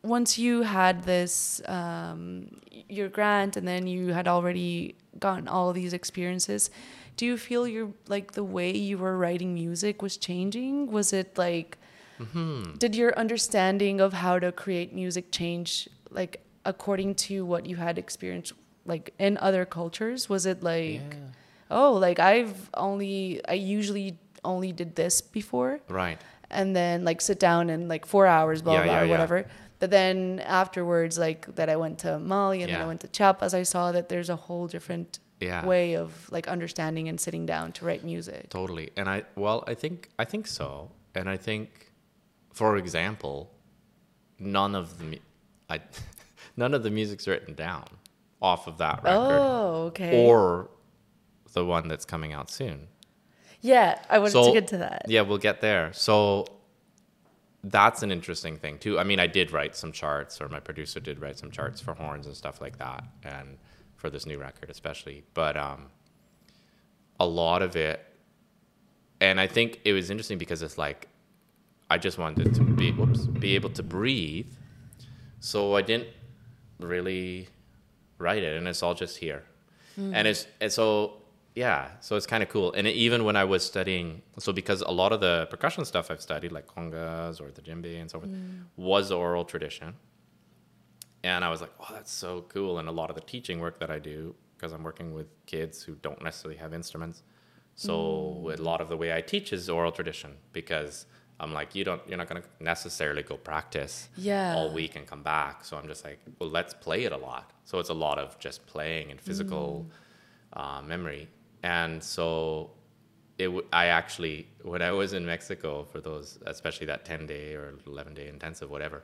once 0.01 0.37
you 0.39 0.63
had 0.63 1.03
this, 1.03 1.61
um, 1.67 2.49
your 2.89 3.09
grant, 3.09 3.57
and 3.57 3.67
then 3.67 3.87
you 3.87 4.13
had 4.13 4.27
already 4.27 4.95
gotten 5.19 5.47
all 5.47 5.73
these 5.73 5.93
experiences, 5.93 6.69
do 7.17 7.25
you 7.25 7.37
feel 7.37 7.67
your 7.67 7.89
like 8.07 8.33
the 8.33 8.43
way 8.43 8.71
you 8.75 8.97
were 8.97 9.17
writing 9.17 9.53
music 9.53 10.01
was 10.01 10.17
changing? 10.17 10.91
Was 10.91 11.13
it 11.13 11.37
like, 11.37 11.77
Mm-hmm. 12.19 12.75
did 12.77 12.95
your 12.95 13.13
understanding 13.19 13.99
of 13.99 14.13
how 14.13 14.39
to 14.39 14.51
create 14.53 14.93
music 14.93 15.31
change, 15.33 15.89
like 16.09 16.39
according 16.63 17.15
to 17.15 17.43
what 17.45 17.65
you 17.65 17.75
had 17.75 17.97
experienced, 17.97 18.53
like 18.85 19.13
in 19.19 19.37
other 19.39 19.65
cultures? 19.65 20.29
Was 20.29 20.45
it 20.45 20.63
like, 20.63 21.01
yeah. 21.11 21.31
oh, 21.69 21.91
like 21.93 22.19
I've 22.19 22.69
only, 22.75 23.41
I 23.49 23.53
usually 23.55 24.17
only 24.45 24.71
did 24.71 24.95
this 24.95 25.19
before? 25.19 25.81
right, 25.89 26.17
and 26.49 26.73
then 26.73 27.03
like 27.03 27.19
sit 27.19 27.37
down 27.39 27.69
and 27.69 27.89
like 27.89 28.05
four 28.05 28.27
hours, 28.27 28.61
blah 28.61 28.75
Yeah, 28.75 28.83
blah, 28.85 28.93
yeah, 28.93 29.01
or 29.03 29.07
whatever. 29.07 29.45
But 29.85 29.91
then 29.91 30.39
afterwards, 30.39 31.19
like 31.19 31.53
that, 31.57 31.69
I 31.69 31.75
went 31.75 31.99
to 31.99 32.17
Mali 32.17 32.63
and 32.63 32.73
then 32.73 32.81
I 32.81 32.87
went 32.87 33.01
to 33.01 33.07
Chiapas. 33.07 33.53
I 33.53 33.61
saw 33.61 33.91
that 33.91 34.09
there's 34.09 34.31
a 34.31 34.35
whole 34.35 34.65
different 34.65 35.19
yeah, 35.39 35.63
way 35.63 35.95
of 35.95 36.27
like 36.31 36.47
understanding 36.47 37.07
and 37.07 37.21
sitting 37.21 37.45
down 37.45 37.71
to 37.73 37.85
write 37.85 38.03
music. 38.03 38.49
totally. 38.49 38.89
And 38.97 39.07
I, 39.07 39.25
well, 39.35 39.63
I 39.67 39.75
think, 39.75 40.09
I 40.17 40.25
think 40.25 40.47
so. 40.47 40.89
And 41.13 41.29
I 41.29 41.37
think, 41.37 41.91
for 42.51 42.77
example, 42.77 43.51
none 44.39 44.73
of 44.73 44.97
the, 44.97 45.21
I, 45.69 45.81
none 46.57 46.73
of 46.73 46.81
the 46.81 46.89
music's 46.89 47.27
written 47.27 47.53
down 47.53 47.85
off 48.41 48.65
of 48.65 48.79
that 48.79 49.03
record, 49.03 49.39
Oh, 49.39 49.83
okay. 49.89 50.25
or 50.25 50.71
the 51.53 51.63
one 51.63 51.87
that's 51.87 52.05
coming 52.05 52.33
out 52.33 52.49
soon. 52.49 52.87
yeah, 53.61 53.99
I 54.09 54.17
wanted 54.17 54.45
to 54.45 54.51
get 54.51 54.67
to 54.69 54.77
that. 54.77 55.05
Yeah, 55.07 55.21
we'll 55.21 55.37
get 55.37 55.61
there. 55.61 55.93
So 55.93 56.47
that's 57.65 58.03
an 58.03 58.11
interesting 58.11 58.57
thing 58.57 58.77
too. 58.77 58.97
I 58.99 59.03
mean, 59.03 59.19
I 59.19 59.27
did 59.27 59.51
write 59.51 59.75
some 59.75 59.91
charts, 59.91 60.39
or 60.41 60.49
my 60.49 60.59
producer 60.59 60.99
did 60.99 61.19
write 61.19 61.37
some 61.37 61.51
charts 61.51 61.81
for 61.81 61.93
horns 61.93 62.25
and 62.27 62.35
stuff 62.35 62.61
like 62.61 62.77
that. 62.77 63.03
And 63.23 63.57
for 64.05 64.11
this 64.11 64.27
new 64.27 64.37
record, 64.37 64.69
especially. 64.69 65.23
But 65.33 65.57
um, 65.57 65.87
a 67.19 67.25
lot 67.25 67.63
of 67.63 67.75
it, 67.75 68.05
and 69.19 69.39
I 69.39 69.47
think 69.47 69.79
it 69.83 69.93
was 69.93 70.11
interesting 70.11 70.37
because 70.37 70.61
it's 70.61 70.77
like 70.77 71.07
I 71.89 71.97
just 71.97 72.19
wanted 72.19 72.53
to 72.53 72.61
be 72.63 72.91
whoops, 72.91 73.25
be 73.25 73.55
able 73.55 73.71
to 73.71 73.81
breathe, 73.81 74.53
so 75.39 75.75
I 75.75 75.81
didn't 75.81 76.09
really 76.79 77.47
write 78.19 78.43
it, 78.43 78.57
and 78.57 78.67
it's 78.67 78.83
all 78.83 78.93
just 78.93 79.17
here, 79.17 79.43
and 80.13 80.27
it's 80.27 80.45
and 80.61 80.71
so 80.71 81.21
yeah, 81.55 81.91
so 82.01 82.15
it's 82.17 82.27
kind 82.27 82.43
of 82.43 82.49
cool. 82.49 82.73
And 82.73 82.85
it, 82.85 82.95
even 82.95 83.23
when 83.23 83.35
I 83.35 83.45
was 83.45 83.65
studying, 83.65 84.21
so 84.37 84.51
because 84.51 84.81
a 84.81 84.91
lot 84.91 85.11
of 85.13 85.21
the 85.21 85.47
percussion 85.49 85.85
stuff 85.85 86.11
I've 86.11 86.21
studied, 86.21 86.51
like 86.51 86.67
congas 86.67 87.39
or 87.41 87.49
the 87.51 87.61
djembe 87.61 87.99
and 87.99 88.11
so 88.11 88.19
forth, 88.19 88.31
mm. 88.31 88.63
was 88.75 89.11
oral 89.11 89.45
tradition. 89.45 89.95
And 91.23 91.43
I 91.43 91.49
was 91.49 91.61
like, 91.61 91.71
oh, 91.79 91.87
that's 91.91 92.11
so 92.11 92.45
cool. 92.49 92.77
And 92.77 92.87
a 92.87 92.91
lot 92.91 93.09
of 93.09 93.15
the 93.15 93.21
teaching 93.21 93.59
work 93.59 93.79
that 93.79 93.89
I 93.89 93.99
do, 93.99 94.35
because 94.55 94.73
I'm 94.73 94.83
working 94.83 95.13
with 95.13 95.27
kids 95.45 95.81
who 95.81 95.95
don't 95.95 96.21
necessarily 96.21 96.59
have 96.59 96.73
instruments, 96.73 97.23
so 97.75 98.41
mm. 98.45 98.59
a 98.59 98.61
lot 98.61 98.81
of 98.81 98.89
the 98.89 98.97
way 98.97 99.13
I 99.13 99.21
teach 99.21 99.51
is 99.53 99.69
oral 99.69 99.91
tradition 99.91 100.31
because 100.53 101.05
I'm 101.39 101.53
like, 101.53 101.75
you 101.75 101.83
don't, 101.83 102.01
you're 102.07 102.17
not 102.17 102.29
going 102.29 102.41
to 102.41 102.47
necessarily 102.63 103.21
go 103.21 103.35
practice 103.35 104.09
Yeah. 104.17 104.55
all 104.55 104.71
week 104.73 104.95
and 104.95 105.05
come 105.05 105.23
back. 105.23 105.65
So 105.65 105.77
I'm 105.77 105.87
just 105.87 106.05
like, 106.05 106.19
well, 106.39 106.49
let's 106.49 106.73
play 106.73 107.03
it 107.03 107.11
a 107.11 107.17
lot. 107.17 107.51
So 107.65 107.79
it's 107.79 107.89
a 107.89 107.93
lot 107.93 108.17
of 108.17 108.39
just 108.39 108.65
playing 108.65 109.11
and 109.11 109.19
physical 109.19 109.85
mm. 110.55 110.59
uh, 110.59 110.81
memory. 110.81 111.27
And 111.65 112.01
so 112.03 112.69
it 113.39 113.45
w- 113.45 113.65
I 113.73 113.87
actually, 113.87 114.47
when 114.61 114.83
I 114.83 114.91
was 114.91 115.13
in 115.13 115.25
Mexico 115.25 115.83
for 115.83 115.99
those, 115.99 116.37
especially 116.45 116.85
that 116.85 117.05
10 117.05 117.25
day 117.25 117.55
or 117.55 117.73
11 117.87 118.13
day 118.13 118.27
intensive, 118.27 118.69
whatever, 118.69 119.01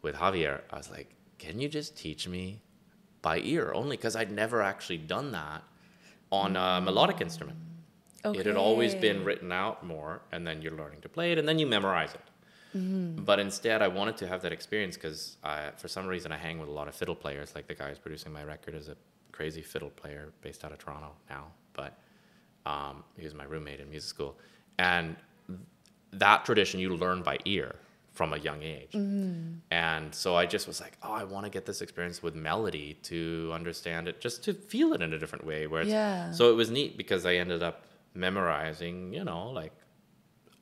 with 0.00 0.14
Javier, 0.14 0.60
I 0.70 0.76
was 0.76 0.90
like, 0.92 1.12
can 1.38 1.58
you 1.58 1.68
just 1.68 1.98
teach 1.98 2.28
me 2.28 2.60
by 3.20 3.40
ear 3.40 3.72
only? 3.74 3.96
Because 3.96 4.14
I'd 4.14 4.30
never 4.30 4.62
actually 4.62 4.98
done 4.98 5.32
that 5.32 5.64
on 6.30 6.54
a 6.54 6.80
melodic 6.80 7.20
instrument. 7.20 7.58
It 8.24 8.46
had 8.46 8.56
always 8.56 8.94
been 8.94 9.24
written 9.24 9.50
out 9.52 9.84
more, 9.84 10.22
and 10.32 10.46
then 10.46 10.62
you're 10.62 10.72
learning 10.72 11.00
to 11.02 11.08
play 11.08 11.32
it, 11.32 11.38
and 11.38 11.46
then 11.46 11.58
you 11.58 11.66
memorize 11.66 12.14
it. 12.14 12.78
Mm-hmm. 12.78 13.24
But 13.24 13.38
instead, 13.40 13.82
I 13.82 13.88
wanted 13.88 14.16
to 14.18 14.28
have 14.28 14.40
that 14.42 14.52
experience 14.52 14.96
because 14.96 15.36
for 15.76 15.88
some 15.88 16.06
reason 16.06 16.32
I 16.32 16.36
hang 16.38 16.58
with 16.58 16.68
a 16.68 16.72
lot 16.72 16.86
of 16.88 16.94
fiddle 16.94 17.16
players. 17.16 17.54
Like 17.54 17.66
the 17.66 17.74
guy 17.74 17.88
who's 17.88 17.98
producing 17.98 18.32
my 18.32 18.44
record 18.44 18.74
is 18.74 18.88
a 18.88 18.96
crazy 19.32 19.62
fiddle 19.62 19.90
player 19.90 20.32
based 20.40 20.64
out 20.64 20.72
of 20.72 20.78
Toronto 20.78 21.10
now, 21.28 21.48
but 21.74 21.98
um, 22.66 23.04
he 23.16 23.24
was 23.24 23.34
my 23.34 23.44
roommate 23.44 23.80
in 23.80 23.90
music 23.90 24.08
school. 24.08 24.36
And 24.78 25.16
that 26.12 26.44
tradition 26.44 26.80
you 26.80 26.96
learn 26.96 27.22
by 27.22 27.38
ear 27.44 27.76
from 28.12 28.32
a 28.32 28.38
young 28.38 28.62
age. 28.62 28.92
Mm-hmm. 28.92 29.54
And 29.72 30.14
so 30.14 30.36
I 30.36 30.46
just 30.46 30.68
was 30.68 30.80
like, 30.80 30.96
oh, 31.02 31.12
I 31.12 31.24
want 31.24 31.46
to 31.46 31.50
get 31.50 31.66
this 31.66 31.82
experience 31.82 32.22
with 32.22 32.36
melody 32.36 32.94
to 33.04 33.50
understand 33.52 34.06
it, 34.06 34.20
just 34.20 34.44
to 34.44 34.54
feel 34.54 34.92
it 34.92 35.02
in 35.02 35.12
a 35.12 35.18
different 35.18 35.44
way. 35.44 35.66
Where 35.66 35.82
it's, 35.82 35.90
Yeah. 35.90 36.30
So 36.30 36.50
it 36.50 36.54
was 36.54 36.70
neat 36.70 36.96
because 36.96 37.26
I 37.26 37.34
ended 37.34 37.62
up 37.62 37.86
memorizing, 38.14 39.12
you 39.12 39.24
know, 39.24 39.50
like 39.50 39.72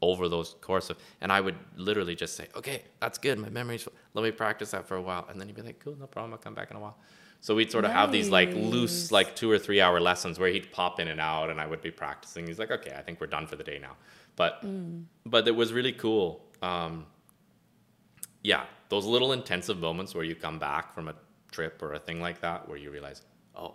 over 0.00 0.28
those 0.28 0.56
course 0.62 0.88
of, 0.88 0.96
and 1.20 1.30
I 1.30 1.42
would 1.42 1.56
literally 1.76 2.14
just 2.14 2.36
say, 2.36 2.48
okay, 2.56 2.82
that's 3.00 3.18
good. 3.18 3.38
My 3.38 3.50
memory's, 3.50 3.86
let 4.14 4.22
me 4.22 4.30
practice 4.30 4.70
that 4.70 4.88
for 4.88 4.96
a 4.96 5.02
while. 5.02 5.26
And 5.30 5.38
then 5.38 5.46
he'd 5.46 5.54
be 5.54 5.62
like, 5.62 5.78
cool, 5.78 5.96
no 6.00 6.06
problem. 6.06 6.32
I'll 6.32 6.38
come 6.38 6.54
back 6.54 6.70
in 6.70 6.78
a 6.78 6.80
while. 6.80 6.96
So 7.42 7.56
we'd 7.56 7.72
sort 7.72 7.84
of 7.84 7.90
have 7.90 8.12
these 8.12 8.28
like 8.30 8.50
loose, 8.54 9.10
like 9.10 9.34
two 9.34 9.50
or 9.50 9.58
three 9.58 9.80
hour 9.80 9.98
lessons 10.00 10.38
where 10.38 10.48
he'd 10.48 10.70
pop 10.70 11.00
in 11.00 11.08
and 11.08 11.20
out 11.20 11.50
and 11.50 11.60
I 11.60 11.66
would 11.66 11.82
be 11.82 11.90
practicing. 11.90 12.46
He's 12.46 12.58
like, 12.60 12.70
okay, 12.70 12.94
I 12.96 13.02
think 13.02 13.20
we're 13.20 13.26
done 13.26 13.48
for 13.48 13.56
the 13.56 13.64
day 13.64 13.80
now. 13.80 13.96
But, 14.36 14.64
but 15.26 15.46
it 15.48 15.54
was 15.56 15.72
really 15.72 15.92
cool. 15.92 16.44
Um, 16.62 17.04
yeah, 18.42 18.62
those 18.90 19.06
little 19.06 19.32
intensive 19.32 19.78
moments 19.78 20.14
where 20.14 20.24
you 20.24 20.36
come 20.36 20.60
back 20.60 20.94
from 20.94 21.08
a 21.08 21.14
trip 21.50 21.82
or 21.82 21.94
a 21.94 21.98
thing 21.98 22.20
like 22.20 22.40
that, 22.42 22.68
where 22.68 22.78
you 22.78 22.92
realize, 22.92 23.22
oh, 23.56 23.74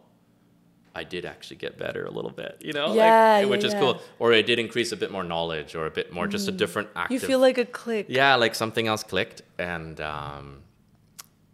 I 0.95 1.03
did 1.03 1.25
actually 1.25 1.57
get 1.57 1.77
better 1.77 2.05
a 2.05 2.11
little 2.11 2.31
bit, 2.31 2.57
you 2.61 2.71
know, 2.71 2.87
Yeah, 2.87 3.33
like, 3.35 3.43
yeah, 3.43 3.45
which 3.45 3.63
is 3.65 3.73
yeah. 3.73 3.79
cool, 3.81 4.01
or 4.17 4.31
it 4.31 4.45
did 4.45 4.59
increase 4.59 4.93
a 4.93 4.97
bit 4.97 5.11
more 5.11 5.23
knowledge, 5.25 5.75
or 5.75 5.85
a 5.87 5.91
bit 5.91 6.11
more, 6.13 6.25
just 6.27 6.47
a 6.47 6.51
different 6.53 6.87
active. 6.95 7.21
You 7.21 7.27
feel 7.27 7.39
like 7.39 7.57
a 7.57 7.65
click. 7.65 8.05
yeah, 8.09 8.35
like 8.35 8.55
something 8.55 8.87
else 8.87 9.03
clicked, 9.03 9.41
and 9.59 9.99
um, 10.01 10.63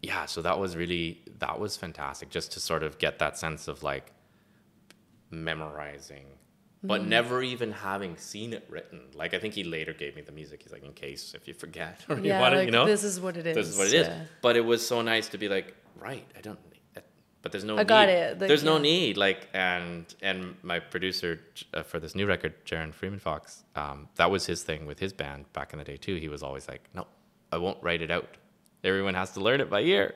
yeah, 0.03 0.25
so 0.25 0.41
that 0.43 0.59
was 0.59 0.75
really 0.75 1.21
that 1.39 1.59
was 1.59 1.75
fantastic, 1.77 2.29
just 2.29 2.51
to 2.51 2.59
sort 2.59 2.83
of 2.83 2.97
get 2.99 3.17
that 3.19 3.37
sense 3.39 3.67
of 3.67 3.81
like 3.81 4.11
memorizing. 5.31 6.25
But 6.85 6.99
Mm-hmm. 7.01 7.09
never 7.09 7.41
even 7.41 7.71
having 7.71 8.17
seen 8.17 8.51
it 8.51 8.65
written. 8.69 8.99
Like 9.15 9.33
I 9.33 9.39
think 9.39 9.53
he 9.53 9.63
later 9.63 9.93
gave 9.93 10.17
me 10.17 10.21
the 10.21 10.33
music. 10.33 10.63
He's 10.63 10.73
like, 10.73 10.83
in 10.83 10.91
case 10.91 11.33
if 11.33 11.47
you 11.47 11.53
forget 11.53 12.01
or 12.09 12.17
you 12.17 12.23
Yeah, 12.25 12.41
want 12.41 12.53
it, 12.53 12.57
like 12.57 12.65
you 12.65 12.71
know, 12.73 12.85
this 12.85 13.05
is 13.05 13.21
what 13.21 13.37
it 13.37 13.47
is. 13.47 13.55
this 13.55 13.69
is 13.69 13.77
what 13.77 13.87
it 13.87 13.93
is. 13.93 14.07
yeah. 14.07 14.23
But 14.41 14.57
it 14.57 14.65
was 14.65 14.85
so 14.85 15.01
nice 15.01 15.29
to 15.29 15.37
be 15.37 15.47
like, 15.47 15.73
right, 15.97 16.25
I 16.37 16.41
don't. 16.41 16.59
But 17.41 17.51
there's 17.51 17.63
no. 17.65 17.77
I 17.77 17.83
got 17.83 18.07
it, 18.07 18.39
there's 18.39 18.63
no 18.63 18.77
need. 18.77 19.17
Like 19.17 19.47
and 19.53 20.05
and 20.21 20.55
my 20.63 20.79
producer 20.79 21.41
uh, 21.73 21.83
for 21.83 21.99
this 21.99 22.15
new 22.15 22.25
record, 22.25 22.53
Jaron 22.65 22.93
Freeman 22.93 23.19
Fox, 23.19 23.63
um, 23.75 24.07
that 24.15 24.31
was 24.31 24.45
his 24.45 24.63
thing 24.63 24.85
with 24.85 24.97
his 24.99 25.11
band 25.11 25.51
back 25.51 25.73
in 25.73 25.79
the 25.79 25.83
day 25.85 25.97
too. 25.97 26.15
He 26.15 26.29
was 26.29 26.41
always 26.41 26.67
like, 26.69 26.87
no, 26.93 27.05
I 27.51 27.57
won't 27.57 27.77
write 27.81 28.01
it 28.01 28.11
out. 28.11 28.37
Everyone 28.83 29.13
has 29.13 29.31
to 29.31 29.39
learn 29.39 29.61
it 29.61 29.69
by 29.69 29.81
ear 29.81 30.15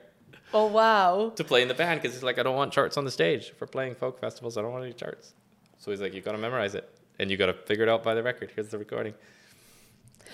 Oh 0.53 0.68
wow. 0.68 1.32
to 1.36 1.43
play 1.43 1.61
in 1.61 1.68
the 1.68 1.74
band 1.74 2.01
because 2.01 2.15
he's 2.15 2.24
like, 2.24 2.39
I 2.39 2.43
don't 2.43 2.55
want 2.55 2.72
charts 2.74 2.97
on 2.97 3.05
the 3.05 3.11
stage 3.11 3.51
for 3.51 3.65
playing 3.68 3.95
folk 3.95 4.20
festivals. 4.20 4.57
I 4.57 4.61
don't 4.61 4.72
want 4.72 4.84
any 4.86 4.93
charts. 4.93 5.34
So 5.78 5.91
he's 5.91 6.01
like, 6.01 6.13
you 6.13 6.22
got 6.22 6.32
to 6.34 6.38
memorize 6.38 6.74
it 6.76 6.89
and 7.20 7.30
you 7.30 7.38
got 7.38 7.47
to 7.47 7.53
figure 7.53 7.84
it 7.84 7.89
out 7.89 8.03
by 8.03 8.13
the 8.13 8.24
record. 8.24 8.51
Here's 8.55 8.70
the 8.70 8.78
recording. 8.78 9.13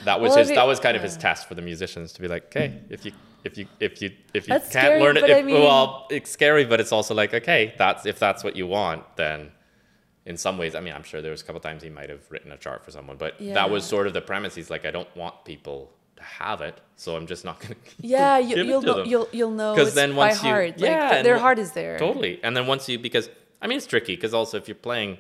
That 0.06 0.20
was 0.20 0.30
Well, 0.32 0.40
his. 0.40 0.50
it- 0.52 0.56
that 0.56 0.68
was 0.68 0.80
kind 0.80 0.96
of 0.98 1.04
his 1.04 1.18
test 1.18 1.48
for 1.48 1.56
the 1.56 1.62
musicians 1.62 2.14
to 2.14 2.22
be 2.22 2.28
like, 2.28 2.46
okay, 2.46 2.80
if 2.90 3.06
you 3.06 3.12
if 3.44 3.58
you 3.58 3.68
if 3.80 4.02
you 4.02 4.12
if 4.34 4.48
you 4.48 4.54
can't 4.54 4.64
scary, 4.66 5.00
learn 5.02 5.18
it, 5.18 5.24
if, 5.30 5.38
I 5.38 5.42
mean- 5.42 5.56
well, 5.62 6.08
it's 6.10 6.32
scary, 6.32 6.66
but 6.66 6.80
it's 6.80 6.92
also 6.92 7.14
like, 7.14 7.34
okay, 7.34 7.74
that's 7.78 8.06
if 8.06 8.18
that's 8.20 8.44
what 8.44 8.56
you 8.56 8.68
want, 8.68 9.04
then. 9.18 9.52
In 10.26 10.38
some 10.38 10.58
ways, 10.58 10.74
I 10.74 10.80
mean, 10.80 10.94
I'm 10.94 11.04
sure 11.04 11.22
there 11.22 11.32
was 11.32 11.42
a 11.42 11.44
couple 11.44 11.60
times 11.60 11.84
he 11.84 11.90
might 11.90 12.10
have 12.10 12.22
written 12.32 12.54
a 12.54 12.58
chart 12.58 12.86
for 12.86 12.92
someone, 12.92 13.18
but 13.18 13.42
Yeah. 13.42 13.56
that 13.56 13.70
was 13.70 13.84
sort 13.84 14.08
of 14.08 14.14
the 14.14 14.22
premise. 14.22 14.56
He's 14.56 14.70
like, 14.70 14.86
I 14.86 14.92
don't 14.92 15.14
want 15.18 15.44
people 15.44 15.92
have 16.24 16.62
it, 16.62 16.80
so 16.96 17.16
I'm 17.16 17.28
just 17.28 17.46
not 17.46 17.62
to. 17.62 17.76
Yeah, 18.00 18.38
you, 18.40 18.56
to 18.56 18.64
know, 18.64 19.04
you'll 19.04 19.28
you'll 19.32 19.52
know 19.52 19.76
'Cause 19.76 19.88
it's 19.88 19.96
then 19.96 20.12
by 20.12 20.28
once 20.28 20.44
you- 20.44 20.50
heart. 20.50 20.74
yeah, 20.78 21.10
like, 21.10 21.24
their 21.24 21.38
heart 21.38 21.60
is 21.60 21.72
there. 21.74 21.98
Totally. 22.00 22.40
And 22.44 22.56
then 22.58 22.66
once 22.68 22.88
you, 22.90 22.98
because, 23.00 23.30
I 23.62 23.68
mean, 23.68 23.78
it's 23.78 23.88
tricky 23.88 24.16
because 24.16 24.34
also 24.34 24.58
if 24.58 24.68
you're 24.68 24.76
playing, 24.76 25.18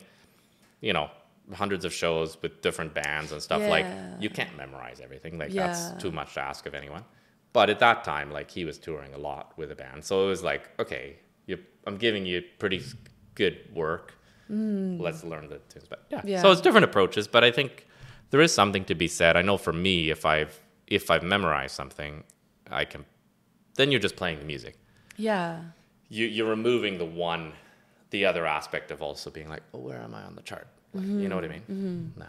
you 0.82 0.93
know, 0.93 1.10
hundreds 1.54 1.84
of 1.86 1.93
shows 1.93 2.38
with 2.41 2.62
different 2.62 2.93
bands 2.93 3.32
and 3.32 3.41
stuff, 3.41 3.62
like 3.70 3.86
you 4.20 4.30
can't 4.30 4.56
memorize 4.58 4.99
everything. 5.01 5.38
Like 5.38 5.54
Yeah. 5.54 5.68
that's 5.68 6.01
too 6.01 6.12
much 6.12 6.34
to 6.36 6.41
ask 6.41 6.66
of 6.66 6.74
anyone. 6.74 7.04
But 7.51 7.70
at 7.70 7.80
that 7.80 8.04
time, 8.04 8.32
like 8.32 8.49
he 8.49 8.66
was 8.66 8.78
touring 8.80 9.14
a 9.14 9.18
lot 9.18 9.54
with 9.58 9.72
a 9.72 9.76
band. 9.76 10.04
So 10.04 10.26
it 10.26 10.28
was 10.30 10.41
like, 10.43 10.70
okay, 10.80 11.18
you, 11.45 11.60
I'm 11.86 11.97
giving 11.97 12.26
you 12.26 12.41
pretty 12.60 12.82
good 13.36 13.60
work. 13.74 14.14
Let's 14.49 15.24
learn 15.24 15.49
the 15.49 15.60
tunes. 15.70 15.86
But 15.89 16.06
yeah. 16.10 16.22
Mm. 16.22 16.28
Yeah. 16.30 16.41
So 16.41 16.51
it's 16.51 16.62
different 16.62 16.86
approaches, 16.86 17.28
but 17.28 17.43
I 17.43 17.51
think 17.51 17.88
there 18.32 18.41
is 18.41 18.54
something 18.54 18.86
to 18.86 18.95
be 18.95 19.08
said. 19.08 19.36
I 19.38 19.41
know 19.41 19.58
for 19.58 19.74
me, 19.74 20.10
if 20.10 20.26
I've, 20.26 20.60
if 20.88 21.10
I've 21.12 21.24
memorized 21.24 21.76
something, 21.76 22.24
I 22.70 22.86
can, 22.86 23.06
then 23.76 23.92
you're 23.92 24.00
just 24.02 24.16
playing 24.16 24.40
the 24.40 24.46
music 24.46 24.76
Yeah. 25.18 25.62
you, 26.10 26.26
you're 26.26 26.50
removing 26.50 26.98
the 26.98 27.06
one, 27.06 27.54
the 28.12 28.26
other 28.26 28.46
aspect 28.46 28.92
of 28.92 29.02
also 29.02 29.30
being 29.30 29.50
like, 29.50 29.64
oh, 29.74 29.80
where 29.80 30.00
am 30.02 30.14
I 30.14 30.24
on 30.24 30.36
the 30.36 30.42
chart? 30.44 30.68
Like, 30.94 31.06
You 31.06 31.28
know 31.30 31.36
what 31.36 31.46
I 31.46 31.48
mean? 31.48 32.14
No. 32.18 32.28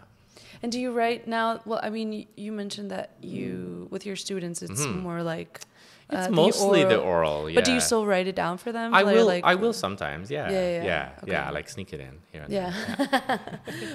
And 0.63 0.71
do 0.71 0.79
you 0.79 0.91
write 0.91 1.27
now? 1.27 1.61
Well, 1.65 1.79
I 1.83 1.89
mean, 1.89 2.27
you 2.35 2.51
mentioned 2.51 2.89
that 2.91 3.11
you 3.21 3.87
with 3.91 4.05
your 4.05 4.15
students, 4.15 4.61
it's 4.61 4.85
more 4.85 5.21
like 5.21 5.59
Mm-hmm. 5.59 5.69
It's 6.09 6.27
uh, 6.27 6.31
mostly 6.31 6.83
the 6.83 6.97
oral- 6.99 7.33
oral. 7.41 7.49
Yeah. 7.49 7.55
But 7.55 7.65
do 7.65 7.73
you 7.73 7.79
still 7.79 8.05
write 8.05 8.27
it 8.27 8.35
down 8.35 8.57
for 8.59 8.71
them? 8.71 8.93
I 8.93 9.01
Like- 9.01 9.15
will. 9.15 9.25
Like, 9.25 9.43
I 9.43 9.55
will 9.55 9.73
sometimes. 9.73 10.29
Yeah. 10.29 10.51
Yeah, 10.51 10.59
yeah, 10.77 10.83
Yeah. 10.83 11.09
okay. 11.23 11.31
Yeah. 11.31 11.49
Like 11.49 11.67
sneak 11.67 11.93
it 11.93 11.99
in 11.99 12.19
here. 12.31 12.43
And 12.43 12.51
there. 12.53 12.73
Yeah. 12.75 13.37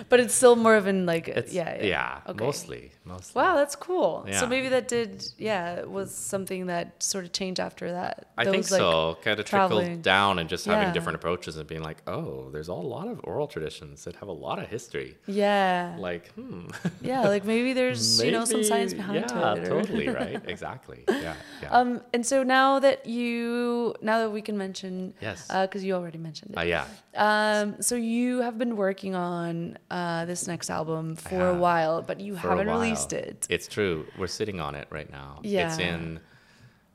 but 0.08 0.18
it's 0.20 0.34
still 0.34 0.56
more 0.56 0.74
of 0.74 0.86
an 0.86 1.06
like. 1.06 1.28
It's, 1.28 1.52
yeah. 1.52 1.76
yeah. 1.76 1.84
Yeah. 1.86 2.30
Okay. 2.30 2.44
Mostly. 2.44 2.92
Mostly. 3.04 3.40
Wow, 3.40 3.54
that's 3.56 3.76
cool. 3.76 4.24
Yeah. 4.26 4.40
So 4.40 4.46
maybe 4.48 4.68
that 4.70 4.88
did, 4.88 5.24
yeah, 5.38 5.84
was 5.84 6.12
something 6.14 6.66
that 6.66 7.00
sort 7.02 7.24
of 7.24 7.32
changed 7.32 7.60
after 7.60 7.92
that. 7.92 8.26
I 8.36 8.44
think 8.44 8.56
Those, 8.64 8.72
like, 8.72 8.80
so. 8.80 9.18
Kind 9.22 9.38
of 9.38 9.46
traveling. 9.46 9.84
trickled 9.86 10.02
down 10.02 10.38
and 10.40 10.48
just 10.48 10.64
having 10.66 10.88
Yeah. 10.88 10.92
different 10.92 11.16
approaches 11.16 11.56
and 11.56 11.66
being 11.68 11.82
like, 11.82 12.02
oh, 12.08 12.48
there's 12.50 12.68
a 12.68 12.74
lot 12.74 13.06
of 13.08 13.20
oral 13.24 13.46
traditions 13.46 14.02
that 14.04 14.16
have 14.16 14.28
a 14.28 14.32
lot 14.32 14.58
of 14.58 14.68
history. 14.68 15.16
Yeah. 15.26 15.94
Like, 15.98 16.32
hmm. 16.32 16.66
yeah, 17.02 17.22
like 17.28 17.44
maybe 17.44 17.72
there's 17.72 18.20
you 18.22 18.32
know 18.32 18.44
some 18.44 18.64
science 18.64 18.94
behind 19.00 19.26
yeah, 19.30 19.52
it. 19.54 19.68
or- 19.68 19.68
totally 19.82 20.08
right. 20.08 20.40
Exactly. 20.48 21.04
Yeah. 21.08 21.34
Yeah. 21.62 21.68
Um, 21.80 21.99
and 22.14 22.24
so 22.24 22.42
now 22.42 22.78
that 22.80 23.06
you, 23.06 23.94
now 24.02 24.18
that 24.20 24.30
we 24.30 24.42
can 24.42 24.56
mention, 24.58 25.14
Yes. 25.20 25.46
because 25.48 25.82
you 25.84 25.94
already 25.94 26.18
mentioned 26.18 26.54
Uh, 26.56 26.62
it. 26.62 26.68
yeah. 26.68 26.86
Um, 27.14 27.80
so 27.82 27.94
you 27.96 28.40
have 28.40 28.56
been 28.58 28.76
working 28.76 29.14
on 29.14 29.78
uh, 29.90 30.24
this 30.26 30.46
next 30.46 30.70
album 30.70 31.16
for 31.16 31.48
a 31.48 31.54
while, 31.54 32.02
but 32.02 32.20
you 32.20 32.34
for 32.36 32.48
haven't 32.50 32.68
released 32.68 33.12
it. 33.12 33.46
It's 33.50 33.66
true. 33.68 34.06
We're 34.18 34.26
sitting 34.40 34.60
on 34.60 34.74
it 34.74 34.88
right 34.90 35.10
now. 35.10 35.40
Yeah. 35.42 35.68
It's 35.68 35.78
in 35.78 36.20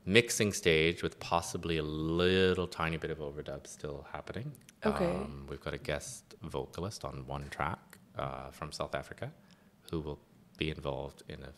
mixing 0.04 0.52
stage 0.52 1.02
with 1.02 1.18
possibly 1.18 1.78
a 1.78 1.82
little 1.82 2.66
tiny 2.66 2.96
bit 2.96 3.10
of 3.10 3.18
overdub 3.18 3.66
still 3.66 4.06
happening. 4.12 4.52
Okay. 4.84 5.04
Um, 5.10 5.46
we've 5.48 5.60
got 5.60 5.74
a 5.74 5.78
guest 5.78 6.34
vocalist 6.42 7.04
on 7.04 7.26
one 7.26 7.48
track 7.50 7.98
uh, 8.16 8.50
from 8.50 8.70
South 8.72 8.94
Africa 8.94 9.32
who 9.90 10.00
will 10.00 10.18
be 10.58 10.70
involved 10.70 11.22
in 11.28 11.42
a 11.42 11.52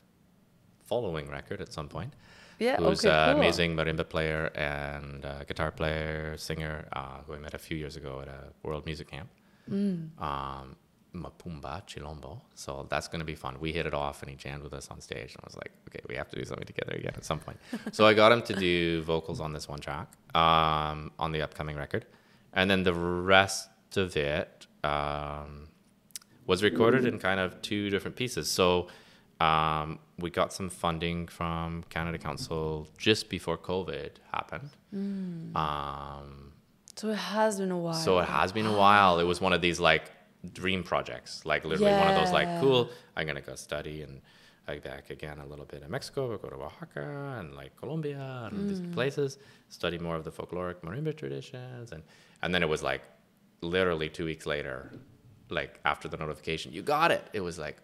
following 0.85 1.29
record 1.29 1.61
at 1.61 1.73
some 1.73 1.89
point. 1.89 2.15
Yeah, 2.59 2.77
who's 2.77 3.05
okay, 3.05 3.15
an 3.15 3.35
cool. 3.35 3.43
amazing 3.43 3.77
marimba 3.77 4.09
player 4.09 4.47
and 4.55 5.25
uh, 5.25 5.45
guitar 5.45 5.71
player, 5.71 6.37
singer, 6.37 6.89
uh, 6.93 7.19
who 7.27 7.35
I 7.35 7.39
met 7.39 7.55
a 7.55 7.59
few 7.59 7.77
years 7.77 7.97
ago 7.97 8.21
at 8.21 8.29
a 8.29 8.53
World 8.63 8.85
Music 8.85 9.09
Camp. 9.11 9.29
Mm. 9.71 10.21
Um, 10.21 10.77
Mapumba 11.15 11.87
Chilombo. 11.87 12.41
So 12.55 12.87
that's 12.91 13.09
going 13.09 13.21
to 13.21 13.25
be 13.25 13.35
fun. 13.35 13.59
We 13.61 13.73
hit 13.73 13.87
it 13.87 13.95
off 13.95 14.23
and 14.23 14.31
he 14.31 14.37
jammed 14.37 14.63
with 14.63 14.73
us 14.73 14.89
on 14.91 15.01
stage. 15.01 15.35
And 15.35 15.43
I 15.43 15.47
was 15.47 15.57
like, 15.57 15.73
okay, 15.89 16.01
we 16.09 16.15
have 16.17 16.29
to 16.31 16.37
do 16.37 16.45
something 16.45 16.67
together 16.67 16.93
again 16.93 17.13
at 17.17 17.25
some 17.25 17.39
point. 17.39 17.59
so 17.93 18.07
I 18.07 18.15
got 18.15 18.33
him 18.33 18.43
to 18.43 18.55
do 18.55 19.03
vocals 19.03 19.41
on 19.41 19.53
this 19.53 19.69
one 19.69 19.81
track 19.81 20.09
um, 20.35 21.13
on 21.19 21.33
the 21.33 21.43
upcoming 21.43 21.77
record. 21.77 22.07
And 22.53 22.71
then 22.71 22.83
the 22.83 22.95
rest 22.95 23.69
of 23.97 24.17
it 24.17 24.67
um, 24.85 25.69
was 26.47 26.63
recorded 26.63 27.05
in 27.05 27.19
kind 27.19 27.41
of 27.41 27.61
two 27.63 27.91
different 27.91 28.17
pieces. 28.17 28.51
So 28.51 28.89
um, 29.41 29.99
we 30.19 30.31
got 30.31 30.53
some 30.53 30.69
funding 30.69 31.29
from 31.29 31.85
Canada 31.91 32.19
Council 32.19 32.89
just 32.99 33.29
before 33.29 33.57
COVID 33.57 34.11
happened. 34.33 34.71
Um, 35.57 36.53
So 36.97 37.11
it 37.11 37.17
has 37.17 37.59
been 37.61 37.71
a 37.71 37.79
while. 37.79 37.95
so 37.95 38.19
it 38.19 38.29
has 38.29 38.53
been 38.53 38.67
a 38.67 38.77
while. 38.77 39.19
It 39.21 39.25
was 39.25 39.41
one 39.41 39.53
of 39.53 39.61
these 39.61 39.79
like 39.81 40.11
dream 40.53 40.83
projects, 40.83 41.45
like 41.47 41.65
literally 41.65 41.93
one 41.93 42.09
of 42.09 42.17
those 42.21 42.33
like, 42.33 42.49
cool, 42.61 42.91
I'm 43.17 43.27
gonna 43.27 43.41
go 43.41 43.55
study 43.55 44.03
and 44.03 44.21
like 44.67 44.83
back 44.85 45.11
again 45.11 45.39
a 45.39 45.47
little 45.47 45.65
bit 45.65 45.83
in 45.83 45.91
Mexico, 45.91 46.37
go 46.37 46.49
to 46.49 46.57
Oaxaca 46.57 47.37
and 47.39 47.55
like 47.55 47.75
Colombia 47.77 48.49
and 48.51 48.69
these 48.69 48.81
places, 48.95 49.39
study 49.69 49.99
more 49.99 50.17
of 50.17 50.25
the 50.25 50.31
folkloric 50.33 50.77
marimba 50.83 51.17
traditions, 51.17 51.93
and 51.93 52.03
and 52.43 52.53
then 52.55 52.63
it 52.63 52.69
was 52.69 52.83
like 52.83 53.03
literally 53.61 54.09
two 54.09 54.25
weeks 54.25 54.47
later, 54.47 54.93
like 55.51 55.81
after 55.85 56.07
the 56.09 56.17
notification, 56.17 56.73
you 56.73 56.83
got 56.83 57.11
it. 57.11 57.25
It 57.33 57.41
was 57.41 57.59
like, 57.59 57.79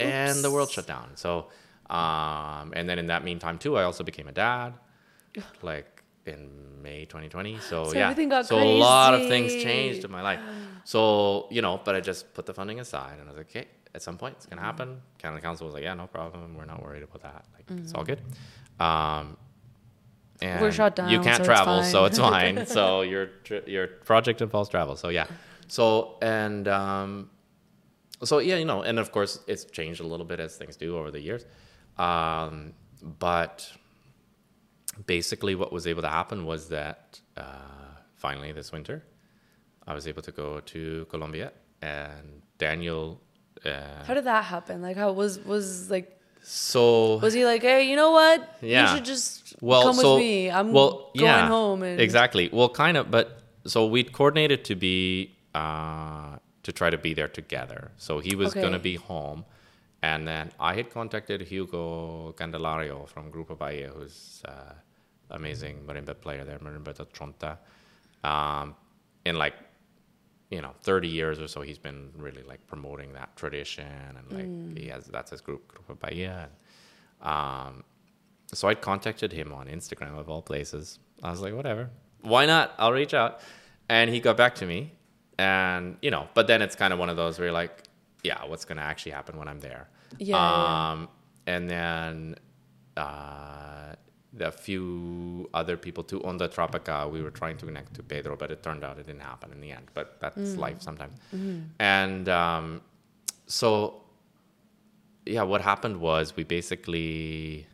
and 0.00 0.44
the 0.44 0.50
world 0.50 0.70
shut 0.70 0.86
down. 0.86 1.10
So, 1.16 1.46
um, 1.88 2.72
and 2.74 2.88
then 2.88 2.98
in 2.98 3.06
that 3.06 3.24
meantime 3.24 3.58
too, 3.58 3.76
I 3.76 3.84
also 3.84 4.04
became 4.04 4.28
a 4.28 4.32
dad, 4.32 4.74
like 5.62 6.02
in 6.26 6.82
May 6.82 7.04
2020. 7.04 7.58
So, 7.58 7.84
So 7.84 7.92
yeah, 7.94 8.42
so 8.42 8.58
a 8.58 8.64
lot 8.64 9.14
of 9.14 9.28
things 9.28 9.52
changed 9.62 10.04
in 10.04 10.10
my 10.10 10.22
life. 10.22 10.40
So 10.82 11.46
you 11.50 11.60
know, 11.62 11.78
but 11.84 11.94
I 11.94 12.00
just 12.00 12.32
put 12.32 12.46
the 12.46 12.54
funding 12.54 12.80
aside, 12.80 13.18
and 13.20 13.28
I 13.28 13.32
was 13.32 13.36
like, 13.36 13.50
okay, 13.50 13.68
at 13.94 14.02
some 14.02 14.16
point 14.16 14.34
it's 14.38 14.46
gonna 14.46 14.62
happen. 14.62 15.02
Canada 15.18 15.40
Council 15.42 15.66
was 15.66 15.74
like, 15.74 15.84
yeah, 15.84 15.94
no 15.94 16.06
problem. 16.06 16.56
We're 16.56 16.64
not 16.64 16.82
worried 16.82 17.02
about 17.02 17.22
that. 17.22 17.44
Like 17.54 17.78
it's 17.78 17.92
all 17.92 18.02
good. 18.02 18.20
Um, 18.80 19.36
and 20.42 20.74
shut 20.74 20.96
down, 20.96 21.10
You 21.10 21.20
can't 21.20 21.36
so 21.36 21.42
it's 21.42 21.46
travel, 21.46 21.82
so 21.82 22.04
it's 22.06 22.18
fine. 22.18 22.66
so 22.78 23.02
your 23.02 23.28
your 23.66 23.86
project 23.86 24.40
involves 24.40 24.70
travel. 24.70 24.96
So 24.96 25.10
yeah. 25.10 25.26
So 25.68 26.16
and 26.22 26.66
um, 26.66 27.30
so 28.24 28.38
yeah, 28.38 28.56
you 28.56 28.64
know, 28.64 28.82
and 28.82 28.98
of 28.98 29.12
course 29.12 29.40
it's 29.46 29.64
changed 29.64 30.00
a 30.00 30.06
little 30.06 30.26
bit 30.26 30.40
as 30.40 30.56
things 30.56 30.76
do 30.76 30.96
over 30.96 31.10
the 31.10 31.20
years. 31.20 31.44
Um, 31.98 32.74
but 33.18 33.70
basically, 35.06 35.54
what 35.54 35.72
was 35.72 35.86
able 35.86 36.02
to 36.02 36.08
happen 36.08 36.44
was 36.44 36.68
that 36.68 37.20
uh, 37.36 37.44
finally 38.14 38.52
this 38.52 38.72
winter, 38.72 39.04
I 39.86 39.94
was 39.94 40.06
able 40.06 40.22
to 40.22 40.32
go 40.32 40.60
to 40.60 41.06
Colombia, 41.10 41.52
and 41.82 42.42
Daniel. 42.58 43.20
Uh, 43.64 44.04
How 44.04 44.14
did 44.14 44.24
that 44.24 44.44
happen? 44.44 44.82
Like, 44.82 44.96
how 44.96 45.12
was 45.12 45.38
was 45.40 45.90
like 45.90 46.20
so 46.42 47.16
was 47.16 47.34
he 47.34 47.44
like, 47.44 47.62
hey, 47.62 47.88
you 47.88 47.96
know 47.96 48.12
what? 48.12 48.56
Yeah. 48.62 48.90
You 48.90 48.96
should 48.96 49.04
just 49.04 49.56
well, 49.60 49.82
come 49.82 49.94
so, 49.94 50.14
with 50.14 50.22
me. 50.22 50.50
I'm 50.50 50.72
well, 50.72 51.10
going 51.16 51.26
yeah, 51.26 51.48
home. 51.48 51.82
And 51.82 52.00
exactly. 52.00 52.48
Well, 52.52 52.68
kind 52.68 52.96
of, 52.96 53.10
but 53.10 53.42
so 53.66 53.86
we'd 53.86 54.12
coordinated 54.12 54.64
to 54.66 54.74
be 54.74 55.36
uh, 55.54 56.36
to 56.62 56.72
try 56.72 56.90
to 56.90 56.98
be 56.98 57.14
there 57.14 57.28
together. 57.28 57.90
So 57.96 58.20
he 58.20 58.34
was 58.36 58.50
Okay. 58.50 58.60
going 58.60 58.72
to 58.74 58.78
be 58.78 58.96
home, 58.96 59.44
and 60.02 60.26
then 60.26 60.52
I 60.60 60.74
had 60.74 60.90
contacted 60.90 61.40
Hugo 61.42 62.32
Candelario 62.38 63.08
from 63.08 63.30
Grupo 63.32 63.56
Bahia, 63.56 63.88
who's 63.94 64.42
uh, 64.46 64.74
amazing 65.30 65.84
marimba 65.86 66.14
player 66.20 66.44
there, 66.44 66.58
marimba 66.58 66.94
de 66.94 67.04
chonta. 67.06 67.58
Um, 68.22 68.74
in 69.24 69.36
like 69.36 69.54
you 70.50 70.60
know 70.60 70.72
30 70.82 71.08
years 71.08 71.38
or 71.38 71.46
so 71.48 71.60
he's 71.62 71.78
been 71.78 72.10
really 72.16 72.42
like 72.42 72.66
promoting 72.66 73.12
that 73.12 73.34
tradition 73.36 73.86
and 74.18 74.32
like 74.32 74.76
he 74.78 74.88
has 74.88 75.04
that's 75.06 75.30
his 75.30 75.40
group 75.40 75.72
Grupo 75.72 75.98
Bahia 75.98 76.48
and, 77.22 77.28
um, 77.30 77.84
so 78.52 78.66
I 78.68 78.74
contacted 78.74 79.32
him 79.32 79.52
on 79.52 79.66
Instagram 79.68 80.18
of 80.18 80.28
all 80.28 80.42
places. 80.42 80.98
I 81.22 81.30
was 81.30 81.40
like, 81.40 81.54
whatever, 81.54 81.90
why 82.22 82.46
not? 82.46 82.74
I'll 82.78 82.92
reach 82.92 83.14
out. 83.14 83.40
And 83.88 84.10
he 84.10 84.18
got 84.20 84.36
back 84.36 84.56
to 84.56 84.66
me, 84.66 84.92
and 85.40 85.96
you 86.02 86.10
know, 86.14 86.24
but 86.34 86.44
then 86.50 86.60
it's 86.64 86.76
kind 86.82 86.92
of 86.92 86.98
one 86.98 87.08
of 87.12 87.16
those 87.22 87.38
where 87.38 87.46
you're 87.48 87.60
like, 87.64 87.74
yeah, 88.22 88.40
what's 88.50 88.64
gonna 88.68 88.82
actually 88.92 89.12
happen 89.12 89.34
when 89.40 89.48
I'm 89.48 89.60
there? 89.60 89.84
Yeah, 90.18 90.36
yeah, 90.36 90.90
Um, 90.92 91.08
and 91.46 91.62
then 91.74 92.14
uh, 92.96 93.94
a 94.50 94.52
few 94.52 95.48
other 95.60 95.76
people 95.86 96.02
too. 96.10 96.20
On 96.24 96.36
the 96.36 96.48
Tropica, 96.56 97.10
we 97.14 97.20
were 97.22 97.30
trying 97.40 97.56
to 97.60 97.64
connect 97.66 97.94
to 97.94 98.02
Pedro, 98.02 98.36
but 98.36 98.50
it 98.54 98.62
turned 98.62 98.82
out 98.84 98.98
it 98.98 99.06
didn't 99.06 99.22
happen 99.32 99.48
in 99.52 99.60
the 99.60 99.70
end. 99.78 99.86
But 99.94 100.06
that's 100.20 100.56
life 100.66 100.80
sometimes. 100.88 101.14
And 101.78 102.28
um, 102.28 102.82
so, 103.46 103.68
yeah, 105.26 105.42
what 105.52 105.60
happened 105.62 105.96
was 106.08 106.36
we 106.36 106.44
basically 106.44 107.66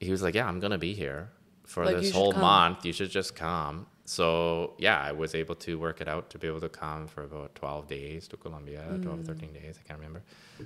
he 0.00 0.10
was 0.10 0.22
like, 0.22 0.34
"Yeah, 0.38 0.46
I'm 0.50 0.60
gonna 0.60 0.78
be 0.90 0.94
here 0.94 1.22
for 1.66 1.84
Like, 1.84 1.96
this 1.96 2.12
whole 2.18 2.32
month. 2.32 2.78
You 2.86 2.92
should 2.92 3.10
just 3.10 3.34
come." 3.34 3.86
So 4.08 4.72
yeah, 4.78 4.98
I 5.08 5.12
was 5.12 5.34
able 5.34 5.54
to 5.66 5.78
work 5.78 6.00
it 6.00 6.08
out 6.08 6.24
to 6.30 6.38
be 6.38 6.46
able 6.52 6.60
to 6.68 6.68
come 6.70 7.06
for 7.06 7.22
about 7.24 7.54
12 7.54 7.86
days 7.88 8.26
to 8.28 8.36
Colombia, 8.44 8.82
Mm. 8.90 9.02
12, 9.02 9.20
13 9.26 9.52
days, 9.52 9.74
I 9.80 9.82
can't 9.86 9.98
remember. 10.00 10.22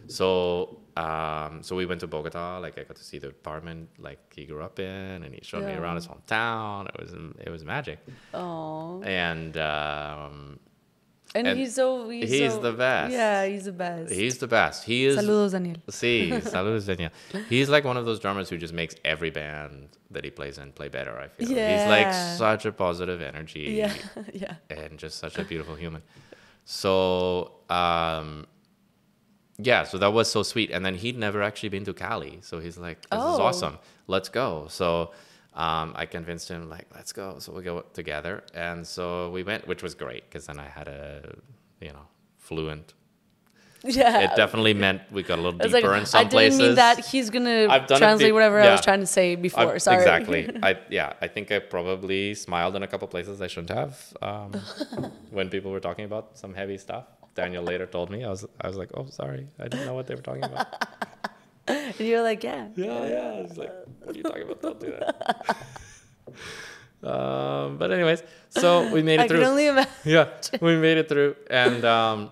So 0.07 0.27
um, 0.97 1.63
so 1.63 1.75
we 1.77 1.85
went 1.87 2.01
to 2.01 2.07
Bogota. 2.07 2.59
Like 2.59 2.79
I 2.79 2.85
got 2.85 2.97
to 2.97 3.05
see 3.11 3.19
the 3.19 3.29
apartment 3.29 3.89
like 3.99 4.21
he 4.37 4.45
grew 4.45 4.63
up 4.63 4.79
in, 4.79 5.23
and 5.25 5.35
he 5.35 5.41
showed 5.43 5.65
me 5.67 5.73
around 5.81 5.97
his 5.97 6.07
hometown. 6.07 6.89
It 6.93 6.97
was 7.03 7.11
it 7.47 7.51
was 7.51 7.63
magic. 7.65 7.99
oh, 8.35 9.03
And 9.03 9.57
um, 9.57 10.59
and, 11.35 11.47
And 11.47 11.59
he's 11.59 11.75
so 11.75 12.09
he's, 12.09 12.31
he's 12.31 12.53
so- 12.53 12.61
the 12.61 12.73
best. 12.73 13.13
Yeah, 13.13 13.47
he's 13.47 13.65
the 13.65 13.73
best. 13.73 14.13
he's 14.13 14.39
the 14.39 14.47
best. 14.47 14.85
He 14.85 15.07
is 15.07 15.17
Saludos, 15.19 15.53
Daniel. 15.53 15.77
Sí, 15.91 16.31
saludos, 16.43 16.87
Daniel. 16.87 17.11
He's 17.49 17.69
like 17.69 17.85
one 17.85 17.97
of 17.97 18.05
those 18.05 18.21
drummers 18.21 18.49
who 18.51 18.59
just 18.59 18.75
makes 18.75 18.95
every 19.05 19.31
band 19.31 19.89
that 20.11 20.25
he 20.25 20.31
plays 20.31 20.59
in 20.59 20.73
play 20.73 20.89
better. 20.89 21.19
I 21.19 21.29
feel 21.29 21.51
Yeah. 21.51 21.79
he's 21.79 21.89
like 21.89 22.13
such 22.39 22.67
a 22.67 22.73
positive 22.73 23.23
energy 23.23 23.61
Yeah, 23.81 23.95
yeah. 24.35 24.55
and 24.71 24.99
just 24.99 25.19
such 25.19 25.39
a 25.39 25.45
beautiful 25.45 25.75
human. 25.75 26.03
So, 26.65 27.53
um, 27.71 28.47
yeah, 29.59 29.85
so 29.85 29.99
that 29.99 30.13
was 30.13 30.31
so 30.31 30.43
sweet. 30.43 30.71
And 30.71 30.85
then 30.85 30.95
he'd 30.95 31.19
never 31.19 31.43
actually 31.43 31.69
been 31.71 31.85
to 31.85 31.95
Cali, 31.95 32.39
so 32.43 32.59
he's 32.61 32.79
like, 32.79 33.01
"This 33.11 33.19
is 33.19 33.39
Oh. 33.39 33.43
awesome. 33.43 33.79
Let's 34.07 34.29
go." 34.29 34.67
So. 34.69 35.13
Um, 35.55 35.93
I 35.95 36.07
convinced 36.07 36.49
him 36.49 36.69
like, 36.71 36.87
let's 36.95 37.13
go. 37.13 37.39
So 37.39 37.53
we 37.53 37.63
go 37.63 37.83
together, 37.93 38.43
and 38.55 38.87
so 38.87 39.31
we 39.31 39.43
went, 39.43 39.67
which 39.69 39.83
was 39.83 39.95
great 39.95 40.25
because 40.29 40.47
then 40.47 40.59
I 40.59 40.69
had 40.69 40.89
a, 40.89 41.35
you 41.81 41.93
know, 41.93 42.07
fluent 42.39 42.95
Yeah. 43.85 44.21
it 44.21 44.37
definitely 44.37 44.75
meant 44.75 45.03
we 45.11 45.23
got 45.25 45.39
a 45.39 45.43
little 45.43 45.59
deeper 45.59 45.89
like, 45.91 46.01
in 46.01 46.07
some 46.07 46.07
places. 46.07 46.15
I 46.15 46.23
didn't 46.23 46.31
places. 46.33 46.59
mean 46.61 46.75
that 46.77 47.05
he's 47.05 47.29
gonna 47.31 47.67
I've 47.69 47.87
done 47.89 47.99
translate 47.99 48.29
be- 48.29 48.33
whatever 48.33 48.61
I 48.61 48.71
was 48.71 48.81
trying 48.81 49.01
to 49.01 49.07
say 49.07 49.35
before. 49.35 49.75
I- 49.75 49.79
Sorry. 49.79 49.99
Exactly. 49.99 50.43
I 50.63 50.79
yeah. 50.89 51.13
I 51.21 51.27
think 51.29 51.51
I 51.51 51.59
probably 51.59 52.35
smiled 52.35 52.75
in 52.77 52.83
a 52.83 52.87
couple 52.87 53.07
places 53.09 53.43
I 53.43 53.49
shouldn't 53.49 53.71
have 53.83 53.95
um, 54.23 54.53
when 55.31 55.49
people 55.51 55.71
were 55.73 55.81
talking 55.81 56.05
about 56.05 56.39
some 56.39 56.55
heavy 56.55 56.79
stuff. 56.79 57.05
Daniel 57.35 57.65
later 57.65 57.87
told 57.87 58.09
me 58.11 58.25
I 58.25 58.31
was 58.31 58.47
I 58.61 58.69
was 58.69 58.77
like, 58.77 58.91
oh 58.95 59.07
sorry, 59.07 59.49
I 59.59 59.65
didn't 59.69 59.87
know 59.87 59.95
what 59.95 60.07
they 60.07 60.15
were 60.15 60.23
talking 60.31 60.45
about. 60.45 60.67
and 61.69 62.01
you're 62.01 62.23
like, 62.23 62.43
yeah. 62.43 62.69
yeah, 62.75 63.07
yeah. 63.07 63.43
Was 63.43 63.57
like, 63.57 63.73
what 64.01 64.15
are 64.15 64.19
you 64.19 64.25
talking 64.25 64.43
about? 64.43 64.63
Don't 64.63 64.81
do 64.81 64.95
that. 64.99 65.57
um, 67.09 67.79
but 67.79 67.93
anyways, 67.93 68.23
so 68.49 68.93
we 68.93 69.03
made 69.03 69.21
it 69.21 69.25
I 69.25 69.29
through. 69.29 69.41
can 69.41 69.49
only 69.49 69.67
imagine. 69.69 69.93
yeah, 70.05 70.29
we 70.61 70.77
made 70.77 70.99
it 70.99 71.09
through, 71.09 71.37
and 71.51 71.85
um, 71.85 72.31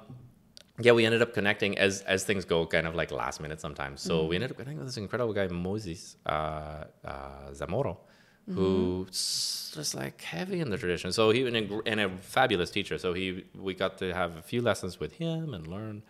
yeah, 0.80 0.92
we 0.92 1.04
ended 1.06 1.22
up 1.22 1.32
connecting 1.32 1.78
as 1.78 2.02
as 2.02 2.24
things 2.24 2.44
go, 2.44 2.66
kind 2.66 2.86
of 2.86 2.94
like 2.94 3.10
last 3.12 3.40
minute 3.40 3.60
sometimes. 3.60 4.00
So 4.00 4.26
we 4.26 4.34
ended 4.36 4.50
up 4.50 4.56
connecting 4.56 4.78
with 4.78 4.88
this 4.88 4.96
incredible 4.96 5.32
guy, 5.32 5.46
Moses 5.46 6.16
uh, 6.26 6.84
uh, 7.04 7.50
Zamoro, 7.52 7.98
who's 8.46 9.72
just 9.74 9.94
like 9.94 10.20
heavy 10.22 10.60
in 10.60 10.70
the 10.70 10.78
tradition. 10.78 11.12
So 11.12 11.30
he 11.30 11.46
and 11.46 11.56
a, 11.56 11.80
and 11.86 12.00
a 12.00 12.08
fabulous 12.20 12.70
teacher. 12.70 12.98
So 12.98 13.12
he 13.12 13.44
we 13.54 13.74
got 13.74 13.98
to 13.98 14.12
have 14.12 14.36
a 14.36 14.42
few 14.42 14.60
lessons 14.62 14.98
with 14.98 15.12
him 15.12 15.54
and 15.54 15.66
learn. 15.66 16.02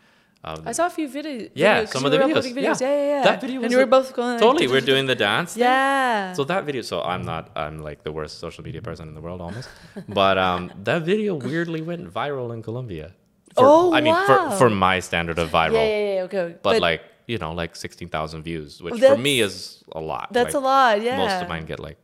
Um, 0.42 0.62
I 0.64 0.72
saw 0.72 0.86
a 0.86 0.90
few 0.90 1.06
videos. 1.06 1.50
yeah, 1.54 1.84
some 1.84 2.04
of 2.06 2.12
the 2.12 2.18
videos. 2.18 2.44
videos. 2.50 2.80
Yeah. 2.80 2.88
Yeah, 2.88 2.96
yeah, 2.96 3.08
yeah. 3.16 3.22
That 3.24 3.40
video 3.42 3.60
and 3.62 3.70
you 3.70 3.76
were 3.76 3.84
both 3.84 4.14
going. 4.14 4.32
like, 4.32 4.40
totally, 4.40 4.68
we're 4.68 4.80
doing 4.80 5.04
the 5.06 5.14
dance. 5.14 5.52
thing. 5.52 5.64
Yeah. 5.64 6.32
So 6.32 6.44
that 6.44 6.64
video, 6.64 6.80
so 6.80 7.02
I'm 7.02 7.22
not, 7.22 7.50
I'm 7.56 7.80
like 7.80 8.04
the 8.04 8.12
worst 8.12 8.38
social 8.38 8.64
media 8.64 8.80
person 8.80 9.06
in 9.08 9.14
the 9.14 9.20
world 9.20 9.42
almost, 9.42 9.68
but 10.08 10.38
um, 10.38 10.72
that 10.84 11.02
video 11.02 11.34
weirdly 11.34 11.82
went 11.82 12.10
viral 12.12 12.54
in 12.54 12.62
Colombia. 12.62 13.12
For, 13.54 13.64
Oh, 13.66 13.92
I 13.92 14.00
mean, 14.00 14.14
wow. 14.14 14.50
for 14.50 14.56
for 14.56 14.70
my 14.70 15.00
standard 15.00 15.38
of 15.38 15.50
viral, 15.50 15.72
yeah, 15.74 15.88
yeah, 15.98 16.14
yeah. 16.14 16.22
Okay. 16.22 16.54
but, 16.62 16.80
like 16.80 17.02
you 17.26 17.36
know, 17.36 17.52
like 17.52 17.76
sixteen 17.76 18.08
thousand 18.08 18.42
views, 18.42 18.80
which 18.82 18.98
for 18.98 19.18
me 19.18 19.40
is 19.40 19.84
a 19.92 20.00
lot. 20.00 20.32
that's 20.32 20.54
Like, 20.54 20.62
a 20.62 20.66
lot. 20.66 21.02
Yeah. 21.02 21.16
Most 21.18 21.42
of 21.42 21.48
mine 21.48 21.66
get 21.66 21.80
like 21.80 21.98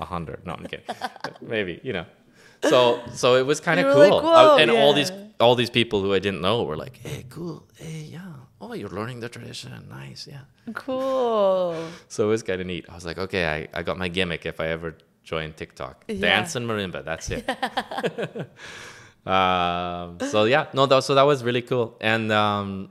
a 0.00 0.04
hundred. 0.06 0.46
No, 0.46 0.54
I'm 0.54 0.64
kidding. 0.66 0.86
Maybe 1.42 1.80
you 1.82 1.92
know. 1.92 2.06
So 2.68 3.00
so 3.12 3.36
it 3.36 3.46
was 3.46 3.60
kind 3.60 3.78
of 3.80 3.92
cool, 3.92 4.08
like, 4.08 4.22
"Whoa," 4.22 4.56
and 4.58 4.70
all 4.70 4.92
these 4.92 5.12
all 5.40 5.54
these 5.54 5.70
people 5.70 6.00
who 6.02 6.14
I 6.14 6.18
didn't 6.18 6.40
know 6.40 6.62
were 6.64 6.76
like, 6.76 6.96
"Hey, 6.96 7.24
cool. 7.28 7.66
Hey, 7.76 8.08
yeah. 8.10 8.20
Oh, 8.60 8.72
you're 8.72 8.88
learning 8.88 9.20
the 9.20 9.28
tradition. 9.28 9.72
Nice. 9.90 10.26
Yeah." 10.26 10.44
Cool. 10.74 11.76
So 12.08 12.24
it 12.26 12.30
was 12.30 12.42
kind 12.42 12.60
of 12.60 12.66
neat. 12.66 12.86
I 12.88 12.94
was 12.94 13.04
like, 13.04 13.18
"Okay, 13.18 13.44
I, 13.46 13.78
I 13.78 13.82
got 13.82 13.98
my 13.98 14.08
gimmick 14.08 14.46
if 14.46 14.60
I 14.60 14.68
ever 14.68 14.96
join 15.22 15.52
TikTok. 15.52 16.04
Yeah. 16.08 16.20
Dance 16.20 16.56
and 16.56 16.68
marimba. 16.68 17.04
That's 17.04 17.30
it." 17.30 17.44
um, 19.26 20.18
so 20.30 20.44
yeah, 20.44 20.66
no, 20.72 20.86
that, 20.86 21.04
so 21.04 21.14
that 21.14 21.22
was 21.22 21.42
really 21.44 21.62
cool. 21.62 21.96
And 22.00 22.32
um, 22.32 22.90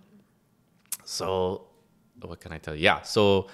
so 1.05 1.67
what 2.21 2.39
can 2.39 2.51
I 2.51 2.57
tell 2.57 2.75
you? 2.75 2.83
Yeah, 2.83 3.01
so 3.01 3.47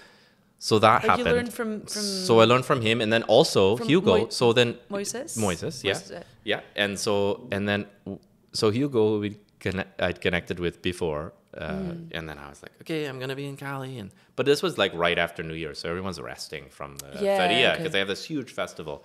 so 0.62 0.78
that 0.80 0.96
Like 1.04 1.10
happened. 1.10 1.32
learned 1.36 1.54
from 1.54 1.70
from 1.94 2.02
so 2.28 2.40
I 2.42 2.46
learned 2.46 2.66
from 2.66 2.82
him, 2.82 3.02
and 3.02 3.12
then 3.14 3.24
also 3.24 3.78
Hugo. 3.78 4.18
Moi- 4.18 4.30
so 4.30 4.54
then 4.54 4.70
Moises. 4.90 5.38
Moises, 5.38 5.84
yeah, 5.84 6.24
yeah. 6.44 6.62
and 6.84 7.00
so 7.00 7.48
and 7.52 7.68
then 7.68 7.86
so 8.54 8.70
Hugo 8.70 9.20
we 9.20 9.30
conne- 9.60 9.92
I'd 10.08 10.20
connected 10.22 10.60
with 10.60 10.82
before, 10.82 11.34
uh, 11.58 11.72
Mm. 11.72 12.12
and 12.16 12.24
then 12.30 12.38
I 12.38 12.50
was 12.50 12.62
like, 12.62 12.74
okay, 12.82 13.02
I'm 13.10 13.20
gonna 13.22 13.36
be 13.44 13.48
in 13.52 13.58
Cali, 13.58 13.98
and 14.02 14.10
but 14.36 14.46
this 14.46 14.62
was 14.62 14.78
like 14.78 14.94
right 14.94 15.18
after 15.26 15.44
New 15.44 15.54
Year, 15.64 15.74
so 15.74 15.90
everyone's 15.90 16.20
resting 16.34 16.66
from 16.70 16.98
the 16.98 17.10
Yeah, 17.24 17.38
feria 17.40 17.70
because 17.72 17.80
okay. 17.86 17.90
they 17.94 18.00
have 18.00 18.08
this 18.16 18.26
huge 18.32 18.52
festival, 18.62 19.04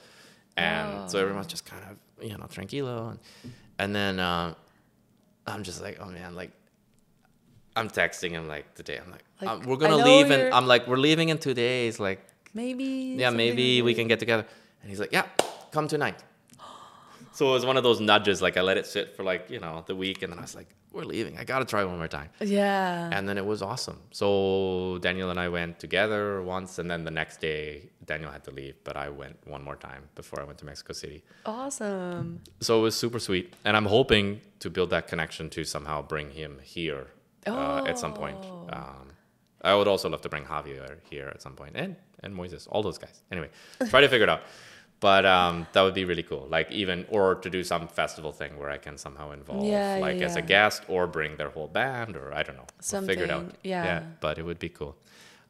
and 0.56 1.10
so 1.10 1.18
Oh. 1.18 1.22
everyone's 1.22 1.46
just 1.54 1.64
kind 1.72 1.82
of 1.90 1.94
you 2.28 2.36
know 2.38 2.46
tranquilo, 2.56 3.10
and 3.12 3.18
and 3.78 3.90
then 3.94 4.14
uh, 4.20 4.54
I'm 5.46 5.62
just 5.62 5.80
like, 5.86 5.98
oh 6.00 6.10
man, 6.10 6.34
like. 6.34 6.50
I'm 7.76 7.88
texting 7.88 8.30
him 8.30 8.46
like 8.48 8.74
today. 8.74 8.98
I'm 9.04 9.10
like, 9.10 9.24
Like, 9.40 9.50
um, 9.50 9.62
we're 9.66 9.76
gonna 9.76 9.96
leave, 10.04 10.30
and 10.30 10.54
I'm 10.54 10.66
like, 10.66 10.86
we're 10.86 10.96
leaving 11.08 11.28
in 11.30 11.38
two 11.38 11.54
days. 11.54 11.98
Like, 11.98 12.20
maybe. 12.54 13.16
yeah, 13.18 13.30
maybe 13.30 13.82
we 13.82 13.94
can 13.94 14.06
get 14.08 14.18
together. 14.20 14.46
And 14.80 14.90
he's 14.90 15.00
like, 15.00 15.12
yeah, 15.12 15.26
come 15.70 15.88
tonight. 15.88 16.22
So 17.32 17.48
it 17.48 17.52
was 17.52 17.66
one 17.66 17.76
of 17.76 17.82
those 17.82 17.98
nudges. 18.00 18.40
Like 18.40 18.56
I 18.56 18.60
let 18.60 18.76
it 18.76 18.86
sit 18.86 19.16
for 19.16 19.24
like 19.24 19.50
you 19.50 19.58
know 19.58 19.82
the 19.86 19.96
week, 19.96 20.22
and 20.22 20.30
then 20.32 20.38
I 20.38 20.42
was 20.42 20.54
like, 20.54 20.68
we're 20.92 21.02
leaving. 21.02 21.36
I 21.36 21.42
gotta 21.42 21.64
try 21.64 21.82
one 21.82 21.98
more 21.98 22.06
time. 22.06 22.30
Yeah. 22.40 23.10
And 23.12 23.28
then 23.28 23.36
it 23.38 23.44
was 23.44 23.60
awesome. 23.60 23.98
So 24.12 24.98
Daniel 25.00 25.30
and 25.30 25.40
I 25.40 25.48
went 25.48 25.80
together 25.80 26.42
once, 26.42 26.78
and 26.78 26.88
then 26.88 27.02
the 27.02 27.10
next 27.10 27.40
day 27.40 27.90
Daniel 28.06 28.30
had 28.30 28.44
to 28.44 28.52
leave, 28.52 28.76
but 28.84 28.96
I 28.96 29.08
went 29.08 29.36
one 29.48 29.64
more 29.64 29.74
time 29.74 30.04
before 30.14 30.40
I 30.40 30.44
went 30.44 30.58
to 30.58 30.64
Mexico 30.64 30.92
City. 30.92 31.24
awesome. 31.44 32.40
So 32.60 32.78
it 32.78 32.82
was 32.82 32.94
super 32.94 33.18
sweet, 33.18 33.52
and 33.64 33.76
I'm 33.76 33.86
hoping 33.86 34.40
to 34.60 34.70
build 34.70 34.90
that 34.90 35.08
connection 35.08 35.50
to 35.50 35.64
somehow 35.64 36.02
bring 36.02 36.30
him 36.30 36.60
here 36.62 37.08
uh, 37.46 37.84
at 37.86 37.98
some 37.98 38.14
point. 38.14 38.38
Oh. 38.42 38.68
Um, 38.72 39.08
I 39.62 39.74
would 39.74 39.88
also 39.88 40.08
love 40.10 40.20
to 40.22 40.28
bring 40.28 40.44
Javier 40.44 40.98
here 41.08 41.28
at 41.34 41.40
some 41.40 41.54
point, 41.54 41.72
and 41.74 41.96
and 42.22 42.34
Moises, 42.34 42.66
all 42.70 42.82
those 42.82 42.98
guys. 42.98 43.22
Anyway, 43.32 43.48
try 43.88 44.00
to 44.00 44.08
figure 44.08 44.24
it 44.24 44.30
out. 44.30 44.42
But 45.00 45.26
um, 45.26 45.66
that 45.72 45.82
would 45.82 45.94
be 45.94 46.04
really 46.04 46.22
cool. 46.22 46.46
Like 46.48 46.70
even 46.70 47.04
or 47.10 47.34
to 47.34 47.50
do 47.50 47.62
some 47.62 47.88
festival 47.88 48.32
thing 48.32 48.58
where 48.58 48.70
I 48.70 48.78
can 48.78 48.96
somehow 48.96 49.32
involve 49.32 49.64
Yeah, 49.64 49.98
like 50.00 50.18
yeah, 50.20 50.26
as 50.26 50.36
a 50.36 50.42
guest 50.42 50.82
or 50.88 51.06
bring 51.06 51.36
their 51.36 51.50
whole 51.50 51.66
band 51.68 52.16
or 52.16 52.32
I 52.32 52.42
don't 52.42 52.56
know. 52.56 52.66
We'll 52.92 53.02
figure 53.02 53.24
it 53.24 53.30
out. 53.30 53.40
Something, 53.40 53.58
yeah. 53.62 54.02
But 54.20 54.38
it 54.38 54.44
would 54.44 54.58
be 54.58 54.68
cool. 54.70 54.96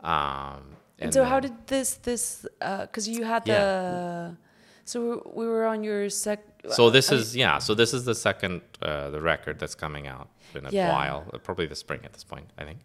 Um, 0.01 0.77
And, 0.99 1.13
so, 1.13 1.25
how 1.25 1.41
did 1.41 1.55
this 1.67 1.95
this? 2.03 2.47
Because 2.61 3.09
you 3.09 3.25
had 3.25 3.45
the. 3.45 4.37
So 4.85 5.23
we 5.35 5.47
were 5.47 5.67
on 5.67 5.83
your 5.83 6.09
sec. 6.11 6.41
So 6.71 6.91
this 6.91 7.11
I 7.11 7.15
mean- 7.15 7.21
is 7.23 7.37
yeah. 7.37 7.59
So 7.59 7.75
this 7.75 7.93
is 7.95 8.05
the 8.05 8.15
second 8.15 8.63
uh, 8.83 9.11
the 9.11 9.21
record 9.21 9.59
that's 9.59 9.75
coming 9.75 10.07
out 10.07 10.29
in 10.55 10.65
a 10.67 10.71
Yeah. 10.71 10.93
while, 10.93 11.27
uh, 11.33 11.39
probably 11.39 11.67
the 11.67 11.75
spring 11.77 12.01
at 12.05 12.13
this 12.13 12.25
point, 12.25 12.49
I 12.59 12.65
think. 12.65 12.81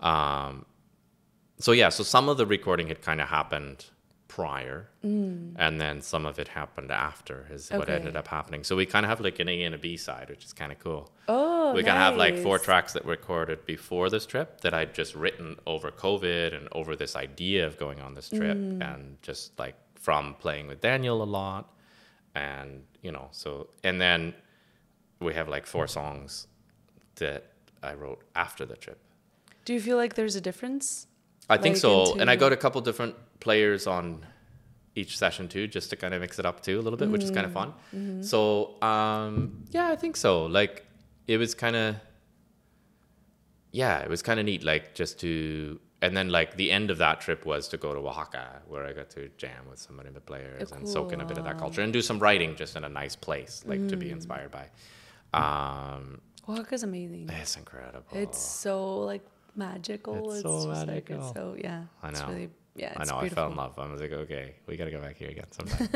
Um, 0.00 0.66
so 1.58 1.72
yeah, 1.72 1.88
so 1.88 2.02
some 2.04 2.28
of 2.28 2.36
the 2.36 2.46
recording 2.46 2.88
had 2.88 3.00
kind 3.02 3.20
of 3.20 3.28
happened 3.28 3.86
prior, 4.28 4.90
and 5.02 5.80
then 5.80 6.02
some 6.02 6.26
of 6.26 6.38
it 6.38 6.48
happened 6.48 6.90
after. 6.90 7.46
Is 7.50 7.70
what 7.70 7.88
Mm. 7.88 7.94
Ended 8.00 8.16
up 8.16 8.28
happening. 8.28 8.64
So 8.64 8.76
we 8.76 8.84
kind 8.84 9.06
of 9.06 9.10
have 9.10 9.20
like 9.20 9.38
an 9.40 9.48
A 9.48 9.62
and 9.62 9.74
a 9.74 9.78
B 9.78 9.96
side, 9.96 10.28
which 10.28 10.44
is 10.44 10.52
kind 10.52 10.70
of 10.72 10.78
cool. 10.78 11.10
Oh, 11.28 11.72
we 11.72 11.82
kind 11.82 11.96
of 11.96 12.02
have 12.02 12.16
like 12.16 12.36
four 12.38 12.58
tracks 12.58 12.92
that 12.92 13.04
were 13.06 13.12
recorded 13.12 13.64
before 13.64 14.10
this 14.10 14.26
trip 14.26 14.60
that 14.60 14.74
I'd 14.74 14.92
just 14.94 15.14
written 15.14 15.56
over 15.66 15.90
COVID 15.90 16.54
and 16.54 16.68
over 16.72 16.94
this 16.96 17.16
idea 17.16 17.66
of 17.66 17.78
going 17.78 18.00
on 18.00 18.12
this 18.14 18.28
trip, 18.28 18.58
Mm. 18.58 18.82
and 18.94 19.22
just 19.22 19.58
like 19.58 19.76
from 19.94 20.34
playing 20.34 20.66
with 20.66 20.80
Daniel 20.82 21.22
a 21.22 21.24
lot, 21.40 21.72
and 22.36 22.84
you 23.02 23.10
know, 23.10 23.28
so 23.32 23.68
and 23.82 24.00
then 24.00 24.34
we 25.20 25.34
have 25.34 25.48
like 25.48 25.66
four 25.66 25.86
songs 25.88 26.46
that 27.16 27.52
I 27.82 27.94
wrote 27.94 28.20
after 28.34 28.66
the 28.66 28.76
trip. 28.76 28.98
Do 29.64 29.72
you 29.72 29.80
feel 29.80 29.96
like 29.96 30.14
there's 30.14 30.36
a 30.36 30.40
difference? 30.40 31.06
I 31.48 31.56
think 31.56 31.74
Like 31.76 31.80
so, 31.80 32.18
and 32.18 32.28
I 32.30 32.36
got 32.36 32.52
a 32.52 32.56
couple 32.56 32.80
different 32.82 33.14
players 33.40 33.86
on 33.86 34.26
each 34.94 35.16
session 35.16 35.48
too, 35.48 35.66
just 35.66 35.90
to 35.90 35.96
kind 35.96 36.12
of 36.14 36.20
mix 36.20 36.38
it 36.38 36.46
up 36.46 36.62
too 36.62 36.78
a 36.78 36.82
little 36.82 36.98
bit, 36.98 37.08
which 37.10 37.22
is 37.22 37.30
kind 37.30 37.46
of 37.46 37.52
fun. 37.52 37.72
Mm-hmm. 37.94 38.22
So 38.22 38.80
um, 38.82 39.64
yeah, 39.70 39.88
I 39.88 39.96
think 39.96 40.16
so. 40.16 40.46
Like 40.46 40.84
it 41.26 41.38
was 41.38 41.54
kind 41.54 41.76
of 41.76 41.96
yeah, 43.72 43.98
it 44.00 44.10
was 44.10 44.22
kind 44.22 44.38
of 44.38 44.46
neat. 44.46 44.62
Like 44.62 44.94
just 44.94 45.20
to 45.20 45.80
and 46.02 46.16
then 46.16 46.28
like 46.28 46.56
the 46.56 46.70
end 46.70 46.90
of 46.90 46.98
that 46.98 47.20
trip 47.20 47.46
was 47.46 47.68
to 47.68 47.76
go 47.76 47.94
to 47.94 48.00
Oaxaca, 48.00 48.62
where 48.68 48.84
I 48.86 48.92
got 48.92 49.10
to 49.10 49.28
jam 49.38 49.62
with 49.70 49.78
some 49.78 49.96
marimba 49.98 50.24
players 50.24 50.72
and 50.72 50.86
soak 50.88 51.12
in 51.12 51.20
a 51.20 51.24
bit 51.24 51.38
of 51.38 51.44
that 51.44 51.58
culture 51.58 51.82
and 51.82 51.92
do 51.92 52.02
some 52.02 52.18
writing 52.18 52.54
just 52.56 52.76
in 52.76 52.84
a 52.84 52.88
nice 52.88 53.16
place, 53.16 53.62
like 53.66 53.80
Mm. 53.80 53.88
to 53.90 53.96
be 53.96 54.10
inspired 54.10 54.50
by. 54.50 54.68
Um, 55.34 56.20
Oaxaca's 56.48 56.82
amazing. 56.82 57.28
it's 57.30 57.56
incredible. 57.56 58.04
It's 58.12 58.38
so 58.38 58.98
like 59.00 59.22
magical. 59.54 60.30
It's 60.30 60.34
It's, 60.36 60.42
so 60.42 60.66
just 60.68 60.86
like 60.86 60.86
magical. 60.86 61.16
it's 61.18 61.32
so 61.34 61.56
yeah. 61.58 61.82
I 62.02 62.08
It's 62.10 62.20
know. 62.20 62.28
really 62.28 62.50
yeah. 62.76 62.92
I 62.96 63.04
know. 63.04 63.20
beautiful. 63.20 63.24
I 63.24 63.28
fell 63.28 63.50
in 63.50 63.56
love. 63.56 63.78
I 63.78 63.90
was 63.90 64.00
like, 64.00 64.12
okay, 64.12 64.54
we 64.66 64.76
gotta 64.76 64.90
go 64.90 65.00
back 65.00 65.16
here 65.16 65.30
again 65.30 65.46
sometime. 65.50 65.88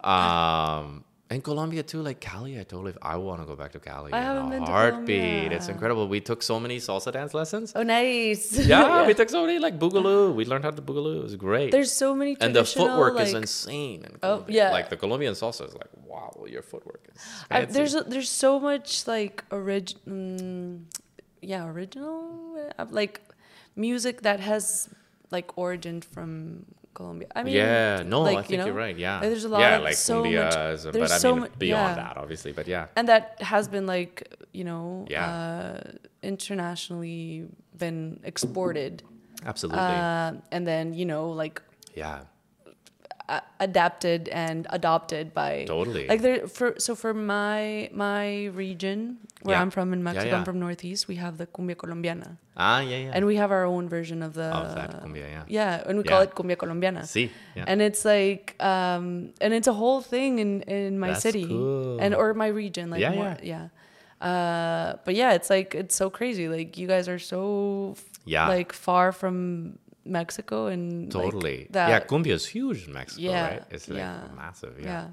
um, 0.04 1.04
and 1.34 1.42
Colombia 1.42 1.82
too, 1.82 2.00
like 2.00 2.20
Cali. 2.20 2.58
I 2.58 2.62
totally. 2.62 2.94
I 3.02 3.16
want 3.16 3.40
to 3.42 3.46
go 3.46 3.56
back 3.56 3.72
to 3.72 3.80
Cali. 3.80 4.12
I 4.12 4.20
haven't 4.20 4.50
been 4.50 4.64
to 4.64 4.70
heartbeat. 4.70 5.52
It's 5.52 5.68
incredible. 5.68 6.06
We 6.08 6.20
took 6.20 6.42
so 6.42 6.60
many 6.60 6.78
salsa 6.78 7.12
dance 7.12 7.34
lessons. 7.34 7.72
Oh, 7.74 7.82
nice. 7.82 8.56
yeah, 8.56 9.06
we 9.06 9.14
took 9.20 9.28
so 9.28 9.44
many 9.44 9.58
like 9.58 9.78
boogaloo. 9.78 10.34
We 10.34 10.44
learned 10.44 10.64
how 10.64 10.70
to 10.70 10.80
boogaloo. 10.80 11.18
It 11.18 11.22
was 11.24 11.36
great. 11.36 11.72
There's 11.72 11.92
so 11.92 12.14
many 12.14 12.36
and 12.40 12.54
the 12.54 12.64
footwork 12.64 13.14
like, 13.14 13.26
is 13.26 13.34
insane. 13.34 14.04
In 14.04 14.18
Oh, 14.22 14.44
yeah. 14.48 14.70
Like 14.70 14.88
the 14.90 14.96
Colombian 14.96 15.34
salsa 15.34 15.66
is 15.68 15.74
like, 15.74 15.90
wow, 16.06 16.44
your 16.46 16.62
footwork 16.62 17.08
is. 17.12 17.20
I, 17.50 17.64
there's 17.64 17.94
a, 17.94 18.02
there's 18.02 18.30
so 18.30 18.60
much 18.60 19.06
like 19.06 19.44
orig- 19.50 19.98
mm, 20.08 20.84
yeah 21.42 21.66
original 21.66 22.72
uh, 22.78 22.86
like 22.90 23.20
music 23.76 24.22
that 24.22 24.40
has 24.40 24.88
like 25.30 25.58
origin 25.58 26.00
from 26.00 26.64
Colombia. 26.94 27.28
I 27.34 27.42
mean 27.42 27.54
yeah, 27.54 28.02
no, 28.06 28.22
like, 28.22 28.36
I 28.36 28.40
you 28.40 28.46
think 28.46 28.58
know, 28.60 28.66
you're 28.66 28.74
right. 28.86 28.96
Yeah, 28.96 29.14
like, 29.20 29.28
there's 29.30 29.44
a 29.44 29.48
lot 29.48 29.60
yeah, 29.60 29.76
of- 29.76 29.82
like 29.84 29.94
so 29.94 30.22
much- 30.22 30.32
cumbias, 30.32 30.92
but 30.92 31.10
I 31.10 31.18
so 31.18 31.32
mean 31.34 31.40
mu- 31.42 31.48
beyond 31.58 31.96
yeah. 31.96 32.02
that, 32.02 32.16
obviously. 32.16 32.52
But 32.52 32.66
yeah, 32.68 32.86
and 32.96 33.08
that 33.08 33.42
has 33.42 33.68
been 33.68 33.86
like 33.86 34.14
you 34.52 34.64
know 34.64 35.06
Yeah. 35.10 35.26
uh, 35.26 35.80
internationally 36.22 37.46
been 37.76 38.20
exported 38.24 39.02
absolutely. 39.44 39.80
uh, 39.80 40.32
and 40.52 40.66
then 40.66 40.94
you 40.94 41.04
know 41.06 41.30
like 41.30 41.60
yeah, 41.94 42.20
adapted 43.60 44.28
and 44.28 44.66
adopted 44.70 45.32
by 45.32 45.64
Totally. 45.66 46.06
like 46.06 46.20
there 46.20 46.46
for 46.46 46.74
so 46.78 46.94
for 46.94 47.14
my 47.14 47.88
my 47.92 48.46
region 48.52 49.16
where 49.42 49.56
Yeah. 49.56 49.62
I'm 49.62 49.70
from 49.70 49.92
in 49.92 50.02
Mexico 50.02 50.28
yeah. 50.28 50.36
I'm 50.38 50.44
from 50.44 50.58
Northeast 50.60 51.08
we 51.08 51.16
have 51.16 51.38
the 51.38 51.46
cumbia 51.46 51.74
colombiana 51.76 52.36
ah, 52.56 52.80
yeah, 52.80 52.96
yeah. 52.98 53.10
and 53.14 53.24
we 53.24 53.36
have 53.36 53.50
our 53.50 53.64
own 53.64 53.88
version 53.88 54.22
of 54.22 54.34
the 54.34 54.44
of 54.52 54.74
that 54.74 55.02
cumbia, 55.02 55.24
yeah. 55.36 55.44
yeah 55.48 55.82
and 55.88 55.96
we 55.98 56.04
call 56.04 56.20
it 56.20 56.34
cumbia 56.34 56.56
colombiana 56.56 57.06
See, 57.06 57.30
yeah. 57.56 57.64
and 57.66 57.80
it's 57.80 58.04
like 58.04 58.54
um 58.60 59.32
and 59.40 59.54
it's 59.54 59.68
a 59.68 59.72
whole 59.72 60.02
thing 60.02 60.38
in 60.38 60.60
in 60.62 60.98
my 60.98 61.08
That's 61.16 61.22
city 61.22 61.46
cool. 61.48 61.98
and 62.00 62.14
or 62.14 62.34
my 62.34 62.48
region 62.48 62.90
like 62.90 63.00
Yeah, 63.00 63.14
more 63.14 63.36
yeah 63.42 63.68
uh 64.20 64.96
but 65.04 65.14
yeah 65.14 65.32
it's 65.32 65.50
like 65.50 65.74
it's 65.74 65.96
so 65.96 66.10
crazy 66.10 66.48
like 66.48 66.76
you 66.78 66.86
guys 66.86 67.08
are 67.08 67.18
so 67.18 67.96
Yeah. 68.26 68.48
like 68.48 68.72
far 68.72 69.12
from 69.12 69.78
Mexico 70.04 70.66
and 70.66 71.12
like, 71.14 71.24
Totally. 71.24 71.66
that 71.70 71.88
yeah, 71.88 72.00
cumbia 72.00 72.32
is 72.32 72.46
huge 72.46 72.86
in 72.86 72.92
Mexico, 72.92 73.22
Yeah, 73.22 73.48
right? 73.48 73.62
It's 73.70 73.88
like 73.88 73.98
yeah, 73.98 74.20
massive. 74.36 74.74
yeah. 74.78 74.86
Yeah. 74.86 75.06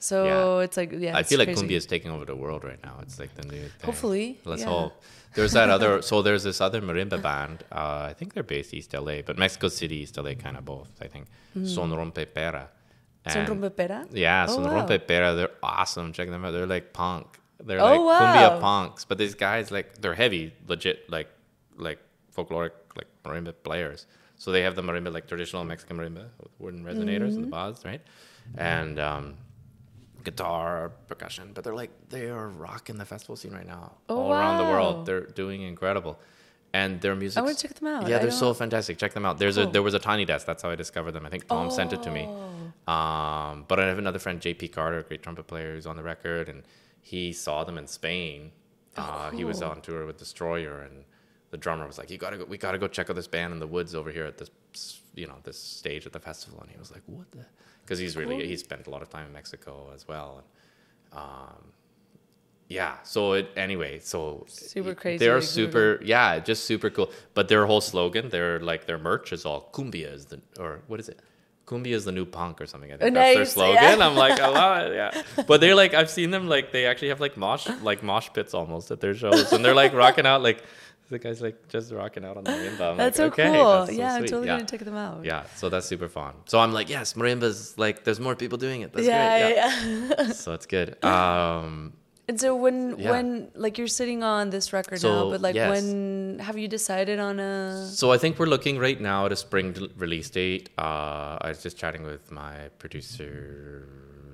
So 0.00 0.24
Yeah. 0.58 0.64
it's 0.64 0.76
like 0.76 0.92
yeah. 0.92 1.16
I 1.16 1.22
feel 1.24 1.38
like 1.38 1.48
crazy. 1.48 1.66
cumbia 1.66 1.76
is 1.76 1.86
taking 1.86 2.10
over 2.10 2.24
the 2.24 2.36
world 2.36 2.62
right 2.64 2.82
now. 2.84 2.98
It's 3.02 3.18
like 3.18 3.34
the 3.34 3.42
new 3.48 3.60
thing. 3.62 3.84
Hopefully, 3.84 4.38
Let's 4.44 4.62
yeah. 4.62 4.68
hope. 4.68 5.02
There's 5.34 5.52
that 5.52 5.68
other. 5.70 6.02
So 6.02 6.22
there's 6.22 6.44
this 6.44 6.60
other 6.60 6.80
marimba 6.80 7.20
band. 7.20 7.64
Uh, 7.70 8.06
I 8.10 8.14
think 8.16 8.32
they're 8.34 8.42
based 8.42 8.72
East 8.74 8.94
LA, 8.94 9.22
but 9.22 9.36
Mexico 9.38 9.68
City, 9.68 9.96
East 9.96 10.16
LA, 10.16 10.34
kind 10.34 10.56
of 10.56 10.64
both. 10.64 10.88
I 11.00 11.06
think. 11.08 11.26
Son 11.66 11.90
Rompe 11.90 12.26
Pera. 12.32 12.68
Hmm. 13.26 13.30
Son 13.32 13.46
Rompepera? 13.46 14.06
Yeah, 14.12 14.46
Oh, 14.48 14.54
Son 14.54 14.64
wow. 14.64 14.86
Rompe 14.86 15.06
Pera. 15.06 15.34
They're 15.34 15.50
awesome. 15.62 16.12
Check 16.12 16.28
them 16.30 16.44
out. 16.44 16.52
They're 16.52 16.66
like 16.66 16.92
punk. 16.92 17.26
They're 17.62 17.80
Oh, 17.80 17.84
like 17.90 18.00
wow. 18.00 18.20
cumbia 18.20 18.60
punks. 18.60 19.04
But 19.04 19.18
these 19.18 19.34
guys, 19.34 19.70
like, 19.72 20.00
they're 20.00 20.14
heavy, 20.14 20.54
legit, 20.68 21.10
like, 21.10 21.28
like 21.76 21.98
folkloric, 22.34 22.70
like 22.96 23.08
marimba 23.24 23.52
players. 23.64 24.06
So 24.38 24.52
they 24.52 24.62
have 24.62 24.76
the 24.76 24.82
marimba, 24.82 25.12
like 25.12 25.26
traditional 25.26 25.64
Mexican 25.64 25.96
marimba 25.98 26.26
with 26.40 26.52
wooden 26.58 26.84
resonators 26.84 27.34
and 27.36 27.44
the 27.44 27.56
Mm-hmm. 27.56 27.88
right? 27.88 28.00
And 28.56 28.98
um, 28.98 29.34
guitar, 30.24 30.92
percussion. 31.08 31.50
But 31.54 31.64
they're 31.64 31.74
like, 31.74 31.90
they 32.08 32.30
are 32.30 32.48
rocking 32.48 32.96
the 32.98 33.04
festival 33.04 33.36
scene 33.36 33.52
right 33.52 33.66
now. 33.66 33.92
Oh, 34.08 34.20
all 34.20 34.32
around 34.32 34.58
the 34.58 34.64
world. 34.70 35.06
They're 35.06 35.26
doing 35.26 35.62
incredible. 35.62 36.18
And 36.72 37.00
their 37.00 37.14
music. 37.16 37.38
I 37.38 37.42
wanna 37.42 37.54
check 37.54 37.74
them 37.74 37.88
out. 37.88 38.06
Yeah, 38.08 38.16
I 38.16 38.18
they're 38.20 38.30
so 38.30 38.52
fantastic. 38.52 38.98
Check 38.98 39.14
them 39.14 39.24
out. 39.24 39.38
There's 39.38 39.56
a 39.56 39.66
there 39.66 39.82
was 39.82 39.94
a 39.94 39.98
tiny 39.98 40.26
desk. 40.26 40.46
That's 40.46 40.62
how 40.62 40.70
I 40.70 40.76
discovered 40.76 41.12
them. 41.12 41.24
I 41.24 41.30
think 41.30 41.46
Tom 41.48 41.70
sent 41.70 41.92
it 41.94 42.02
to 42.02 42.10
me. 42.10 42.26
Oh. 42.28 42.92
Um, 42.92 43.64
but 43.68 43.80
I 43.80 43.86
have 43.86 43.98
another 43.98 44.18
friend, 44.18 44.38
JP 44.40 44.72
Carter, 44.72 44.98
a 44.98 45.02
great 45.02 45.22
trumpet 45.22 45.46
player, 45.46 45.74
who's 45.74 45.86
on 45.86 45.96
the 45.96 46.02
record, 46.02 46.48
and 46.50 46.62
he 47.00 47.32
saw 47.32 47.64
them 47.64 47.78
in 47.78 47.86
Spain 47.86 48.52
Uh, 48.96 49.30
He 49.30 49.44
was 49.44 49.62
on 49.62 49.80
tour 49.80 50.04
with 50.06 50.18
Destroyer, 50.18 50.80
and 50.82 51.04
the 51.50 51.56
drummer 51.56 51.86
was 51.86 51.98
like, 51.98 52.10
"You 52.10 52.18
gotta 52.18 52.38
go, 52.38 52.44
we 52.44 52.58
gotta 52.58 52.78
go 52.78 52.88
check 52.88 53.08
out 53.10 53.16
this 53.16 53.26
band 53.26 53.52
in 53.52 53.58
the 53.58 53.66
woods 53.66 53.94
over 53.94 54.10
here 54.10 54.24
at 54.26 54.38
this, 54.38 54.50
you 55.14 55.26
know, 55.26 55.36
this 55.44 55.58
stage 55.58 56.06
at 56.06 56.12
the 56.12 56.20
festival." 56.20 56.60
And 56.60 56.70
he 56.70 56.78
was 56.78 56.90
like, 56.90 57.02
"What 57.06 57.30
the?" 57.32 57.44
Because 57.84 57.98
he's 57.98 58.16
really 58.16 58.46
he 58.46 58.56
spent 58.56 58.86
a 58.86 58.90
lot 58.90 59.02
of 59.02 59.08
time 59.08 59.26
in 59.26 59.32
Mexico 59.32 59.90
as 59.94 60.06
well. 60.06 60.42
And, 61.12 61.18
um, 61.22 61.72
yeah. 62.68 62.96
So 63.02 63.32
it 63.32 63.50
anyway. 63.56 63.98
So 64.00 64.44
Super 64.48 64.94
crazy, 64.94 65.18
They're 65.24 65.40
super. 65.40 65.98
Yeah, 66.02 66.38
just 66.38 66.64
super 66.64 66.90
cool. 66.90 67.10
But 67.32 67.48
their 67.48 67.64
whole 67.64 67.80
slogan, 67.80 68.28
their 68.28 68.60
like 68.60 68.86
their 68.86 68.98
merch 68.98 69.32
is 69.32 69.46
all 69.46 69.70
"Cumbia 69.72 70.12
is 70.12 70.26
the 70.26 70.40
or 70.58 70.82
what 70.86 71.00
is 71.00 71.08
it?" 71.08 71.20
Cumbia 71.64 71.92
is 71.92 72.06
the 72.06 72.12
new 72.12 72.24
punk 72.24 72.62
or 72.62 72.66
something. 72.66 72.90
I 72.92 72.96
think 72.96 73.14
that's 73.14 73.36
their 73.36 73.44
slogan. 73.44 73.74
yeah. 73.74 74.06
I'm 74.06 74.16
like, 74.16 74.40
I 74.40 74.48
love 74.48 74.86
it. 74.90 74.94
Yeah. 74.94 75.44
But 75.46 75.60
they're 75.60 75.74
like, 75.74 75.92
I've 75.92 76.08
seen 76.08 76.30
them 76.30 76.48
like 76.48 76.72
they 76.72 76.86
actually 76.86 77.08
have 77.08 77.20
like 77.20 77.36
mosh 77.36 77.68
like 77.82 78.02
mosh 78.02 78.28
pits 78.32 78.54
almost 78.54 78.90
at 78.90 79.00
their 79.00 79.14
shows, 79.14 79.52
and 79.52 79.62
they're 79.64 79.74
like 79.74 79.92
rocking 79.92 80.26
out 80.26 80.42
like 80.42 80.62
the 81.08 81.18
guy's 81.18 81.40
like 81.40 81.68
just 81.68 81.92
rocking 81.92 82.24
out 82.24 82.36
on 82.36 82.44
the 82.44 82.50
marimba. 82.50 82.90
I'm 82.90 82.96
That's 83.02 83.18
like, 83.18 83.34
so 83.34 83.42
okay, 83.42 83.50
cool. 83.56 83.68
that's 83.86 83.90
so 83.90 83.96
yeah, 83.98 84.14
I'm 84.14 84.22
totally 84.24 84.46
yeah. 84.48 84.56
gonna 84.56 84.68
check 84.68 84.80
them 84.80 84.96
out. 84.96 85.24
Yeah, 85.24 85.44
so 85.56 85.68
that's 85.68 85.86
super 85.86 86.08
fun. 86.08 86.34
So 86.46 86.58
I'm 86.58 86.72
like, 86.72 86.88
yes, 86.88 87.14
marimba's 87.14 87.76
like, 87.78 88.04
there's 88.04 88.20
more 88.20 88.34
people 88.36 88.58
doing 88.58 88.80
it. 88.82 88.92
That's 88.92 89.06
yeah, 89.06 89.40
great. 89.40 89.56
yeah, 89.56 90.14
yeah. 90.26 90.32
so 90.44 90.52
it's 90.52 90.66
good. 90.66 91.02
Um, 91.04 91.94
And 92.30 92.38
so 92.38 92.54
when 92.54 92.98
Yeah. 92.98 93.10
when 93.12 93.48
like 93.54 93.78
you're 93.78 93.94
sitting 94.00 94.22
on 94.22 94.50
this 94.50 94.66
record 94.74 95.00
So, 95.00 95.08
now, 95.10 95.30
but 95.32 95.40
like 95.40 95.54
yes. 95.56 95.70
when 95.72 96.38
have 96.46 96.58
you 96.58 96.68
decided 96.68 97.18
on 97.18 97.40
a 97.40 97.86
so 98.00 98.12
I 98.12 98.18
think 98.18 98.38
we're 98.38 98.52
looking 98.56 98.76
right 98.78 99.00
now 99.00 99.24
at 99.26 99.32
a 99.32 99.36
spring 99.46 99.66
release 99.96 100.28
date. 100.28 100.68
Uh, 100.76 101.38
I 101.40 101.48
was 101.48 101.62
just 101.62 101.78
chatting 101.78 102.02
with 102.04 102.30
my 102.30 102.54
producer 102.78 103.88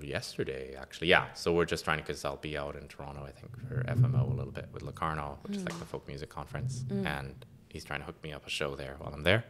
yesterday, 0.05 0.75
actually. 0.81 1.09
Yeah, 1.09 1.33
so 1.35 1.53
we're 1.53 1.65
just 1.65 1.85
trying 1.85 1.99
to, 1.99 2.03
because 2.05 2.25
I'll 2.25 2.37
be 2.37 2.57
out 2.57 2.77
in 2.77 2.87
Toronto, 2.89 3.25
I 3.27 3.31
think, 3.33 3.57
for 3.69 3.83
FMO 3.85 4.31
a 4.31 4.35
little 4.35 4.53
bit 4.53 4.69
with 4.73 4.83
Locarno, 4.83 5.39
which 5.43 5.57
is 5.57 5.65
like 5.65 5.79
the 5.79 5.85
folk 5.85 6.07
music 6.09 6.29
conference, 6.31 6.85
and 6.91 7.35
he's 7.69 7.85
trying 7.85 8.01
to 8.01 8.07
hook 8.07 8.23
me 8.23 8.33
up 8.33 8.47
a 8.47 8.51
show 8.51 8.75
there 8.77 8.97
while 8.99 9.13
I'm 9.13 9.23
there. 9.23 9.45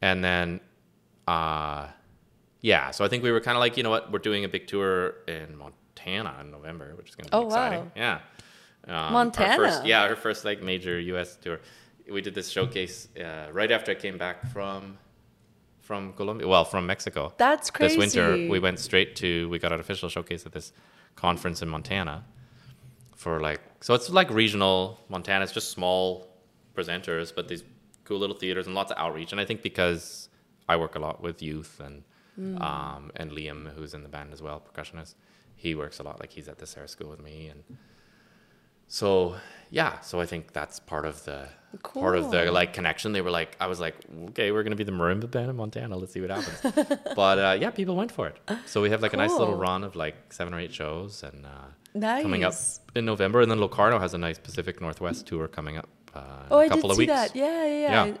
And 0.00 0.22
then, 0.24 0.60
uh, 1.28 1.88
yeah, 2.60 2.90
so 2.90 3.04
I 3.04 3.08
think 3.08 3.22
we 3.22 3.30
were 3.32 3.40
kind 3.40 3.56
of 3.56 3.60
like, 3.60 3.76
you 3.76 3.82
know 3.82 3.90
what, 3.90 4.10
we're 4.12 4.18
doing 4.18 4.44
a 4.44 4.48
big 4.48 4.66
tour 4.66 5.14
in 5.28 5.56
Montana 5.56 6.36
in 6.40 6.50
November, 6.50 6.94
which 6.96 7.08
is 7.10 7.14
going 7.14 7.24
to 7.26 7.30
be 7.30 7.36
Oh, 7.36 7.46
exciting. 7.46 7.80
wow. 7.80 7.90
Yeah. 7.96 8.18
Um, 8.88 9.12
Montana? 9.12 9.56
first- 9.56 9.84
yeah, 9.86 10.08
her 10.08 10.16
first 10.16 10.44
like 10.44 10.62
major 10.62 10.98
U.S. 11.00 11.36
tour. 11.36 11.60
We 12.10 12.20
did 12.20 12.34
this 12.34 12.48
showcase 12.50 13.06
uh, 13.16 13.46
right 13.52 13.70
after 13.70 13.92
I 13.92 13.94
came 13.94 14.18
back 14.18 14.52
from 14.52 14.98
from 15.92 16.12
Colombia. 16.14 16.48
Well, 16.48 16.64
from 16.64 16.86
Mexico. 16.86 17.34
That's 17.36 17.70
crazy. 17.70 17.96
This 17.96 18.14
winter, 18.16 18.48
we 18.54 18.58
went 18.58 18.78
straight 18.78 19.14
to. 19.16 19.28
We 19.50 19.58
got 19.58 19.72
an 19.76 19.80
official 19.80 20.08
showcase 20.08 20.46
at 20.46 20.52
this 20.52 20.72
conference 21.16 21.60
in 21.60 21.68
Montana. 21.68 22.24
For 23.14 23.40
like, 23.48 23.60
so 23.80 23.92
it's 23.92 24.08
like 24.08 24.30
regional 24.30 24.98
Montana. 25.10 25.44
It's 25.44 25.52
just 25.52 25.70
small 25.70 26.04
presenters, 26.76 27.28
but 27.36 27.46
these 27.46 27.62
cool 28.04 28.18
little 28.18 28.38
theaters 28.42 28.66
and 28.66 28.74
lots 28.74 28.90
of 28.90 28.96
outreach. 29.04 29.32
And 29.32 29.40
I 29.40 29.44
think 29.44 29.60
because 29.62 30.30
I 30.66 30.76
work 30.76 30.94
a 30.94 30.98
lot 31.06 31.22
with 31.22 31.42
youth 31.42 31.80
and 31.86 32.02
Mm. 32.40 32.58
um, 32.62 33.10
and 33.16 33.30
Liam, 33.30 33.60
who's 33.76 33.92
in 33.92 34.02
the 34.02 34.08
band 34.08 34.32
as 34.32 34.40
well, 34.40 34.58
percussionist, 34.68 35.16
he 35.54 35.74
works 35.74 35.98
a 35.98 36.02
lot. 36.02 36.18
Like 36.18 36.32
he's 36.32 36.48
at 36.48 36.56
the 36.56 36.66
Sarah 36.66 36.88
School 36.88 37.10
with 37.10 37.20
me, 37.22 37.48
and 37.52 37.62
so 38.92 39.36
yeah. 39.70 40.00
So 40.00 40.20
I 40.20 40.26
think 40.26 40.52
that's 40.52 40.78
part 40.80 41.06
of 41.06 41.24
the 41.24 41.48
part 41.82 42.16
of 42.18 42.30
the 42.30 42.52
like 42.52 42.74
connection. 42.74 43.12
They 43.12 43.22
were 43.22 43.30
like, 43.30 43.56
I 43.58 43.66
was 43.66 43.80
like, 43.80 43.96
okay, 44.30 44.52
we're 44.52 44.62
gonna 44.62 44.76
be 44.76 44.84
the 44.84 44.92
marimba 44.92 45.30
band 45.30 45.48
in 45.48 45.56
Montana. 45.56 45.96
Let's 45.96 46.12
see 46.12 46.20
what 46.20 46.30
happens. 46.30 46.98
but 47.16 47.38
uh, 47.38 47.56
yeah, 47.58 47.70
people 47.70 47.96
went 47.96 48.12
for 48.12 48.26
it. 48.28 48.36
So 48.66 48.82
we 48.82 48.90
have 48.90 49.00
like 49.02 49.14
a 49.14 49.16
nice 49.16 49.32
little 49.32 49.56
run 49.56 49.82
of 49.82 49.96
like 49.96 50.16
seven 50.32 50.52
or 50.54 50.60
eight 50.60 50.74
shows, 50.74 51.22
and 51.22 51.46
uh, 51.46 51.50
nice. 51.94 52.22
coming 52.22 52.44
up 52.44 52.54
in 52.94 53.04
November, 53.06 53.40
and 53.40 53.50
then 53.50 53.60
Locarno 53.60 53.98
has 53.98 54.12
a 54.12 54.18
nice 54.18 54.38
Pacific 54.38 54.80
Northwest 54.80 55.26
tour 55.26 55.48
coming 55.48 55.78
up. 55.78 55.88
Uh, 56.14 56.20
Oh, 56.50 56.58
in 56.58 56.64
I 56.64 56.66
a 56.66 56.68
couple 56.68 56.88
did 56.88 56.90
of 56.90 56.96
see 56.96 57.02
weeks. 57.04 57.12
that. 57.12 57.34
Yeah, 57.36 57.64
yeah, 57.64 57.78
yeah. 57.80 58.04
Yeah. 58.06 58.16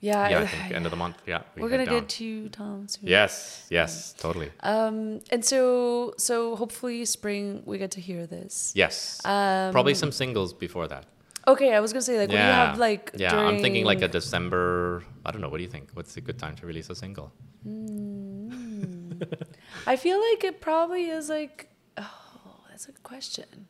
Yeah, 0.00 0.28
Yeah, 0.28 0.40
I- 0.40 0.46
think 0.46 0.74
end 0.74 0.86
of 0.86 0.90
the 0.90 0.96
month. 0.96 1.16
Yeah, 1.26 1.42
we 1.56 1.62
We're 1.62 1.70
gonna 1.70 1.86
down. 1.86 2.00
get 2.00 2.08
to 2.20 2.48
Tom. 2.50 2.86
Soon. 2.88 3.08
Yes, 3.08 3.66
yes, 3.70 4.12
totally. 4.18 4.50
Um, 4.60 5.20
and 5.30 5.44
so 5.44 6.14
so 6.18 6.54
hopefully 6.56 7.04
spring 7.04 7.62
we 7.66 7.78
get 7.78 7.90
to 7.92 8.00
hear 8.00 8.26
this. 8.26 8.72
Yes, 8.76 9.20
Um, 9.24 9.72
probably 9.72 9.94
some 9.94 10.12
singles 10.12 10.52
before 10.52 10.86
that. 10.88 11.06
Okay, 11.48 11.74
I 11.74 11.80
was 11.80 11.92
gonna 11.92 12.02
say 12.02 12.18
like, 12.18 12.28
what 12.28 12.36
do 12.36 12.42
you 12.42 12.52
have 12.52 12.78
like? 12.78 13.10
yeah. 13.16 13.34
I'm 13.36 13.58
thinking 13.60 13.84
like 13.84 14.02
a 14.02 14.08
December. 14.08 15.02
I 15.26 15.30
don't 15.32 15.40
know. 15.40 15.48
What 15.48 15.56
do 15.58 15.64
you 15.64 15.70
think? 15.70 15.88
What's 15.94 16.16
a 16.16 16.20
good 16.20 16.38
time 16.38 16.54
to 16.56 16.66
release 16.66 16.90
a 16.90 16.94
single? 16.94 17.32
I 19.86 19.96
feel 19.96 20.20
like 20.30 20.44
it 20.44 20.60
probably 20.60 21.06
is 21.08 21.28
like. 21.28 21.68
Oh, 21.96 22.60
that's 22.68 22.88
a 22.88 22.92
good 22.92 23.02
question. 23.02 23.66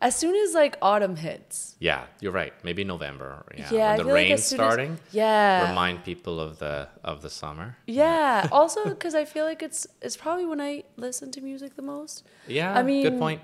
Yeah, 0.00 0.06
As 0.08 0.16
soon 0.16 0.34
as 0.36 0.54
like 0.54 0.76
autumn 0.82 1.16
hits. 1.16 1.76
yeah. 1.80 2.04
You're 2.20 2.32
right. 2.32 2.52
Maybe 2.64 2.84
November. 2.84 3.44
Yeah, 3.56 3.68
Yeah, 3.72 3.88
when 3.88 3.96
the 3.98 4.04
feel 4.04 4.12
like 4.12 4.14
rain's 4.14 4.40
as 4.40 4.46
starting. 4.46 4.98
Yeah. 5.10 5.68
Remind 5.70 6.04
people 6.04 6.40
of 6.40 6.58
the 6.58 6.88
of 7.04 7.22
the 7.22 7.30
summer. 7.30 7.76
Yeah. 7.86 8.48
also, 8.52 8.84
because 8.84 9.14
I 9.14 9.24
feel 9.24 9.44
like 9.44 9.62
it's 9.62 9.86
it's 10.02 10.16
probably 10.16 10.46
when 10.46 10.60
I 10.60 10.84
listen 10.96 11.30
to 11.32 11.40
music 11.40 11.76
the 11.76 11.82
most. 11.82 12.24
Yeah, 12.46 12.72
I 12.78 12.82
mean, 12.82 13.02
good 13.02 13.18
point. 13.18 13.40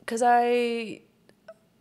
Because 0.00 0.22
I, 0.22 1.02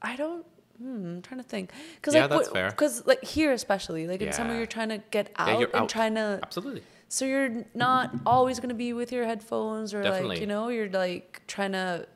I 0.02 0.16
don't. 0.16 0.46
Hmm, 0.78 1.06
I'm 1.18 1.22
trying 1.22 1.42
to 1.42 1.48
think. 1.48 1.72
Cause 2.02 2.14
Yeah, 2.16 2.22
like, 2.22 2.30
that's 2.32 2.50
fair. 2.50 2.70
Because 2.72 3.06
like 3.06 3.24
here, 3.24 3.52
especially 3.52 4.08
like 4.08 4.22
in 4.22 4.32
summer, 4.34 4.56
you're 4.56 4.66
trying 4.66 4.90
to 4.90 4.98
get 5.12 5.30
Yeah, 5.38 5.46
out 5.46 5.60
you're 5.60 5.70
and 5.74 5.84
out. 5.84 5.90
trying 5.90 6.16
to. 6.16 6.40
Absolutely. 6.44 6.84
So 7.08 7.26
you're 7.26 7.66
not 7.76 8.12
always 8.26 8.60
gonna 8.60 8.74
be 8.74 8.94
with 8.94 9.12
your 9.12 9.26
headphones 9.26 9.94
or 9.94 10.04
like 10.04 10.40
you 10.40 10.48
know 10.48 10.70
you're 10.70 10.90
like 10.90 11.42
trying 11.46 11.74
to 11.74 12.08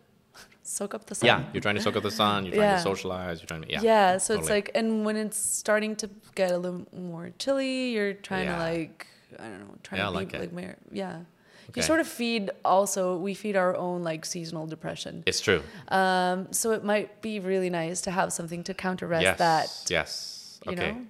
soak 0.67 0.93
up 0.93 1.05
the 1.05 1.15
sun. 1.15 1.27
Yeah, 1.27 1.43
you're 1.53 1.61
trying 1.61 1.75
to 1.75 1.81
soak 1.81 1.95
up 1.95 2.03
the 2.03 2.11
sun. 2.11 2.45
You're 2.45 2.55
trying 2.55 2.69
Yeah. 2.71 2.75
to 2.77 2.81
socialize. 2.81 3.39
You're 3.39 3.47
trying 3.47 3.61
to 3.63 3.71
yeah. 3.71 3.81
Yeah. 3.81 4.17
so 4.17 4.37
it's 4.37 4.49
like, 4.49 4.71
and 4.75 5.05
when 5.05 5.15
it's 5.15 5.37
starting 5.37 5.95
to 5.97 6.09
get 6.35 6.51
a 6.51 6.57
little 6.57 6.85
more 6.93 7.31
chilly, 7.39 7.91
you're 7.91 8.13
trying 8.13 8.45
Yeah. 8.47 8.55
to 8.57 8.61
like, 8.61 9.07
I 9.39 9.43
don't 9.43 9.59
know, 9.59 9.75
trying 9.83 9.99
Yeah, 9.99 10.05
to 10.05 10.11
like 10.11 10.31
be 10.31 10.37
it. 10.37 10.41
like, 10.41 10.53
mer- 10.53 10.77
yeah. 10.91 11.19
Okay. 11.69 11.79
You 11.79 11.83
sort 11.83 11.99
of 11.99 12.07
feed 12.07 12.51
also, 12.63 13.17
we 13.17 13.33
feed 13.33 13.55
our 13.55 13.75
own 13.75 14.03
like 14.03 14.23
seasonal 14.25 14.67
depression. 14.67 15.23
It's 15.25 15.41
true. 15.41 15.63
Um, 15.87 16.47
so 16.51 16.71
it 16.71 16.83
might 16.83 17.21
be 17.21 17.39
really 17.39 17.69
nice 17.71 18.01
to 18.01 18.11
have 18.11 18.31
something 18.33 18.63
to 18.65 18.73
counterrest 18.73 19.21
yes. 19.23 19.37
that. 19.39 19.85
Yes. 19.89 20.59
Okay. 20.67 20.91
know? 20.91 21.05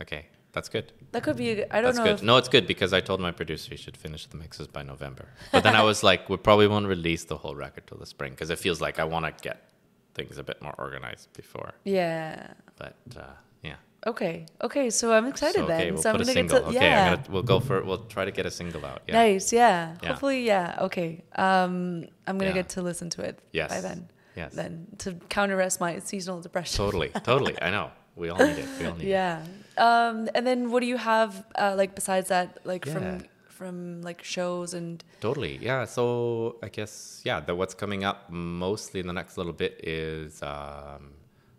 Okay. 0.00 0.26
That's 0.52 0.68
good. 0.68 0.92
That 1.12 1.22
could 1.22 1.36
be, 1.36 1.50
a, 1.50 1.66
I 1.70 1.80
don't 1.80 1.84
That's 1.84 1.98
know. 1.98 2.04
good. 2.04 2.14
If, 2.14 2.22
No, 2.24 2.36
it's 2.36 2.48
good 2.48 2.66
because 2.66 2.92
I 2.92 3.00
told 3.00 3.20
my 3.20 3.30
producer 3.30 3.70
he 3.70 3.76
should 3.76 3.96
finish 3.96 4.26
the 4.26 4.36
mixes 4.36 4.66
by 4.66 4.82
November. 4.82 5.28
But 5.52 5.62
then 5.62 5.76
I 5.76 5.82
was 5.82 6.02
like, 6.02 6.28
we 6.28 6.36
probably 6.38 6.66
won't 6.66 6.86
release 6.88 7.24
the 7.24 7.36
whole 7.36 7.54
record 7.54 7.86
till 7.86 7.98
the 7.98 8.06
spring 8.06 8.32
because 8.32 8.50
it 8.50 8.58
feels 8.58 8.80
like 8.80 8.98
I 8.98 9.04
want 9.04 9.26
to 9.26 9.32
get 9.42 9.70
things 10.14 10.38
a 10.38 10.42
bit 10.42 10.60
more 10.60 10.74
organized 10.78 11.32
before. 11.34 11.72
yeah. 11.84 12.48
But 12.76 12.96
uh, 13.16 13.22
yeah. 13.62 13.74
Okay. 14.06 14.46
Okay. 14.62 14.90
So 14.90 15.12
I'm 15.12 15.26
excited 15.26 15.56
so, 15.56 15.64
okay, 15.64 15.84
then. 15.84 15.94
we'll 15.94 16.02
so 16.02 16.10
I'm 16.10 16.16
put 16.16 16.22
a 16.22 16.24
gonna 16.24 16.32
single. 16.34 16.58
get 16.58 16.62
to, 16.72 16.76
okay, 16.78 16.86
yeah. 16.86 17.10
I'm 17.10 17.16
gonna, 17.16 17.28
we'll 17.30 17.42
go 17.42 17.60
for. 17.60 17.84
We'll 17.84 18.04
try 18.06 18.24
to 18.24 18.30
get 18.32 18.46
a 18.46 18.50
single 18.50 18.84
out. 18.86 19.02
Yeah. 19.06 19.14
Nice. 19.14 19.52
Yeah. 19.52 19.94
Yeah. 20.02 20.08
Hopefully, 20.08 20.46
yeah. 20.46 20.78
Okay. 20.86 21.22
Um, 21.36 22.06
I'm 22.26 22.38
gonna 22.38 22.46
Yeah. 22.50 22.54
get 22.54 22.70
to 22.70 22.82
listen 22.82 23.10
to 23.10 23.22
it 23.22 23.38
Yes. 23.52 23.70
by 23.70 23.80
then. 23.82 24.08
Yes. 24.36 24.54
Then 24.54 24.86
to 24.98 25.12
counterrest 25.28 25.78
my 25.80 25.98
seasonal 25.98 26.40
depression. 26.40 26.76
Totally. 26.78 27.10
Totally. 27.22 27.60
I 27.62 27.70
know. 27.70 27.90
We 28.16 28.30
all 28.30 28.38
need 28.38 28.58
it. 28.58 28.68
We 28.78 28.86
all 28.86 28.94
need 28.96 29.04
it. 29.04 29.10
Yeah. 29.18 29.44
Um, 29.80 30.28
and 30.34 30.46
then 30.46 30.70
what 30.70 30.80
do 30.80 30.86
you 30.86 30.98
have 30.98 31.32
uh, 31.56 31.74
like 31.76 31.94
besides 31.94 32.28
that, 32.28 32.58
like 32.64 32.84
Yeah. 32.86 32.92
from 32.94 33.04
from 33.48 33.76
like 34.02 34.22
shows 34.24 34.72
and 34.74 35.04
Totally. 35.20 35.58
Yeah. 35.60 35.84
So 35.84 36.56
I 36.62 36.68
guess 36.68 37.20
yeah, 37.24 37.40
the 37.40 37.54
what's 37.54 37.74
coming 37.74 38.04
up 38.04 38.18
mostly 38.30 39.00
in 39.00 39.06
the 39.06 39.12
next 39.20 39.36
little 39.38 39.52
bit 39.64 39.72
is 39.82 40.42
um, 40.42 41.02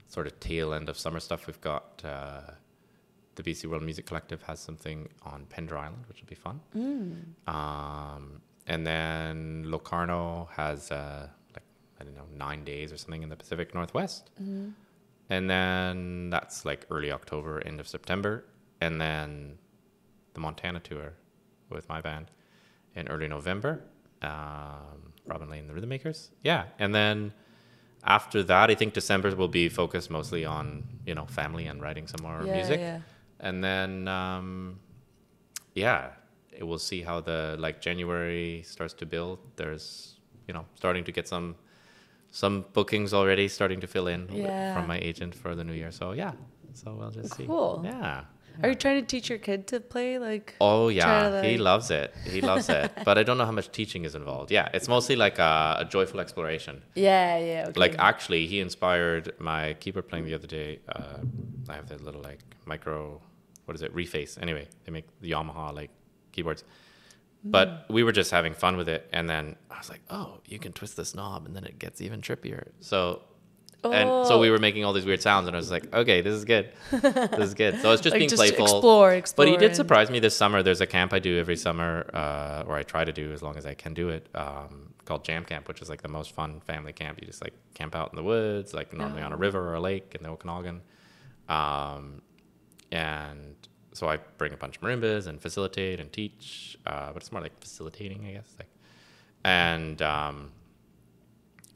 sort 0.07 0.25
of 0.27 0.33
tail 0.39 0.73
end 0.73 0.89
of 0.89 0.97
summer 0.97 1.19
stuff. 1.19 1.47
We've 1.47 1.61
got 1.61 2.01
uh, 2.03 2.41
the 3.35 3.43
BC 3.43 3.65
World 3.69 3.83
Music 3.83 4.05
Collective 4.05 4.41
has 4.43 4.59
something 4.59 5.09
on 5.23 5.45
Pender 5.53 5.77
Island, 5.77 6.03
which 6.07 6.19
will 6.21 6.27
be 6.35 6.35
fun. 6.47 6.59
Um, 7.47 8.41
and 8.67 8.85
then 8.85 9.63
Locarno 9.71 10.49
has 10.55 10.91
uh, 10.91 11.27
like 11.53 11.63
I 11.99 12.03
don't 12.03 12.15
know 12.15 12.27
nine 12.35 12.63
days 12.63 12.91
or 12.93 12.97
something 12.97 13.23
in 13.23 13.29
the 13.29 13.35
Pacific 13.35 13.73
Northwest. 13.73 14.29
And 15.31 15.49
then 15.49 16.29
that's 16.29 16.65
like 16.65 16.85
early 16.91 17.09
October, 17.09 17.65
end 17.65 17.79
of 17.79 17.87
September, 17.87 18.43
and 18.81 18.99
then 18.99 19.57
the 20.33 20.41
Montana 20.41 20.81
tour 20.81 21.13
with 21.69 21.87
my 21.87 22.01
band 22.01 22.29
in 22.95 23.07
early 23.07 23.29
November. 23.29 23.81
Um, 24.21 25.13
Robin 25.25 25.49
Layne, 25.49 25.67
the 25.67 25.73
Rhythm 25.73 25.87
Makers. 25.87 26.31
Yeah, 26.43 26.65
and 26.79 26.93
then 26.93 27.33
after 28.03 28.43
that, 28.43 28.69
I 28.69 28.75
think 28.75 28.93
December 28.93 29.33
will 29.33 29.47
be 29.47 29.69
focused 29.69 30.11
mostly 30.11 30.43
on 30.43 30.83
you 31.05 31.15
know 31.15 31.25
family 31.27 31.65
and 31.67 31.81
writing 31.81 32.07
some 32.07 32.23
more 32.23 32.43
yeah, 32.45 32.53
music. 32.53 32.79
yeah. 32.81 32.99
And 33.39 33.63
then 33.63 34.09
um, 34.09 34.79
yeah, 35.75 36.09
it, 36.51 36.67
we'll 36.67 36.77
see 36.77 37.03
how 37.03 37.21
the 37.21 37.55
like 37.57 37.79
January 37.79 38.63
starts 38.65 38.93
to 38.95 39.05
build. 39.05 39.39
There's 39.55 40.15
you 40.49 40.53
know 40.53 40.65
starting 40.75 41.05
to 41.05 41.13
get 41.13 41.25
some 41.25 41.55
some 42.31 42.65
bookings 42.73 43.13
already 43.13 43.47
starting 43.47 43.81
to 43.81 43.87
fill 43.87 44.07
in 44.07 44.27
Yeah. 44.31 44.73
from 44.73 44.87
my 44.87 44.97
agent 44.99 45.35
for 45.35 45.53
the 45.55 45.63
new 45.63 45.73
year. 45.73 45.91
So 45.91 46.13
yeah, 46.13 46.31
so 46.73 46.95
we'll 46.97 47.11
just 47.11 47.35
see. 47.35 47.45
Cool. 47.45 47.81
Yeah. 47.83 48.23
Are 48.63 48.69
you 48.69 48.75
trying 48.75 49.01
to 49.01 49.07
teach 49.07 49.29
your 49.29 49.39
kid 49.39 49.67
to 49.67 49.79
play 49.79 50.19
like? 50.19 50.55
Oh 50.59 50.89
yeah, 50.89 51.41
to, 51.41 51.47
he 51.47 51.57
loves 51.57 51.89
it. 51.89 52.13
He 52.25 52.41
loves 52.41 52.69
it. 52.69 52.91
but 53.05 53.17
I 53.17 53.23
don't 53.23 53.37
know 53.37 53.45
how 53.45 53.51
much 53.51 53.71
teaching 53.71 54.03
is 54.05 54.13
involved. 54.13 54.51
Yeah, 54.51 54.69
it's 54.73 54.87
mostly 54.87 55.15
like 55.15 55.39
a, 55.39 55.77
a 55.79 55.85
joyful 55.85 56.19
exploration. 56.19 56.81
Yeah, 56.95 57.37
yeah. 57.37 57.65
Okay. 57.69 57.79
Like 57.79 57.95
actually, 57.97 58.47
he 58.47 58.59
inspired 58.59 59.33
my 59.39 59.73
keyboard 59.79 60.07
playing 60.07 60.25
the 60.25 60.33
other 60.33 60.47
day. 60.47 60.79
Uh, 60.89 61.19
I 61.69 61.75
have 61.75 61.87
the 61.87 61.97
little 61.97 62.21
like 62.21 62.39
micro, 62.65 63.21
what 63.65 63.75
is 63.75 63.81
it, 63.81 63.95
reface. 63.95 64.41
Anyway, 64.41 64.67
they 64.85 64.91
make 64.91 65.05
the 65.21 65.31
Yamaha 65.31 65.73
like 65.73 65.89
keyboards. 66.33 66.63
But 67.43 67.85
we 67.89 68.03
were 68.03 68.11
just 68.11 68.29
having 68.31 68.53
fun 68.53 68.77
with 68.77 68.87
it, 68.87 69.09
and 69.11 69.27
then 69.29 69.55
I 69.71 69.77
was 69.79 69.89
like, 69.89 70.01
"Oh, 70.11 70.41
you 70.45 70.59
can 70.59 70.73
twist 70.73 70.95
this 70.95 71.15
knob, 71.15 71.45
and 71.47 71.55
then 71.55 71.63
it 71.63 71.79
gets 71.79 71.99
even 71.99 72.21
trippier." 72.21 72.67
So, 72.81 73.23
and 73.83 74.27
so 74.27 74.37
we 74.37 74.49
Oh. 74.49 74.51
were 74.51 74.59
making 74.59 74.85
all 74.85 74.93
these 74.93 75.05
weird 75.07 75.23
sounds, 75.23 75.47
and 75.47 75.55
I 75.55 75.59
was 75.59 75.71
like, 75.71 75.91
"Okay, 75.91 76.21
this 76.21 76.35
is 76.35 76.45
good. 76.45 76.71
this 76.91 77.39
is 77.47 77.53
good." 77.55 77.79
So 77.81 77.91
it's 77.93 78.01
just 78.03 78.13
Like, 78.13 78.19
being 78.19 78.29
just 78.29 78.39
playful. 78.39 78.65
explore, 78.65 79.13
explore. 79.13 79.45
But 79.47 79.51
he 79.51 79.57
did 79.57 79.75
surprise 79.75 80.11
me 80.11 80.19
this 80.19 80.35
summer. 80.37 80.61
There's 80.61 80.81
a 80.81 80.85
camp 80.85 81.13
I 81.13 81.19
do 81.19 81.39
every 81.39 81.57
summer, 81.57 82.07
uh, 82.13 82.63
or 82.67 82.75
I 82.77 82.83
try 82.83 83.05
to 83.05 83.11
do 83.11 83.33
as 83.33 83.41
long 83.41 83.57
as 83.57 83.65
I 83.65 83.73
can 83.73 83.95
do 83.95 84.09
it, 84.09 84.27
um, 84.35 84.93
called 85.05 85.25
Jam 85.25 85.43
Camp, 85.43 85.67
which 85.67 85.81
is 85.81 85.89
like 85.89 86.03
the 86.03 86.09
most 86.09 86.35
fun 86.35 86.59
family 86.61 86.93
camp. 86.93 87.17
You 87.19 87.25
just 87.25 87.41
like 87.43 87.53
camp 87.73 87.95
out 87.95 88.11
in 88.11 88.17
the 88.17 88.23
woods, 88.23 88.75
like 88.75 88.93
normally 88.93 89.23
on 89.23 89.31
a 89.31 89.35
Oh. 89.35 89.39
river 89.39 89.59
or 89.67 89.73
a 89.73 89.81
lake 89.81 90.13
in 90.13 90.21
the 90.21 90.29
Okanagan. 90.29 90.81
Um, 91.49 92.21
and 92.91 93.55
so 93.93 94.07
I 94.07 94.17
bring 94.37 94.53
a 94.53 94.57
bunch 94.57 94.77
of 94.77 94.81
marimbas 94.83 95.27
and 95.27 95.41
facilitate 95.41 95.99
and 95.99 96.11
teach, 96.11 96.77
uh, 96.85 97.07
but 97.13 97.17
it's 97.17 97.31
more 97.31 97.41
like 97.41 97.59
facilitating, 97.59 98.25
I 98.25 98.31
guess. 98.33 98.55
Like, 98.57 98.69
and 99.43 100.01
um, 100.01 100.51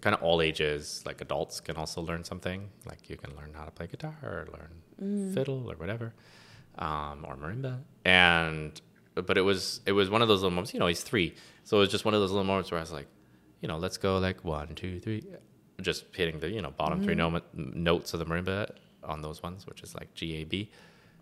kind 0.02 0.16
of 0.16 0.22
all 0.22 0.42
ages, 0.42 1.04
like 1.06 1.20
adults 1.22 1.60
can 1.60 1.76
also 1.78 2.02
learn 2.02 2.24
something. 2.24 2.70
Like 2.86 3.10
you 3.10 3.18
can 3.18 3.36
learn 3.36 3.54
how 3.54 3.66
to 3.66 3.72
play 3.72 3.88
guitar 3.88 4.16
or 4.24 4.48
learn 4.54 5.34
fiddle 5.34 5.70
or 5.70 5.76
whatever, 5.76 6.14
um, 6.78 7.26
or 7.28 7.36
marimba. 7.36 7.80
And 8.06 8.80
but 9.16 9.38
it 9.38 9.42
was 9.42 9.82
it 9.86 9.92
was 9.94 10.10
one 10.10 10.22
of 10.22 10.28
those 10.28 10.42
little 10.42 10.52
moments. 10.52 10.74
You 10.74 10.80
know, 10.80 10.88
he's 10.88 11.02
three, 11.02 11.36
so 11.64 11.78
it 11.78 11.80
was 11.82 11.90
just 11.90 12.06
one 12.06 12.14
of 12.14 12.22
those 12.22 12.32
little 12.32 12.46
moments 12.46 12.72
where 12.72 12.80
I 12.80 12.82
was 12.84 12.92
like, 12.92 13.08
you 13.62 13.68
know, 13.68 13.78
let's 13.78 13.98
go 13.98 14.20
like 14.20 14.44
one, 14.44 14.76
two, 14.76 15.00
three, 15.00 15.24
just 15.82 16.06
hitting 16.16 16.40
the 16.40 16.50
you 16.50 16.62
know 16.62 16.72
bottom 16.72 17.02
three 17.02 17.16
no- 17.16 17.42
notes 17.54 18.14
of 18.14 18.20
the 18.20 18.26
marimba 18.26 18.70
on 19.04 19.22
those 19.22 19.42
ones, 19.44 19.66
which 19.68 19.82
is 19.84 19.96
like 19.96 20.14
G 20.14 20.36
A 20.38 20.44
B. 20.46 20.70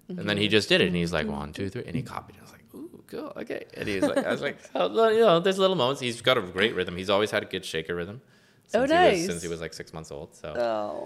And 0.10 0.28
then 0.30 0.38
he 0.38 0.48
just 0.48 0.70
did 0.70 0.82
it, 0.82 0.88
and 0.88 0.96
he's 0.96 1.14
like 1.14 1.28
one, 1.28 1.54
two, 1.54 1.70
three, 1.70 1.84
and 1.86 1.96
he 1.96 2.02
copied. 2.02 2.36
it. 2.36 2.40
I 2.40 2.44
was 2.44 2.52
like, 2.52 2.64
"Ooh, 2.76 3.04
cool, 3.08 3.34
okay." 3.38 3.66
And 3.76 3.88
he's 3.88 4.04
like, 4.04 4.18
"I 4.26 4.32
was 4.32 4.42
like, 4.42 4.58
oh, 4.76 5.08
you 5.10 5.22
know, 5.22 5.40
there's 5.40 5.58
little 5.58 5.76
moments. 5.78 6.02
He's 6.02 6.22
got 6.22 6.38
a 6.38 6.42
great 6.42 6.76
rhythm. 6.76 6.98
He's 6.98 7.10
always 7.10 7.32
had 7.32 7.42
a 7.44 7.46
good 7.46 7.64
shaker 7.66 7.96
rhythm. 7.96 8.22
Oh, 8.76 8.86
Since 8.88 8.92
He 8.92 9.18
was, 9.22 9.26
since 9.28 9.42
he 9.44 9.48
was 9.50 9.62
like 9.62 9.74
six 9.74 9.94
months 9.94 10.12
old, 10.12 10.36
so 10.36 10.54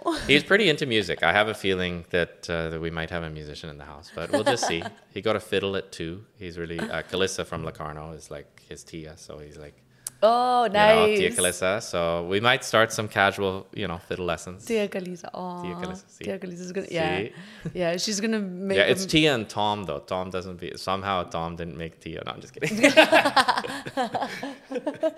Oh. 0.05 0.19
he's 0.27 0.43
pretty 0.43 0.69
into 0.69 0.85
music. 0.85 1.21
I 1.21 1.33
have 1.33 1.47
a 1.47 1.53
feeling 1.53 2.05
that 2.11 2.49
uh, 2.49 2.69
that 2.69 2.79
we 2.81 2.89
might 2.91 3.09
have 3.09 3.23
a 3.23 3.29
musician 3.29 3.69
in 3.69 3.77
the 3.77 3.83
house, 3.85 4.11
but 4.15 4.31
we'll 4.31 4.43
just 4.43 4.65
see. 4.67 4.81
he 5.13 5.21
got 5.21 5.35
a 5.35 5.39
fiddle 5.39 5.75
at 5.75 5.91
two. 5.91 6.23
He's 6.39 6.57
really 6.57 6.79
uh, 6.79 7.03
Kalissa 7.03 7.45
from 7.45 7.63
Locarno 7.65 8.11
is 8.13 8.31
like 8.31 8.63
his 8.69 8.83
Tia, 8.83 9.17
so 9.17 9.39
he's 9.39 9.57
like 9.57 9.75
Oh, 10.23 10.63
you 10.65 10.71
know. 10.71 11.05
Tia 11.05 11.29
Kalissa. 11.31 11.79
So 11.81 12.23
we 12.25 12.39
might 12.39 12.63
start 12.63 12.91
some 12.91 13.07
casual, 13.07 13.67
you 13.73 13.87
know, 13.87 13.97
fiddle 13.99 14.25
lessons. 14.25 14.65
Tia 14.65 14.87
Kalissa. 14.87 15.29
Oh, 15.33 15.61
Tia 15.63 15.75
Kalissa, 15.75 16.03
see. 16.09 16.25
Tia 16.25 16.37
gonna. 16.39 16.87
Yeah, 16.89 17.27
yeah. 17.73 17.97
She's 17.97 18.19
gonna 18.19 18.39
make. 18.39 18.77
Yeah, 18.77 18.85
it's 18.85 19.05
a- 19.05 19.07
Tia 19.07 19.35
and 19.35 19.47
Tom 19.47 19.83
though. 19.83 19.99
Tom 19.99 20.31
doesn't 20.31 20.59
be 20.59 20.73
somehow 20.75 21.23
Tom 21.23 21.55
didn't 21.55 21.77
make 21.77 21.99
Tia. 21.99 22.23
No, 22.25 22.31
I'm 22.31 22.41
just 22.41 22.53
kidding. 22.53 22.91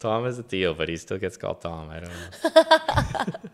Tom 0.00 0.26
is 0.26 0.38
a 0.38 0.42
Theo, 0.42 0.74
but 0.74 0.88
he 0.88 0.96
still 0.96 1.18
gets 1.18 1.36
called 1.36 1.60
Tom. 1.60 1.90
I 1.90 2.00
don't 2.00 2.10
know. 2.10 3.34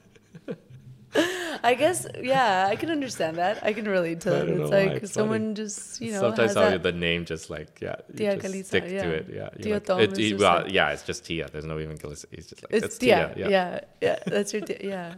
I 1.63 1.75
guess. 1.75 2.07
Yeah, 2.21 2.67
I 2.69 2.77
can 2.77 2.91
understand 2.91 3.37
that. 3.39 3.59
I 3.63 3.73
can 3.73 3.87
relate 3.87 4.21
to 4.23 4.31
I 4.31 4.39
that. 4.39 4.49
It's 4.49 4.71
like 4.71 4.93
it's 5.03 5.13
someone 5.13 5.55
just 5.55 6.01
you 6.01 6.13
know 6.13 6.21
Sometimes 6.21 6.55
has 6.55 6.57
how 6.57 6.71
that. 6.71 6.83
the 6.83 6.93
name 6.93 7.25
just 7.25 7.51
like 7.51 7.81
yeah, 7.81 7.97
you 8.09 8.17
Tia 8.17 8.37
just 8.37 8.47
Kalissa, 8.47 8.65
stick 8.67 8.85
yeah. 8.89 9.03
to 9.03 9.11
it. 9.11 9.27
Yeah, 9.33 9.49
Tia 9.63 9.75
like, 9.75 9.85
Tom 9.85 10.01
it- 10.01 10.19
is 10.19 10.33
it- 10.33 10.39
well, 10.39 10.63
like- 10.63 10.73
yeah, 10.73 10.91
it's 10.93 11.03
just 11.03 11.25
Tia. 11.27 11.49
There's 11.53 11.65
no 11.67 11.79
even 11.79 11.97
Kalissa. 11.99 12.27
He's 12.31 12.47
just 12.47 12.63
like 12.63 12.73
It's, 12.73 12.87
it's, 12.87 12.99
Tia. 12.99 13.33
Tia. 13.35 13.49
Yeah. 13.51 13.81
yeah, 14.01 14.19
That's 14.27 14.53
your 14.53 14.63
Tia. 14.63 14.79
Yeah. 14.83 15.15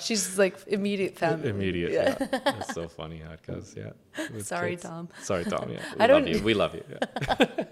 She's 0.00 0.38
like 0.38 0.56
immediate 0.66 1.16
family. 1.18 1.48
Immediate. 1.50 1.92
Yeah. 1.92 2.16
Yeah. 2.20 2.52
It's 2.60 2.74
so 2.74 2.86
funny 2.88 3.18
how 3.24 3.32
it 3.32 3.42
goes. 3.46 3.74
Yeah. 3.76 3.92
Sorry, 4.40 4.70
kids. 4.72 4.82
Tom. 4.82 5.08
Sorry, 5.22 5.44
Tom. 5.44 5.70
Yeah. 5.70 5.80
We 5.96 6.00
I 6.00 6.06
don't- 6.06 6.26
you. 6.28 6.42
We 6.42 6.54
love 6.54 6.74
you. 6.74 6.84
Yeah. 6.90 7.54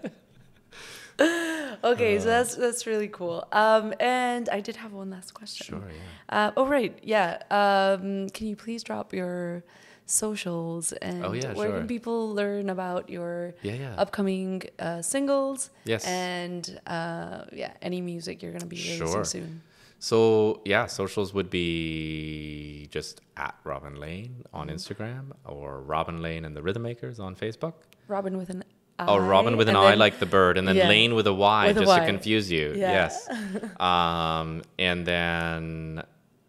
Okay, 1.84 2.18
so 2.20 2.26
that's 2.26 2.54
that's 2.54 2.86
really 2.86 3.08
cool. 3.08 3.44
Um, 3.50 3.92
and 3.98 4.48
I 4.48 4.60
did 4.60 4.76
have 4.76 4.92
one 4.92 5.10
last 5.10 5.34
question. 5.34 5.66
Sure. 5.66 5.82
Yeah. 5.88 6.36
Uh, 6.48 6.50
oh 6.56 6.66
right, 6.66 6.96
yeah. 7.02 7.42
Um, 7.50 8.28
can 8.30 8.46
you 8.46 8.54
please 8.56 8.82
drop 8.84 9.12
your 9.12 9.64
socials 10.06 10.92
and 10.92 11.24
Oh, 11.24 11.32
yeah, 11.32 11.54
where 11.54 11.70
sure. 11.70 11.78
can 11.78 11.88
people 11.88 12.32
learn 12.34 12.70
about 12.70 13.08
your 13.10 13.54
Yeah. 13.62 13.74
Yeah. 13.74 13.94
upcoming 13.98 14.62
uh, 14.78 15.02
singles? 15.02 15.70
Yes. 15.84 16.04
And 16.06 16.80
uh, 16.86 17.44
yeah, 17.52 17.72
any 17.82 18.00
music 18.00 18.42
you're 18.42 18.52
gonna 18.52 18.66
be 18.66 18.76
releasing 18.76 19.06
Sure. 19.08 19.24
soon. 19.24 19.62
So 19.98 20.60
yeah, 20.64 20.86
socials 20.86 21.32
would 21.34 21.50
be 21.50 22.88
just 22.90 23.20
at 23.36 23.54
Robin 23.64 23.94
Layne 23.96 24.44
on 24.52 24.66
Mm-hmm. 24.68 24.76
Instagram 24.76 25.32
or 25.44 25.80
Robin 25.80 26.20
Layne 26.22 26.44
and 26.44 26.54
the 26.56 26.62
Rhythm 26.62 26.82
Makers 26.82 27.18
on 27.18 27.34
Facebook. 27.34 27.74
Robin 28.08 28.36
with 28.36 28.50
an. 28.50 28.62
Oh, 28.98 29.18
Robin 29.18 29.56
with 29.56 29.68
an 29.68 29.74
I 29.76 29.90
then- 29.90 29.98
like 29.98 30.18
the 30.20 30.26
bird, 30.26 30.56
and 30.58 30.66
then 30.68 30.76
Yeah. 30.76 30.88
Layne 30.88 31.14
with 31.14 31.26
a 31.26 31.32
Y 31.34 31.66
With 31.68 31.76
just 31.78 31.88
Y. 31.88 31.98
to 32.00 32.06
confuse 32.06 32.50
you. 32.52 32.74
Yeah. 32.76 32.92
Yes. 32.92 33.28
um, 33.80 34.62
and 34.78 35.04
then 35.06 36.02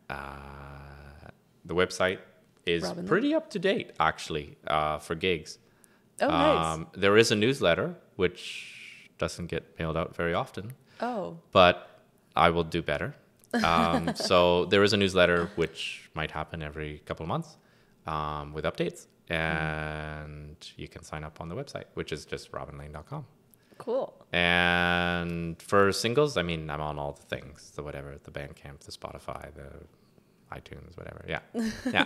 uh, 0.09 1.29
the 1.65 1.73
website 1.75 2.19
is 2.65 2.83
Robin 2.83 3.07
pretty 3.07 3.33
up 3.33 3.49
to 3.51 3.59
date 3.59 3.91
actually 3.99 4.57
uh, 4.67 4.99
for 4.99 5.15
gigs. 5.15 5.57
Oh, 6.21 6.27
nice. 6.27 6.65
Um, 6.75 6.87
there 6.93 7.17
is 7.17 7.31
a 7.31 7.35
newsletter 7.35 7.95
which 8.17 9.09
doesn't 9.17 9.47
get 9.47 9.63
mailed 9.79 9.97
out 9.97 10.15
very 10.15 10.33
often, 10.33 10.73
oh, 11.01 11.37
but 11.51 11.89
I 12.35 12.49
will 12.51 12.63
do 12.63 12.81
better. 12.81 13.15
Um, 13.63 14.13
so 14.29 14.65
there 14.65 14.83
is 14.83 14.93
a 14.93 14.97
newsletter 14.97 15.49
which 15.55 16.09
might 16.13 16.31
happen 16.31 16.61
every 16.61 17.01
couple 17.05 17.23
of 17.23 17.27
months 17.29 17.57
um, 18.05 18.53
with 18.53 18.65
updates, 18.65 19.07
and 19.33 20.57
you 20.77 20.87
can 20.87 21.03
sign 21.03 21.23
up 21.23 21.39
on 21.41 21.49
the 21.49 21.55
website, 21.55 21.85
which 21.93 22.11
is 22.11 22.25
just 22.25 22.51
robinlayne.com. 22.51 23.25
cool. 23.77 24.13
And 24.31 25.61
for 25.61 25.91
singles, 25.91 26.37
I 26.37 26.43
mean, 26.43 26.69
I'm 26.69 26.81
on 26.81 26.97
all 26.99 27.13
the 27.13 27.23
things, 27.35 27.71
the 27.75 27.83
whatever, 27.83 28.17
the 28.23 28.31
Bandcamp, 28.31 28.79
the 28.81 28.91
Spotify, 28.91 29.53
the 29.53 29.69
iTunes, 30.57 30.95
whatever. 30.97 31.25
Yeah, 31.27 31.39
yeah, 31.97 32.05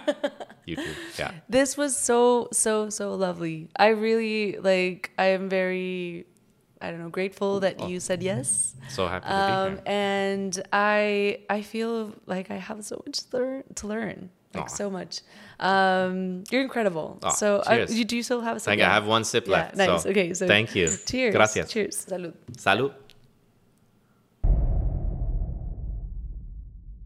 YouTube. 0.68 0.96
Yeah, 1.20 1.32
This 1.50 1.76
was 1.78 1.96
so 1.98 2.48
so 2.52 2.90
so 2.90 3.14
lovely. 3.16 3.70
I 3.78 3.88
really 3.90 4.58
like. 4.58 5.12
I 5.18 5.28
am 5.38 5.50
very, 5.50 6.26
I 6.82 6.90
don't 6.92 7.00
know, 7.04 7.10
grateful 7.10 7.60
that 7.62 7.76
you 7.90 8.00
said 8.00 8.24
yes. 8.24 8.76
so 8.90 9.08
happy 9.08 9.26
to 9.28 9.30
be 9.30 9.36
Um, 9.36 9.72
here. 9.74 9.82
and 9.86 10.64
I 10.72 11.40
I 11.50 11.62
feel 11.62 12.14
like 12.26 12.50
I 12.52 12.56
have 12.58 12.84
so 12.86 13.02
much 13.06 13.18
to 13.30 13.38
learn, 13.38 13.64
to 13.76 13.88
learn 13.88 14.30
like 14.54 14.64
Aw. 14.64 14.68
so 14.68 14.90
much. 14.90 15.22
Um, 15.60 16.44
you're 16.52 16.62
incredible. 16.62 17.20
Aw, 17.24 17.30
so 17.30 17.62
I, 17.66 17.86
you 17.86 18.06
do 18.06 18.16
you 18.18 18.24
still 18.24 18.42
have 18.42 18.58
a 18.58 18.60
you. 18.60 18.84
I 18.86 18.94
have 18.94 19.08
one 19.08 19.24
sip 19.24 19.46
Yeah, 19.48 19.54
left. 19.54 19.76
nice. 19.76 20.04
so 20.04 20.10
okay, 20.10 20.34
so 20.34 20.48
thank 20.48 20.76
you. 20.76 20.88
Cheers. 21.06 21.34
Gracias. 21.36 21.72
Cheers. 21.72 22.06
Salud. 22.06 22.34
Salud. 22.54 22.94